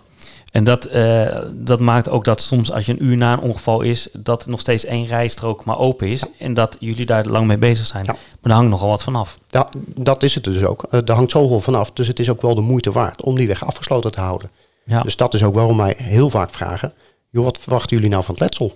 En 0.51 0.63
dat, 0.63 0.85
eh, 0.85 1.39
dat 1.53 1.79
maakt 1.79 2.09
ook 2.09 2.25
dat 2.25 2.41
soms 2.41 2.71
als 2.71 2.85
je 2.85 2.91
een 2.91 3.03
uur 3.03 3.17
na 3.17 3.33
een 3.33 3.39
ongeval 3.39 3.81
is, 3.81 4.07
dat 4.13 4.45
nog 4.47 4.59
steeds 4.59 4.85
één 4.85 5.05
rijstrook 5.05 5.65
maar 5.65 5.77
open 5.77 6.07
is. 6.07 6.23
En 6.39 6.53
dat 6.53 6.77
jullie 6.79 7.05
daar 7.05 7.25
lang 7.25 7.47
mee 7.47 7.57
bezig 7.57 7.85
zijn. 7.85 8.03
Ja. 8.05 8.11
Maar 8.13 8.39
daar 8.41 8.55
hangt 8.55 8.71
nogal 8.71 8.89
wat 8.89 9.03
vanaf. 9.03 9.39
Ja, 9.47 9.69
dat 9.95 10.23
is 10.23 10.35
het 10.35 10.43
dus 10.43 10.63
ook. 10.63 10.85
Er 10.89 11.11
hangt 11.11 11.31
zoveel 11.31 11.61
vanaf, 11.61 11.91
dus 11.91 12.07
het 12.07 12.19
is 12.19 12.29
ook 12.29 12.41
wel 12.41 12.55
de 12.55 12.61
moeite 12.61 12.91
waard 12.91 13.21
om 13.21 13.35
die 13.35 13.47
weg 13.47 13.65
afgesloten 13.65 14.11
te 14.11 14.21
houden. 14.21 14.49
Ja. 14.85 15.01
Dus 15.01 15.15
dat 15.15 15.33
is 15.33 15.43
ook 15.43 15.53
waarom 15.53 15.77
wij 15.77 15.93
heel 15.97 16.29
vaak 16.29 16.49
vragen, 16.49 16.93
joh, 17.31 17.43
wat 17.43 17.57
verwachten 17.57 17.95
jullie 17.95 18.11
nou 18.11 18.23
van 18.23 18.33
het 18.33 18.43
letsel? 18.43 18.73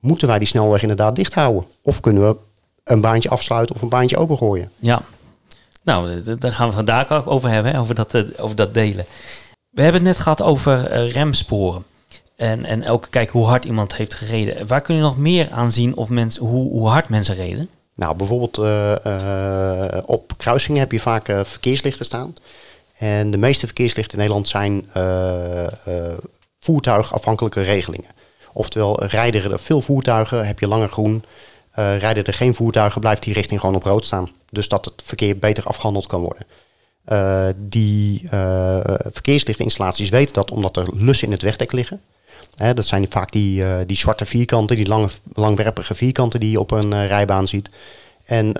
Moeten 0.00 0.28
wij 0.28 0.38
die 0.38 0.48
snelweg 0.48 0.82
inderdaad 0.82 1.16
dicht 1.16 1.34
houden? 1.34 1.64
Of 1.82 2.00
kunnen 2.00 2.28
we 2.28 2.36
een 2.84 3.00
baantje 3.00 3.28
afsluiten 3.28 3.74
of 3.74 3.82
een 3.82 3.88
baantje 3.88 4.16
opengooien? 4.16 4.70
Ja, 4.78 5.02
nou, 5.82 6.22
d- 6.22 6.40
daar 6.40 6.52
gaan 6.52 6.68
we 6.68 6.74
vandaag 6.74 7.10
ook 7.10 7.26
over 7.26 7.48
hebben, 7.50 7.72
hè, 7.72 7.78
over, 7.80 7.94
dat, 7.94 8.14
eh, 8.14 8.22
over 8.38 8.56
dat 8.56 8.74
delen. 8.74 9.04
We 9.70 9.82
hebben 9.82 10.00
het 10.00 10.10
net 10.10 10.22
gehad 10.22 10.42
over 10.42 10.86
eh, 10.90 11.10
remsporen. 11.10 11.84
En, 12.36 12.64
en 12.64 12.88
ook 12.88 13.06
kijken 13.10 13.38
hoe 13.38 13.48
hard 13.48 13.64
iemand 13.64 13.96
heeft 13.96 14.14
gereden. 14.14 14.66
Waar 14.66 14.80
kun 14.80 14.94
je 14.94 15.00
nog 15.00 15.16
meer 15.16 15.50
aan 15.50 15.72
zien 15.72 15.96
of 15.96 16.08
mensen, 16.08 16.44
hoe, 16.46 16.70
hoe 16.70 16.88
hard 16.88 17.08
mensen 17.08 17.34
reden? 17.34 17.68
Nou, 17.94 18.16
bijvoorbeeld 18.16 18.58
eh, 18.58 19.04
eh, 19.96 20.02
op 20.06 20.32
kruisingen 20.36 20.80
heb 20.80 20.92
je 20.92 21.00
vaak 21.00 21.28
eh, 21.28 21.40
verkeerslichten 21.44 22.04
staan. 22.04 22.34
En 22.98 23.30
de 23.30 23.36
meeste 23.36 23.66
verkeerslichten 23.66 24.12
in 24.12 24.18
Nederland 24.18 24.48
zijn 24.48 24.86
eh, 24.92 25.64
eh, 25.66 25.72
voertuigafhankelijke 26.62 27.62
regelingen. 27.62 28.10
Oftewel, 28.52 29.04
rijden 29.04 29.52
er 29.52 29.58
veel 29.58 29.80
voertuigen, 29.80 30.46
heb 30.46 30.58
je 30.58 30.68
langer 30.68 30.88
groen. 30.88 31.24
Eh, 31.72 31.98
rijden 31.98 32.24
er 32.24 32.34
geen 32.34 32.54
voertuigen, 32.54 33.00
blijft 33.00 33.22
die 33.22 33.34
richting 33.34 33.60
gewoon 33.60 33.74
op 33.74 33.84
rood 33.84 34.04
staan. 34.04 34.30
Dus 34.50 34.68
dat 34.68 34.84
het 34.84 35.02
verkeer 35.04 35.38
beter 35.38 35.64
afgehandeld 35.64 36.06
kan 36.06 36.20
worden. 36.20 36.46
Eh, 37.04 37.46
die 37.56 38.28
eh, 38.30 38.80
verkeerslichtinstallaties 39.12 40.08
weten 40.08 40.34
dat 40.34 40.50
omdat 40.50 40.76
er 40.76 40.88
lussen 40.94 41.26
in 41.26 41.32
het 41.32 41.42
wegdek 41.42 41.72
liggen. 41.72 42.00
Hè, 42.56 42.74
dat 42.74 42.86
zijn 42.86 43.06
vaak 43.08 43.32
die, 43.32 43.86
die 43.86 43.96
zwarte 43.96 44.26
vierkanten, 44.26 44.76
die 44.76 44.86
lange, 44.86 45.08
langwerpige 45.32 45.94
vierkanten 45.94 46.40
die 46.40 46.50
je 46.50 46.60
op 46.60 46.70
een 46.70 47.06
rijbaan 47.06 47.48
ziet. 47.48 47.70
En 48.24 48.52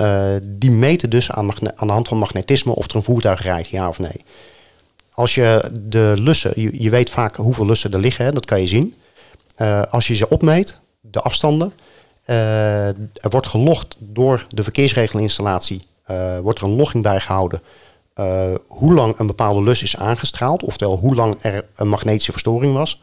die 0.42 0.70
meten 0.70 1.11
dus 1.11 1.30
aan, 1.30 1.50
aan 1.78 1.86
de 1.86 1.92
hand 1.92 2.09
van 2.09 2.18
magnetisme 2.18 2.74
of 2.74 2.88
er 2.88 2.96
een 2.96 3.03
voertuig 3.03 3.42
rijdt, 3.42 3.68
ja 3.68 3.88
of 3.88 3.98
nee. 3.98 4.24
Als 5.22 5.34
je 5.34 5.70
de 5.88 6.14
lussen, 6.18 6.52
je, 6.82 6.90
weet 6.90 7.10
vaak 7.10 7.36
hoeveel 7.36 7.66
lussen 7.66 7.92
er 7.92 7.98
liggen, 7.98 8.24
hè, 8.24 8.32
dat 8.32 8.44
kan 8.44 8.60
je 8.60 8.66
zien. 8.66 8.94
Eh, 9.54 9.82
als 9.90 10.06
je 10.06 10.14
ze 10.14 10.28
opmeet, 10.28 10.78
de 11.00 11.20
afstanden, 11.20 11.72
eh, 12.24 12.86
er 12.86 13.30
wordt 13.30 13.46
gelogd 13.46 13.96
door 13.98 14.46
de 14.50 14.62
verkeersregelinstallatie, 14.62 15.86
eh, 16.04 16.38
wordt 16.38 16.58
er 16.58 16.64
een 16.64 16.76
logging 16.76 17.02
bijgehouden 17.02 17.62
eh, 18.14 18.54
hoe 18.66 18.94
lang 18.94 19.18
een 19.18 19.26
bepaalde 19.26 19.62
lus 19.62 19.82
is 19.82 19.96
aangestraald, 19.96 20.62
oftewel 20.62 20.96
hoe 20.96 21.14
lang 21.14 21.36
er 21.40 21.64
een 21.76 21.88
magnetische 21.88 22.32
verstoring 22.32 22.74
was. 22.74 23.02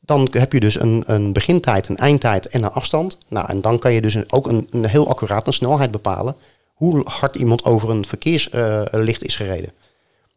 Dan 0.00 0.28
heb 0.30 0.52
je 0.52 0.60
dus 0.60 0.80
een, 0.80 1.02
een 1.06 1.32
begintijd, 1.32 1.88
een 1.88 1.96
eindtijd 1.96 2.48
en 2.48 2.62
een 2.62 2.72
afstand. 2.72 3.18
Nou, 3.28 3.48
en 3.48 3.60
dan 3.60 3.78
kan 3.78 3.92
je 3.92 4.00
dus 4.00 4.30
ook 4.30 4.46
een, 4.46 4.66
een 4.70 4.86
heel 4.86 5.08
accuraat 5.08 5.46
een 5.46 5.52
snelheid 5.52 5.90
bepalen 5.90 6.36
hoe 6.74 7.00
hard 7.04 7.36
iemand 7.36 7.64
over 7.64 7.90
een 7.90 8.06
verkeerslicht 8.06 9.24
is 9.24 9.36
gereden. 9.36 9.72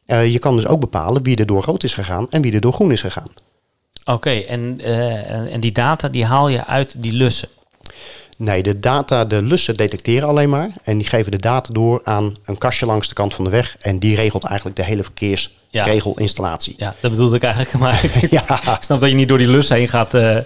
Eh, 0.08 0.32
je 0.32 0.40
kan 0.40 0.56
dus 0.56 0.68
ook 0.68 0.80
bepalen 0.80 1.24
wie 1.24 1.36
er 1.36 1.46
door 1.46 1.64
rood 1.64 1.84
is 1.84 1.94
gegaan 1.94 2.28
en 2.30 2.42
wie 2.42 2.54
er 2.54 2.62
door 2.62 2.74
groen 2.74 2.92
is 2.92 3.02
gegaan. 3.02 3.28
Oké, 4.06 4.30
en, 4.30 4.80
eh, 4.84 5.32
en- 5.32 5.50
en 5.50 5.60
die 5.60 5.72
data 5.72 6.08
die 6.10 6.26
haal 6.26 6.48
je 6.48 6.66
uit 6.66 6.96
die 6.98 7.14
lussen. 7.14 7.48
Nee, 8.38 8.64
de 8.64 8.80
data, 8.80 9.26
de 9.26 9.44
lussen 9.44 9.78
detecteren 9.78 10.28
alleen 10.28 10.50
maar. 10.50 10.70
En 10.84 10.98
die 10.98 11.08
geven 11.08 11.32
de 11.32 11.38
data 11.38 11.74
door 11.74 12.02
aan 12.04 12.36
een 12.46 12.58
kastje 12.58 12.86
langs 12.86 13.08
de 13.08 13.14
kant 13.14 13.34
van 13.34 13.44
de 13.44 13.50
weg. 13.50 13.78
En 13.80 14.00
die 14.00 14.16
regelt 14.16 14.44
eigenlijk 14.44 14.76
de 14.78 14.84
hele 14.84 15.04
verkeersregelinstallatie. 15.04 16.74
Ja, 16.78 16.96
dat 17.00 17.12
bedoelde 17.12 17.36
ik 17.36 17.44
eigenlijk. 17.44 17.74
Maar 17.84 18.04
ik 18.04 18.32
Ja. 18.32 18.46
snap 18.80 19.00
dat 19.00 19.10
je 19.10 19.16
niet 19.16 19.28
door 19.28 19.38
die 19.38 19.48
lussen 19.48 19.76
heen 19.76 19.88
gaat. 19.88 20.14
eh, 20.14 20.38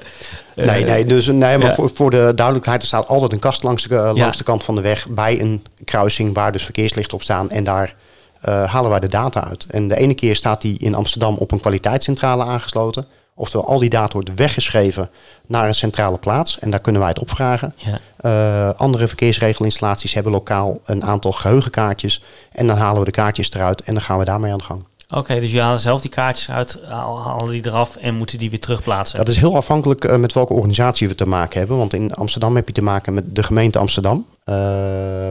Nee, 0.56 0.84
nee, 0.84 1.06
dus, 1.06 1.26
nee 1.26 1.58
maar 1.58 1.68
ja. 1.68 1.74
voor, 1.76 1.90
voor 1.94 2.10
de 2.10 2.32
duidelijkheid, 2.36 2.82
er 2.82 2.88
staat 2.88 3.08
altijd 3.08 3.32
een 3.32 3.40
kast 3.40 3.64
langs 3.64 3.84
de, 3.84 3.96
Ja. 3.96 4.14
langs 4.14 4.38
de 4.38 4.44
kant 4.44 4.64
van 4.64 4.76
de 4.76 4.82
weg 4.82 5.08
bij 5.10 5.40
een 5.42 5.64
kruising 5.86 6.34
waar 6.36 6.52
dus 6.52 6.64
verkeerslichten 6.64 7.14
op 7.14 7.22
staan. 7.24 7.50
En 7.50 7.64
daar 7.64 7.96
eh, 8.42 8.64
halen 8.72 8.90
wij 8.90 9.00
de 9.00 9.08
data 9.08 9.44
uit. 9.44 9.66
En 9.70 9.88
de 9.88 9.96
ene 9.96 10.14
keer 10.14 10.36
staat 10.36 10.62
die 10.62 10.78
in 10.80 10.96
Amsterdam 10.96 11.36
op 11.36 11.52
een 11.52 11.60
kwaliteitscentrale 11.60 12.44
aangesloten. 12.44 13.06
Oftewel, 13.36 13.68
al 13.68 13.80
die 13.80 13.90
data 13.90 14.14
wordt 14.14 14.36
weggeschreven 14.36 15.10
naar 15.48 15.68
een 15.68 15.74
centrale 15.74 16.18
plaats. 16.18 16.60
En 16.60 16.70
daar 16.70 16.80
kunnen 16.80 17.02
wij 17.02 17.10
het 17.10 17.20
opvragen. 17.20 17.76
Ja. 17.76 18.00
Eh, 18.18 18.80
andere 18.80 19.08
verkeersregelinstallaties 19.08 20.14
hebben 20.14 20.32
lokaal 20.32 20.80
een 20.86 21.04
aantal 21.04 21.32
geheugenkaartjes. 21.32 22.24
En 22.52 22.68
dan 22.68 22.78
halen 22.78 23.00
we 23.00 23.06
de 23.06 23.12
kaartjes 23.12 23.54
eruit 23.54 23.82
en 23.82 23.94
dan 23.94 24.04
gaan 24.04 24.18
we 24.18 24.26
daarmee 24.26 24.52
aan 24.52 24.58
de 24.58 24.64
gang. 24.64 24.84
Oké, 25.14 25.40
dus 25.40 25.52
je 25.52 25.60
haalt 25.60 25.82
zelf 25.82 26.02
die 26.02 26.10
kaartjes 26.10 26.50
uit, 26.50 26.80
halen 26.88 27.52
die 27.52 27.66
eraf 27.66 27.96
en 27.96 28.16
moeten 28.16 28.38
die 28.38 28.50
weer 28.50 28.60
terugplaatsen. 28.60 29.18
Dat 29.18 29.28
is 29.28 29.38
heel 29.38 29.56
afhankelijk 29.56 30.06
eh, 30.06 30.18
met 30.18 30.34
welke 30.34 30.54
organisatie 30.54 31.08
we 31.08 31.16
te 31.16 31.28
maken 31.28 31.60
hebben. 31.60 31.78
Want 31.78 31.94
in 31.94 32.14
Amsterdam 32.14 32.56
heb 32.56 32.68
je 32.68 32.74
te 32.74 32.84
maken 32.84 33.14
met 33.14 33.36
de 33.36 33.44
gemeente 33.44 33.80
Amsterdam. 33.80 34.26
Eh, 34.44 34.56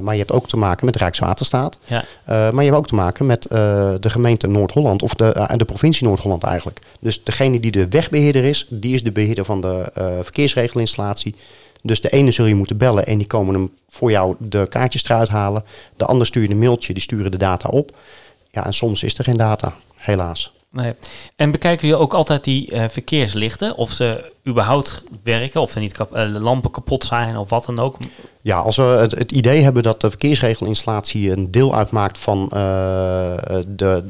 maar 0.03 0.13
je 0.13 0.19
hebt 0.19 0.33
ook 0.33 0.49
te 0.49 0.57
maken 0.57 0.87
met 0.87 0.97
Rijkswaterstaat. 0.97 1.79
Ja. 1.85 2.05
Eh, 2.25 2.35
maar 2.51 2.65
je 2.65 2.71
hebt 2.71 2.77
ook 2.77 2.87
te 2.87 2.95
maken 2.95 3.27
met 3.27 3.43
de 4.01 4.11
gemeente 4.11 4.47
Noord-Holland. 4.47 5.03
Of 5.03 5.15
de, 5.15 5.55
de 5.57 5.65
provincie 5.65 6.07
Noord-Holland 6.07 6.45
eigenlijk. 6.45 6.81
Dus 7.01 7.25
degene 7.25 7.61
die 7.61 7.71
de 7.71 7.89
wegbeheerder 7.89 8.45
is, 8.45 8.67
die 8.69 8.95
is 8.95 9.03
de 9.03 9.13
beheerder 9.13 9.45
van 9.45 9.61
de 9.61 9.91
verkeersregelinstallatie. 10.23 11.35
Dus 11.83 12.01
de 12.01 12.11
ene 12.11 12.31
zul 12.31 12.47
je 12.47 12.55
moeten 12.55 12.77
bellen 12.77 13.07
en 13.07 13.19
die 13.19 13.27
komen 13.27 13.55
hem 13.55 13.71
voor 13.91 14.11
jou 14.11 14.35
de 14.39 14.67
kaartjes 14.69 15.05
eruit 15.05 15.29
halen. 15.29 15.65
De 15.97 16.05
ander 16.05 16.27
stuur 16.27 16.43
je 16.43 16.51
een 16.51 16.59
mailtje, 16.59 16.93
die 16.93 17.03
sturen 17.03 17.31
de 17.31 17.37
data 17.37 17.69
op. 17.69 17.97
Ja, 18.51 18.67
en 18.67 18.73
soms 18.75 19.03
is 19.03 19.19
er 19.19 19.25
geen 19.25 19.37
data, 19.37 19.73
helaas. 19.95 20.53
Nee. 20.73 20.95
En 21.37 21.51
bekijken 21.51 21.89
jullie 21.89 22.03
ook 22.03 22.15
altijd 22.15 22.45
die 22.45 22.71
eh, 22.71 22.89
verkeerslichten? 22.89 23.77
Of 23.77 23.91
ze 23.91 24.33
überhaupt 24.47 25.05
werken? 25.23 25.61
Of 25.61 25.75
er 25.75 25.81
niet 25.81 25.93
kap- 25.93 26.15
eh, 26.15 26.27
lampen 26.29 26.71
kapot 26.71 27.05
zijn 27.05 27.37
of 27.37 27.51
wat 27.51 27.65
dan 27.65 27.79
ook? 27.79 27.97
Ja, 28.43 28.59
als 28.59 28.77
we 28.77 28.83
het, 28.83 29.11
het 29.11 29.33
idee 29.33 29.63
hebben 29.63 29.83
dat 29.83 30.01
de 30.01 30.09
verkeersregelinstallatie 30.09 31.31
een 31.31 31.51
deel 31.51 31.75
uitmaakt 31.75 32.19
van 32.19 32.43
eh, 32.53 32.59
de, 33.67 34.05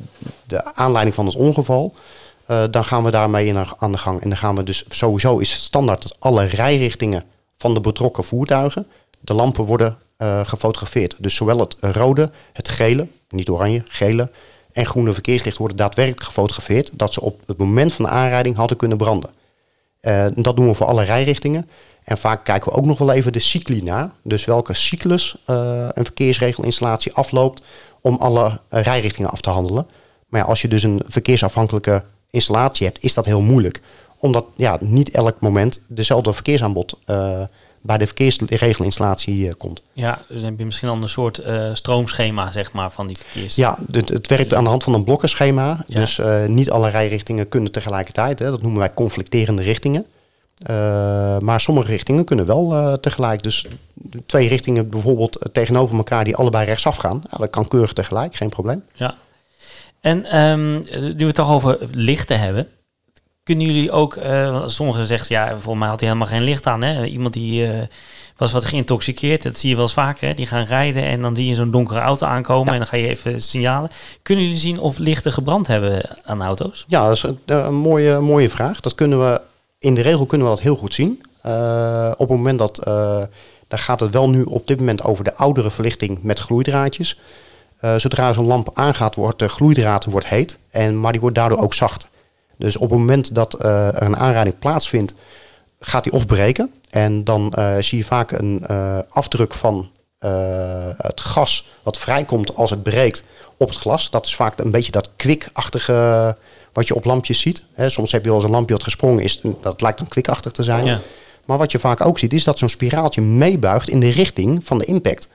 de 0.46 0.74
aanleiding 0.74 1.14
van 1.14 1.26
het 1.26 1.36
ongeval, 1.36 1.94
dan 2.70 2.84
gaan 2.84 3.04
we 3.04 3.10
daarmee 3.10 3.46
in, 3.46 3.56
aan 3.78 3.92
de 3.92 3.98
gang. 3.98 4.20
En 4.20 4.28
dan 4.28 4.38
gaan 4.38 4.54
we 4.56 4.62
dus 4.62 4.84
sowieso 4.88 5.38
is 5.38 5.52
het 5.52 5.60
standaard 5.60 6.02
dat 6.02 6.16
alle 6.18 6.44
rijrichtingen 6.44 7.24
van 7.58 7.74
de 7.74 7.80
betrokken 7.80 8.24
voertuigen, 8.24 8.86
de 9.20 9.34
lampen 9.34 9.64
worden 9.64 9.98
eh, 10.20 10.40
gefotografeerd. 10.44 11.16
Dus 11.18 11.34
zowel 11.34 11.58
het 11.58 11.76
rode, 11.80 12.30
het 12.52 12.68
gele, 12.68 13.06
niet 13.28 13.48
oranje, 13.48 13.82
gele 13.86 14.30
en 14.72 14.86
groene 14.86 15.12
verkeerslicht 15.12 15.56
worden 15.56 15.76
daadwerkelijk 15.76 16.22
gefotografeerd, 16.22 16.90
dat 16.92 17.12
ze 17.12 17.20
op 17.20 17.40
het 17.46 17.58
moment 17.58 17.92
van 17.92 18.04
de 18.04 18.10
aanrijding 18.10 18.56
hadden 18.56 18.76
kunnen 18.76 18.96
branden. 18.96 19.30
Eh, 20.00 20.26
dat 20.34 20.56
doen 20.56 20.68
we 20.68 20.74
voor 20.74 20.86
alle 20.86 21.02
rijrichtingen. 21.02 21.68
En 22.04 22.18
vaak 22.18 22.44
kijken 22.44 22.70
we 22.70 22.78
ook 22.78 22.84
nog 22.84 22.98
wel 22.98 23.12
even 23.12 23.32
de 23.32 23.38
cycli 23.38 23.82
na. 23.82 24.12
Dus 24.22 24.44
welke 24.44 24.74
cyclus 24.74 25.36
eh, 25.46 25.88
een 25.94 26.04
verkeersregelinstallatie 26.04 27.12
afloopt 27.12 27.62
om 28.00 28.16
alle 28.16 28.60
rijrichtingen 28.68 29.30
af 29.30 29.40
te 29.40 29.50
handelen. 29.50 29.86
Maar 30.28 30.40
ja, 30.40 30.46
als 30.46 30.62
je 30.62 30.68
dus 30.68 30.82
een 30.82 31.02
verkeersafhankelijke 31.06 32.02
installatie 32.30 32.86
hebt, 32.86 33.02
is 33.02 33.14
dat 33.14 33.24
heel 33.24 33.40
moeilijk. 33.40 33.80
Omdat 34.18 34.46
ja, 34.56 34.78
niet 34.80 35.10
elk 35.10 35.40
moment 35.40 35.80
dezelfde 35.88 36.32
verkeersaanbod 36.32 36.98
bij 37.80 37.98
de 37.98 38.06
verkeersregelinstallatie 38.06 39.48
eh, 39.48 39.54
komt. 39.58 39.82
Ja, 39.92 40.22
dus 40.28 40.40
dan 40.40 40.50
heb 40.50 40.58
je 40.58 40.64
misschien 40.64 40.88
al 40.88 40.96
een 41.02 41.08
soort 41.08 41.38
eh, 41.38 41.70
stroomschema, 41.74 42.50
zeg 42.50 42.72
maar, 42.72 42.90
van 42.92 43.06
die 43.06 43.16
verkeers. 43.18 43.54
Ja, 43.56 43.78
het, 43.92 44.08
het 44.08 44.26
werkt 44.26 44.54
aan 44.54 44.64
de 44.64 44.70
hand 44.70 44.84
van 44.84 44.94
een 44.94 45.04
blokkenschema. 45.04 45.84
Ja. 45.86 46.00
Dus 46.00 46.18
eh, 46.18 46.46
niet 46.46 46.70
alle 46.70 46.88
rijrichtingen 46.88 47.48
kunnen 47.48 47.72
tegelijkertijd. 47.72 48.38
Hè. 48.38 48.50
Dat 48.50 48.62
noemen 48.62 48.80
wij 48.80 48.94
conflicterende 48.94 49.62
richtingen. 49.62 50.06
Maar 51.40 51.60
sommige 51.60 51.90
richtingen 51.90 52.24
kunnen 52.24 52.46
wel 52.46 52.98
tegelijk. 53.00 53.42
Dus 53.42 53.66
twee 54.26 54.48
richtingen 54.48 54.88
bijvoorbeeld 54.88 55.48
tegenover 55.52 55.96
elkaar 55.96 56.24
die 56.24 56.36
allebei 56.36 56.66
rechtsaf 56.66 56.96
gaan. 56.96 57.22
Ja, 57.30 57.38
dat 57.38 57.50
kan 57.50 57.68
keurig 57.68 57.92
tegelijk, 57.92 58.36
geen 58.36 58.48
probleem. 58.48 58.82
Ja. 58.92 59.14
En 60.00 60.24
ehm, 60.24 60.72
nu 60.72 61.14
we 61.16 61.24
het 61.24 61.34
toch 61.34 61.50
over 61.50 61.78
lichten 61.92 62.40
hebben. 62.40 62.68
Kunnen 63.50 63.68
jullie 63.68 63.90
ook, 63.90 64.14
want 64.14 64.72
sommigen 64.72 65.06
zeggen, 65.06 65.36
ja, 65.36 65.58
voor 65.58 65.78
mij 65.78 65.88
had 65.88 66.00
hij 66.00 66.08
helemaal 66.08 66.30
geen 66.30 66.42
licht 66.42 66.66
aan. 66.66 66.82
Hè? 66.82 67.04
Iemand 67.04 67.34
die 67.34 67.66
eh, 67.66 67.78
was 68.36 68.52
wat 68.52 68.64
geïntoxiceerd, 68.64 69.42
dat 69.42 69.58
zie 69.58 69.68
je 69.68 69.74
wel 69.74 69.84
eens 69.84 69.92
vaker. 69.92 70.28
Hè? 70.28 70.34
Die 70.34 70.46
gaan 70.46 70.64
rijden 70.64 71.02
en 71.04 71.22
dan 71.22 71.36
zie 71.36 71.46
je 71.46 71.54
zo'n 71.54 71.70
donkere 71.70 72.00
auto 72.00 72.26
aankomen 72.26 72.66
Ja. 72.66 72.72
en 72.72 72.78
dan 72.78 72.86
ga 72.86 72.96
je 72.96 73.08
even 73.08 73.42
signalen. 73.42 73.90
Kunnen 74.22 74.44
jullie 74.44 74.58
zien 74.60 74.78
of 74.78 74.98
lichten 74.98 75.32
gebrand 75.32 75.66
hebben 75.66 76.02
aan 76.24 76.42
auto's? 76.42 76.84
Ja, 76.88 77.06
dat 77.06 77.16
is 77.16 77.22
een, 77.22 77.38
eh, 77.46 77.64
een 77.64 77.74
mooie, 77.74 78.20
mooie 78.20 78.50
vraag. 78.50 78.80
Dat 78.80 78.94
kunnen 78.94 79.18
we, 79.20 79.40
in 79.78 79.94
de 79.94 80.00
regel 80.00 80.26
kunnen 80.26 80.46
we 80.46 80.52
dat 80.52 80.62
heel 80.62 80.76
goed 80.76 80.94
zien. 80.94 81.22
Op 82.12 82.28
het 82.28 82.28
moment 82.28 82.58
dat, 82.58 82.80
daar 83.68 83.78
gaat 83.78 84.00
het 84.00 84.12
wel 84.12 84.30
nu 84.30 84.42
op 84.42 84.66
dit 84.66 84.78
moment 84.78 85.04
over 85.04 85.24
de 85.24 85.34
oudere 85.34 85.70
verlichting 85.70 86.22
met 86.22 86.38
gloeidraadjes. 86.38 87.18
Zodra 87.96 88.32
zo'n 88.32 88.46
lamp 88.46 88.70
aangaat, 88.74 89.14
wordt 89.14 89.38
de 89.38 89.48
gloeidraad 89.48 90.04
wordt 90.04 90.26
heet, 90.28 90.58
en, 90.70 91.00
maar 91.00 91.12
die 91.12 91.20
wordt 91.20 91.36
daardoor 91.36 91.58
ook 91.58 91.74
zacht. 91.74 92.08
Dus 92.60 92.76
op 92.76 92.90
het 92.90 92.98
moment 92.98 93.34
dat 93.34 93.54
eh, 93.54 93.86
er 93.86 94.02
een 94.02 94.16
aanrijding 94.16 94.58
plaatsvindt, 94.58 95.14
gaat 95.80 96.04
die 96.04 96.12
of 96.12 96.26
breken. 96.26 96.72
En 96.90 97.24
dan 97.24 97.52
eh, 97.52 97.76
zie 97.78 97.98
je 97.98 98.04
vaak 98.04 98.30
een 98.30 98.64
eh, 98.66 98.98
afdruk 99.08 99.54
van 99.54 99.90
het 100.96 101.20
gas 101.20 101.68
wat 101.82 101.98
vrijkomt 101.98 102.54
als 102.54 102.70
het 102.70 102.82
breekt 102.82 103.24
op 103.56 103.68
het 103.68 103.78
glas. 103.78 104.10
Dat 104.10 104.26
is 104.26 104.34
vaak 104.34 104.58
een 104.58 104.70
beetje 104.70 104.92
dat 104.92 105.10
kwikachtige 105.16 106.36
wat 106.72 106.86
je 106.86 106.94
op 106.94 107.04
lampjes 107.04 107.40
ziet. 107.40 107.62
Hè, 107.72 107.88
soms 107.88 108.12
heb 108.12 108.22
je 108.22 108.26
wel 108.28 108.36
eens 108.36 108.46
een 108.46 108.54
lampje 108.54 108.74
wat 108.74 108.82
gesprongen 108.82 109.22
is. 109.22 109.40
Dat 109.60 109.80
lijkt 109.80 109.98
dan 109.98 110.08
kwikachtig 110.08 110.52
te 110.52 110.62
zijn. 110.62 110.84
Ja. 110.84 111.00
Maar 111.44 111.58
wat 111.58 111.72
je 111.72 111.78
vaak 111.78 112.06
ook 112.06 112.18
ziet, 112.18 112.32
is 112.32 112.44
dat 112.44 112.58
zo'n 112.58 112.68
spiraaltje 112.68 113.20
meebuigt 113.20 113.88
in 113.88 114.00
de 114.00 114.10
richting 114.10 114.64
van 114.64 114.78
de 114.78 114.84
impact. 114.84 115.28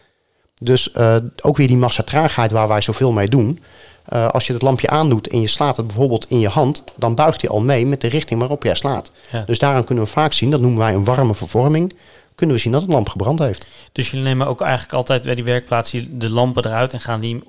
Dus 0.62 0.96
ook 1.42 1.58
weer 1.58 1.68
die 1.68 1.78
massatraagheid 1.78 2.52
waar 2.52 2.68
wij 2.68 2.82
zoveel 2.82 3.12
mee 3.12 3.30
doen. 3.30 3.60
Eh, 4.06 4.28
als 4.28 4.48
je 4.48 4.54
het 4.54 4.62
lampje 4.62 4.90
aandoet 4.90 5.28
en 5.28 5.42
je 5.42 5.48
slaat 5.48 5.78
het 5.78 5.88
bijvoorbeeld 5.88 6.30
in 6.30 6.40
je 6.40 6.48
hand, 6.48 6.84
dan 6.96 7.16
buigt 7.16 7.42
hij 7.42 7.50
al 7.50 7.62
mee 7.62 7.86
met 7.86 8.02
de 8.02 8.08
richting 8.08 8.40
waarop 8.40 8.64
jij 8.64 8.76
slaat. 8.76 9.12
Ja. 9.32 9.44
Dus 9.46 9.60
daaraan 9.60 9.84
kunnen 9.84 10.04
we 10.04 10.10
vaak 10.10 10.34
zien, 10.34 10.52
dat 10.52 10.62
noemen 10.62 10.80
wij 10.80 10.94
een 10.94 11.06
warme 11.06 11.36
vervorming, 11.36 11.94
kunnen 12.36 12.56
we 12.56 12.62
zien 12.62 12.72
dat 12.72 12.82
een 12.82 12.90
lamp 12.90 13.10
gebrand 13.10 13.40
heeft. 13.40 13.68
Dus 13.92 14.10
jullie 14.10 14.26
nemen 14.26 14.48
ook 14.48 14.62
eigenlijk 14.62 14.94
altijd 14.94 15.24
bij 15.24 15.36
die 15.36 15.44
werkplaats 15.44 15.92
de 16.10 16.30
lampen 16.30 16.66
eruit 16.66 16.94
en 16.94 17.00
gaan 17.00 17.22
die 17.22 17.44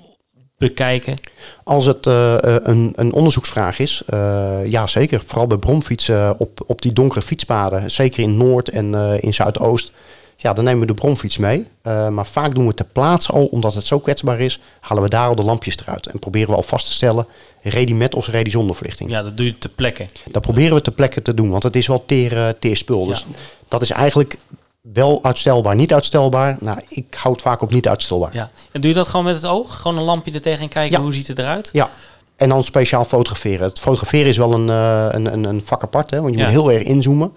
bekijken. 0.58 1.16
Als 1.64 1.86
het 1.86 2.06
eh, 2.06 2.34
eh, 2.34 2.62
een, 2.62 2.92
een 2.96 3.12
onderzoeksvraag 3.12 3.78
is, 3.78 4.02
eh, 4.06 4.58
ja 4.64 4.86
zeker. 4.86 5.22
Vooral 5.26 5.46
bij 5.46 5.58
bromfietsen 5.58 6.38
op, 6.38 6.64
op 6.66 6.82
die 6.82 6.92
donkere 6.92 7.22
fietspaden, 7.22 7.90
zeker 7.90 8.22
in 8.22 8.36
Noord 8.36 8.68
en 8.68 8.94
in 9.20 9.34
Zuidoost. 9.34 9.92
Ja, 10.38 10.52
dan 10.52 10.64
nemen 10.64 10.80
we 10.80 10.86
de 10.86 10.94
bromfiets 10.94 11.36
mee. 11.38 11.66
Eh, 11.82 12.08
maar 12.08 12.26
vaak 12.26 12.54
doen 12.54 12.66
we 12.66 12.74
ter 12.74 12.84
plaatse 12.92 13.32
al, 13.32 13.44
omdat 13.46 13.74
het 13.74 13.86
zo 13.86 13.98
kwetsbaar 13.98 14.40
is, 14.40 14.60
halen 14.80 15.02
we 15.02 15.08
daar 15.08 15.28
al 15.28 15.34
de 15.34 15.42
lampjes 15.42 15.76
eruit. 15.78 16.06
En 16.06 16.18
proberen 16.18 16.48
we 16.50 16.56
al 16.56 16.62
vast 16.62 16.86
te 16.86 16.92
stellen, 16.92 17.26
ready 17.62 17.92
met 17.92 18.14
of 18.14 18.26
ready 18.28 18.50
zonder 18.50 18.76
verlichting. 18.76 19.10
Ja, 19.10 19.22
dat 19.22 19.36
doe 19.36 19.46
je 19.46 19.58
ter 19.58 19.70
plekke. 19.70 20.06
Dat 20.30 20.42
proberen 20.42 20.74
we 20.74 20.82
ter 20.82 20.92
plekke 20.92 21.22
te 21.22 21.34
doen, 21.34 21.50
want 21.50 21.62
het 21.62 21.76
is 21.76 21.86
wel 21.86 22.02
teer, 22.06 22.36
eh, 22.36 22.48
teer 22.48 22.76
spul. 22.76 23.06
Dus 23.06 23.26
dat 23.68 23.82
is 23.82 23.90
eigenlijk 23.90 24.36
wel 24.80 25.18
uitstelbaar, 25.24 25.74
niet 25.74 25.92
uitstelbaar. 25.92 26.56
Nou, 26.60 26.80
ik 26.88 27.14
hou 27.18 27.34
het 27.34 27.42
vaak 27.42 27.62
op 27.62 27.70
niet 27.70 27.88
uitstelbaar. 27.88 28.34
Ja. 28.34 28.50
En 28.72 28.80
doe 28.80 28.90
je 28.90 28.96
dat 28.96 29.08
gewoon 29.08 29.24
met 29.24 29.34
het 29.34 29.46
oog? 29.46 29.80
Gewoon 29.80 29.96
een 29.98 30.04
lampje 30.04 30.32
er 30.32 30.40
tegen 30.42 30.60
en 30.62 30.68
kijken 30.68 30.96
Ja. 30.96 31.02
hoe 31.04 31.12
ziet 31.14 31.26
het 31.26 31.38
eruit? 31.38 31.68
Ja, 31.72 31.90
en 32.36 32.48
dan 32.48 32.64
speciaal 32.64 33.04
fotograferen. 33.04 33.66
Het 33.68 33.78
fotograferen 33.80 34.26
is 34.28 34.36
wel 34.36 34.52
een, 34.54 34.68
eh, 34.70 35.06
een, 35.10 35.32
een, 35.32 35.44
een 35.44 35.62
vak 35.64 35.82
apart, 35.82 36.10
hè, 36.10 36.20
want 36.20 36.32
je 36.32 36.38
Ja. 36.38 36.44
moet 36.44 36.52
heel 36.54 36.72
erg 36.72 36.82
inzoomen. 36.82 37.32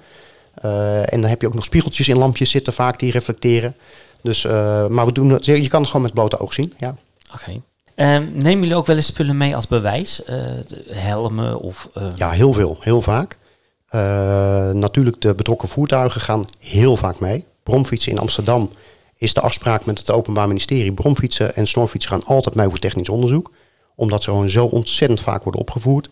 Eh, 0.61 1.13
en 1.13 1.21
dan 1.21 1.29
heb 1.29 1.41
je 1.41 1.47
ook 1.47 1.53
nog 1.53 1.63
spiegeltjes 1.63 2.07
in 2.07 2.17
lampjes 2.17 2.49
zitten 2.49 2.73
vaak 2.73 2.99
die 2.99 3.11
reflecteren. 3.11 3.75
Dus, 4.21 4.45
eh, 4.45 4.87
maar 4.87 5.05
we 5.05 5.11
doen 5.11 5.29
het, 5.29 5.45
je 5.45 5.67
kan 5.67 5.79
het 5.79 5.89
gewoon 5.89 6.05
met 6.05 6.13
blote 6.13 6.39
oog 6.39 6.53
zien. 6.53 6.73
Ja. 6.77 6.95
Oké. 7.33 7.61
Ehm, 7.95 8.27
nemen 8.33 8.59
jullie 8.59 8.75
ook 8.75 8.85
wel 8.85 8.95
eens 8.95 9.05
spullen 9.05 9.37
mee 9.37 9.55
als 9.55 9.67
bewijs? 9.67 10.21
De 10.25 10.85
helmen 10.89 11.59
of... 11.59 11.89
ja, 12.15 12.29
heel 12.29 12.53
veel, 12.53 12.77
heel 12.79 13.01
vaak. 13.01 13.37
Natuurlijk, 14.73 15.21
de 15.21 15.35
betrokken 15.35 15.69
voertuigen 15.69 16.21
gaan 16.21 16.45
heel 16.59 16.97
vaak 16.97 17.19
mee. 17.19 17.45
Bromfietsen 17.63 18.11
in 18.11 18.17
Amsterdam 18.17 18.69
is 19.17 19.33
de 19.33 19.41
afspraak 19.41 19.85
met 19.85 19.97
het 19.97 20.11
Openbaar 20.11 20.47
Ministerie. 20.47 20.93
Bromfietsen 20.93 21.55
en 21.55 21.67
snorfietsen 21.67 22.11
gaan 22.11 22.25
altijd 22.25 22.55
mee 22.55 22.69
voor 22.69 22.79
technisch 22.79 23.09
onderzoek. 23.09 23.51
Omdat 23.95 24.23
ze 24.23 24.29
gewoon 24.29 24.49
zo 24.49 24.65
ontzettend 24.65 25.21
vaak 25.21 25.43
worden 25.43 25.61
opgevoerd. 25.61 26.09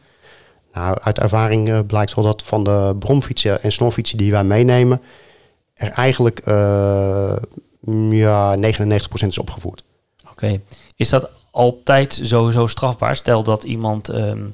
Nou, 0.77 0.97
uit 1.01 1.19
ervaring 1.19 1.69
eh, 1.69 1.79
blijkt 1.87 2.13
wel 2.13 2.25
dat 2.25 2.43
van 2.43 2.63
de 2.63 2.95
bromfietsen 2.99 3.63
en 3.63 3.71
snorfietsen 3.71 4.17
die 4.17 4.31
wij 4.31 4.43
meenemen, 4.43 5.01
er 5.73 5.89
eigenlijk 5.89 6.39
eh, 6.39 7.35
ja, 8.09 8.57
99% 8.57 8.59
is 9.27 9.37
opgevoerd. 9.37 9.83
Oké. 10.31 10.61
Is 10.95 11.09
dat 11.09 11.29
altijd 11.51 12.19
sowieso 12.23 12.67
strafbaar? 12.67 13.15
Stel 13.15 13.43
dat 13.43 13.63
iemand... 13.63 14.09
ehm, 14.09 14.45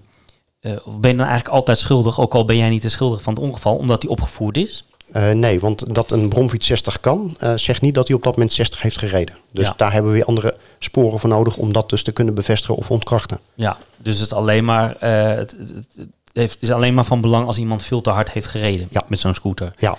eh, 0.60 0.72
of 0.84 1.00
ben 1.00 1.12
je 1.12 1.18
dan 1.18 1.28
eigenlijk 1.28 1.56
altijd 1.56 1.80
schuldig, 1.80 2.20
ook 2.20 2.34
al 2.34 2.46
ben 2.46 2.58
jij 2.58 2.70
niet 2.70 2.82
de 2.82 2.90
schuldig 2.90 3.22
van 3.22 3.34
het 3.34 3.44
ongeval, 3.44 3.76
omdat 3.76 4.02
hij 4.02 4.12
opgevoerd 4.12 4.58
is? 4.58 4.86
Eh, 5.14 5.32
nee, 5.32 5.60
want 5.60 5.96
dat 5.96 6.12
een 6.12 6.30
bromfiets 6.30 6.68
60 6.68 7.00
kan, 7.00 7.36
eh, 7.40 7.54
zegt 7.56 7.82
niet 7.82 7.94
dat 7.96 8.08
hij 8.08 8.16
op 8.16 8.24
dat 8.24 8.34
moment 8.34 8.54
60 8.54 8.82
heeft 8.82 8.98
gereden. 8.98 9.38
Dus 9.52 9.68
Ja. 9.68 9.74
daar 9.78 9.94
hebben 9.94 10.12
we 10.12 10.18
weer 10.18 10.28
andere 10.28 10.58
sporen 10.80 11.20
voor 11.20 11.30
nodig 11.30 11.58
om 11.58 11.74
dat 11.74 11.90
dus 11.90 12.04
te 12.04 12.12
kunnen 12.12 12.34
bevestigen 12.34 12.76
of 12.76 12.92
ontkrachten. 12.92 13.40
Ja, 13.54 13.78
dus 13.98 14.20
het, 14.20 14.34
alleen 14.34 14.66
maar, 14.66 14.96
eh, 14.96 15.36
het, 15.38 15.56
heeft, 16.34 16.62
is 16.62 16.72
alleen 16.72 16.94
maar 16.94 17.06
van 17.06 17.22
belang 17.22 17.48
als 17.48 17.58
iemand 17.58 17.84
veel 17.84 18.02
te 18.02 18.10
hard 18.10 18.32
heeft 18.32 18.48
gereden 18.48 18.88
Ja. 18.90 19.04
met 19.08 19.20
zo'n 19.20 19.34
scooter. 19.36 19.74
Ja, 19.78 19.98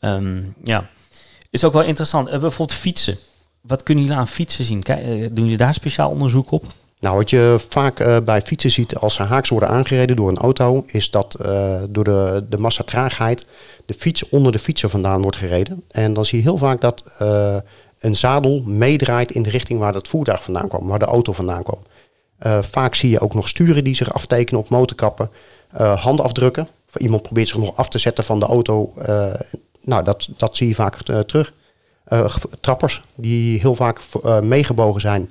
Ehm, 0.00 0.40
ja, 0.64 0.88
is 1.50 1.64
ook 1.64 1.72
wel 1.72 1.82
interessant. 1.82 2.30
Bijvoorbeeld 2.30 2.72
fietsen. 2.72 3.18
Wat 3.60 3.82
kunnen 3.82 4.04
jullie 4.04 4.18
aan 4.18 4.28
fietsen 4.28 4.64
zien? 4.64 4.82
Kijk, 4.82 5.04
doen 5.06 5.44
jullie 5.44 5.56
daar 5.56 5.74
speciaal 5.74 6.10
onderzoek 6.10 6.50
op? 6.50 6.64
Nou 7.02 7.16
wat 7.16 7.30
je 7.30 7.56
vaak 7.68 8.00
eh, 8.00 8.16
bij 8.24 8.42
fietsen 8.42 8.70
ziet 8.70 8.96
als 8.96 9.14
ze 9.14 9.22
haaks 9.22 9.48
worden 9.48 9.68
aangereden 9.68 10.16
door 10.16 10.28
een 10.28 10.38
auto, 10.38 10.84
is 10.86 11.10
dat 11.10 11.34
eh, 11.34 11.82
door 11.88 12.04
de, 12.04 12.44
de 12.48 12.58
massatraagheid 12.58 13.46
de 13.86 13.94
fiets 13.94 14.28
onder 14.28 14.52
de 14.52 14.58
fietser 14.58 14.88
vandaan 14.88 15.22
wordt 15.22 15.36
gereden. 15.36 15.84
En 15.88 16.12
dan 16.12 16.24
zie 16.24 16.38
je 16.38 16.44
heel 16.44 16.56
vaak 16.56 16.80
dat 16.80 17.04
eh, 17.18 17.56
een 17.98 18.16
zadel 18.16 18.62
meedraait 18.66 19.32
in 19.32 19.42
de 19.42 19.50
richting 19.50 19.78
waar 19.78 19.92
dat 19.92 20.08
voertuig 20.08 20.42
vandaan 20.44 20.68
kwam, 20.68 20.86
waar 20.86 20.98
de 20.98 21.04
auto 21.04 21.32
vandaan 21.32 21.62
kwam. 21.62 21.82
Vaak 22.70 22.94
zie 22.94 23.10
je 23.10 23.20
ook 23.20 23.34
nog 23.34 23.48
sturen 23.48 23.84
die 23.84 23.94
zich 23.94 24.12
aftekenen 24.14 24.60
op 24.60 24.68
motorkappen, 24.68 25.30
handafdrukken. 25.76 26.68
Iemand 26.96 27.22
probeert 27.22 27.48
zich 27.48 27.56
nog 27.56 27.76
af 27.76 27.88
te 27.88 27.98
zetten 27.98 28.24
van 28.24 28.38
de 28.38 28.46
auto. 28.46 28.92
nou, 29.80 30.04
dat, 30.04 30.28
dat 30.36 30.56
zie 30.56 30.68
je 30.68 30.74
vaak 30.74 31.02
terug. 31.26 31.52
Trappers 32.60 33.02
die 33.14 33.60
heel 33.60 33.74
vaak 33.74 34.00
meegebogen 34.42 35.00
zijn 35.00 35.30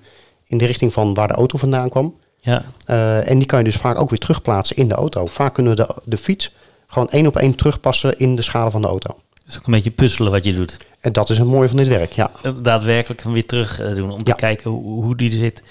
in 0.52 0.58
de 0.58 0.66
richting 0.66 0.94
van 0.94 1.14
waar 1.14 1.28
de 1.28 1.34
auto 1.34 1.58
vandaan 1.58 1.90
kwam. 1.90 2.16
Ja, 2.42 2.64
Eh, 2.86 3.30
en 3.30 3.38
die 3.38 3.48
kan 3.48 3.60
je 3.60 3.66
dus 3.66 3.76
vaak 3.76 4.00
ook 4.00 4.10
weer 4.10 4.20
terugplaatsen 4.20 4.76
in 4.76 4.88
de 4.88 4.94
auto. 4.96 5.26
Vaak 5.26 5.54
kunnen 5.54 5.76
we 5.76 5.84
de, 5.86 5.96
de 6.06 6.18
fiets 6.18 6.54
gewoon 6.88 7.10
één 7.10 7.28
op 7.28 7.36
één 7.38 7.56
terugpassen 7.56 8.20
in 8.20 8.36
de 8.36 8.42
schade 8.42 8.72
van 8.72 8.82
de 8.82 8.88
auto. 8.88 9.08
dat 9.34 9.44
is 9.48 9.58
ook 9.58 9.66
een 9.66 9.74
beetje 9.74 9.92
puzzelen 9.92 10.32
wat 10.32 10.46
je 10.46 10.54
doet. 10.54 10.78
En 11.00 11.12
dat 11.14 11.30
is 11.30 11.38
het 11.38 11.48
mooie 11.48 11.68
van 11.68 11.78
dit 11.78 11.88
werk, 11.88 12.12
ja. 12.12 12.32
Eh, 12.44 12.52
Daadwerkelijk 12.62 13.22
weer 13.22 13.46
terug 13.46 13.80
eh, 13.80 13.96
doen 13.96 14.12
om 14.12 14.18
Ja. 14.18 14.24
te 14.24 14.34
kijken 14.36 14.72
hoe, 14.72 15.04
hoe 15.04 15.16
die 15.16 15.32
zit. 15.32 15.64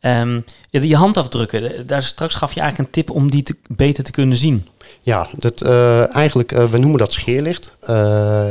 Ehm, 0.00 0.40
ja, 0.70 0.80
die 0.80 0.96
handafdrukken, 0.96 1.86
daar 1.86 2.02
straks 2.02 2.34
gaf 2.34 2.52
je 2.52 2.60
eigenlijk 2.60 2.88
een 2.96 3.02
tip 3.04 3.14
om 3.14 3.30
die 3.30 3.42
te, 3.42 3.56
beter 3.68 4.04
te 4.04 4.10
kunnen 4.10 4.36
zien. 4.36 4.66
Ja, 5.00 5.26
dat, 5.38 5.62
eigenlijk, 6.12 6.52
eh, 6.52 6.64
we 6.64 6.78
noemen 6.78 6.98
dat 6.98 7.12
scheerlicht. 7.12 7.76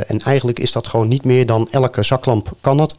En 0.06 0.18
eigenlijk 0.24 0.58
is 0.58 0.72
dat 0.72 0.86
gewoon 0.86 1.08
niet 1.08 1.24
meer 1.24 1.46
dan 1.46 1.68
elke 1.70 2.02
zaklamp 2.02 2.52
kan 2.60 2.80
het. 2.80 2.96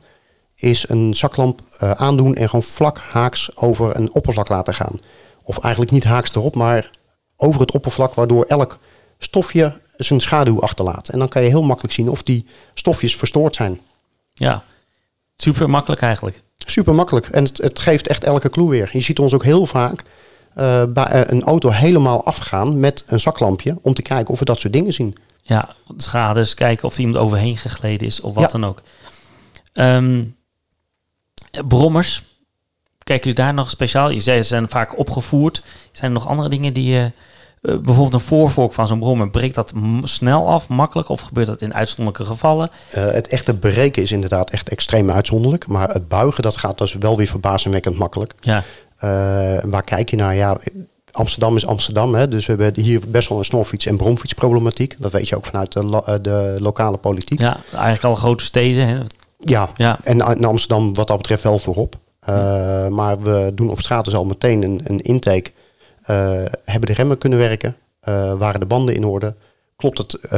Is 0.64 0.90
een 0.90 1.14
zaklamp 1.14 1.62
eh, 1.80 1.92
aandoen 1.92 2.36
en 2.36 2.50
gewoon 2.50 2.64
vlak 2.64 2.98
haaks 2.98 3.58
over 3.58 3.96
een 3.96 4.14
oppervlak 4.14 4.50
laten 4.50 4.74
gaan. 4.74 5.00
Of 5.44 5.58
eigenlijk 5.60 5.94
niet 5.94 6.04
haaks 6.04 6.36
erop, 6.36 6.56
maar 6.56 6.90
over 7.36 7.62
het 7.62 7.72
oppervlak, 7.72 8.14
waardoor 8.14 8.46
elk 8.46 8.78
stofje 9.18 9.74
zijn 9.98 10.20
schaduw 10.20 10.62
achterlaat. 10.62 11.10
En 11.10 11.20
dan 11.20 11.28
kan 11.28 11.42
je 11.44 11.50
heel 11.50 11.64
makkelijk 11.64 11.94
zien 11.94 12.10
of 12.10 12.24
die 12.24 12.46
stofjes 12.74 13.16
verstoord 13.16 13.56
zijn. 13.56 13.80
Ja, 14.34 14.64
super 15.38 15.70
makkelijk 15.70 16.02
eigenlijk. 16.02 16.42
Super 16.58 16.94
makkelijk. 16.96 17.28
En 17.28 17.44
het, 17.44 17.58
het 17.58 17.80
geeft 17.80 18.08
echt 18.08 18.24
elke 18.24 18.50
clue 18.50 18.70
weer. 18.70 18.90
Je 18.92 19.02
ziet 19.02 19.20
ons 19.20 19.34
ook 19.34 19.44
heel 19.44 19.66
vaak 19.66 20.04
eh, 20.56 20.84
bij 20.90 21.06
eh, 21.06 21.22
een 21.26 21.44
auto 21.44 21.70
helemaal 21.70 22.26
afgaan 22.26 22.80
met 22.80 23.04
een 23.08 23.20
zaklampje. 23.20 23.78
Om 23.82 23.94
te 23.94 24.02
kijken 24.02 24.34
of 24.34 24.40
we 24.40 24.46
dat 24.46 24.60
soort 24.60 24.74
dingen 24.74 24.94
zien. 24.94 25.16
Ja, 25.42 25.76
schades, 25.98 26.54
kijken 26.54 26.88
of 26.88 26.98
iemand 26.98 27.18
overheen 27.18 27.58
gegleden 27.58 28.08
is 28.08 28.22
of 28.22 28.34
wat 28.34 28.44
Ja. 28.52 28.60
dan 28.60 28.66
ook. 28.70 28.82
Ehm, 29.74 30.24
brommers, 31.68 32.24
kijken 33.04 33.30
jullie 33.30 33.44
daar 33.46 33.54
nog 33.54 33.70
speciaal? 33.70 34.10
Je 34.10 34.20
zei 34.20 34.42
ze 34.42 34.48
zijn 34.48 34.70
vaak 34.70 34.98
opgevoerd. 34.98 35.62
Zijn 35.92 36.12
er 36.12 36.18
nog 36.18 36.28
andere 36.28 36.50
dingen 36.50 36.74
die 36.74 36.92
je... 36.94 37.12
eh, 37.62 37.76
bijvoorbeeld 37.78 38.14
een 38.14 38.20
voorvork 38.20 38.74
van 38.74 38.88
zo'n 38.88 39.00
brommer, 39.00 39.30
breekt 39.30 39.56
dat 39.56 39.74
snel 40.04 40.48
af, 40.48 40.68
makkelijk? 40.68 41.10
Of 41.10 41.22
gebeurt 41.22 41.48
dat 41.48 41.62
in 41.62 41.74
uitzonderlijke 41.74 42.26
gevallen? 42.26 42.70
Eh, 42.90 43.04
het 43.06 43.28
echte 43.28 43.54
breken 43.54 44.02
is 44.04 44.12
inderdaad 44.12 44.50
echt 44.50 44.70
extreem 44.70 45.12
uitzonderlijk. 45.12 45.68
Maar 45.68 45.90
het 45.90 46.08
buigen, 46.08 46.44
dat 46.44 46.58
gaat 46.58 46.78
dus 46.78 46.94
wel 46.94 47.18
weer 47.18 47.28
verbazingwekkend 47.28 47.98
makkelijk. 47.98 48.34
Ja, 48.40 48.64
Eh, 48.98 49.10
waar 49.66 49.84
kijk 49.84 50.10
je 50.10 50.16
naar? 50.16 50.36
Ja, 50.36 50.58
Amsterdam 51.12 51.56
is 51.56 51.66
Amsterdam. 51.66 52.16
Hè? 52.16 52.28
Dus 52.28 52.46
we 52.46 52.64
hebben 52.64 52.84
hier 52.84 53.02
best 53.08 53.30
wel 53.30 53.38
een 53.38 53.44
snorfiets- 53.46 53.86
en 53.86 53.98
bromfietsproblematiek. 53.98 54.96
Dat 55.00 55.12
weet 55.12 55.28
je 55.30 55.36
ook 55.36 55.46
vanuit 55.46 55.72
de, 55.72 55.84
lo- 55.86 56.22
de 56.22 56.56
lokale 56.60 56.98
politiek. 56.98 57.40
ja 57.40 57.58
eigenlijk 57.72 58.04
alle 58.04 58.16
grote 58.16 58.44
steden. 58.44 58.88
Hè. 58.88 59.00
Ja, 59.46 59.70
Ja. 59.76 60.00
en 60.04 60.20
in 60.20 60.46
Amsterdam 60.46 60.94
wat 60.94 61.08
dat 61.08 61.18
betreft 61.18 61.44
wel 61.44 61.60
voorop. 61.60 61.96
Eh, 62.20 62.88
Maar 62.88 63.22
we 63.22 63.52
doen 63.56 63.70
op 63.70 63.80
straat 63.80 64.06
dus 64.06 64.16
al 64.16 64.26
meteen 64.26 64.64
een, 64.64 64.82
een 64.84 65.02
intake. 65.02 65.52
Eh, 66.04 66.16
hebben 66.66 66.90
de 66.90 66.94
remmen 66.94 67.18
kunnen 67.18 67.40
werken? 67.40 67.76
Eh, 68.00 68.34
waren 68.34 68.60
de 68.60 68.66
banden 68.66 68.96
in 68.96 69.06
orde? 69.06 69.36
Klopt 69.76 69.98
het 69.98 70.32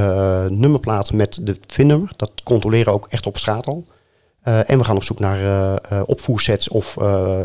nummerplaat 0.51 1.11
met 1.11 1.39
de 1.41 1.57
VIN-nummer? 1.67 2.09
Dat 2.15 2.31
controleren 2.43 2.85
we 2.85 2.91
ook 2.91 3.07
echt 3.09 3.25
op 3.25 3.37
straat 3.37 3.65
al. 3.67 3.85
En 4.41 4.77
we 4.77 4.83
gaan 4.83 4.95
op 4.95 5.03
zoek 5.03 5.19
naar 5.19 5.79
opvoersets 6.05 6.69
of 6.69 6.95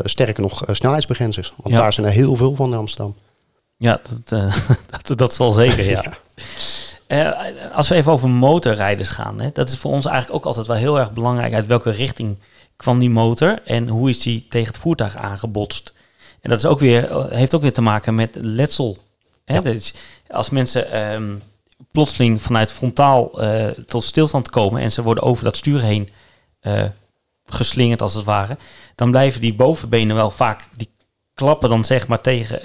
sterker 0.03 0.41
nog 0.43 0.63
snelheidsbegrenzers. 0.71 1.53
Want 1.57 1.75
Ja. 1.75 1.81
daar 1.81 1.93
zijn 1.93 2.05
er 2.05 2.11
heel 2.11 2.35
veel 2.35 2.55
van 2.55 2.71
in 2.71 2.77
Amsterdam. 2.77 3.15
Ja, 3.77 4.01
dat, 4.25 4.41
dat, 5.07 5.17
dat 5.17 5.33
zal 5.33 5.51
zeker, 5.51 5.85
ja. 5.89 6.03
Eh, 7.11 7.31
als 7.73 7.87
we 7.87 7.95
even 7.95 8.11
over 8.11 8.29
motorrijders 8.29 9.09
gaan, 9.09 9.41
hè, 9.41 9.49
dat 9.53 9.69
is 9.69 9.77
voor 9.77 9.91
ons 9.91 10.05
eigenlijk 10.05 10.35
ook 10.35 10.45
altijd 10.45 10.67
wel 10.67 10.75
heel 10.75 10.99
erg 10.99 11.13
belangrijk. 11.13 11.53
Uit 11.53 11.67
welke 11.67 11.89
richting 11.89 12.37
kwam 12.75 12.99
die 12.99 13.09
motor 13.09 13.61
en 13.65 13.87
hoe 13.87 14.09
is 14.09 14.19
die 14.19 14.47
tegen 14.47 14.67
het 14.67 14.77
voertuig 14.77 15.15
aangebotst? 15.15 15.93
En 16.41 16.49
dat 16.49 16.59
is 16.59 16.65
ook 16.65 16.79
weer, 16.79 17.11
eh, 17.11 17.25
heeft 17.29 17.55
ook 17.55 17.61
weer 17.61 17.73
te 17.73 17.81
maken 17.81 18.15
met 18.15 18.37
letsel. 18.41 18.97
Hè? 19.45 19.57
Ja. 19.57 19.73
Als 20.27 20.49
mensen 20.49 20.91
ehm, 20.91 21.35
plotseling 21.91 22.41
vanuit 22.41 22.71
frontaal 22.71 23.41
eh, 23.41 23.67
tot 23.67 24.03
stilstand 24.03 24.49
komen 24.49 24.81
en 24.81 24.91
ze 24.91 25.01
worden 25.01 25.23
over 25.23 25.43
dat 25.43 25.57
stuur 25.57 25.81
heen 25.81 26.09
geslingerd 27.45 28.01
als 28.01 28.13
het 28.13 28.25
ware, 28.25 28.57
dan 28.95 29.11
blijven 29.11 29.41
die 29.41 29.55
bovenbenen 29.55 30.15
wel 30.15 30.31
vaak, 30.31 30.67
die 30.75 30.89
klappen 31.33 31.69
dan 31.69 31.85
zeg 31.85 32.07
maar 32.07 32.21
tegen, 32.21 32.59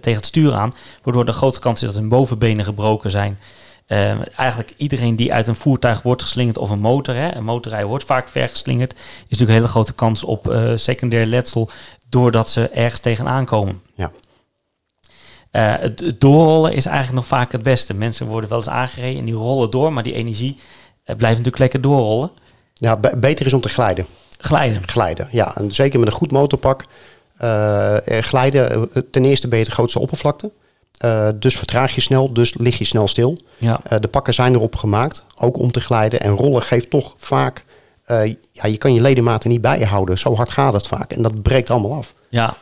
tegen 0.00 0.18
het 0.18 0.26
stuur 0.26 0.54
aan, 0.54 0.72
waardoor 1.02 1.24
de 1.24 1.32
grote 1.32 1.60
kans 1.60 1.82
is 1.82 1.88
dat 1.88 1.98
hun 1.98 2.08
bovenbenen 2.08 2.64
gebroken 2.64 3.10
zijn. 3.10 3.38
Eh, 3.86 4.38
eigenlijk 4.38 4.72
iedereen 4.76 5.16
die 5.16 5.32
uit 5.32 5.46
een 5.46 5.56
voertuig 5.56 6.02
wordt 6.02 6.22
geslingerd 6.22 6.58
of 6.58 6.70
een 6.70 6.78
motor, 6.78 7.14
hè, 7.14 7.34
een 7.34 7.44
motorrijder 7.44 7.88
wordt 7.88 8.04
vaak 8.04 8.28
vergeslingerd, 8.28 8.92
is 8.92 8.98
natuurlijk 9.20 9.48
een 9.48 9.54
hele 9.54 9.66
grote 9.66 9.92
kans 9.92 10.24
op 10.24 10.50
eh, 10.50 10.72
secundair 10.74 11.26
letsel 11.26 11.70
doordat 12.08 12.50
ze 12.50 12.68
ergens 12.68 13.00
tegenaan 13.00 13.44
komen. 13.44 13.80
Ja. 13.94 14.10
Eh, 15.50 15.74
het, 15.78 16.14
doorrollen 16.18 16.72
is 16.72 16.86
eigenlijk 16.86 17.16
nog 17.16 17.26
vaak 17.26 17.52
het 17.52 17.62
beste. 17.62 17.94
Mensen 17.94 18.26
worden 18.26 18.50
wel 18.50 18.58
eens 18.58 18.68
aangereden 18.68 19.18
en 19.18 19.24
die 19.24 19.34
rollen 19.34 19.70
door, 19.70 19.92
maar 19.92 20.02
die 20.02 20.14
energie 20.14 20.58
eh, 21.04 21.16
blijft 21.16 21.36
natuurlijk 21.36 21.58
lekker 21.58 21.80
doorrollen. 21.80 22.30
Ja, 22.74 22.96
be- 22.96 23.16
beter 23.16 23.46
is 23.46 23.52
om 23.52 23.60
te 23.60 23.68
glijden. 23.68 24.06
Glijden. 24.38 24.88
glijden. 24.88 25.28
Ja, 25.30 25.56
en 25.56 25.72
zeker 25.72 25.98
met 25.98 26.08
een 26.08 26.14
goed 26.14 26.30
motorpak. 26.30 26.84
glijden, 28.06 28.90
ten 29.10 29.24
eerste 29.24 29.48
ben 29.48 29.58
je 29.58 29.64
de 29.64 29.70
grootste 29.70 29.98
oppervlakte. 29.98 30.50
Eh, 30.98 31.28
dus 31.34 31.58
vertraag 31.58 31.94
je 31.94 32.00
snel, 32.00 32.32
dus 32.32 32.54
lig 32.54 32.78
je 32.78 32.84
snel 32.84 33.08
stil. 33.08 33.38
Ja. 33.58 33.80
Eh, 33.84 34.00
de 34.00 34.08
pakken 34.08 34.34
zijn 34.34 34.54
erop 34.54 34.76
gemaakt, 34.76 35.24
ook 35.38 35.58
om 35.58 35.70
te 35.72 35.80
glijden. 35.80 36.20
En 36.20 36.30
rollen 36.30 36.62
geeft 36.62 36.90
toch 36.90 37.14
vaak, 37.18 37.64
eh, 38.04 38.34
ja, 38.52 38.66
je 38.66 38.76
kan 38.76 38.94
je 38.94 39.00
ledematen 39.00 39.50
niet 39.50 39.60
bij 39.60 39.78
je 39.78 39.86
houden. 39.86 40.18
Zo 40.18 40.34
hard 40.34 40.50
gaat 40.50 40.72
het 40.72 40.86
vaak 40.86 41.12
en 41.12 41.22
dat 41.22 41.42
breekt 41.42 41.70
allemaal 41.70 41.94
af. 41.94 42.14
ja. 42.28 42.56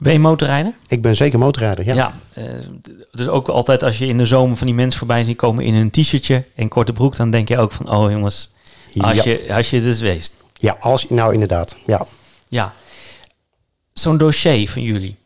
Ben 0.00 0.12
je 0.12 0.18
motorrijder? 0.18 0.74
Ik 0.88 1.02
ben 1.02 1.16
zeker 1.16 1.38
motorrijder, 1.38 1.84
ja. 1.84 2.12
Dus 3.12 3.28
ook 3.28 3.48
altijd 3.48 3.82
als 3.82 3.98
je 3.98 4.06
in 4.06 4.18
de 4.18 4.24
zomer 4.26 4.56
van 4.56 4.66
die 4.66 4.76
mensen 4.76 4.98
voorbij 4.98 5.24
ziet 5.24 5.36
komen 5.36 5.64
in 5.64 5.74
een 5.74 5.90
t-shirtje 5.90 6.44
en 6.54 6.68
korte 6.68 6.92
broek, 6.92 7.16
dan 7.16 7.30
denk 7.30 7.48
je 7.48 7.58
ook 7.58 7.72
van, 7.72 7.90
oh 7.90 8.10
jongens, 8.10 8.50
als, 8.98 9.16
Ja. 9.16 9.30
je, 9.30 9.54
als 9.54 9.70
je 9.70 9.76
het 9.76 9.84
dus 9.84 10.00
weest. 10.00 10.32
Ja, 10.54 10.76
als, 10.80 11.08
nou 11.08 11.32
inderdaad, 11.32 11.76
ja. 11.86 12.06
Ja, 12.48 12.72
zo'n 13.92 14.16
dossier 14.18 14.68
van 14.70 14.82
jullie. 14.82 15.16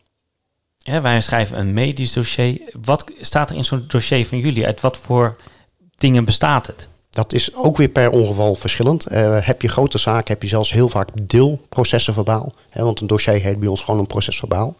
Wij 0.83 1.21
schrijven 1.21 1.59
een 1.59 1.73
medisch 1.73 2.13
dossier. 2.13 2.61
Wat 2.81 3.11
staat 3.19 3.49
er 3.49 3.55
in 3.55 3.65
zo'n 3.65 3.85
dossier 3.87 4.27
van 4.27 4.37
jullie? 4.37 4.65
Uit 4.65 4.81
wat 4.81 4.97
voor 4.97 5.35
dingen 5.95 6.25
bestaat 6.25 6.67
het? 6.67 6.87
Dat 7.09 7.33
is 7.33 7.55
ook 7.55 7.77
weer 7.77 7.89
per 7.89 8.09
ongeval 8.09 8.55
verschillend. 8.55 9.05
Eh, 9.05 9.37
heb 9.39 9.61
je 9.61 9.67
grote 9.67 9.97
zaken, 9.97 10.33
heb 10.33 10.41
je 10.41 10.47
zelfs 10.47 10.71
heel 10.71 10.89
vaak 10.89 11.09
deelprocessen 11.21 12.13
verbaal. 12.13 12.53
Hè, 12.69 12.83
want 12.83 13.01
een 13.01 13.07
dossier 13.07 13.41
heet 13.41 13.59
bij 13.59 13.67
ons 13.67 13.81
gewoon 13.81 13.99
een 13.99 14.07
proces 14.07 14.37
verbaal. 14.37 14.75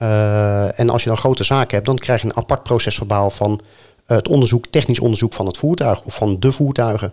Eh, 0.00 0.78
en 0.78 0.90
als 0.90 1.02
je 1.02 1.08
dan 1.08 1.18
grote 1.18 1.44
zaken 1.44 1.74
hebt, 1.74 1.86
dan 1.86 1.96
krijg 1.96 2.22
je 2.22 2.26
een 2.26 2.36
apart 2.36 2.62
proces 2.62 2.94
verbaal 2.94 3.30
van 3.30 3.60
eh, 4.06 4.16
het 4.16 4.28
onderzoek, 4.28 4.66
technisch 4.66 4.98
onderzoek 4.98 5.32
van 5.32 5.46
het 5.46 5.56
voertuig 5.56 6.04
of 6.04 6.14
van 6.14 6.40
de 6.40 6.52
voertuigen. 6.52 7.12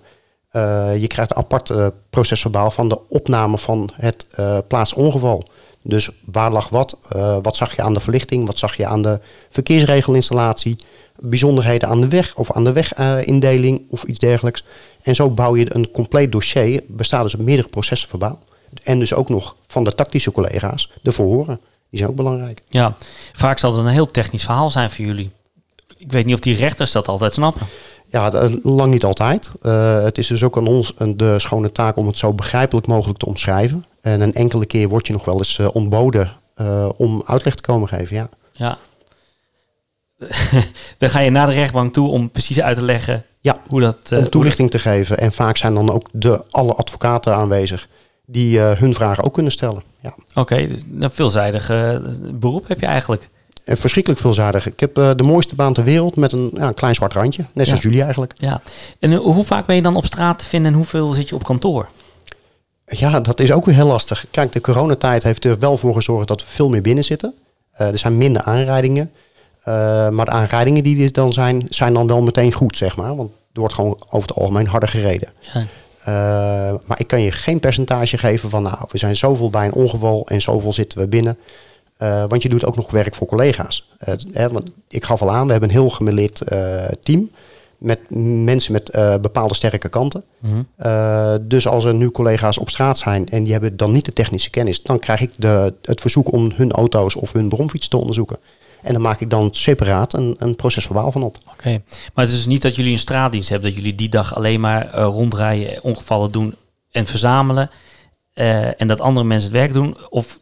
Je 0.99 1.05
krijgt 1.07 1.31
een 1.31 1.37
apart 1.37 1.69
eh, 1.69 1.87
proces 2.09 2.41
verbaal 2.41 2.71
van 2.71 2.89
de 2.89 3.07
opname 3.07 3.57
van 3.57 3.89
het 3.93 4.27
plaatsongeval. 4.67 5.43
Dus 5.87 6.09
waar 6.25 6.51
lag 6.51 6.69
wat? 6.69 6.97
Eh, 7.09 7.37
wat 7.41 7.55
zag 7.55 7.75
je 7.75 7.81
aan 7.81 7.93
de 7.93 7.99
verlichting? 7.99 8.45
Wat 8.45 8.57
zag 8.57 8.77
je 8.77 8.85
aan 8.85 9.01
de 9.01 9.19
verkeersregelinstallatie? 9.49 10.77
Bijzonderheden 11.19 11.89
aan 11.89 12.01
de 12.01 12.07
weg 12.07 12.35
of 12.35 12.51
aan 12.51 12.63
de 12.63 12.73
wegindeling 12.73 13.81
of 13.89 14.03
iets 14.03 14.19
dergelijks. 14.19 14.63
En 15.01 15.15
zo 15.15 15.29
bouw 15.29 15.55
je 15.55 15.75
een 15.75 15.91
compleet 15.91 16.31
dossier. 16.31 16.83
Bestaat 16.87 17.23
dus 17.23 17.35
uit 17.35 17.45
meerdere 17.45 17.67
processen 17.67 18.09
verbaal. 18.09 18.39
En 18.83 18.99
dus 18.99 19.13
ook 19.13 19.29
nog 19.29 19.55
van 19.67 19.83
de 19.83 19.95
tactische 19.95 20.31
collega's 20.31 20.91
de 21.01 21.11
verhoren. 21.11 21.59
Die 21.89 21.99
zijn 21.99 22.09
ook 22.09 22.15
belangrijk. 22.15 22.61
Ja, 22.69 22.95
vaak 23.33 23.59
zal 23.59 23.71
het 23.71 23.85
een 23.85 23.91
heel 23.91 24.05
technisch 24.05 24.43
verhaal 24.43 24.71
zijn 24.71 24.91
voor 24.91 25.05
jullie. 25.05 25.31
Ik 25.97 26.11
weet 26.11 26.25
niet 26.25 26.35
of 26.35 26.39
die 26.39 26.55
rechters 26.55 26.91
dat 26.91 27.07
altijd 27.07 27.33
snappen. 27.33 27.67
Ja, 28.11 28.49
lang 28.63 28.91
niet 28.91 29.05
altijd. 29.05 29.51
Eh, 29.61 30.03
het 30.03 30.17
is 30.17 30.27
dus 30.27 30.43
ook 30.43 30.57
aan 30.57 30.67
ons 30.67 30.93
de 31.15 31.39
schone 31.39 31.71
taak 31.71 31.97
om 31.97 32.07
het 32.07 32.17
zo 32.17 32.33
begrijpelijk 32.33 32.87
mogelijk 32.87 33.19
te 33.19 33.25
omschrijven. 33.25 33.85
En 34.11 34.21
een 34.21 34.33
enkele 34.33 34.65
keer 34.65 34.87
word 34.89 35.07
je 35.07 35.13
nog 35.13 35.25
wel 35.25 35.37
eens 35.37 35.59
eh, 35.59 35.67
ontboden 35.73 36.31
eh, 36.55 36.89
om 36.97 37.23
uitleg 37.25 37.55
te 37.55 37.61
komen 37.61 37.87
geven. 37.87 38.15
Ja. 38.15 38.29
Ja. 38.53 38.77
dan 40.97 41.09
ga 41.09 41.19
je 41.19 41.29
naar 41.29 41.47
de 41.47 41.53
rechtbank 41.53 41.93
toe 41.93 42.09
om 42.09 42.29
precies 42.31 42.61
uit 42.61 42.77
te 42.77 42.83
leggen 42.83 43.23
Ja, 43.39 43.57
hoe 43.67 43.81
dat... 43.81 43.97
eh, 44.09 44.17
om 44.17 44.29
toelichting 44.29 44.69
te 44.69 44.79
geven. 44.79 45.17
En 45.19 45.31
vaak 45.31 45.57
zijn 45.57 45.73
dan 45.73 45.91
ook 45.91 46.07
de, 46.11 46.43
alle 46.49 46.73
advocaten 46.73 47.35
aanwezig 47.35 47.87
die 48.25 48.59
hun 48.59 48.93
vragen 48.93 49.23
ook 49.23 49.33
kunnen 49.33 49.51
stellen. 49.51 49.83
Ja. 50.01 50.15
Oké, 50.33 50.67
dus 50.67 50.81
een 50.99 51.11
veelzijdig 51.11 51.69
eh, 51.69 51.97
beroep 52.33 52.67
heb 52.67 52.79
je 52.79 52.85
eigenlijk. 52.85 53.29
En 53.63 53.77
verschrikkelijk 53.77 54.21
veelzijdig. 54.21 54.65
Ik 54.67 54.79
heb 54.79 54.95
de 54.95 55.23
mooiste 55.25 55.55
baan 55.55 55.73
ter 55.73 55.83
wereld 55.83 56.15
met 56.15 56.31
een, 56.31 56.51
ja, 56.53 56.67
een 56.67 56.73
klein 56.73 56.95
zwart 56.95 57.13
randje. 57.13 57.45
Net 57.53 57.65
zoals 57.65 57.81
Ja. 57.81 57.87
jullie 57.89 58.03
eigenlijk. 58.03 58.33
Ja. 58.37 58.61
En 58.99 59.13
hoe 59.13 59.43
vaak 59.43 59.65
ben 59.65 59.75
je 59.75 59.81
dan 59.81 59.95
op 59.95 60.05
straat 60.05 60.39
te 60.39 60.45
vinden 60.45 60.71
en 60.71 60.77
hoeveel 60.77 61.13
zit 61.13 61.29
je 61.29 61.35
op 61.35 61.43
kantoor? 61.43 61.87
Ja, 62.87 63.19
dat 63.19 63.39
is 63.39 63.51
ook 63.51 63.65
weer 63.65 63.75
heel 63.75 63.87
lastig. 63.87 64.25
Kijk, 64.31 64.51
de 64.51 64.61
coronatijd 64.61 65.23
heeft 65.23 65.45
er 65.45 65.59
wel 65.59 65.77
voor 65.77 65.93
gezorgd 65.93 66.27
dat 66.27 66.41
we 66.41 66.47
veel 66.49 66.69
meer 66.69 66.81
binnen 66.81 67.03
zitten. 67.03 67.33
Eh, 67.71 67.87
er 67.87 67.97
zijn 67.97 68.17
minder 68.17 68.41
aanrijdingen. 68.41 69.11
Eh, 69.67 70.09
maar 70.09 70.25
de 70.25 70.31
aanrijdingen 70.31 70.83
die 70.83 71.03
er 71.03 71.11
dan 71.11 71.33
zijn, 71.33 71.65
zijn 71.69 71.93
dan 71.93 72.07
wel 72.07 72.21
meteen 72.21 72.53
goed, 72.53 72.77
zeg 72.77 72.95
maar. 72.95 73.15
Want 73.15 73.31
er 73.53 73.59
wordt 73.59 73.73
gewoon 73.73 73.99
over 74.09 74.27
het 74.27 74.37
algemeen 74.37 74.67
harder 74.67 74.89
gereden. 74.89 75.29
Ja. 75.39 75.65
Eh, 75.99 76.75
maar 76.85 76.99
ik 76.99 77.07
kan 77.07 77.21
je 77.21 77.31
geen 77.31 77.59
percentage 77.59 78.17
geven 78.17 78.49
van, 78.49 78.63
nou, 78.63 78.77
we 78.91 78.97
zijn 78.97 79.15
zoveel 79.15 79.49
bij 79.49 79.65
een 79.65 79.73
ongeval 79.73 80.27
en 80.27 80.41
zoveel 80.41 80.73
zitten 80.73 80.99
we 80.99 81.07
binnen. 81.07 81.37
Want 82.27 82.41
je 82.41 82.49
doet 82.49 82.65
ook 82.65 82.75
nog 82.75 82.91
werk 82.91 83.15
voor 83.15 83.27
collega's. 83.27 83.89
Eh, 83.97 84.13
hè, 84.31 84.49
want 84.49 84.69
ik 84.89 85.03
gaf 85.03 85.21
al 85.21 85.31
aan, 85.31 85.45
we 85.45 85.51
hebben 85.51 85.69
een 85.69 85.75
heel 85.75 85.89
gemeleerd 85.89 86.41
team. 87.03 87.31
Met 87.77 87.99
mensen 88.43 88.71
met 88.71 88.89
eh, 88.89 89.17
bepaalde 89.17 89.55
sterke 89.55 89.89
kanten. 89.89 90.23
Eh, 90.75 91.35
dus 91.41 91.67
als 91.67 91.85
er 91.85 91.93
nu 91.93 92.11
collega's 92.11 92.57
op 92.57 92.69
straat 92.69 92.97
zijn 92.97 93.29
en 93.29 93.43
die 93.43 93.51
hebben 93.51 93.77
dan 93.77 93.91
niet 93.91 94.05
de 94.05 94.13
technische 94.13 94.49
kennis, 94.49 94.83
dan 94.83 94.99
krijg 94.99 95.21
ik 95.21 95.31
de, 95.35 95.73
het 95.81 96.01
verzoek 96.01 96.31
om 96.31 96.51
hun 96.55 96.71
auto's 96.71 97.15
of 97.15 97.33
hun 97.33 97.49
bromfiets 97.49 97.87
te 97.87 97.97
onderzoeken. 97.97 98.37
En 98.81 98.93
dan 98.93 99.01
maak 99.01 99.21
ik 99.21 99.29
dan 99.29 99.49
separaat 99.51 100.13
een, 100.13 100.35
een 100.37 100.55
proces 100.55 100.85
verbaal 100.85 101.11
van 101.11 101.23
op. 101.23 101.37
Oké, 101.51 101.69
maar 102.13 102.25
het 102.25 102.33
is 102.33 102.35
dus 102.35 102.45
niet 102.45 102.61
dat 102.61 102.75
jullie 102.75 102.91
een 102.91 102.97
straatdienst 102.97 103.49
hebben, 103.49 103.67
dat 103.69 103.77
jullie 103.77 103.95
die 103.95 104.09
dag 104.09 104.35
alleen 104.35 104.59
maar 104.59 104.89
eh, 104.89 105.03
rondrijden, 105.03 105.83
ongevallen 105.83 106.31
doen 106.31 106.55
en 106.91 107.05
verzamelen. 107.05 107.69
en 108.33 108.87
dat 108.87 109.01
andere 109.01 109.25
mensen 109.25 109.49
het 109.51 109.59
werk 109.59 109.73
doen. 109.73 109.97
Of 110.09 110.39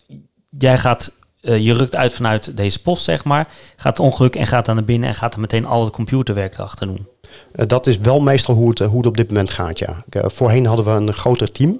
jij 0.57 0.77
gaat, 0.77 1.11
je 1.41 1.73
rukt 1.73 1.95
uit 1.95 2.13
vanuit 2.13 2.57
deze 2.57 2.81
post, 2.81 3.03
zeg 3.03 3.23
maar, 3.23 3.47
gaat 3.75 3.97
het 3.97 4.05
ongeluk 4.05 4.35
en 4.35 4.47
gaat 4.47 4.65
daar 4.65 4.75
naar 4.75 4.83
binnen 4.83 5.09
en 5.09 5.15
gaat 5.15 5.33
er 5.33 5.39
meteen 5.39 5.65
al 5.65 5.83
het 5.83 5.93
computerwerk 5.93 6.53
erachter 6.53 6.87
doen. 6.87 7.07
Eh, 7.55 7.67
dat 7.67 7.87
is 7.87 7.97
wel 7.97 8.19
meestal 8.19 8.55
hoe 8.55 8.69
het, 8.69 8.79
eh, 8.79 8.87
hoe 8.87 8.97
het 8.97 9.07
op 9.07 9.17
dit 9.17 9.27
moment 9.27 9.49
gaat, 9.49 9.79
ja. 9.79 10.03
Eh, 10.09 10.23
voorheen 10.27 10.65
hadden 10.65 10.85
we 10.85 10.91
een 10.91 11.13
groter 11.13 11.51
team 11.51 11.79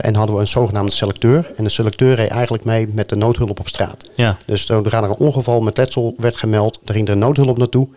en 0.00 0.14
hadden 0.14 0.34
we 0.34 0.40
een 0.40 0.48
zogenaamde 0.48 0.92
selecteur. 0.92 1.52
En 1.56 1.64
de 1.64 1.70
selecteur 1.70 2.14
reed 2.14 2.28
eigenlijk 2.28 2.64
mee 2.64 2.88
met 2.88 3.08
de 3.08 3.16
noodhulp 3.16 3.60
op 3.60 3.68
straat. 3.68 4.10
Ja, 4.14 4.38
Dus 4.46 4.66
zodra 4.66 5.02
er 5.02 5.10
een 5.10 5.16
ongeval 5.16 5.60
met 5.60 5.76
letsel 5.76 6.14
werd 6.16 6.36
gemeld, 6.36 6.80
er 6.84 6.94
ging 6.94 7.08
er 7.08 7.16
noodhulp 7.16 7.58
naartoe. 7.58 7.88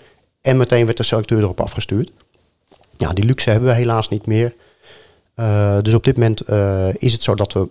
En 0.41 0.57
meteen 0.57 0.85
werd 0.85 0.97
de 0.97 1.03
selecteur 1.03 1.39
erop 1.39 1.61
afgestuurd. 1.61 2.11
Ja, 2.97 3.13
die 3.13 3.25
luxe 3.25 3.49
hebben 3.49 3.69
we 3.69 3.75
helaas 3.75 4.09
niet 4.09 4.25
meer. 4.25 4.53
Dus 5.81 5.93
op 5.93 6.03
dit 6.03 6.17
moment 6.17 6.49
is 7.01 7.13
het 7.13 7.23
zo 7.23 7.35
dat 7.35 7.53
we, 7.53 7.67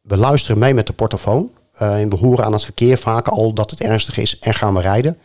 we 0.00 0.16
luisteren 0.16 0.58
mee 0.58 0.74
met 0.74 0.86
de 0.86 0.92
portofoon. 0.92 1.50
En 1.72 2.10
we 2.10 2.16
horen 2.16 2.44
aan 2.44 2.52
het 2.52 2.64
verkeer 2.64 2.98
vaak 2.98 3.28
al 3.28 3.52
dat 3.52 3.70
het 3.70 3.80
ernstig 3.80 4.16
is 4.16 4.38
en 4.38 4.54
gaan 4.54 4.74
we 4.74 4.80
rijden. 4.80 5.18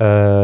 Eh, 0.00 0.42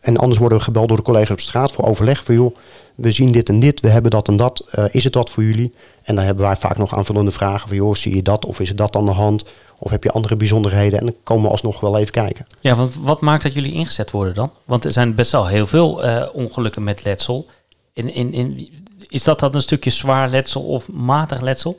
en 0.00 0.16
anders 0.16 0.38
worden 0.38 0.58
we 0.58 0.64
gebeld 0.64 0.88
door 0.88 0.96
de 0.96 1.02
collega's 1.02 1.30
op 1.30 1.40
straat 1.40 1.72
voor 1.72 1.84
overleg. 1.84 2.24
Van 2.24 2.34
joh, 2.34 2.56
we 2.94 3.10
zien 3.10 3.32
dit 3.32 3.48
en 3.48 3.60
dit, 3.60 3.80
we 3.80 3.88
hebben 3.88 4.10
dat 4.10 4.28
en 4.28 4.36
dat. 4.36 4.64
Eh, 4.70 4.84
is 4.90 5.04
het 5.04 5.14
wat 5.14 5.30
voor 5.30 5.42
jullie? 5.42 5.74
En 6.02 6.14
dan 6.14 6.24
hebben 6.24 6.44
wij 6.44 6.56
vaak 6.56 6.76
nog 6.76 6.96
aanvullende 6.96 7.30
vragen 7.30 7.68
van 7.68 7.76
joh, 7.76 7.94
zie 7.94 8.14
je 8.14 8.22
dat 8.22 8.44
of 8.44 8.60
is 8.60 8.68
het 8.68 8.78
dat 8.78 8.96
aan 8.96 9.04
de 9.04 9.10
hand? 9.10 9.44
Of 9.78 9.90
heb 9.90 10.04
je 10.04 10.10
andere 10.10 10.36
bijzonderheden? 10.36 10.98
En 10.98 11.04
dan 11.04 11.14
komen 11.22 11.44
we 11.44 11.50
alsnog 11.50 11.80
wel 11.80 11.98
even 11.98 12.12
kijken. 12.12 12.46
ja 12.60 12.74
want 12.74 12.94
wat 13.00 13.20
maakt 13.20 13.42
dat 13.42 13.54
jullie 13.54 13.72
ingezet 13.72 14.10
worden 14.10 14.34
dan? 14.34 14.50
Want 14.64 14.84
er 14.84 14.92
zijn 14.92 15.14
best 15.14 15.32
wel 15.32 15.46
heel 15.46 15.66
veel 15.66 16.04
eh, 16.04 16.28
ongelukken 16.32 16.82
met 16.82 17.04
letsel. 17.04 17.46
In, 17.92 18.14
in, 18.14 18.32
in, 18.32 18.68
is 19.08 19.24
dat 19.24 19.40
dan 19.40 19.54
een 19.54 19.60
stukje 19.60 19.90
zwaar 19.90 20.28
letsel 20.28 20.62
of 20.62 20.88
matig 20.92 21.40
letsel? 21.40 21.78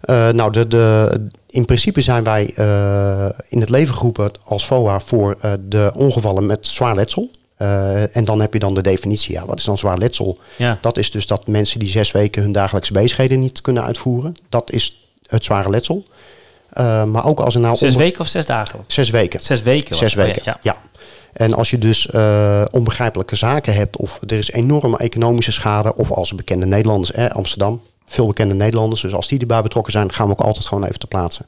Eh, 0.00 0.28
nou, 0.28 0.52
de, 0.52 0.66
de, 0.66 1.20
in 1.46 1.64
principe 1.64 2.00
zijn 2.00 2.24
wij 2.24 2.52
eh, 2.56 3.28
in 3.48 3.60
het 3.60 3.70
leven 3.70 3.94
geroepen 3.94 4.30
als 4.44 4.64
FOA 4.64 5.00
voor 5.00 5.36
eh, 5.40 5.52
de 5.60 5.92
ongevallen 5.94 6.46
met 6.46 6.66
zwaar 6.66 6.94
letsel. 6.94 7.30
En 8.12 8.24
dan 8.24 8.40
heb 8.40 8.52
je 8.52 8.58
dan 8.58 8.74
de 8.74 8.80
definitie. 8.82 9.34
Ja, 9.34 9.46
wat 9.46 9.58
is 9.58 9.64
dan 9.64 9.78
zwaar 9.78 9.98
letsel? 9.98 10.38
Ja. 10.56 10.78
Dat 10.80 10.98
is 10.98 11.10
dus 11.10 11.26
dat 11.26 11.46
mensen 11.46 11.78
die 11.78 11.88
zes 11.88 12.12
weken 12.12 12.42
hun 12.42 12.52
dagelijkse 12.52 12.92
bezigheden 12.92 13.40
niet 13.40 13.60
kunnen 13.60 13.84
uitvoeren. 13.84 14.36
Dat 14.48 14.70
is 14.70 15.06
het 15.26 15.44
zware 15.44 15.70
letsel. 15.70 16.04
Maar 17.04 17.24
ook 17.24 17.40
als 17.40 17.54
er 17.54 17.60
nou... 17.60 17.76
Zes 17.76 17.94
weken 17.96 18.20
of 18.20 18.26
zes 18.26 18.46
dagen? 18.46 18.84
Zes 18.86 19.10
weken. 19.10 19.42
Zes 19.42 19.62
weken. 19.62 19.96
Zes. 19.96 20.16
Oh, 20.16 20.24
weken, 20.24 20.42
ja. 20.44 20.58
ja. 20.62 20.76
En 21.32 21.54
als 21.54 21.70
je 21.70 21.78
dus 21.78 22.10
eh, 22.10 22.64
onbegrijpelijke 22.70 23.36
zaken 23.36 23.74
hebt 23.74 23.96
of 23.96 24.20
er 24.26 24.38
is 24.38 24.50
enorme 24.50 24.98
economische 24.98 25.52
schade... 25.52 25.94
of 25.94 26.10
als 26.10 26.34
bekende 26.34 26.66
Nederlanders, 26.66 27.14
Amsterdam, 27.14 27.80
veel 28.04 28.26
bekende 28.26 28.54
Nederlanders... 28.54 29.00
dus 29.00 29.14
als 29.14 29.28
die 29.28 29.40
erbij 29.40 29.62
betrokken 29.62 29.92
zijn, 29.92 30.12
gaan 30.12 30.26
we 30.26 30.32
ook 30.32 30.40
altijd 30.40 30.66
gewoon 30.66 30.84
even 30.84 30.98
te 30.98 31.06
plaatsen. 31.06 31.46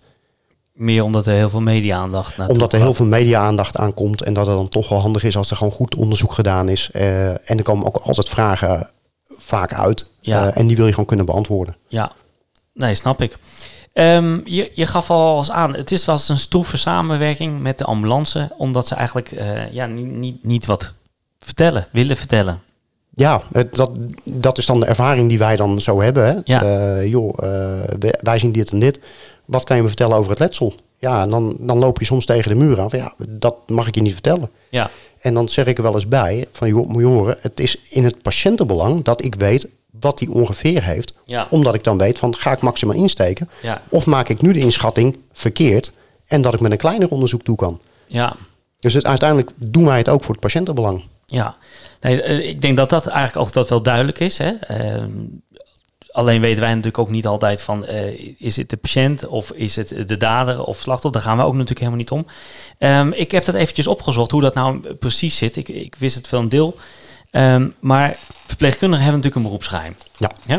Meer 0.73 1.03
omdat 1.03 1.27
er 1.27 1.33
heel 1.33 1.49
veel 1.49 1.61
media-aandacht 1.61 2.37
naartoe 2.37 2.55
Omdat 2.55 2.73
er 2.73 2.79
heel 2.79 2.95
veel 2.95 3.07
media-aandacht 3.07 3.77
aankomt 3.77 4.23
en 4.23 4.35
dat 4.35 4.47
het 4.47 4.57
dan 4.57 4.69
toch 4.69 4.89
wel 4.89 5.01
handig 5.01 5.25
is 5.25 5.37
als 5.37 5.51
er 5.51 5.57
gewoon 5.57 5.73
goed 5.73 5.97
onderzoek 5.97 6.33
gedaan 6.33 6.69
is. 6.69 6.91
Eh, 6.93 7.29
en 7.29 7.59
er 7.59 7.63
komen 7.63 7.87
ook 7.87 7.97
altijd 7.97 8.29
vragen 8.29 8.91
vaak 9.39 9.75
uit. 9.75 10.07
Ja. 10.21 10.49
Eh, 10.49 10.57
en 10.57 10.67
die 10.67 10.77
wil 10.77 10.85
je 10.85 10.91
gewoon 10.91 11.07
kunnen 11.07 11.27
beantwoorden. 11.27 11.77
Ja, 11.89 12.13
nee, 12.75 12.95
snap 12.95 13.23
ik. 13.23 13.39
Ehm, 13.93 14.41
je, 14.45 14.71
je 14.75 14.87
gaf 14.87 15.11
al 15.11 15.39
eens 15.39 15.51
aan, 15.51 15.75
het 15.75 15.93
is 15.93 16.05
wel 16.05 16.15
eens 16.15 16.29
een 16.29 16.39
stroeve 16.39 16.77
samenwerking 16.77 17.61
met 17.61 17.79
de 17.79 17.85
ambulance, 17.85 18.51
omdat 18.57 18.89
ze 18.89 18.95
eigenlijk 18.95 19.33
eh, 19.33 19.73
ja, 19.73 19.87
niet, 19.87 20.07
niet, 20.13 20.45
niet 20.45 20.67
wat 20.67 20.95
vertellen, 21.41 21.87
willen 21.93 22.17
vertellen. 22.17 22.61
Ja, 23.15 23.43
het- 23.53 23.75
dat, 23.77 23.91
dat 24.25 24.59
is 24.59 24.67
dan 24.67 24.81
de 24.81 24.87
ervaring 24.87 25.29
die 25.29 25.39
wij 25.39 25.57
dan 25.57 25.81
zo 25.81 26.01
hebben. 26.03 26.25
Hè? 26.27 26.35
Ja. 26.45 26.63
Eh, 26.63 27.07
joh, 27.07 27.35
eh, 27.39 27.49
wij- 27.99 28.19
wij 28.23 28.39
zien 28.39 28.53
dit 28.53 28.71
en 28.71 28.79
dit. 28.79 29.01
Wat 29.45 29.65
kan 29.65 29.77
je 29.77 29.83
me 29.83 29.89
vertellen 29.89 30.17
over 30.17 30.31
het 30.31 30.39
letsel? 30.41 30.75
Ja, 30.99 31.23
en 31.23 31.31
dan, 31.31 31.57
dan 31.61 31.79
loop 31.79 31.99
je 31.99 32.05
soms 32.05 32.27
tegen 32.27 32.49
de 32.51 32.65
muur 32.65 32.81
aan. 32.81 32.91
Van, 32.91 32.99
ja, 32.99 33.15
dat 33.29 33.55
mag 33.67 33.87
ik 33.87 33.95
je 33.95 34.03
niet 34.03 34.13
vertellen. 34.13 34.51
Ja, 34.69 34.91
En 35.21 35.35
dan 35.35 35.49
zeg 35.49 35.67
ik 35.67 35.77
er 35.77 35.83
wel 35.83 35.95
eens 35.95 36.09
bij, 36.09 36.47
van 36.53 36.69
joh, 36.69 36.89
moet 36.89 37.01
je 37.03 37.07
horen, 37.09 37.37
het 37.41 37.61
is 37.61 37.77
in 37.91 38.05
het 38.05 38.23
patiëntenbelang 38.23 39.05
dat 39.05 39.25
ik 39.25 39.35
weet 39.35 39.69
wat 40.01 40.19
hij 40.19 40.29
ongeveer 40.29 40.83
heeft. 40.83 41.15
Ja. 41.25 41.47
Omdat 41.51 41.75
ik 41.75 41.85
dan 41.85 41.99
weet 41.99 42.19
van, 42.19 42.37
ga 42.37 42.53
ik 42.53 42.61
maximaal 42.61 42.97
insteken? 42.97 43.51
ja, 43.63 43.83
Of 43.89 44.07
maak 44.07 44.29
ik 44.29 44.41
nu 44.43 44.53
de 44.53 44.59
inschatting 44.59 45.19
verkeerd 45.33 45.93
en 46.27 46.43
dat 46.43 46.55
ik 46.55 46.61
met 46.61 46.73
een 46.73 46.79
kleiner 46.79 47.09
onderzoek 47.09 47.43
toe 47.43 47.57
kan? 47.57 47.81
ja, 48.07 48.37
Dus 48.81 48.95
het, 48.95 49.05
uiteindelijk 49.07 49.51
doen 49.57 49.85
wij 49.85 49.99
het 49.99 50.09
ook 50.09 50.21
voor 50.25 50.33
het 50.35 50.43
patiëntenbelang. 50.43 51.05
ja. 51.27 51.57
Nee, 52.01 52.23
eh, 52.23 52.49
ik 52.49 52.63
denk 52.63 52.77
dat 52.77 52.91
dat 52.91 53.07
eigenlijk 53.07 53.47
altijd 53.47 53.69
wel 53.69 53.83
duidelijk 53.83 54.19
is. 54.19 54.39
Hè? 54.39 54.51
Ehm, 54.51 55.11
alleen 56.11 56.41
weten 56.41 56.61
wij 56.61 56.69
natuurlijk 56.69 56.99
ook 56.99 57.11
niet 57.11 57.27
altijd 57.27 57.63
van, 57.63 57.87
eh, 57.87 58.35
is 58.39 58.57
het 58.57 58.71
de 58.71 58.77
patiënt 58.77 59.27
of 59.27 59.51
is 59.53 59.77
het 59.77 60.09
de 60.09 60.17
dader 60.17 60.65
of 60.65 60.79
slachtoffer? 60.81 61.13
Daar 61.13 61.23
gaan 61.31 61.37
we 61.37 61.43
ook 61.43 61.53
natuurlijk 61.53 61.79
helemaal 61.79 61.99
niet 61.99 62.11
om. 62.11 62.27
Ehm, 62.79 63.11
ik 63.13 63.31
heb 63.31 63.45
dat 63.45 63.55
eventjes 63.55 63.87
opgezocht, 63.87 64.31
hoe 64.31 64.41
dat 64.41 64.55
nou 64.55 64.95
precies 64.95 65.37
zit. 65.37 65.57
Ik, 65.57 65.69
ik 65.69 65.95
wist 65.95 66.17
het 66.17 66.31
wel 66.31 66.41
een 66.41 66.49
deel. 66.49 66.77
Ehm, 67.33 67.69
maar 67.81 68.19
verpleegkundigen 68.47 69.05
hebben 69.05 69.23
natuurlijk 69.23 69.35
een 69.35 69.51
beroepsgeheim. 69.51 69.97
Ja. 70.17 70.31
Ja? 70.47 70.55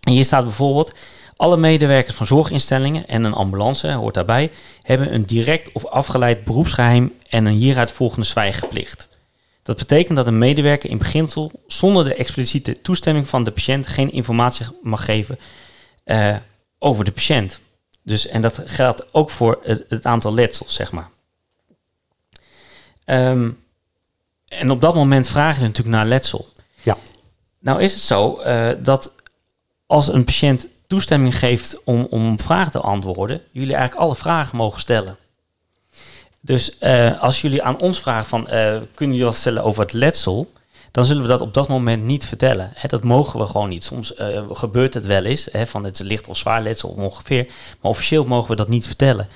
En 0.00 0.12
hier 0.12 0.24
staat 0.24 0.44
bijvoorbeeld... 0.44 0.94
Alle 1.36 1.56
medewerkers 1.56 2.16
van 2.16 2.26
zorginstellingen 2.26 3.08
en 3.08 3.24
een 3.24 3.34
ambulance, 3.34 3.92
hoort 3.92 4.14
daarbij... 4.14 4.50
hebben 4.82 5.14
een 5.14 5.24
direct 5.26 5.72
of 5.72 5.86
afgeleid 5.86 6.44
beroepsgeheim... 6.44 7.12
en 7.28 7.46
een 7.46 7.54
hieruit 7.54 7.90
volgende 7.90 8.26
zwijgplicht. 8.26 9.08
Dat 9.62 9.76
betekent 9.76 10.16
dat 10.16 10.26
een 10.26 10.38
medewerker 10.38 10.90
in 10.90 10.98
beginsel... 10.98 11.52
zonder 11.66 12.04
de 12.04 12.14
expliciete 12.14 12.80
toestemming 12.82 13.28
van 13.28 13.44
de 13.44 13.50
patiënt... 13.50 13.86
geen 13.86 14.12
informatie 14.12 14.66
mag 14.82 15.04
geven 15.04 15.38
eh, 16.04 16.36
over 16.78 17.04
de 17.04 17.12
patiënt. 17.12 17.60
Dus, 18.02 18.26
en 18.26 18.42
dat 18.42 18.62
geldt 18.64 19.14
ook 19.14 19.30
voor 19.30 19.60
het, 19.62 19.84
het 19.88 20.04
aantal 20.04 20.34
letsels, 20.34 20.74
zeg 20.74 20.92
maar. 20.92 21.10
Ehm, 23.04 23.50
en 24.48 24.70
op 24.70 24.80
dat 24.80 24.94
moment 24.94 25.28
vraag 25.28 25.56
je 25.56 25.62
natuurlijk 25.62 25.96
naar 25.96 26.06
letsel. 26.06 26.48
Ja. 26.82 26.96
Nou 27.58 27.82
is 27.82 27.92
het 27.92 28.02
zo 28.02 28.38
eh, 28.38 28.68
dat 28.78 29.12
als 29.86 30.08
een 30.08 30.24
patiënt 30.24 30.66
toestemming 30.86 31.38
geeft 31.38 31.84
om, 31.84 32.06
om 32.10 32.40
vragen 32.40 32.72
te 32.72 32.80
antwoorden, 32.80 33.40
jullie 33.50 33.74
eigenlijk 33.74 34.04
alle 34.04 34.16
vragen 34.16 34.56
mogen 34.56 34.80
stellen. 34.80 35.16
Dus 36.40 36.78
eh, 36.78 37.22
als 37.22 37.40
jullie 37.40 37.62
aan 37.62 37.80
ons 37.80 38.00
vragen 38.00 38.26
van, 38.26 38.48
eh, 38.48 38.76
kunnen 38.94 39.16
jullie 39.16 39.24
wat 39.24 39.34
stellen 39.40 39.62
over 39.62 39.82
het 39.82 39.92
letsel, 39.92 40.52
dan 40.90 41.04
zullen 41.04 41.22
we 41.22 41.28
dat 41.28 41.40
op 41.40 41.54
dat 41.54 41.68
moment 41.68 42.04
niet 42.04 42.26
vertellen. 42.26 42.72
Dat 42.86 43.04
mogen 43.04 43.40
we 43.40 43.46
gewoon 43.46 43.68
niet. 43.68 43.84
Soms 43.84 44.12
gebeurt 44.50 44.94
het 44.94 45.06
wel 45.06 45.24
eens, 45.24 45.48
van 45.52 45.84
het 45.84 46.00
is 46.00 46.06
licht 46.06 46.28
of 46.28 46.36
zwaar 46.36 46.62
letsel 46.62 46.88
ongeveer, 46.88 47.46
maar 47.80 47.90
officieel 47.90 48.24
mogen 48.24 48.50
we 48.50 48.56
dat 48.56 48.68
niet 48.68 48.86
vertellen. 48.86 49.28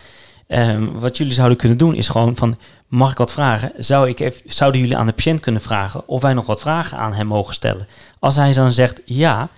Ehm, 0.51 0.93
wat 0.93 1.17
jullie 1.17 1.33
zouden 1.33 1.59
kunnen 1.59 1.79
doen 1.79 1.95
is 1.95 2.09
gewoon 2.09 2.37
van, 2.37 2.57
mag 2.91 3.11
ik 3.11 3.19
wat 3.19 3.33
vragen? 3.33 3.73
Zou 3.77 4.09
ik 4.09 4.21
even, 4.21 4.43
zouden 4.45 4.81
jullie 4.81 4.97
aan 4.97 5.07
de 5.07 5.13
patiënt 5.13 5.41
kunnen 5.41 5.61
vragen 5.61 6.09
of 6.09 6.23
wij 6.23 6.33
nog 6.35 6.47
wat 6.47 6.61
vragen 6.61 6.99
aan 6.99 7.13
hem 7.13 7.27
mogen 7.27 7.55
stellen? 7.55 7.89
Als 8.19 8.37
hij 8.37 8.53
dan 8.53 8.73
zegt 8.73 9.01
ja, 9.05 9.49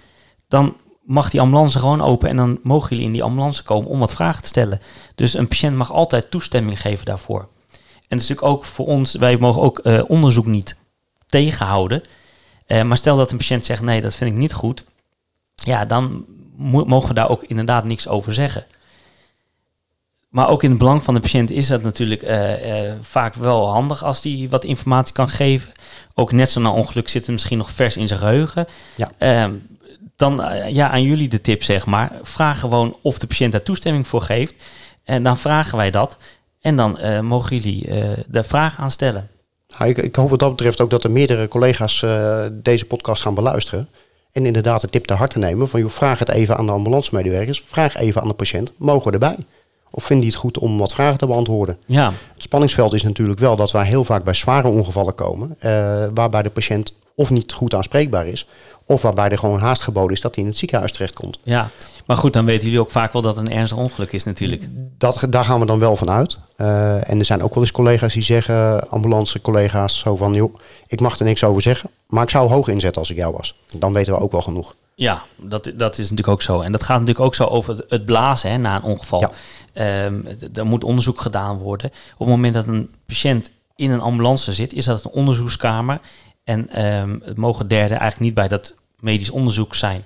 dan 0.49 0.77
mag 1.03 1.31
die 1.31 1.41
ambulance 1.41 1.79
gewoon 1.79 2.01
open 2.03 2.29
en 2.29 2.37
dan 2.37 2.59
mogen 2.63 2.89
jullie 2.89 3.05
in 3.05 3.13
die 3.13 3.23
ambulance 3.23 3.63
komen 3.63 3.89
om 3.91 3.99
wat 3.99 4.15
vragen 4.15 4.43
te 4.43 4.49
stellen. 4.49 4.81
Dus 5.15 5.35
een 5.35 5.49
patiënt 5.49 5.77
mag 5.77 5.93
altijd 5.93 6.31
toestemming 6.31 6.81
geven 6.81 7.05
daarvoor. 7.05 7.41
En 7.41 8.19
dat 8.19 8.21
is 8.21 8.29
natuurlijk 8.29 8.47
ook 8.57 8.65
voor 8.65 8.87
ons, 8.87 9.15
wij 9.15 9.37
mogen 9.37 9.63
ook 9.63 9.79
eh, 9.79 10.03
onderzoek 10.07 10.47
niet 10.47 10.77
tegenhouden. 11.27 12.03
Eh, 12.67 12.83
maar 12.83 12.97
stel 12.97 13.17
dat 13.17 13.31
een 13.31 13.37
patiënt 13.37 13.65
zegt 13.65 13.83
nee, 13.83 14.01
dat 14.01 14.15
vind 14.15 14.31
ik 14.31 14.37
niet 14.37 14.53
goed. 14.53 14.85
Ja, 15.55 15.85
dan 15.85 16.25
mo- 16.57 16.85
mogen 16.85 17.09
we 17.09 17.15
daar 17.15 17.29
ook 17.29 17.45
inderdaad 17.45 17.85
niks 17.85 18.09
over 18.09 18.35
zeggen. 18.35 18.65
Maar 20.33 20.49
ook 20.49 20.63
in 20.63 20.71
het 20.71 20.79
belang 20.79 21.03
van 21.03 21.15
de 21.15 21.21
patiënt 21.21 21.51
is 21.51 21.67
dat 21.67 21.83
natuurlijk 21.83 22.23
eh, 22.23 22.87
eh, 22.87 22.93
vaak 23.01 23.35
wel 23.35 23.69
handig 23.69 24.05
als 24.05 24.21
die 24.21 24.51
wat 24.51 24.65
informatie 24.65 25.15
kan 25.15 25.29
geven. 25.29 25.73
Ook 26.15 26.33
net 26.33 26.51
zo 26.51 26.61
na 26.61 26.71
ongeluk 26.71 27.09
zit 27.09 27.23
het 27.23 27.31
misschien 27.31 27.59
nog 27.59 27.71
vers 27.71 27.97
in 27.97 28.09
zijn 28.09 28.21
geheugen. 28.21 28.67
Ja. 28.97 29.13
Ehm, 29.19 29.53
dan 30.17 30.43
eh, 30.43 30.69
ja, 30.75 30.91
aan 30.91 31.03
jullie 31.03 31.29
de 31.29 31.41
tip, 31.41 31.63
zeg 31.63 31.87
maar. 31.87 32.13
Vraag 32.23 32.61
gewoon 32.61 32.97
of 33.03 33.19
de 33.19 33.27
patiënt 33.27 33.53
daar 33.53 33.63
toestemming 33.63 34.07
voor 34.07 34.23
geeft. 34.23 34.65
En 35.05 35.23
dan 35.23 35.39
vragen 35.39 35.77
wij 35.77 35.91
dat. 35.91 36.17
En 36.61 36.77
dan 36.77 36.99
mogen 37.25 37.57
jullie 37.57 37.89
de 38.29 38.43
vraag 38.43 38.79
aan 38.79 38.91
stellen. 38.91 39.29
Nou, 39.79 39.91
ik, 39.91 39.99
ik 39.99 40.17
hoop 40.17 40.31
wat 40.31 40.39
dat 40.39 40.51
betreft 40.51 40.81
ook 40.81 40.91
dat 40.91 41.05
er 41.05 41.11
meerdere 41.11 41.49
collega's 41.49 42.05
deze 42.53 42.85
podcast 42.85 43.23
gaan 43.23 43.35
beluisteren. 43.35 43.89
En 44.33 44.47
inderdaad 44.47 44.81
de 44.81 44.89
tip 44.89 45.07
te 45.07 45.15
harte 45.15 45.39
nemen 45.39 45.69
van 45.69 45.81
joh, 45.81 45.91
vraag 45.91 46.19
het 46.19 46.29
even 46.29 46.57
aan 46.57 46.67
de 46.67 46.73
ambulancemedewerkers. 46.73 47.65
Vraag 47.67 47.97
even 47.97 48.21
aan 48.21 48.29
de 48.29 48.35
patiënt, 48.35 48.73
mogen 48.77 49.07
we 49.07 49.13
erbij? 49.13 49.37
Of 49.95 50.05
vinden 50.05 50.25
die 50.25 50.35
het 50.35 50.43
goed 50.45 50.59
om 50.59 50.79
wat 50.79 50.93
vragen 50.93 51.19
te 51.19 51.27
beantwoorden? 51.27 51.77
Ja, 51.87 52.13
Het 52.35 52.43
spanningsveld 52.43 52.93
is 52.93 53.03
natuurlijk 53.03 53.41
wel 53.41 53.57
dat 53.57 53.71
wij 53.71 53.85
heel 53.87 54.05
vaak 54.05 54.25
bij 54.25 54.35
zware 54.35 54.69
ongevallen 54.69 55.15
komen. 55.15 55.57
eh, 55.59 56.05
waarbij 56.15 56.43
de 56.43 56.51
patiënt 56.51 56.95
of 57.15 57.31
niet 57.31 57.53
goed 57.53 57.75
aanspreekbaar 57.75 58.27
is. 58.27 58.47
Of 58.87 59.03
waarbij 59.03 59.29
er 59.29 59.39
gewoon 59.39 59.59
haast 59.59 59.83
geboden 59.83 60.13
is 60.13 60.21
dat 60.21 60.35
hij 60.35 60.45
in 60.45 60.51
het 60.51 60.59
ziekenhuis 60.59 60.93
terechtkomt. 60.93 61.39
ja. 61.43 61.71
Maar 62.07 62.17
goed, 62.17 62.33
dan 62.33 62.45
weten 62.45 62.65
jullie 62.65 62.81
ook 62.81 62.91
vaak 62.91 63.13
wel 63.13 63.23
dat 63.23 63.37
het 63.37 63.47
een 63.47 63.53
ernstig 63.53 63.79
ongeluk 63.79 64.13
is 64.13 64.25
natuurlijk. 64.25 64.63
Dat, 64.99 65.27
daar 65.31 65.45
gaan 65.45 65.61
we 65.61 65.67
dan 65.67 65.79
wel 65.79 65.97
van 65.97 66.11
uit. 66.11 66.39
Eh, 66.57 67.11
en 67.11 67.19
er 67.19 67.25
zijn 67.25 67.43
ook 67.43 67.55
wel 67.55 67.63
eens 67.63 67.73
collega's 67.73 68.13
die 68.13 68.23
zeggen, 68.23 68.89
ambulance 68.91 69.41
collega's, 69.41 69.99
zo 69.99 70.17
van 70.17 70.35
joh, 70.35 70.55
ik 70.87 71.01
mag 71.01 71.19
er 71.19 71.25
niks 71.25 71.45
over 71.45 71.63
zeggen. 71.63 71.91
Maar 72.09 72.23
ik 72.23 72.31
zou 72.31 72.51
hoog 72.51 72.69
inzetten 72.69 73.01
als 73.01 73.11
ik 73.11 73.17
jou 73.17 73.37
was. 73.37 73.55
Dan 73.79 73.93
weten 73.93 74.13
we 74.13 74.19
ook 74.21 74.33
wel 74.33 74.43
genoeg. 74.43 74.75
Ja, 74.95 75.23
dat, 75.37 75.73
dat 75.77 75.93
is 75.99 76.11
natuurlijk 76.11 76.29
ook 76.29 76.43
zo. 76.43 76.61
En 76.61 76.73
dat 76.73 76.83
gaat 76.83 76.99
natuurlijk 77.01 77.27
ook 77.27 77.35
zo 77.35 77.45
over 77.45 77.85
het- 77.89 78.05
blazen 78.05 78.51
hè, 78.51 78.57
na 78.57 78.77
een 78.77 78.83
ongeval. 78.83 79.21
Ja. 79.21 79.31
Ehm, 79.73 80.21
er 80.55 80.67
moet 80.67 80.85
onderzoek 80.85 81.21
gedaan 81.21 81.59
worden. 81.59 81.91
Op 82.13 82.19
het 82.19 82.29
moment 82.29 82.55
dat 82.55 82.67
een 82.67 82.91
patiënt 83.07 83.51
in 83.77 83.91
een 83.91 84.01
ambulance 84.01 84.53
zit, 84.53 84.73
is 84.73 84.85
dat 84.85 85.05
een 85.05 85.11
onderzoekskamer. 85.11 86.01
En 86.45 86.69
ehm, 86.71 87.19
het 87.25 87.37
mogen 87.37 87.69
derden 87.69 87.99
eigenlijk 87.99 88.21
niet 88.21 88.35
bij 88.35 88.49
dat 88.49 88.75
medisch 89.01 89.31
onderzoek 89.31 89.75
zijn. 89.75 90.05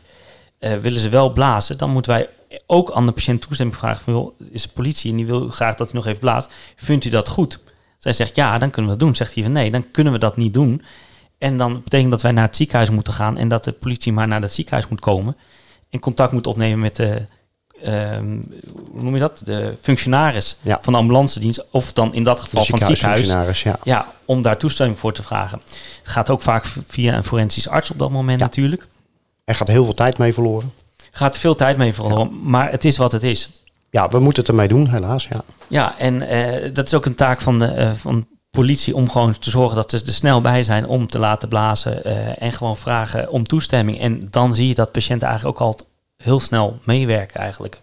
Eh, 0.58 0.76
willen 0.76 1.00
ze 1.00 1.08
wel 1.08 1.32
blazen, 1.32 1.78
dan 1.78 1.90
moeten 1.90 2.12
wij 2.12 2.28
ook 2.66 2.92
aan 2.92 3.06
de 3.06 3.12
patiënt 3.12 3.40
toestemming 3.40 3.78
vragen 3.78 4.04
van, 4.04 4.12
joh, 4.12 4.34
is 4.50 4.62
de 4.62 4.68
politie 4.68 5.10
en 5.10 5.16
die 5.16 5.26
wil 5.26 5.48
graag 5.48 5.74
dat 5.74 5.86
hij 5.90 5.96
nog 5.96 6.06
even 6.06 6.20
blaast. 6.20 6.50
Vindt 6.76 7.04
u 7.04 7.08
dat 7.08 7.28
goed? 7.28 7.58
Zij 7.98 8.12
zegt 8.12 8.36
ja, 8.36 8.58
dan 8.58 8.70
kunnen 8.70 8.90
we 8.92 8.96
dat 8.98 9.06
doen. 9.06 9.16
Zegt 9.16 9.34
hij 9.34 9.42
van 9.42 9.52
nee, 9.52 9.70
dan 9.70 9.90
kunnen 9.90 10.12
we 10.12 10.18
dat 10.18 10.36
niet 10.36 10.54
doen. 10.54 10.82
En 11.38 11.56
dan 11.56 11.82
betekent 11.84 12.10
dat 12.10 12.22
wij 12.22 12.32
naar 12.32 12.46
het 12.46 12.56
ziekenhuis 12.56 12.90
moeten 12.90 13.12
gaan 13.12 13.36
en 13.38 13.48
dat 13.48 13.64
de 13.64 13.72
politie 13.72 14.12
maar 14.12 14.28
naar 14.28 14.40
het 14.42 14.52
ziekenhuis 14.52 14.88
moet 14.88 15.00
komen 15.00 15.36
en 15.90 16.00
contact 16.00 16.32
moet 16.32 16.46
opnemen 16.46 16.78
met 16.78 16.96
de, 16.96 17.24
ehm, 17.82 18.40
hoe 18.92 19.02
noem 19.02 19.14
je 19.14 19.20
dat? 19.20 19.40
De 19.44 19.74
functionaris 19.80 20.56
Ja. 20.60 20.78
van 20.82 20.92
de 20.92 20.98
ambulance 20.98 21.40
dienst 21.40 21.64
of 21.70 21.92
dan 21.92 22.14
in 22.14 22.24
dat 22.24 22.40
geval 22.40 22.64
van 22.64 22.78
het 22.78 22.98
ziekenhuis. 22.98 23.62
ja. 23.62 23.78
Ja, 23.82 24.12
om 24.24 24.42
daar 24.42 24.58
toestemming 24.58 24.98
voor 24.98 25.12
te 25.12 25.22
vragen. 25.22 25.60
Het 26.02 26.12
gaat 26.12 26.30
ook 26.30 26.42
vaak 26.42 26.64
via 26.88 27.16
een 27.16 27.24
forensisch 27.24 27.68
arts 27.68 27.90
op 27.90 27.98
dat 27.98 28.10
moment 28.10 28.40
Ja. 28.40 28.46
natuurlijk. 28.46 28.86
Er 29.44 29.54
gaat 29.54 29.68
heel 29.68 29.84
veel 29.84 29.94
tijd 29.94 30.18
mee 30.18 30.32
verloren. 30.34 30.72
Gaat 31.10 31.38
veel 31.38 31.54
tijd 31.54 31.76
mee 31.76 31.92
verloren, 31.92 32.40
maar 32.42 32.70
het 32.70 32.84
is 32.84 32.96
wat 32.96 33.12
het 33.12 33.22
is. 33.22 33.50
Ja, 33.90 34.08
we 34.08 34.18
moeten 34.18 34.42
het 34.42 34.50
ermee 34.50 34.68
doen, 34.68 34.88
helaas. 34.90 35.26
Ja. 35.30 35.40
Ja, 35.68 35.98
en 35.98 36.22
eh, 36.28 36.70
dat 36.74 36.86
is 36.86 36.94
ook 36.94 37.06
een 37.06 37.14
taak 37.14 37.40
van 37.40 37.58
de, 37.58 37.66
eh, 37.66 37.90
van 37.92 38.26
politie 38.56 38.94
om 38.94 39.10
gewoon 39.10 39.38
te 39.38 39.50
zorgen 39.50 39.76
dat 39.76 39.90
ze 39.90 40.02
er 40.06 40.12
snel 40.12 40.40
bij 40.40 40.62
zijn 40.62 40.86
om 40.86 41.06
te 41.06 41.18
laten 41.18 41.48
blazen 41.48 42.04
eh, 42.04 42.42
en 42.42 42.52
gewoon 42.52 42.76
vragen 42.76 43.30
om 43.30 43.46
toestemming. 43.46 44.00
En 44.00 44.26
dan 44.30 44.54
zie 44.54 44.68
je 44.68 44.74
dat 44.74 44.92
patiënten 44.92 45.28
eigenlijk 45.28 45.60
ook 45.60 45.66
al 45.66 45.86
heel 46.16 46.40
snel 46.40 46.78
meewerken 46.84 47.40
eigenlijk. 47.40 47.78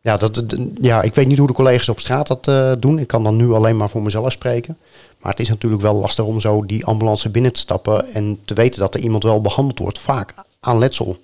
Ja, 0.00 0.16
dat, 0.16 0.44
ja, 0.80 1.02
ik 1.02 1.14
weet 1.14 1.26
niet 1.26 1.38
hoe 1.38 1.46
de 1.46 1.52
collega's 1.52 1.88
op 1.88 2.00
straat 2.00 2.26
dat 2.26 2.48
eh, 2.48 2.72
doen. 2.78 2.98
Ik 2.98 3.06
kan 3.06 3.22
dan 3.22 3.36
nu 3.36 3.52
alleen 3.52 3.76
maar 3.76 3.88
voor 3.88 4.02
mezelf 4.02 4.32
spreken. 4.32 4.78
Maar 5.18 5.30
het 5.30 5.40
is 5.40 5.48
natuurlijk 5.48 5.82
wel 5.82 5.94
lastig 5.94 6.24
om 6.24 6.40
zo 6.40 6.66
die 6.66 6.84
ambulance 6.84 7.28
binnen 7.28 7.52
te 7.52 7.60
stappen 7.60 8.12
en 8.12 8.38
te 8.44 8.54
weten 8.54 8.80
dat 8.80 8.94
er 8.94 9.00
iemand 9.00 9.22
wel 9.22 9.40
behandeld 9.40 9.78
wordt, 9.78 9.98
vaak 9.98 10.34
aan 10.60 10.78
letsel. 10.78 11.18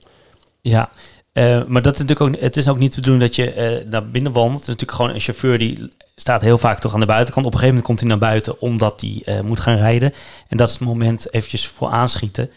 Ja, 0.60 0.90
eh, 1.36 1.64
maar 1.66 1.82
dat 1.82 1.94
is 1.94 2.00
natuurlijk 2.00 2.36
ook, 2.36 2.42
het 2.42 2.56
is 2.56 2.68
ook 2.68 2.78
niet 2.78 2.94
de 2.94 3.00
bedoeling 3.00 3.24
dat 3.24 3.36
je 3.36 3.52
eh, 3.52 3.86
naar 3.90 4.10
binnen 4.10 4.32
wandelt. 4.32 4.54
Het 4.54 4.62
is 4.62 4.68
natuurlijk 4.68 4.98
gewoon 4.98 5.14
een 5.14 5.20
chauffeur 5.20 5.58
die 5.58 5.88
staat 6.14 6.40
heel 6.40 6.58
vaak 6.58 6.78
toch 6.78 6.94
aan 6.94 7.00
de 7.00 7.06
buitenkant. 7.06 7.46
Op 7.46 7.52
een 7.52 7.58
gegeven 7.58 7.82
moment 7.82 7.86
komt 7.86 8.00
hij 8.00 8.08
naar 8.08 8.30
buiten 8.30 8.60
omdat 8.60 9.00
hij 9.00 9.22
eh, 9.24 9.40
moet 9.40 9.60
gaan 9.60 9.76
rijden. 9.76 10.12
En 10.48 10.56
dat 10.56 10.68
is 10.68 10.74
het 10.74 10.82
moment 10.82 11.32
eventjes 11.32 11.66
voor 11.66 11.88
aanschieten. 11.88 12.50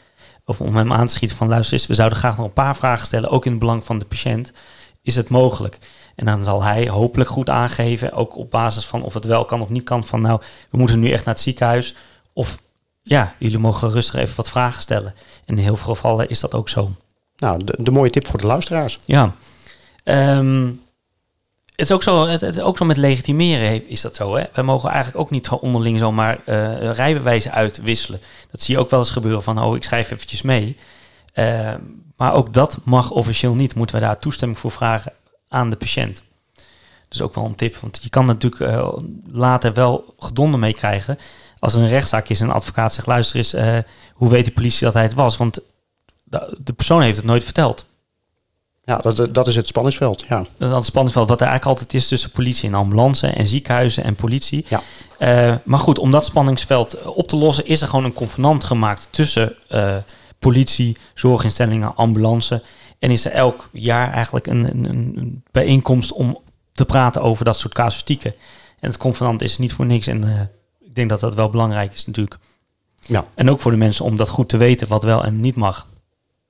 Of 0.46 0.62
om 0.62 0.76
hem 0.76 0.94
aan 0.94 1.06
te 1.06 1.14
schieten 1.14 1.38
van 1.38 1.48
luister 1.48 1.74
eens, 1.74 1.88
we 1.88 1.94
zouden 1.94 2.18
graag 2.18 2.38
nog 2.38 2.46
een 2.46 2.54
paar 2.54 2.76
vragen 2.76 3.06
stellen, 3.06 3.30
ook 3.30 3.46
in 3.46 3.52
het 3.52 3.60
belang 3.60 3.84
van 3.84 4.00
de 4.00 4.06
patiënt. 4.06 4.54
Is 5.02 5.16
het 5.16 5.30
mogelijk? 5.30 5.78
En 6.16 6.26
dan 6.26 6.44
zal 6.44 6.64
hij 6.64 6.90
hopelijk 6.90 7.30
goed 7.30 7.50
aangeven, 7.50 8.14
ook 8.14 8.38
op 8.38 8.52
basis 8.52 8.86
van 8.86 9.04
of 9.04 9.14
het 9.14 9.26
wel 9.26 9.46
kan 9.46 9.62
of 9.62 9.70
niet 9.70 9.84
kan, 9.84 10.04
van 10.04 10.22
nou, 10.22 10.42
we 10.70 10.78
moeten 10.78 11.00
nu 11.00 11.12
echt 11.12 11.26
naar 11.26 11.34
het 11.34 11.44
ziekenhuis. 11.44 11.96
Of 12.34 12.62
ja, 13.04 13.36
jullie 13.40 13.60
mogen 13.60 13.90
rustig 13.90 14.16
even 14.16 14.36
wat 14.36 14.50
vragen 14.50 14.82
stellen. 14.82 15.14
En 15.46 15.58
in 15.58 15.64
heel 15.64 15.76
veel 15.76 15.94
gevallen 15.94 16.30
is 16.30 16.40
dat 16.40 16.54
ook 16.54 16.70
zo. 16.70 16.92
Nou, 17.40 17.62
de, 17.78 17.92
mooie 17.92 18.10
tip 18.10 18.28
voor 18.28 18.40
de 18.40 18.46
luisteraars. 18.46 19.00
Ja. 19.06 19.36
Ehm, 20.04 20.66
het 21.66 21.88
is 21.88 21.92
ook 21.92 22.04
zo, 22.04 22.28
het, 22.28 22.42
is 22.42 22.60
ook 22.60 22.78
zo 22.78 22.86
met 22.86 22.98
legitimeren 22.98 23.90
is 23.90 24.02
dat 24.02 24.16
zo. 24.16 24.36
Hè? 24.36 24.64
Mogen 24.64 24.90
eigenlijk 24.90 25.20
ook 25.20 25.30
niet 25.30 25.50
onderling 25.50 26.00
zomaar 26.00 26.40
eh 26.46 26.92
rijbewijzen 26.92 27.52
uitwisselen. 27.52 28.22
Dat 28.52 28.62
zie 28.62 28.76
je 28.76 28.80
ook 28.82 28.90
wel 28.90 29.00
eens 29.00 29.10
gebeuren 29.10 29.44
van, 29.44 29.64
oh, 29.64 29.76
ik 29.76 29.84
schrijf 29.84 30.12
eventjes 30.12 30.42
mee. 30.42 30.78
Eh, 31.34 31.74
maar 32.16 32.34
ook 32.34 32.54
dat 32.54 32.78
mag 32.84 33.12
officieel 33.12 33.56
niet. 33.56 33.76
Moeten 33.76 33.96
we 33.96 34.02
daar 34.02 34.18
toestemming 34.18 34.60
voor 34.60 34.72
vragen 34.72 35.14
aan 35.48 35.70
de 35.70 35.76
patiënt. 35.76 36.24
Dus 37.10 37.22
ook 37.22 37.36
wel 37.36 37.46
een 37.46 37.56
tip, 37.56 37.76
want 37.76 38.00
je 38.02 38.10
kan 38.10 38.26
natuurlijk 38.26 38.62
eh, 38.72 38.94
later 39.32 39.74
wel 39.74 40.14
gedonden 40.18 40.60
meekrijgen. 40.60 41.18
Als 41.60 41.74
er 41.74 41.82
een 41.82 41.90
rechtszaak 41.90 42.30
is 42.30 42.42
en 42.42 42.48
een 42.48 42.54
advocaat 42.54 42.94
zegt, 42.94 43.08
luister 43.08 43.38
eens, 43.38 43.54
eh, 43.54 43.78
hoe 44.14 44.30
weet 44.30 44.46
de 44.46 44.52
politie 44.52 44.86
dat 44.86 44.94
hij 44.94 45.04
het 45.04 45.14
was? 45.14 45.38
Want 45.38 45.60
de, 46.30 46.74
persoon 46.76 47.02
heeft 47.02 47.18
het 47.18 47.26
nooit 47.26 47.44
verteld. 47.44 47.86
Ja, 48.84 48.98
dat, 48.98 49.34
dat 49.34 49.48
is 49.48 49.56
het 49.56 49.68
spanningsveld. 49.68 50.26
Ja. 50.30 50.46
Dat 50.58 50.70
is 50.70 50.76
het 50.76 50.86
spanningsveld 50.86 51.30
wat 51.30 51.42
er 51.42 51.48
eigenlijk 51.48 51.80
altijd 51.80 52.02
is 52.02 52.08
tussen 52.08 52.32
politie 52.32 52.70
en 52.70 52.76
ambulance 52.76 53.28
en 53.28 53.48
ziekenhuizen 53.48 54.04
en 54.04 54.16
politie. 54.16 54.66
Ja. 54.68 54.82
Eh, 55.18 55.56
maar 55.64 55.80
goed, 55.80 56.00
om 56.00 56.12
dat 56.12 56.26
spanningsveld 56.26 57.04
op 57.04 57.28
te 57.28 57.36
lossen 57.36 57.66
is 57.66 57.82
er 57.82 57.88
gewoon 57.88 58.06
een 58.06 58.14
convenant 58.14 58.64
gemaakt 58.64 59.08
tussen 59.10 59.56
eh, 59.68 59.96
politie, 60.40 60.98
zorginstellingen, 61.14 61.96
ambulance. 61.96 62.64
En 63.00 63.12
is 63.12 63.26
er 63.26 63.32
elk 63.32 63.70
jaar 63.72 64.12
eigenlijk 64.12 64.48
een, 64.48 64.64
een, 64.64 64.90
een 64.90 65.44
bijeenkomst 65.52 66.12
om 66.12 66.40
te 66.72 66.86
praten 66.86 67.22
over 67.22 67.46
dat 67.46 67.58
soort 67.58 67.74
casuïstieken. 67.74 68.34
En 68.80 68.90
het 68.90 68.98
convenant 68.98 69.42
is 69.42 69.58
niet 69.58 69.74
voor 69.74 69.86
niks 69.86 70.08
en 70.08 70.24
eh, 70.24 70.42
ik 70.80 70.96
denk 70.96 71.10
dat 71.10 71.20
dat 71.20 71.36
wel 71.36 71.50
belangrijk 71.50 71.94
is 71.94 72.06
natuurlijk. 72.06 72.38
Ja. 73.06 73.26
En 73.36 73.50
ook 73.50 73.62
voor 73.62 73.72
de 73.72 73.78
mensen 73.78 74.06
om 74.06 74.18
dat 74.18 74.30
goed 74.30 74.50
te 74.50 74.58
weten 74.58 74.88
wat 74.88 75.04
wel 75.04 75.24
en 75.24 75.40
niet 75.40 75.56
mag. 75.56 75.88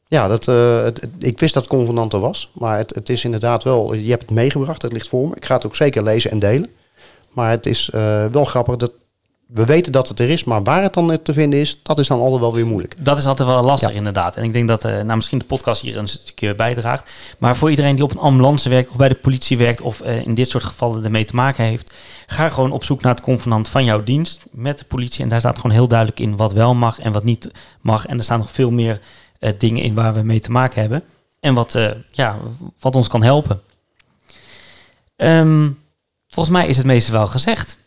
Ja, 0.10 0.28
dat, 0.28 0.48
eh, 0.48 0.84
het- 0.84 1.02
het- 1.02 1.10
ik 1.20 1.40
wist 1.40 1.54
dat 1.54 1.64
het 1.64 1.72
convenant 1.72 2.14
er 2.14 2.20
was. 2.20 2.50
Maar 2.54 2.78
het, 2.78 2.96
het 2.96 3.10
is 3.10 3.24
inderdaad 3.24 3.64
wel, 3.64 3.94
je 3.94 4.10
hebt 4.10 4.22
het 4.22 4.32
meegebracht, 4.32 4.82
het 4.82 4.92
ligt 4.94 5.08
voor 5.08 5.28
me. 5.30 5.36
Ik 5.36 5.46
ga 5.46 5.56
het 5.56 5.66
ook 5.66 5.76
zeker 5.76 6.04
lezen 6.04 6.32
en 6.32 6.40
delen. 6.40 6.70
Maar 7.32 7.50
het 7.52 7.66
is 7.66 7.90
eh, 7.90 8.26
wel 8.26 8.46
grappig 8.46 8.76
dat 8.76 8.92
we 9.48 9.66
weten 9.66 9.92
dat 9.92 10.08
het 10.08 10.20
er 10.20 10.30
is, 10.30 10.44
maar 10.44 10.64
waar 10.64 10.84
het 10.84 10.94
dan 10.94 11.18
te 11.24 11.34
vinden 11.34 11.60
is, 11.60 11.80
dat 11.84 12.00
is 12.00 12.08
dan 12.08 12.20
altijd 12.20 12.42
wel 12.42 12.54
weer 12.54 12.66
moeilijk. 12.66 12.96
Dat 12.98 13.18
is 13.18 13.26
altijd 13.26 13.48
wel 13.50 13.64
lastig 13.64 13.90
Ja. 13.92 13.96
inderdaad. 13.98 14.36
En 14.36 14.44
ik 14.44 14.54
denk 14.54 14.68
dat 14.68 14.86
eh, 14.86 14.92
nou, 15.02 15.16
misschien 15.16 15.40
de 15.40 15.46
podcast 15.46 15.82
hier 15.82 15.98
een 15.98 16.08
stukje 16.08 16.56
bijdraagt. 16.56 17.12
Maar 17.40 17.56
voor 17.56 17.70
iedereen 17.70 17.96
die 17.96 18.04
op 18.04 18.12
een 18.12 18.18
ambulance 18.20 18.70
werkt 18.70 18.90
of 18.90 18.96
bij 18.96 19.10
de 19.10 19.16
politie 19.16 19.58
werkt 19.58 19.82
of 19.82 20.02
in 20.02 20.34
dit 20.34 20.50
soort 20.50 20.64
gevallen 20.64 21.04
ermee 21.04 21.26
te 21.26 21.36
maken 21.36 21.64
heeft, 21.64 21.94
ga 22.28 22.50
gewoon 22.50 22.72
op 22.72 22.84
zoek 22.84 23.02
naar 23.02 23.14
het 23.16 23.24
convenant 23.24 23.70
van 23.70 23.84
jouw 23.86 24.04
dienst 24.04 24.40
met 24.52 24.80
de 24.80 24.86
politie. 24.86 25.24
En 25.24 25.30
daar 25.30 25.40
staat 25.40 25.56
gewoon 25.56 25.72
heel 25.76 25.88
duidelijk 25.88 26.20
in 26.20 26.38
wat 26.38 26.54
wel 26.54 26.76
mag 26.76 27.00
en 27.00 27.12
wat 27.12 27.24
niet 27.24 27.50
mag. 27.82 28.06
En 28.06 28.18
er 28.18 28.24
staan 28.24 28.40
nog 28.40 28.52
veel 28.52 28.72
meer 28.72 29.00
dingen 29.58 29.84
in 29.84 29.94
waar 29.94 30.14
we 30.14 30.22
mee 30.22 30.40
te 30.40 30.52
maken 30.52 30.82
hebben. 30.82 31.04
En 31.40 31.54
wat, 31.54 31.76
eh, 31.76 31.90
ja, 32.12 32.38
wat 32.80 32.96
ons 32.96 33.08
kan 33.08 33.24
helpen. 33.24 33.62
Ehm, 35.16 35.70
volgens 36.28 36.56
mij 36.56 36.68
is 36.68 36.78
het 36.78 36.86
meeste 36.86 37.12
wel 37.12 37.28
gezegd. 37.28 37.78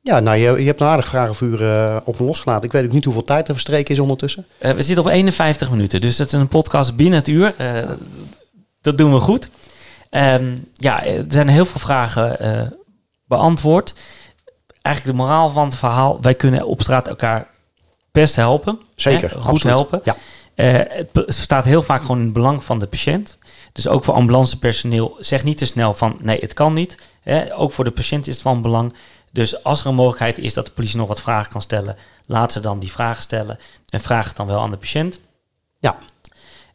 Ja, 0.00 0.20
nou, 0.20 0.36
je, 0.36 0.60
je 0.60 0.66
hebt 0.66 0.80
een 0.80 0.86
aardig 0.86 1.06
vragenvuur 1.06 1.72
eh, 1.72 1.96
op 2.04 2.18
losgelaten. 2.18 2.64
Ik 2.64 2.72
weet 2.72 2.84
ook 2.84 2.92
niet 2.92 3.04
hoeveel 3.04 3.22
tijd 3.24 3.46
er 3.48 3.54
verstreken 3.54 3.94
is 3.94 4.00
ondertussen. 4.00 4.46
Eh, 4.58 4.70
we 4.72 4.82
zitten 4.82 5.04
op 5.04 5.10
51 5.10 5.70
minuten, 5.70 6.00
dus 6.00 6.16
dat 6.16 6.26
is 6.26 6.32
een 6.32 6.48
podcast 6.48 6.96
binnen 6.96 7.18
het 7.18 7.28
uur. 7.28 7.54
Eh, 7.56 7.90
dat 8.80 8.98
doen 8.98 9.12
we 9.12 9.18
goed. 9.18 9.48
Ehm, 10.10 10.56
ja, 10.74 11.04
er 11.04 11.24
zijn 11.28 11.48
heel 11.48 11.64
veel 11.64 11.80
vragen 11.80 12.40
eh, 12.40 12.66
beantwoord. 13.26 13.94
Eigenlijk 14.82 15.16
de 15.16 15.22
moraal 15.22 15.50
van 15.50 15.64
het 15.64 15.76
verhaal: 15.76 16.18
wij 16.20 16.34
kunnen 16.34 16.66
op 16.66 16.80
straat 16.80 17.08
elkaar 17.08 17.46
best 18.12 18.36
helpen. 18.36 18.80
Zeker, 18.94 19.30
Hè, 19.30 19.36
goed 19.36 19.50
absoluut. 19.50 19.76
helpen. 19.76 20.00
Ja. 20.04 20.16
Eh, 20.54 20.80
het 21.12 21.24
staat 21.26 21.64
heel 21.64 21.82
vaak 21.82 22.00
gewoon 22.00 22.18
in 22.18 22.24
het 22.24 22.32
belang 22.32 22.64
van 22.64 22.78
de 22.78 22.86
patiënt. 22.86 23.38
Dus 23.72 23.88
ook 23.88 24.04
voor 24.04 24.14
ambulancepersoneel, 24.14 25.16
zeg 25.18 25.44
niet 25.44 25.58
te 25.58 25.66
snel 25.66 25.94
van 25.94 26.18
nee, 26.22 26.38
het 26.40 26.52
kan 26.52 26.72
niet. 26.72 26.96
Hè, 27.20 27.56
ook 27.56 27.72
voor 27.72 27.84
de 27.84 27.90
patiënt 27.90 28.26
is 28.26 28.34
het 28.34 28.42
van 28.42 28.62
belang. 28.62 28.94
Dus 29.30 29.64
als 29.64 29.80
er 29.80 29.86
een 29.86 29.94
mogelijkheid 29.94 30.38
is 30.38 30.54
dat 30.54 30.66
de 30.66 30.72
politie 30.72 30.96
nog 30.96 31.08
wat 31.08 31.20
vragen 31.20 31.52
kan 31.52 31.62
stellen, 31.62 31.96
laat 32.26 32.52
ze 32.52 32.60
dan 32.60 32.78
die 32.78 32.92
vragen 32.92 33.22
stellen 33.22 33.58
en 33.88 34.00
vraag 34.00 34.26
het 34.26 34.36
dan 34.36 34.46
wel 34.46 34.60
aan 34.60 34.70
de 34.70 34.76
patiënt. 34.76 35.20
Ja. 35.78 35.96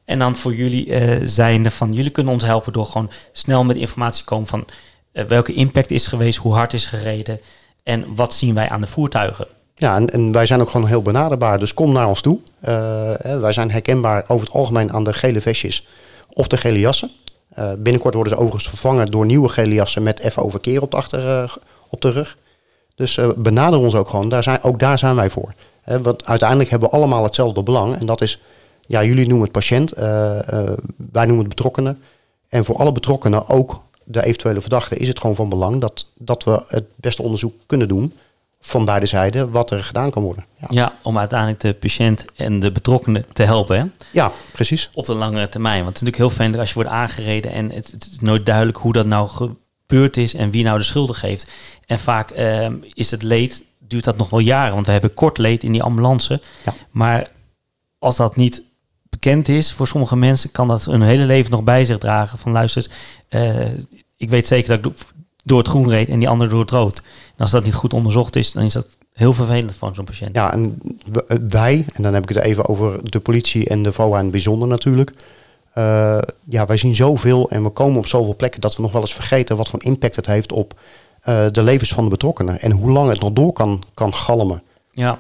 En 0.06 0.20
dan 0.20 0.36
voor 0.36 0.56
jullie 0.56 0.94
eh 0.94 1.20
zijnde 1.24 1.72
van 1.72 1.92
jullie 1.92 2.12
kunnen 2.12 2.34
ons 2.34 2.44
helpen 2.44 2.74
door 2.74 2.86
gewoon 2.86 3.12
snel 3.32 3.64
met 3.64 3.76
informatie 3.76 4.20
te 4.20 4.30
komen 4.30 4.48
van 4.48 4.66
eh, 5.12 5.26
welke 5.26 5.54
impact 5.54 5.92
is 5.92 6.08
geweest, 6.08 6.38
hoe 6.38 6.54
hard 6.54 6.74
is 6.74 6.86
gereden 6.86 7.40
en 7.84 8.16
wat 8.16 8.34
zien 8.34 8.56
wij 8.56 8.70
aan 8.70 8.82
de 8.82 8.88
voertuigen. 8.88 9.48
Ja, 9.80 10.06
en, 10.06 10.32
wij 10.32 10.46
zijn 10.46 10.62
ook 10.62 10.70
gewoon 10.70 10.88
heel 10.88 11.02
benaderbaar. 11.02 11.60
Dus 11.60 11.74
kom 11.74 11.92
naar 11.92 12.08
ons 12.08 12.22
toe. 12.22 12.40
Eh, 12.60 13.40
wij 13.40 13.52
zijn 13.52 13.72
herkenbaar 13.72 14.24
over 14.28 14.46
het 14.46 14.56
algemeen 14.56 14.92
aan 14.92 15.04
de 15.04 15.14
gele 15.14 15.42
vestjes 15.42 15.88
of 16.34 16.48
de 16.48 16.58
gele 16.58 16.80
jassen. 16.80 17.10
Eh, 17.50 17.72
binnenkort 17.78 18.14
worden 18.14 18.34
ze 18.34 18.40
overigens 18.40 18.70
vervangen 18.70 19.12
door 19.12 19.26
nieuwe 19.26 19.50
gele 19.50 19.74
jassen 19.74 20.04
met 20.04 20.28
FO 20.32 20.50
verkeer 20.50 20.82
op 20.82 20.92
de, 20.92 20.98
achter, 20.98 21.28
eh, 21.28 21.56
op 21.90 22.02
de 22.02 22.10
rug. 22.10 22.38
Dus 22.96 23.20
benader 23.38 23.80
ons 23.80 23.96
ook 23.96 24.10
gewoon. 24.10 24.30
Daar 24.30 24.44
zijn, 24.44 24.64
ook 24.64 24.80
daar 24.80 24.98
zijn 24.98 25.16
wij 25.16 25.30
voor. 25.30 25.54
Want 26.02 26.26
uiteindelijk 26.26 26.70
hebben 26.70 26.90
we 26.90 26.96
allemaal 26.96 27.24
hetzelfde 27.24 27.64
belang. 27.64 27.96
En 27.96 28.06
dat 28.06 28.22
is, 28.22 28.42
ja, 28.86 29.04
jullie 29.04 29.28
noemen 29.28 29.44
het 29.44 29.52
patiënt. 29.52 29.92
wij 31.12 31.26
noemen 31.26 31.38
het 31.38 31.48
betrokkenen. 31.48 32.02
En 32.50 32.66
voor 32.66 32.76
alle 32.76 32.92
betrokkenen, 32.92 33.50
ook 33.50 33.82
de 34.04 34.24
eventuele 34.24 34.62
verdachte, 34.62 34.98
is 34.98 35.08
het 35.08 35.20
gewoon 35.20 35.36
van 35.36 35.50
belang 35.50 35.82
dat, 35.82 36.06
dat 36.18 36.44
we 36.44 36.64
het 36.68 36.86
beste 36.96 37.22
onderzoek 37.22 37.54
kunnen 37.66 37.88
doen 37.88 38.14
van 38.62 38.86
beide 38.86 39.06
zijden 39.06 39.52
wat 39.52 39.72
er 39.72 39.84
gedaan 39.84 40.12
kan 40.12 40.24
worden. 40.24 40.46
Ja, 40.60 40.68
Ja, 40.70 40.94
om 41.04 41.18
uiteindelijk 41.18 41.60
de 41.60 41.74
patiënt 41.74 42.26
en 42.36 42.60
de 42.60 42.72
betrokkenen 42.72 43.26
te 43.34 43.44
helpen. 43.44 43.78
Hè? 43.80 43.86
ja 44.12 44.32
precies. 44.52 44.90
op 44.94 45.06
de 45.06 45.14
langere 45.14 45.50
termijn. 45.50 45.84
Want 45.84 45.88
het 45.88 45.96
is 45.96 46.02
natuurlijk 46.02 46.30
heel 46.32 46.44
fijn 46.46 46.60
als 46.60 46.68
je 46.70 46.76
wordt 46.76 46.90
aangereden 46.90 47.52
en 47.52 47.72
het, 47.72 47.92
het 47.92 48.08
is 48.12 48.20
nooit 48.20 48.46
duidelijk 48.46 48.78
hoe 48.78 48.94
dat 48.94 49.06
nou 49.06 49.30
gebeurd 49.30 50.18
is 50.18 50.34
en 50.34 50.52
wie 50.52 50.64
nou 50.64 50.78
de 50.78 50.84
schulden 50.84 51.16
geeft. 51.16 51.52
En 51.86 52.00
vaak 52.00 52.32
ehm, 52.32 52.76
is 52.94 53.12
het 53.12 53.24
leed, 53.24 53.64
duurt 53.80 54.04
dat 54.04 54.18
nog 54.18 54.30
wel 54.30 54.40
jaren, 54.40 54.74
want 54.74 54.86
we 54.86 54.92
hebben 54.92 55.14
kort 55.14 55.38
leed 55.38 55.64
in 55.64 55.72
die 55.72 55.84
ambulance. 55.84 56.42
Ja. 56.66 56.74
Maar 56.92 57.32
als 58.00 58.16
dat 58.16 58.36
niet 58.36 58.64
bekend 59.10 59.48
is 59.48 59.72
voor 59.74 59.88
sommige 59.88 60.16
mensen, 60.16 60.52
kan 60.52 60.68
dat 60.68 60.86
hun 60.86 61.02
hele 61.02 61.26
leven 61.26 61.52
nog 61.52 61.64
bij 61.64 61.86
zich 61.86 61.98
dragen. 61.98 62.38
Van 62.38 62.52
luister, 62.52 62.88
eh, 63.30 63.68
ik 64.18 64.30
weet 64.30 64.48
zeker 64.48 64.68
dat 64.68 64.78
ik 64.78 64.84
do- 64.84 65.06
door 65.44 65.58
het 65.58 65.68
groen 65.68 65.90
reed 65.90 66.10
en 66.10 66.20
die 66.20 66.30
ander 66.30 66.50
door 66.50 66.60
het 66.62 66.72
rood. 66.72 67.02
Als 67.40 67.52
dat 67.52 67.64
niet 67.64 67.74
goed 67.74 67.94
onderzocht 67.94 68.36
is, 68.36 68.52
dan 68.52 68.64
is 68.64 68.74
dat 68.74 68.88
heel 69.14 69.34
vervelend 69.34 69.76
voor 69.76 69.92
zo'n 69.96 70.06
patiënt. 70.06 70.36
Ja, 70.36 70.54
en 70.54 70.78
w- 71.12 71.36
wij, 71.50 71.86
en 71.94 72.04
dan 72.04 72.14
heb 72.14 72.24
ik 72.30 72.36
het 72.36 72.44
even 72.44 72.68
over 72.68 73.12
de 73.12 73.20
politie 73.20 73.68
en 73.70 73.84
de 73.84 73.92
VOA 73.94 74.18
in 74.18 74.24
het 74.24 74.32
bijzonder 74.32 74.68
natuurlijk. 74.68 75.12
Eh, 75.74 76.18
ja, 76.44 76.66
wij 76.66 76.78
zien 76.78 76.96
zoveel 76.96 77.50
en 77.50 77.64
we 77.64 77.70
komen 77.70 77.98
op 77.98 78.08
zoveel 78.08 78.36
plekken 78.36 78.62
dat 78.62 78.76
we 78.76 78.82
nog 78.82 78.92
wel 78.92 79.02
eens 79.02 79.14
vergeten 79.14 79.58
wat 79.58 79.70
voor 79.70 79.84
impact 79.84 80.16
het 80.16 80.26
heeft 80.26 80.52
op 80.52 80.80
eh, 81.22 81.46
de 81.52 81.64
levens 81.64 81.94
van 81.94 82.04
de 82.04 82.10
betrokkenen. 82.10 82.60
En 82.60 82.72
hoe 82.72 82.92
lang 82.92 83.10
het 83.10 83.20
nog 83.20 83.32
door 83.34 83.54
kan, 83.54 83.84
kan 83.94 84.14
galmen. 84.16 84.62
Ja. 84.92 85.20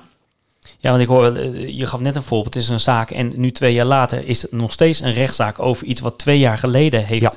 Ja, 0.79 0.89
want 0.89 1.01
ik 1.01 1.07
hoor, 1.07 1.35
eh, 1.35 1.77
je 1.77 1.85
gaf 1.85 1.99
net 1.99 2.15
een 2.15 2.23
voorbeeld, 2.23 2.53
het 2.53 2.63
is 2.63 2.69
een 2.69 2.79
zaak 2.79 3.11
en 3.11 3.31
nu 3.35 3.51
twee 3.51 3.73
jaar 3.73 3.85
later 3.85 4.27
is 4.27 4.41
het 4.41 4.51
nog 4.51 4.71
steeds 4.71 4.99
een 5.01 5.13
rechtszaak 5.13 5.59
over 5.59 5.85
iets 5.87 6.01
wat 6.01 6.17
twee 6.17 6.39
jaar 6.39 6.57
geleden 6.57 7.05
heeft 7.05 7.21
Ja. 7.21 7.31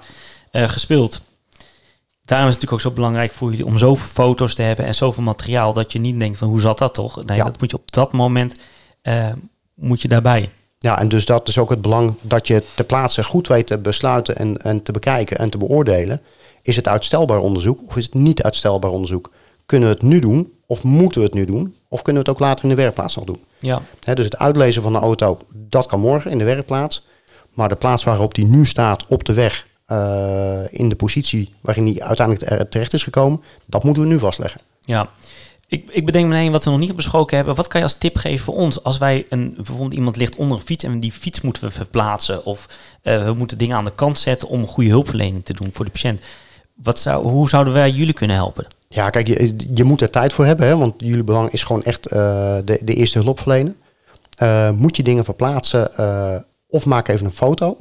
eh, 0.51 0.69
gespeeld. 0.69 1.21
Daarom 2.25 2.49
is 2.49 2.55
het 2.55 2.63
natuurlijk 2.63 2.73
ook 2.73 2.93
zo 2.93 3.01
belangrijk 3.01 3.33
voor 3.33 3.51
jullie 3.51 3.67
om 3.67 3.79
zoveel 3.79 4.07
foto's 4.09 4.55
te 4.55 4.63
hebben 4.63 4.85
en 4.85 4.95
zoveel 4.95 5.23
materiaal 5.23 5.73
dat 5.73 5.93
je 5.93 5.99
niet 5.99 6.19
denkt 6.19 6.39
van 6.39 6.49
hoe 6.49 6.61
zat 6.61 6.79
dat 6.79 6.95
toch? 6.95 7.25
Nee, 7.25 7.37
Ja. 7.37 7.45
dat 7.45 7.61
moet 7.61 7.71
je 7.71 7.77
op 7.77 7.93
dat 7.93 8.13
moment 8.13 8.55
eh, 9.03 9.33
moet 9.75 10.03
je 10.03 10.09
daarbij. 10.09 10.51
Ja, 10.79 10.99
en 10.99 11.09
dus 11.09 11.27
dat 11.27 11.49
is 11.49 11.59
ook 11.59 11.71
het 11.71 11.83
belang 11.83 12.15
dat 12.21 12.47
je 12.47 12.63
ter 12.75 12.85
plaatse 12.85 13.25
goed 13.25 13.49
weet 13.49 13.67
te 13.67 13.79
besluiten 13.79 14.37
en, 14.37 14.57
en 14.57 14.83
te 14.83 14.93
bekijken 14.93 15.39
en 15.39 15.51
te 15.51 15.59
beoordelen. 15.59 16.21
Is 16.63 16.77
het 16.77 16.89
uitstelbaar 16.89 17.39
onderzoek 17.39 17.81
of 17.87 17.97
is 17.97 18.05
het 18.05 18.15
niet 18.15 18.43
uitstelbaar 18.43 18.91
onderzoek? 18.91 19.31
Kunnen 19.67 19.89
we 19.89 19.95
het 19.95 20.05
nu 20.05 20.19
doen 20.19 20.53
Of 20.67 20.83
moeten 20.83 21.21
we 21.21 21.27
het 21.27 21.37
nu 21.37 21.45
doen? 21.45 21.75
Of 21.89 22.03
kunnen 22.03 22.23
we 22.23 22.29
het 22.31 22.39
ook 22.39 22.47
later 22.47 22.65
in 22.65 22.71
de 22.71 22.83
werkplaats 22.83 23.17
nog 23.17 23.25
doen? 23.25 23.45
Ja. 23.59 23.83
Dus 24.15 24.25
het 24.25 24.39
uitlezen 24.39 24.83
van 24.83 24.93
de 24.93 24.99
auto, 24.99 25.39
dat 25.53 25.87
kan 25.87 26.01
morgen 26.01 26.31
in 26.31 26.39
de 26.39 26.45
werkplaats. 26.45 27.07
Maar 27.55 27.69
de 27.69 27.77
plaats 27.77 28.05
waarop 28.05 28.35
die 28.35 28.45
nu 28.47 28.67
staat 28.67 29.07
op 29.07 29.25
de 29.25 29.33
weg, 29.33 29.67
eh, 29.87 30.61
in 30.71 30.89
de 30.89 30.97
positie 30.97 31.53
waarin 31.61 31.85
die 31.85 32.05
uiteindelijk 32.05 32.51
er- 32.51 32.69
terecht 32.69 32.93
is 32.93 33.03
gekomen, 33.03 33.41
dat 33.67 33.85
moeten 33.85 34.03
we 34.03 34.09
nu 34.09 34.19
vastleggen. 34.19 34.61
Ja. 34.81 35.09
Ik, 35.69 35.89
ik 35.91 36.07
bedenk 36.07 36.27
meteen 36.29 36.53
wat 36.53 36.65
we 36.65 36.71
nog 36.71 36.79
niet 36.79 36.97
besproken 36.97 37.37
hebben. 37.37 37.55
Wat 37.55 37.67
kan 37.69 37.81
je 37.81 37.87
als 37.87 37.95
tip 37.99 38.17
geven 38.17 38.45
voor 38.45 38.55
ons 38.55 38.83
als 38.85 38.99
wij 38.99 39.27
een, 39.29 39.53
bijvoorbeeld 39.57 39.95
iemand 39.95 40.17
ligt 40.17 40.37
onder 40.37 40.57
een 40.59 40.65
fiets 40.65 40.85
en 40.85 41.01
die 41.01 41.13
fiets 41.13 41.41
moeten 41.41 41.63
we 41.65 41.71
verplaatsen 41.71 42.45
of 42.45 42.67
eh, 43.03 43.25
we 43.25 43.33
moeten 43.33 43.59
dingen 43.59 43.77
aan 43.77 43.85
de 43.85 43.95
kant 43.95 44.19
zetten 44.19 44.49
om 44.49 44.61
een 44.61 44.67
goede 44.67 44.91
hulpverlening 44.91 45.45
te 45.45 45.53
doen 45.53 45.69
voor 45.73 45.85
de 45.85 45.91
patiënt. 45.91 46.23
Wat 46.75 46.99
zou, 46.99 47.27
hoe 47.29 47.49
zouden 47.49 47.73
wij 47.73 47.91
jullie 47.91 48.13
kunnen 48.15 48.37
helpen? 48.37 48.67
Ja, 48.89 49.11
kijk, 49.11 49.27
je, 49.27 49.55
je 49.75 49.85
moet 49.85 50.01
er 50.01 50.11
tijd 50.11 50.33
voor 50.33 50.45
hebben, 50.47 50.67
hè, 50.67 50.77
want 50.77 50.95
jullie 50.97 51.25
belang 51.25 51.51
is 51.51 51.63
gewoon 51.63 51.83
echt 51.83 52.07
eh, 52.07 52.19
de, 52.65 52.81
de 52.85 52.95
eerste 52.95 53.19
hulp 53.19 53.41
verlenen. 53.41 53.77
Moet 54.75 54.97
je 54.97 55.03
dingen 55.03 55.25
verplaatsen 55.25 55.91
of 56.69 56.85
maak 56.87 57.09
even 57.09 57.27
een 57.27 57.33
foto, 57.33 57.77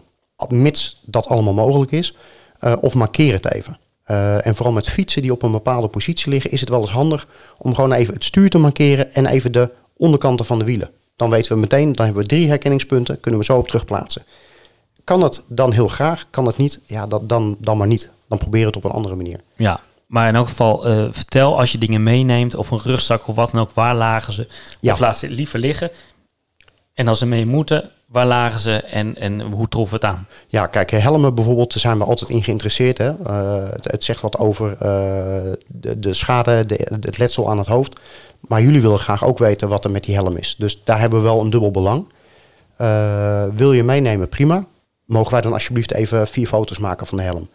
mits 0.50 1.02
dat 1.06 1.28
allemaal 1.28 1.54
mogelijk 1.54 1.92
is, 1.92 2.16
eh, 2.60 2.74
of 2.82 2.94
markeer 2.94 3.34
het 3.34 3.54
even. 3.54 3.80
Eh, 4.04 4.46
en 4.46 4.56
vooral 4.56 4.74
met 4.74 4.90
fietsen 4.90 5.22
die 5.22 5.32
op 5.32 5.44
een 5.44 5.52
bepaalde 5.52 5.88
positie 5.88 6.32
liggen, 6.32 6.52
is 6.52 6.60
het 6.60 6.70
wel 6.70 6.80
eens 6.80 6.90
handig 6.90 7.28
om 7.58 7.76
gewoon 7.76 7.92
even 7.92 8.14
het 8.14 8.24
stuur 8.24 8.50
te 8.50 8.58
markeren 8.58 9.14
en 9.14 9.26
even 9.26 9.52
de 9.52 9.70
onderkanten 9.98 10.46
van 10.46 10.60
de 10.60 10.66
wielen. 10.66 10.90
Dan 11.16 11.30
weten 11.30 11.52
we 11.54 11.60
meteen, 11.60 11.96
dan 11.96 12.06
hebben 12.06 12.24
we 12.24 12.30
drie 12.30 12.48
herkenningspunten, 12.48 13.20
kunnen 13.20 13.40
we 13.40 13.46
zo 13.46 13.58
op 13.58 13.68
terugplaatsen. 13.68 14.24
Kan 15.04 15.24
het 15.24 15.44
dan 15.48 15.72
heel 15.72 15.88
graag, 15.88 16.26
kan 16.30 16.46
het 16.46 16.58
niet, 16.58 16.80
ja, 16.86 17.08
dat, 17.08 17.30
dan, 17.30 17.58
dan 17.60 17.78
maar 17.78 17.88
niet. 17.88 18.10
Dan 18.28 18.38
probeer 18.38 18.66
het 18.66 18.76
op 18.76 18.84
een 18.84 18.92
andere 18.92 19.16
manier. 19.16 19.40
Ja, 19.56 19.80
maar 20.12 20.28
in 20.28 20.36
elk 20.36 20.48
geval 20.48 20.86
eh, 20.86 21.08
vertel 21.12 21.60
als 21.60 21.72
je 21.72 21.78
dingen 21.78 22.04
meeneemt 22.04 22.56
of 22.56 22.72
een 22.72 22.82
rugzak 22.84 23.28
of 23.28 23.36
wat 23.36 23.52
dan 23.52 23.62
ook, 23.62 23.72
waar 23.72 23.96
lagen 23.96 24.34
ze? 24.34 24.48
Ja. 24.80 24.94
Of 24.94 25.00
laat 25.00 25.18
ze 25.18 25.30
liever 25.30 25.60
liggen. 25.60 25.92
En 26.94 27.08
als 27.08 27.20
ze 27.20 27.26
mee 27.26 27.46
moeten, 27.46 27.92
waar 28.12 28.26
lagen 28.26 28.60
ze 28.60 28.76
en, 28.76 29.16
en 29.16 29.42
hoe 29.42 29.68
troffen 29.68 30.00
we 30.00 30.06
het 30.06 30.16
aan? 30.16 30.28
Ja, 30.48 30.68
kijk, 30.68 30.92
helmen 30.92 31.36
bijvoorbeeld, 31.36 31.70
daar 31.70 31.80
zijn 31.80 31.98
we 31.98 32.04
altijd 32.04 32.30
in 32.30 32.44
geïnteresseerd. 32.44 32.98
Hè? 32.98 33.14
Eh, 33.24 33.70
het, 33.82 34.04
zegt 34.04 34.22
wat 34.22 34.38
over 34.38 34.72
eh, 34.72 34.78
de, 35.68 36.00
de 36.00 36.14
schade, 36.14 36.66
de, 36.66 36.88
het 37.00 37.18
letsel 37.18 37.50
aan 37.50 37.58
het 37.58 37.68
hoofd. 37.68 38.00
Maar 38.40 38.62
jullie 38.62 38.82
willen 38.82 39.00
graag 39.00 39.24
ook 39.24 39.38
weten 39.38 39.70
wat 39.70 39.86
er 39.86 39.92
met 39.92 40.04
die 40.04 40.16
helm 40.16 40.38
is. 40.38 40.56
Dus 40.58 40.84
daar 40.84 41.00
hebben 41.00 41.20
we 41.20 41.26
wel 41.26 41.42
een 41.42 41.50
dubbel 41.50 41.72
belang. 41.72 42.08
Eh, 42.76 43.46
wil 43.56 43.74
je 43.74 43.84
meenemen, 43.84 44.30
prima. 44.30 44.66
Mogen 45.06 45.32
wij 45.32 45.42
dan 45.42 45.54
alsjeblieft 45.54 45.94
even 45.94 46.28
vier 46.28 46.48
foto's 46.48 46.80
maken 46.80 47.08
van 47.08 47.18
de 47.18 47.24
helm? 47.24 47.50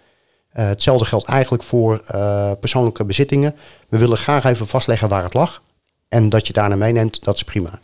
Hetzelfde 0.49 1.05
geldt 1.05 1.27
eigenlijk 1.27 1.63
voor 1.63 2.01
persoonlijke 2.61 3.05
bezittingen. 3.05 3.55
We 3.89 3.99
willen 3.99 4.17
graag 4.17 4.45
even 4.45 4.67
vastleggen 4.67 5.09
waar 5.09 5.23
het 5.23 5.35
lag. 5.35 5.63
En 6.09 6.29
dat 6.29 6.47
je 6.47 6.53
daarna 6.53 6.77
meeneemt, 6.77 7.25
dat 7.25 7.37
is 7.37 7.45
prima. 7.45 7.81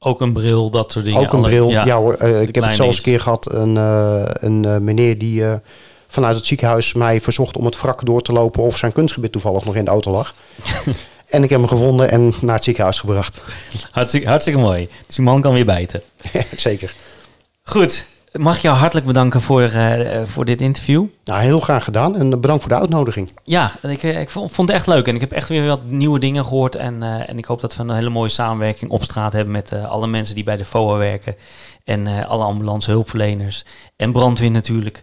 Ook 0.00 0.20
een 0.20 0.32
bril, 0.32 0.70
dat 0.70 0.92
soort 0.92 1.04
dingen. 1.04 1.20
Ook 1.20 1.32
een 1.32 1.40
bril. 1.40 1.70
Ja, 1.70 1.96
hoor, 1.96 2.14
eh, 2.14 2.40
ik 2.40 2.54
heb 2.54 2.64
het 2.64 2.76
zelfs 2.76 2.96
een 2.96 3.02
keer 3.02 3.20
gehad. 3.20 3.52
Een, 3.52 3.76
eh, 3.76 4.22
een 4.24 4.64
eh, 4.64 4.76
meneer 4.76 5.18
die 5.18 5.44
vanuit 6.08 6.36
het 6.36 6.46
ziekenhuis 6.46 6.94
mij 6.94 7.20
verzocht 7.20 7.56
om 7.56 7.64
het 7.64 7.80
wrak 7.80 8.06
door 8.06 8.22
te 8.22 8.32
lopen 8.32 8.62
of 8.62 8.76
zijn 8.76 8.92
kunstgebied 8.92 9.32
toevallig 9.32 9.64
nog 9.64 9.74
in 9.74 9.84
de 9.84 9.90
auto 9.90 10.10
lag. 10.10 10.34
en 11.28 11.42
ik 11.42 11.50
heb 11.50 11.58
hem 11.58 11.68
gevonden 11.68 12.10
en 12.10 12.32
naar 12.40 12.54
het 12.54 12.64
ziekenhuis 12.64 12.98
gebracht. 12.98 13.40
Hartstikke, 13.90 14.28
hartstikke 14.28 14.60
mooi. 14.60 14.88
Dus 15.06 15.16
die 15.16 15.24
man 15.24 15.40
kan 15.40 15.52
weer 15.52 15.64
bijten. 15.64 16.02
Zeker. 16.56 16.94
Goed, 17.62 18.04
mag 18.32 18.56
ik 18.56 18.62
jou 18.62 18.76
hartelijk 18.76 19.06
bedanken 19.06 19.40
voor, 19.40 19.62
eh, 19.62 20.22
voor 20.24 20.44
dit 20.44 20.60
interview. 20.60 21.04
Nou, 21.24 21.40
heel 21.42 21.58
graag 21.58 21.84
gedaan 21.84 22.16
en 22.16 22.30
bedankt 22.40 22.62
voor 22.62 22.72
de 22.72 22.78
uitnodiging. 22.78 23.32
Ja, 23.44 23.70
ik, 23.82 24.02
eh, 24.02 24.20
ik 24.20 24.30
vond 24.30 24.56
het 24.56 24.70
echt 24.70 24.86
leuk 24.86 25.06
en 25.08 25.14
ik 25.14 25.20
heb 25.20 25.32
echt 25.32 25.48
weer 25.48 25.66
wat 25.66 25.84
nieuwe 25.84 26.18
dingen 26.18 26.44
gehoord. 26.44 26.76
En, 26.76 27.02
eh, 27.02 27.28
en 27.28 27.38
ik 27.38 27.44
hoop 27.44 27.60
dat 27.60 27.76
we 27.76 27.82
een 27.82 27.90
hele 27.94 28.08
mooie 28.10 28.28
samenwerking 28.30 28.90
op 28.90 29.02
straat 29.02 29.32
hebben 29.32 29.52
met 29.52 29.72
eh, 29.72 29.84
alle 29.88 30.06
mensen 30.06 30.34
die 30.34 30.44
bij 30.44 30.56
de 30.56 30.64
FOA 30.64 30.96
werken. 30.96 31.34
En 31.84 32.06
eh, 32.06 32.26
alle 32.26 32.44
ambulance 32.44 32.90
hulpverleners 32.90 33.64
en 33.96 34.12
brandweer 34.12 34.50
natuurlijk. 34.50 35.02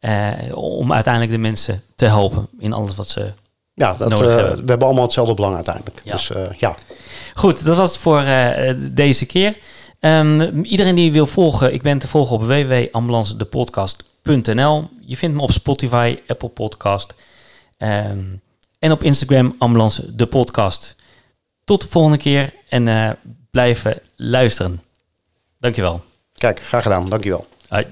eh, 0.00 0.28
om 0.54 0.92
uiteindelijk 0.92 1.32
de 1.32 1.38
mensen 1.38 1.82
te 1.94 2.06
helpen 2.06 2.48
in 2.58 2.72
alles 2.72 2.94
wat 2.94 3.08
ze... 3.08 3.32
Ja, 3.74 3.92
dat, 3.94 4.12
eh, 4.12 4.18
hebben. 4.18 4.50
we 4.56 4.64
hebben 4.66 4.86
allemaal 4.86 5.04
hetzelfde 5.04 5.34
belang 5.34 5.54
uiteindelijk. 5.54 6.00
Ja. 6.04 6.12
Dus 6.12 6.30
eh, 6.30 6.42
ja, 6.56 6.74
Goed, 7.34 7.64
dat 7.64 7.76
was 7.76 7.90
het 7.90 7.98
voor 8.00 8.20
eh, 8.20 8.74
deze 8.92 9.26
keer. 9.26 9.58
Ehm, 10.06 10.62
iedereen 10.62 10.94
die 10.94 11.12
wil 11.12 11.26
volgen, 11.26 11.72
ik 11.72 11.82
ben 11.82 11.98
te 11.98 12.08
volgen 12.08 12.36
op 12.36 12.42
www.ambulancedepodcast.nl. 12.42 14.88
Je 15.00 15.16
vindt 15.16 15.36
me 15.36 15.42
op 15.42 15.50
Spotify, 15.50 16.18
Apple 16.26 16.48
Podcast 16.48 17.14
ehm, 17.78 18.24
en 18.78 18.92
op 18.92 19.02
Instagram 19.02 19.54
Ambulance 19.58 20.14
de 20.14 20.26
Podcast. 20.26 20.96
Tot 21.64 21.80
de 21.80 21.88
volgende 21.88 22.18
keer 22.18 22.54
en 22.68 22.88
eh, 22.88 23.10
blijven 23.50 24.00
luisteren. 24.16 24.82
Dankjewel. 25.58 26.04
kijk, 26.34 26.60
graag 26.60 26.82
gedaan. 26.82 27.08
Dankjewel. 27.08 27.46
Hoi. 27.68 27.86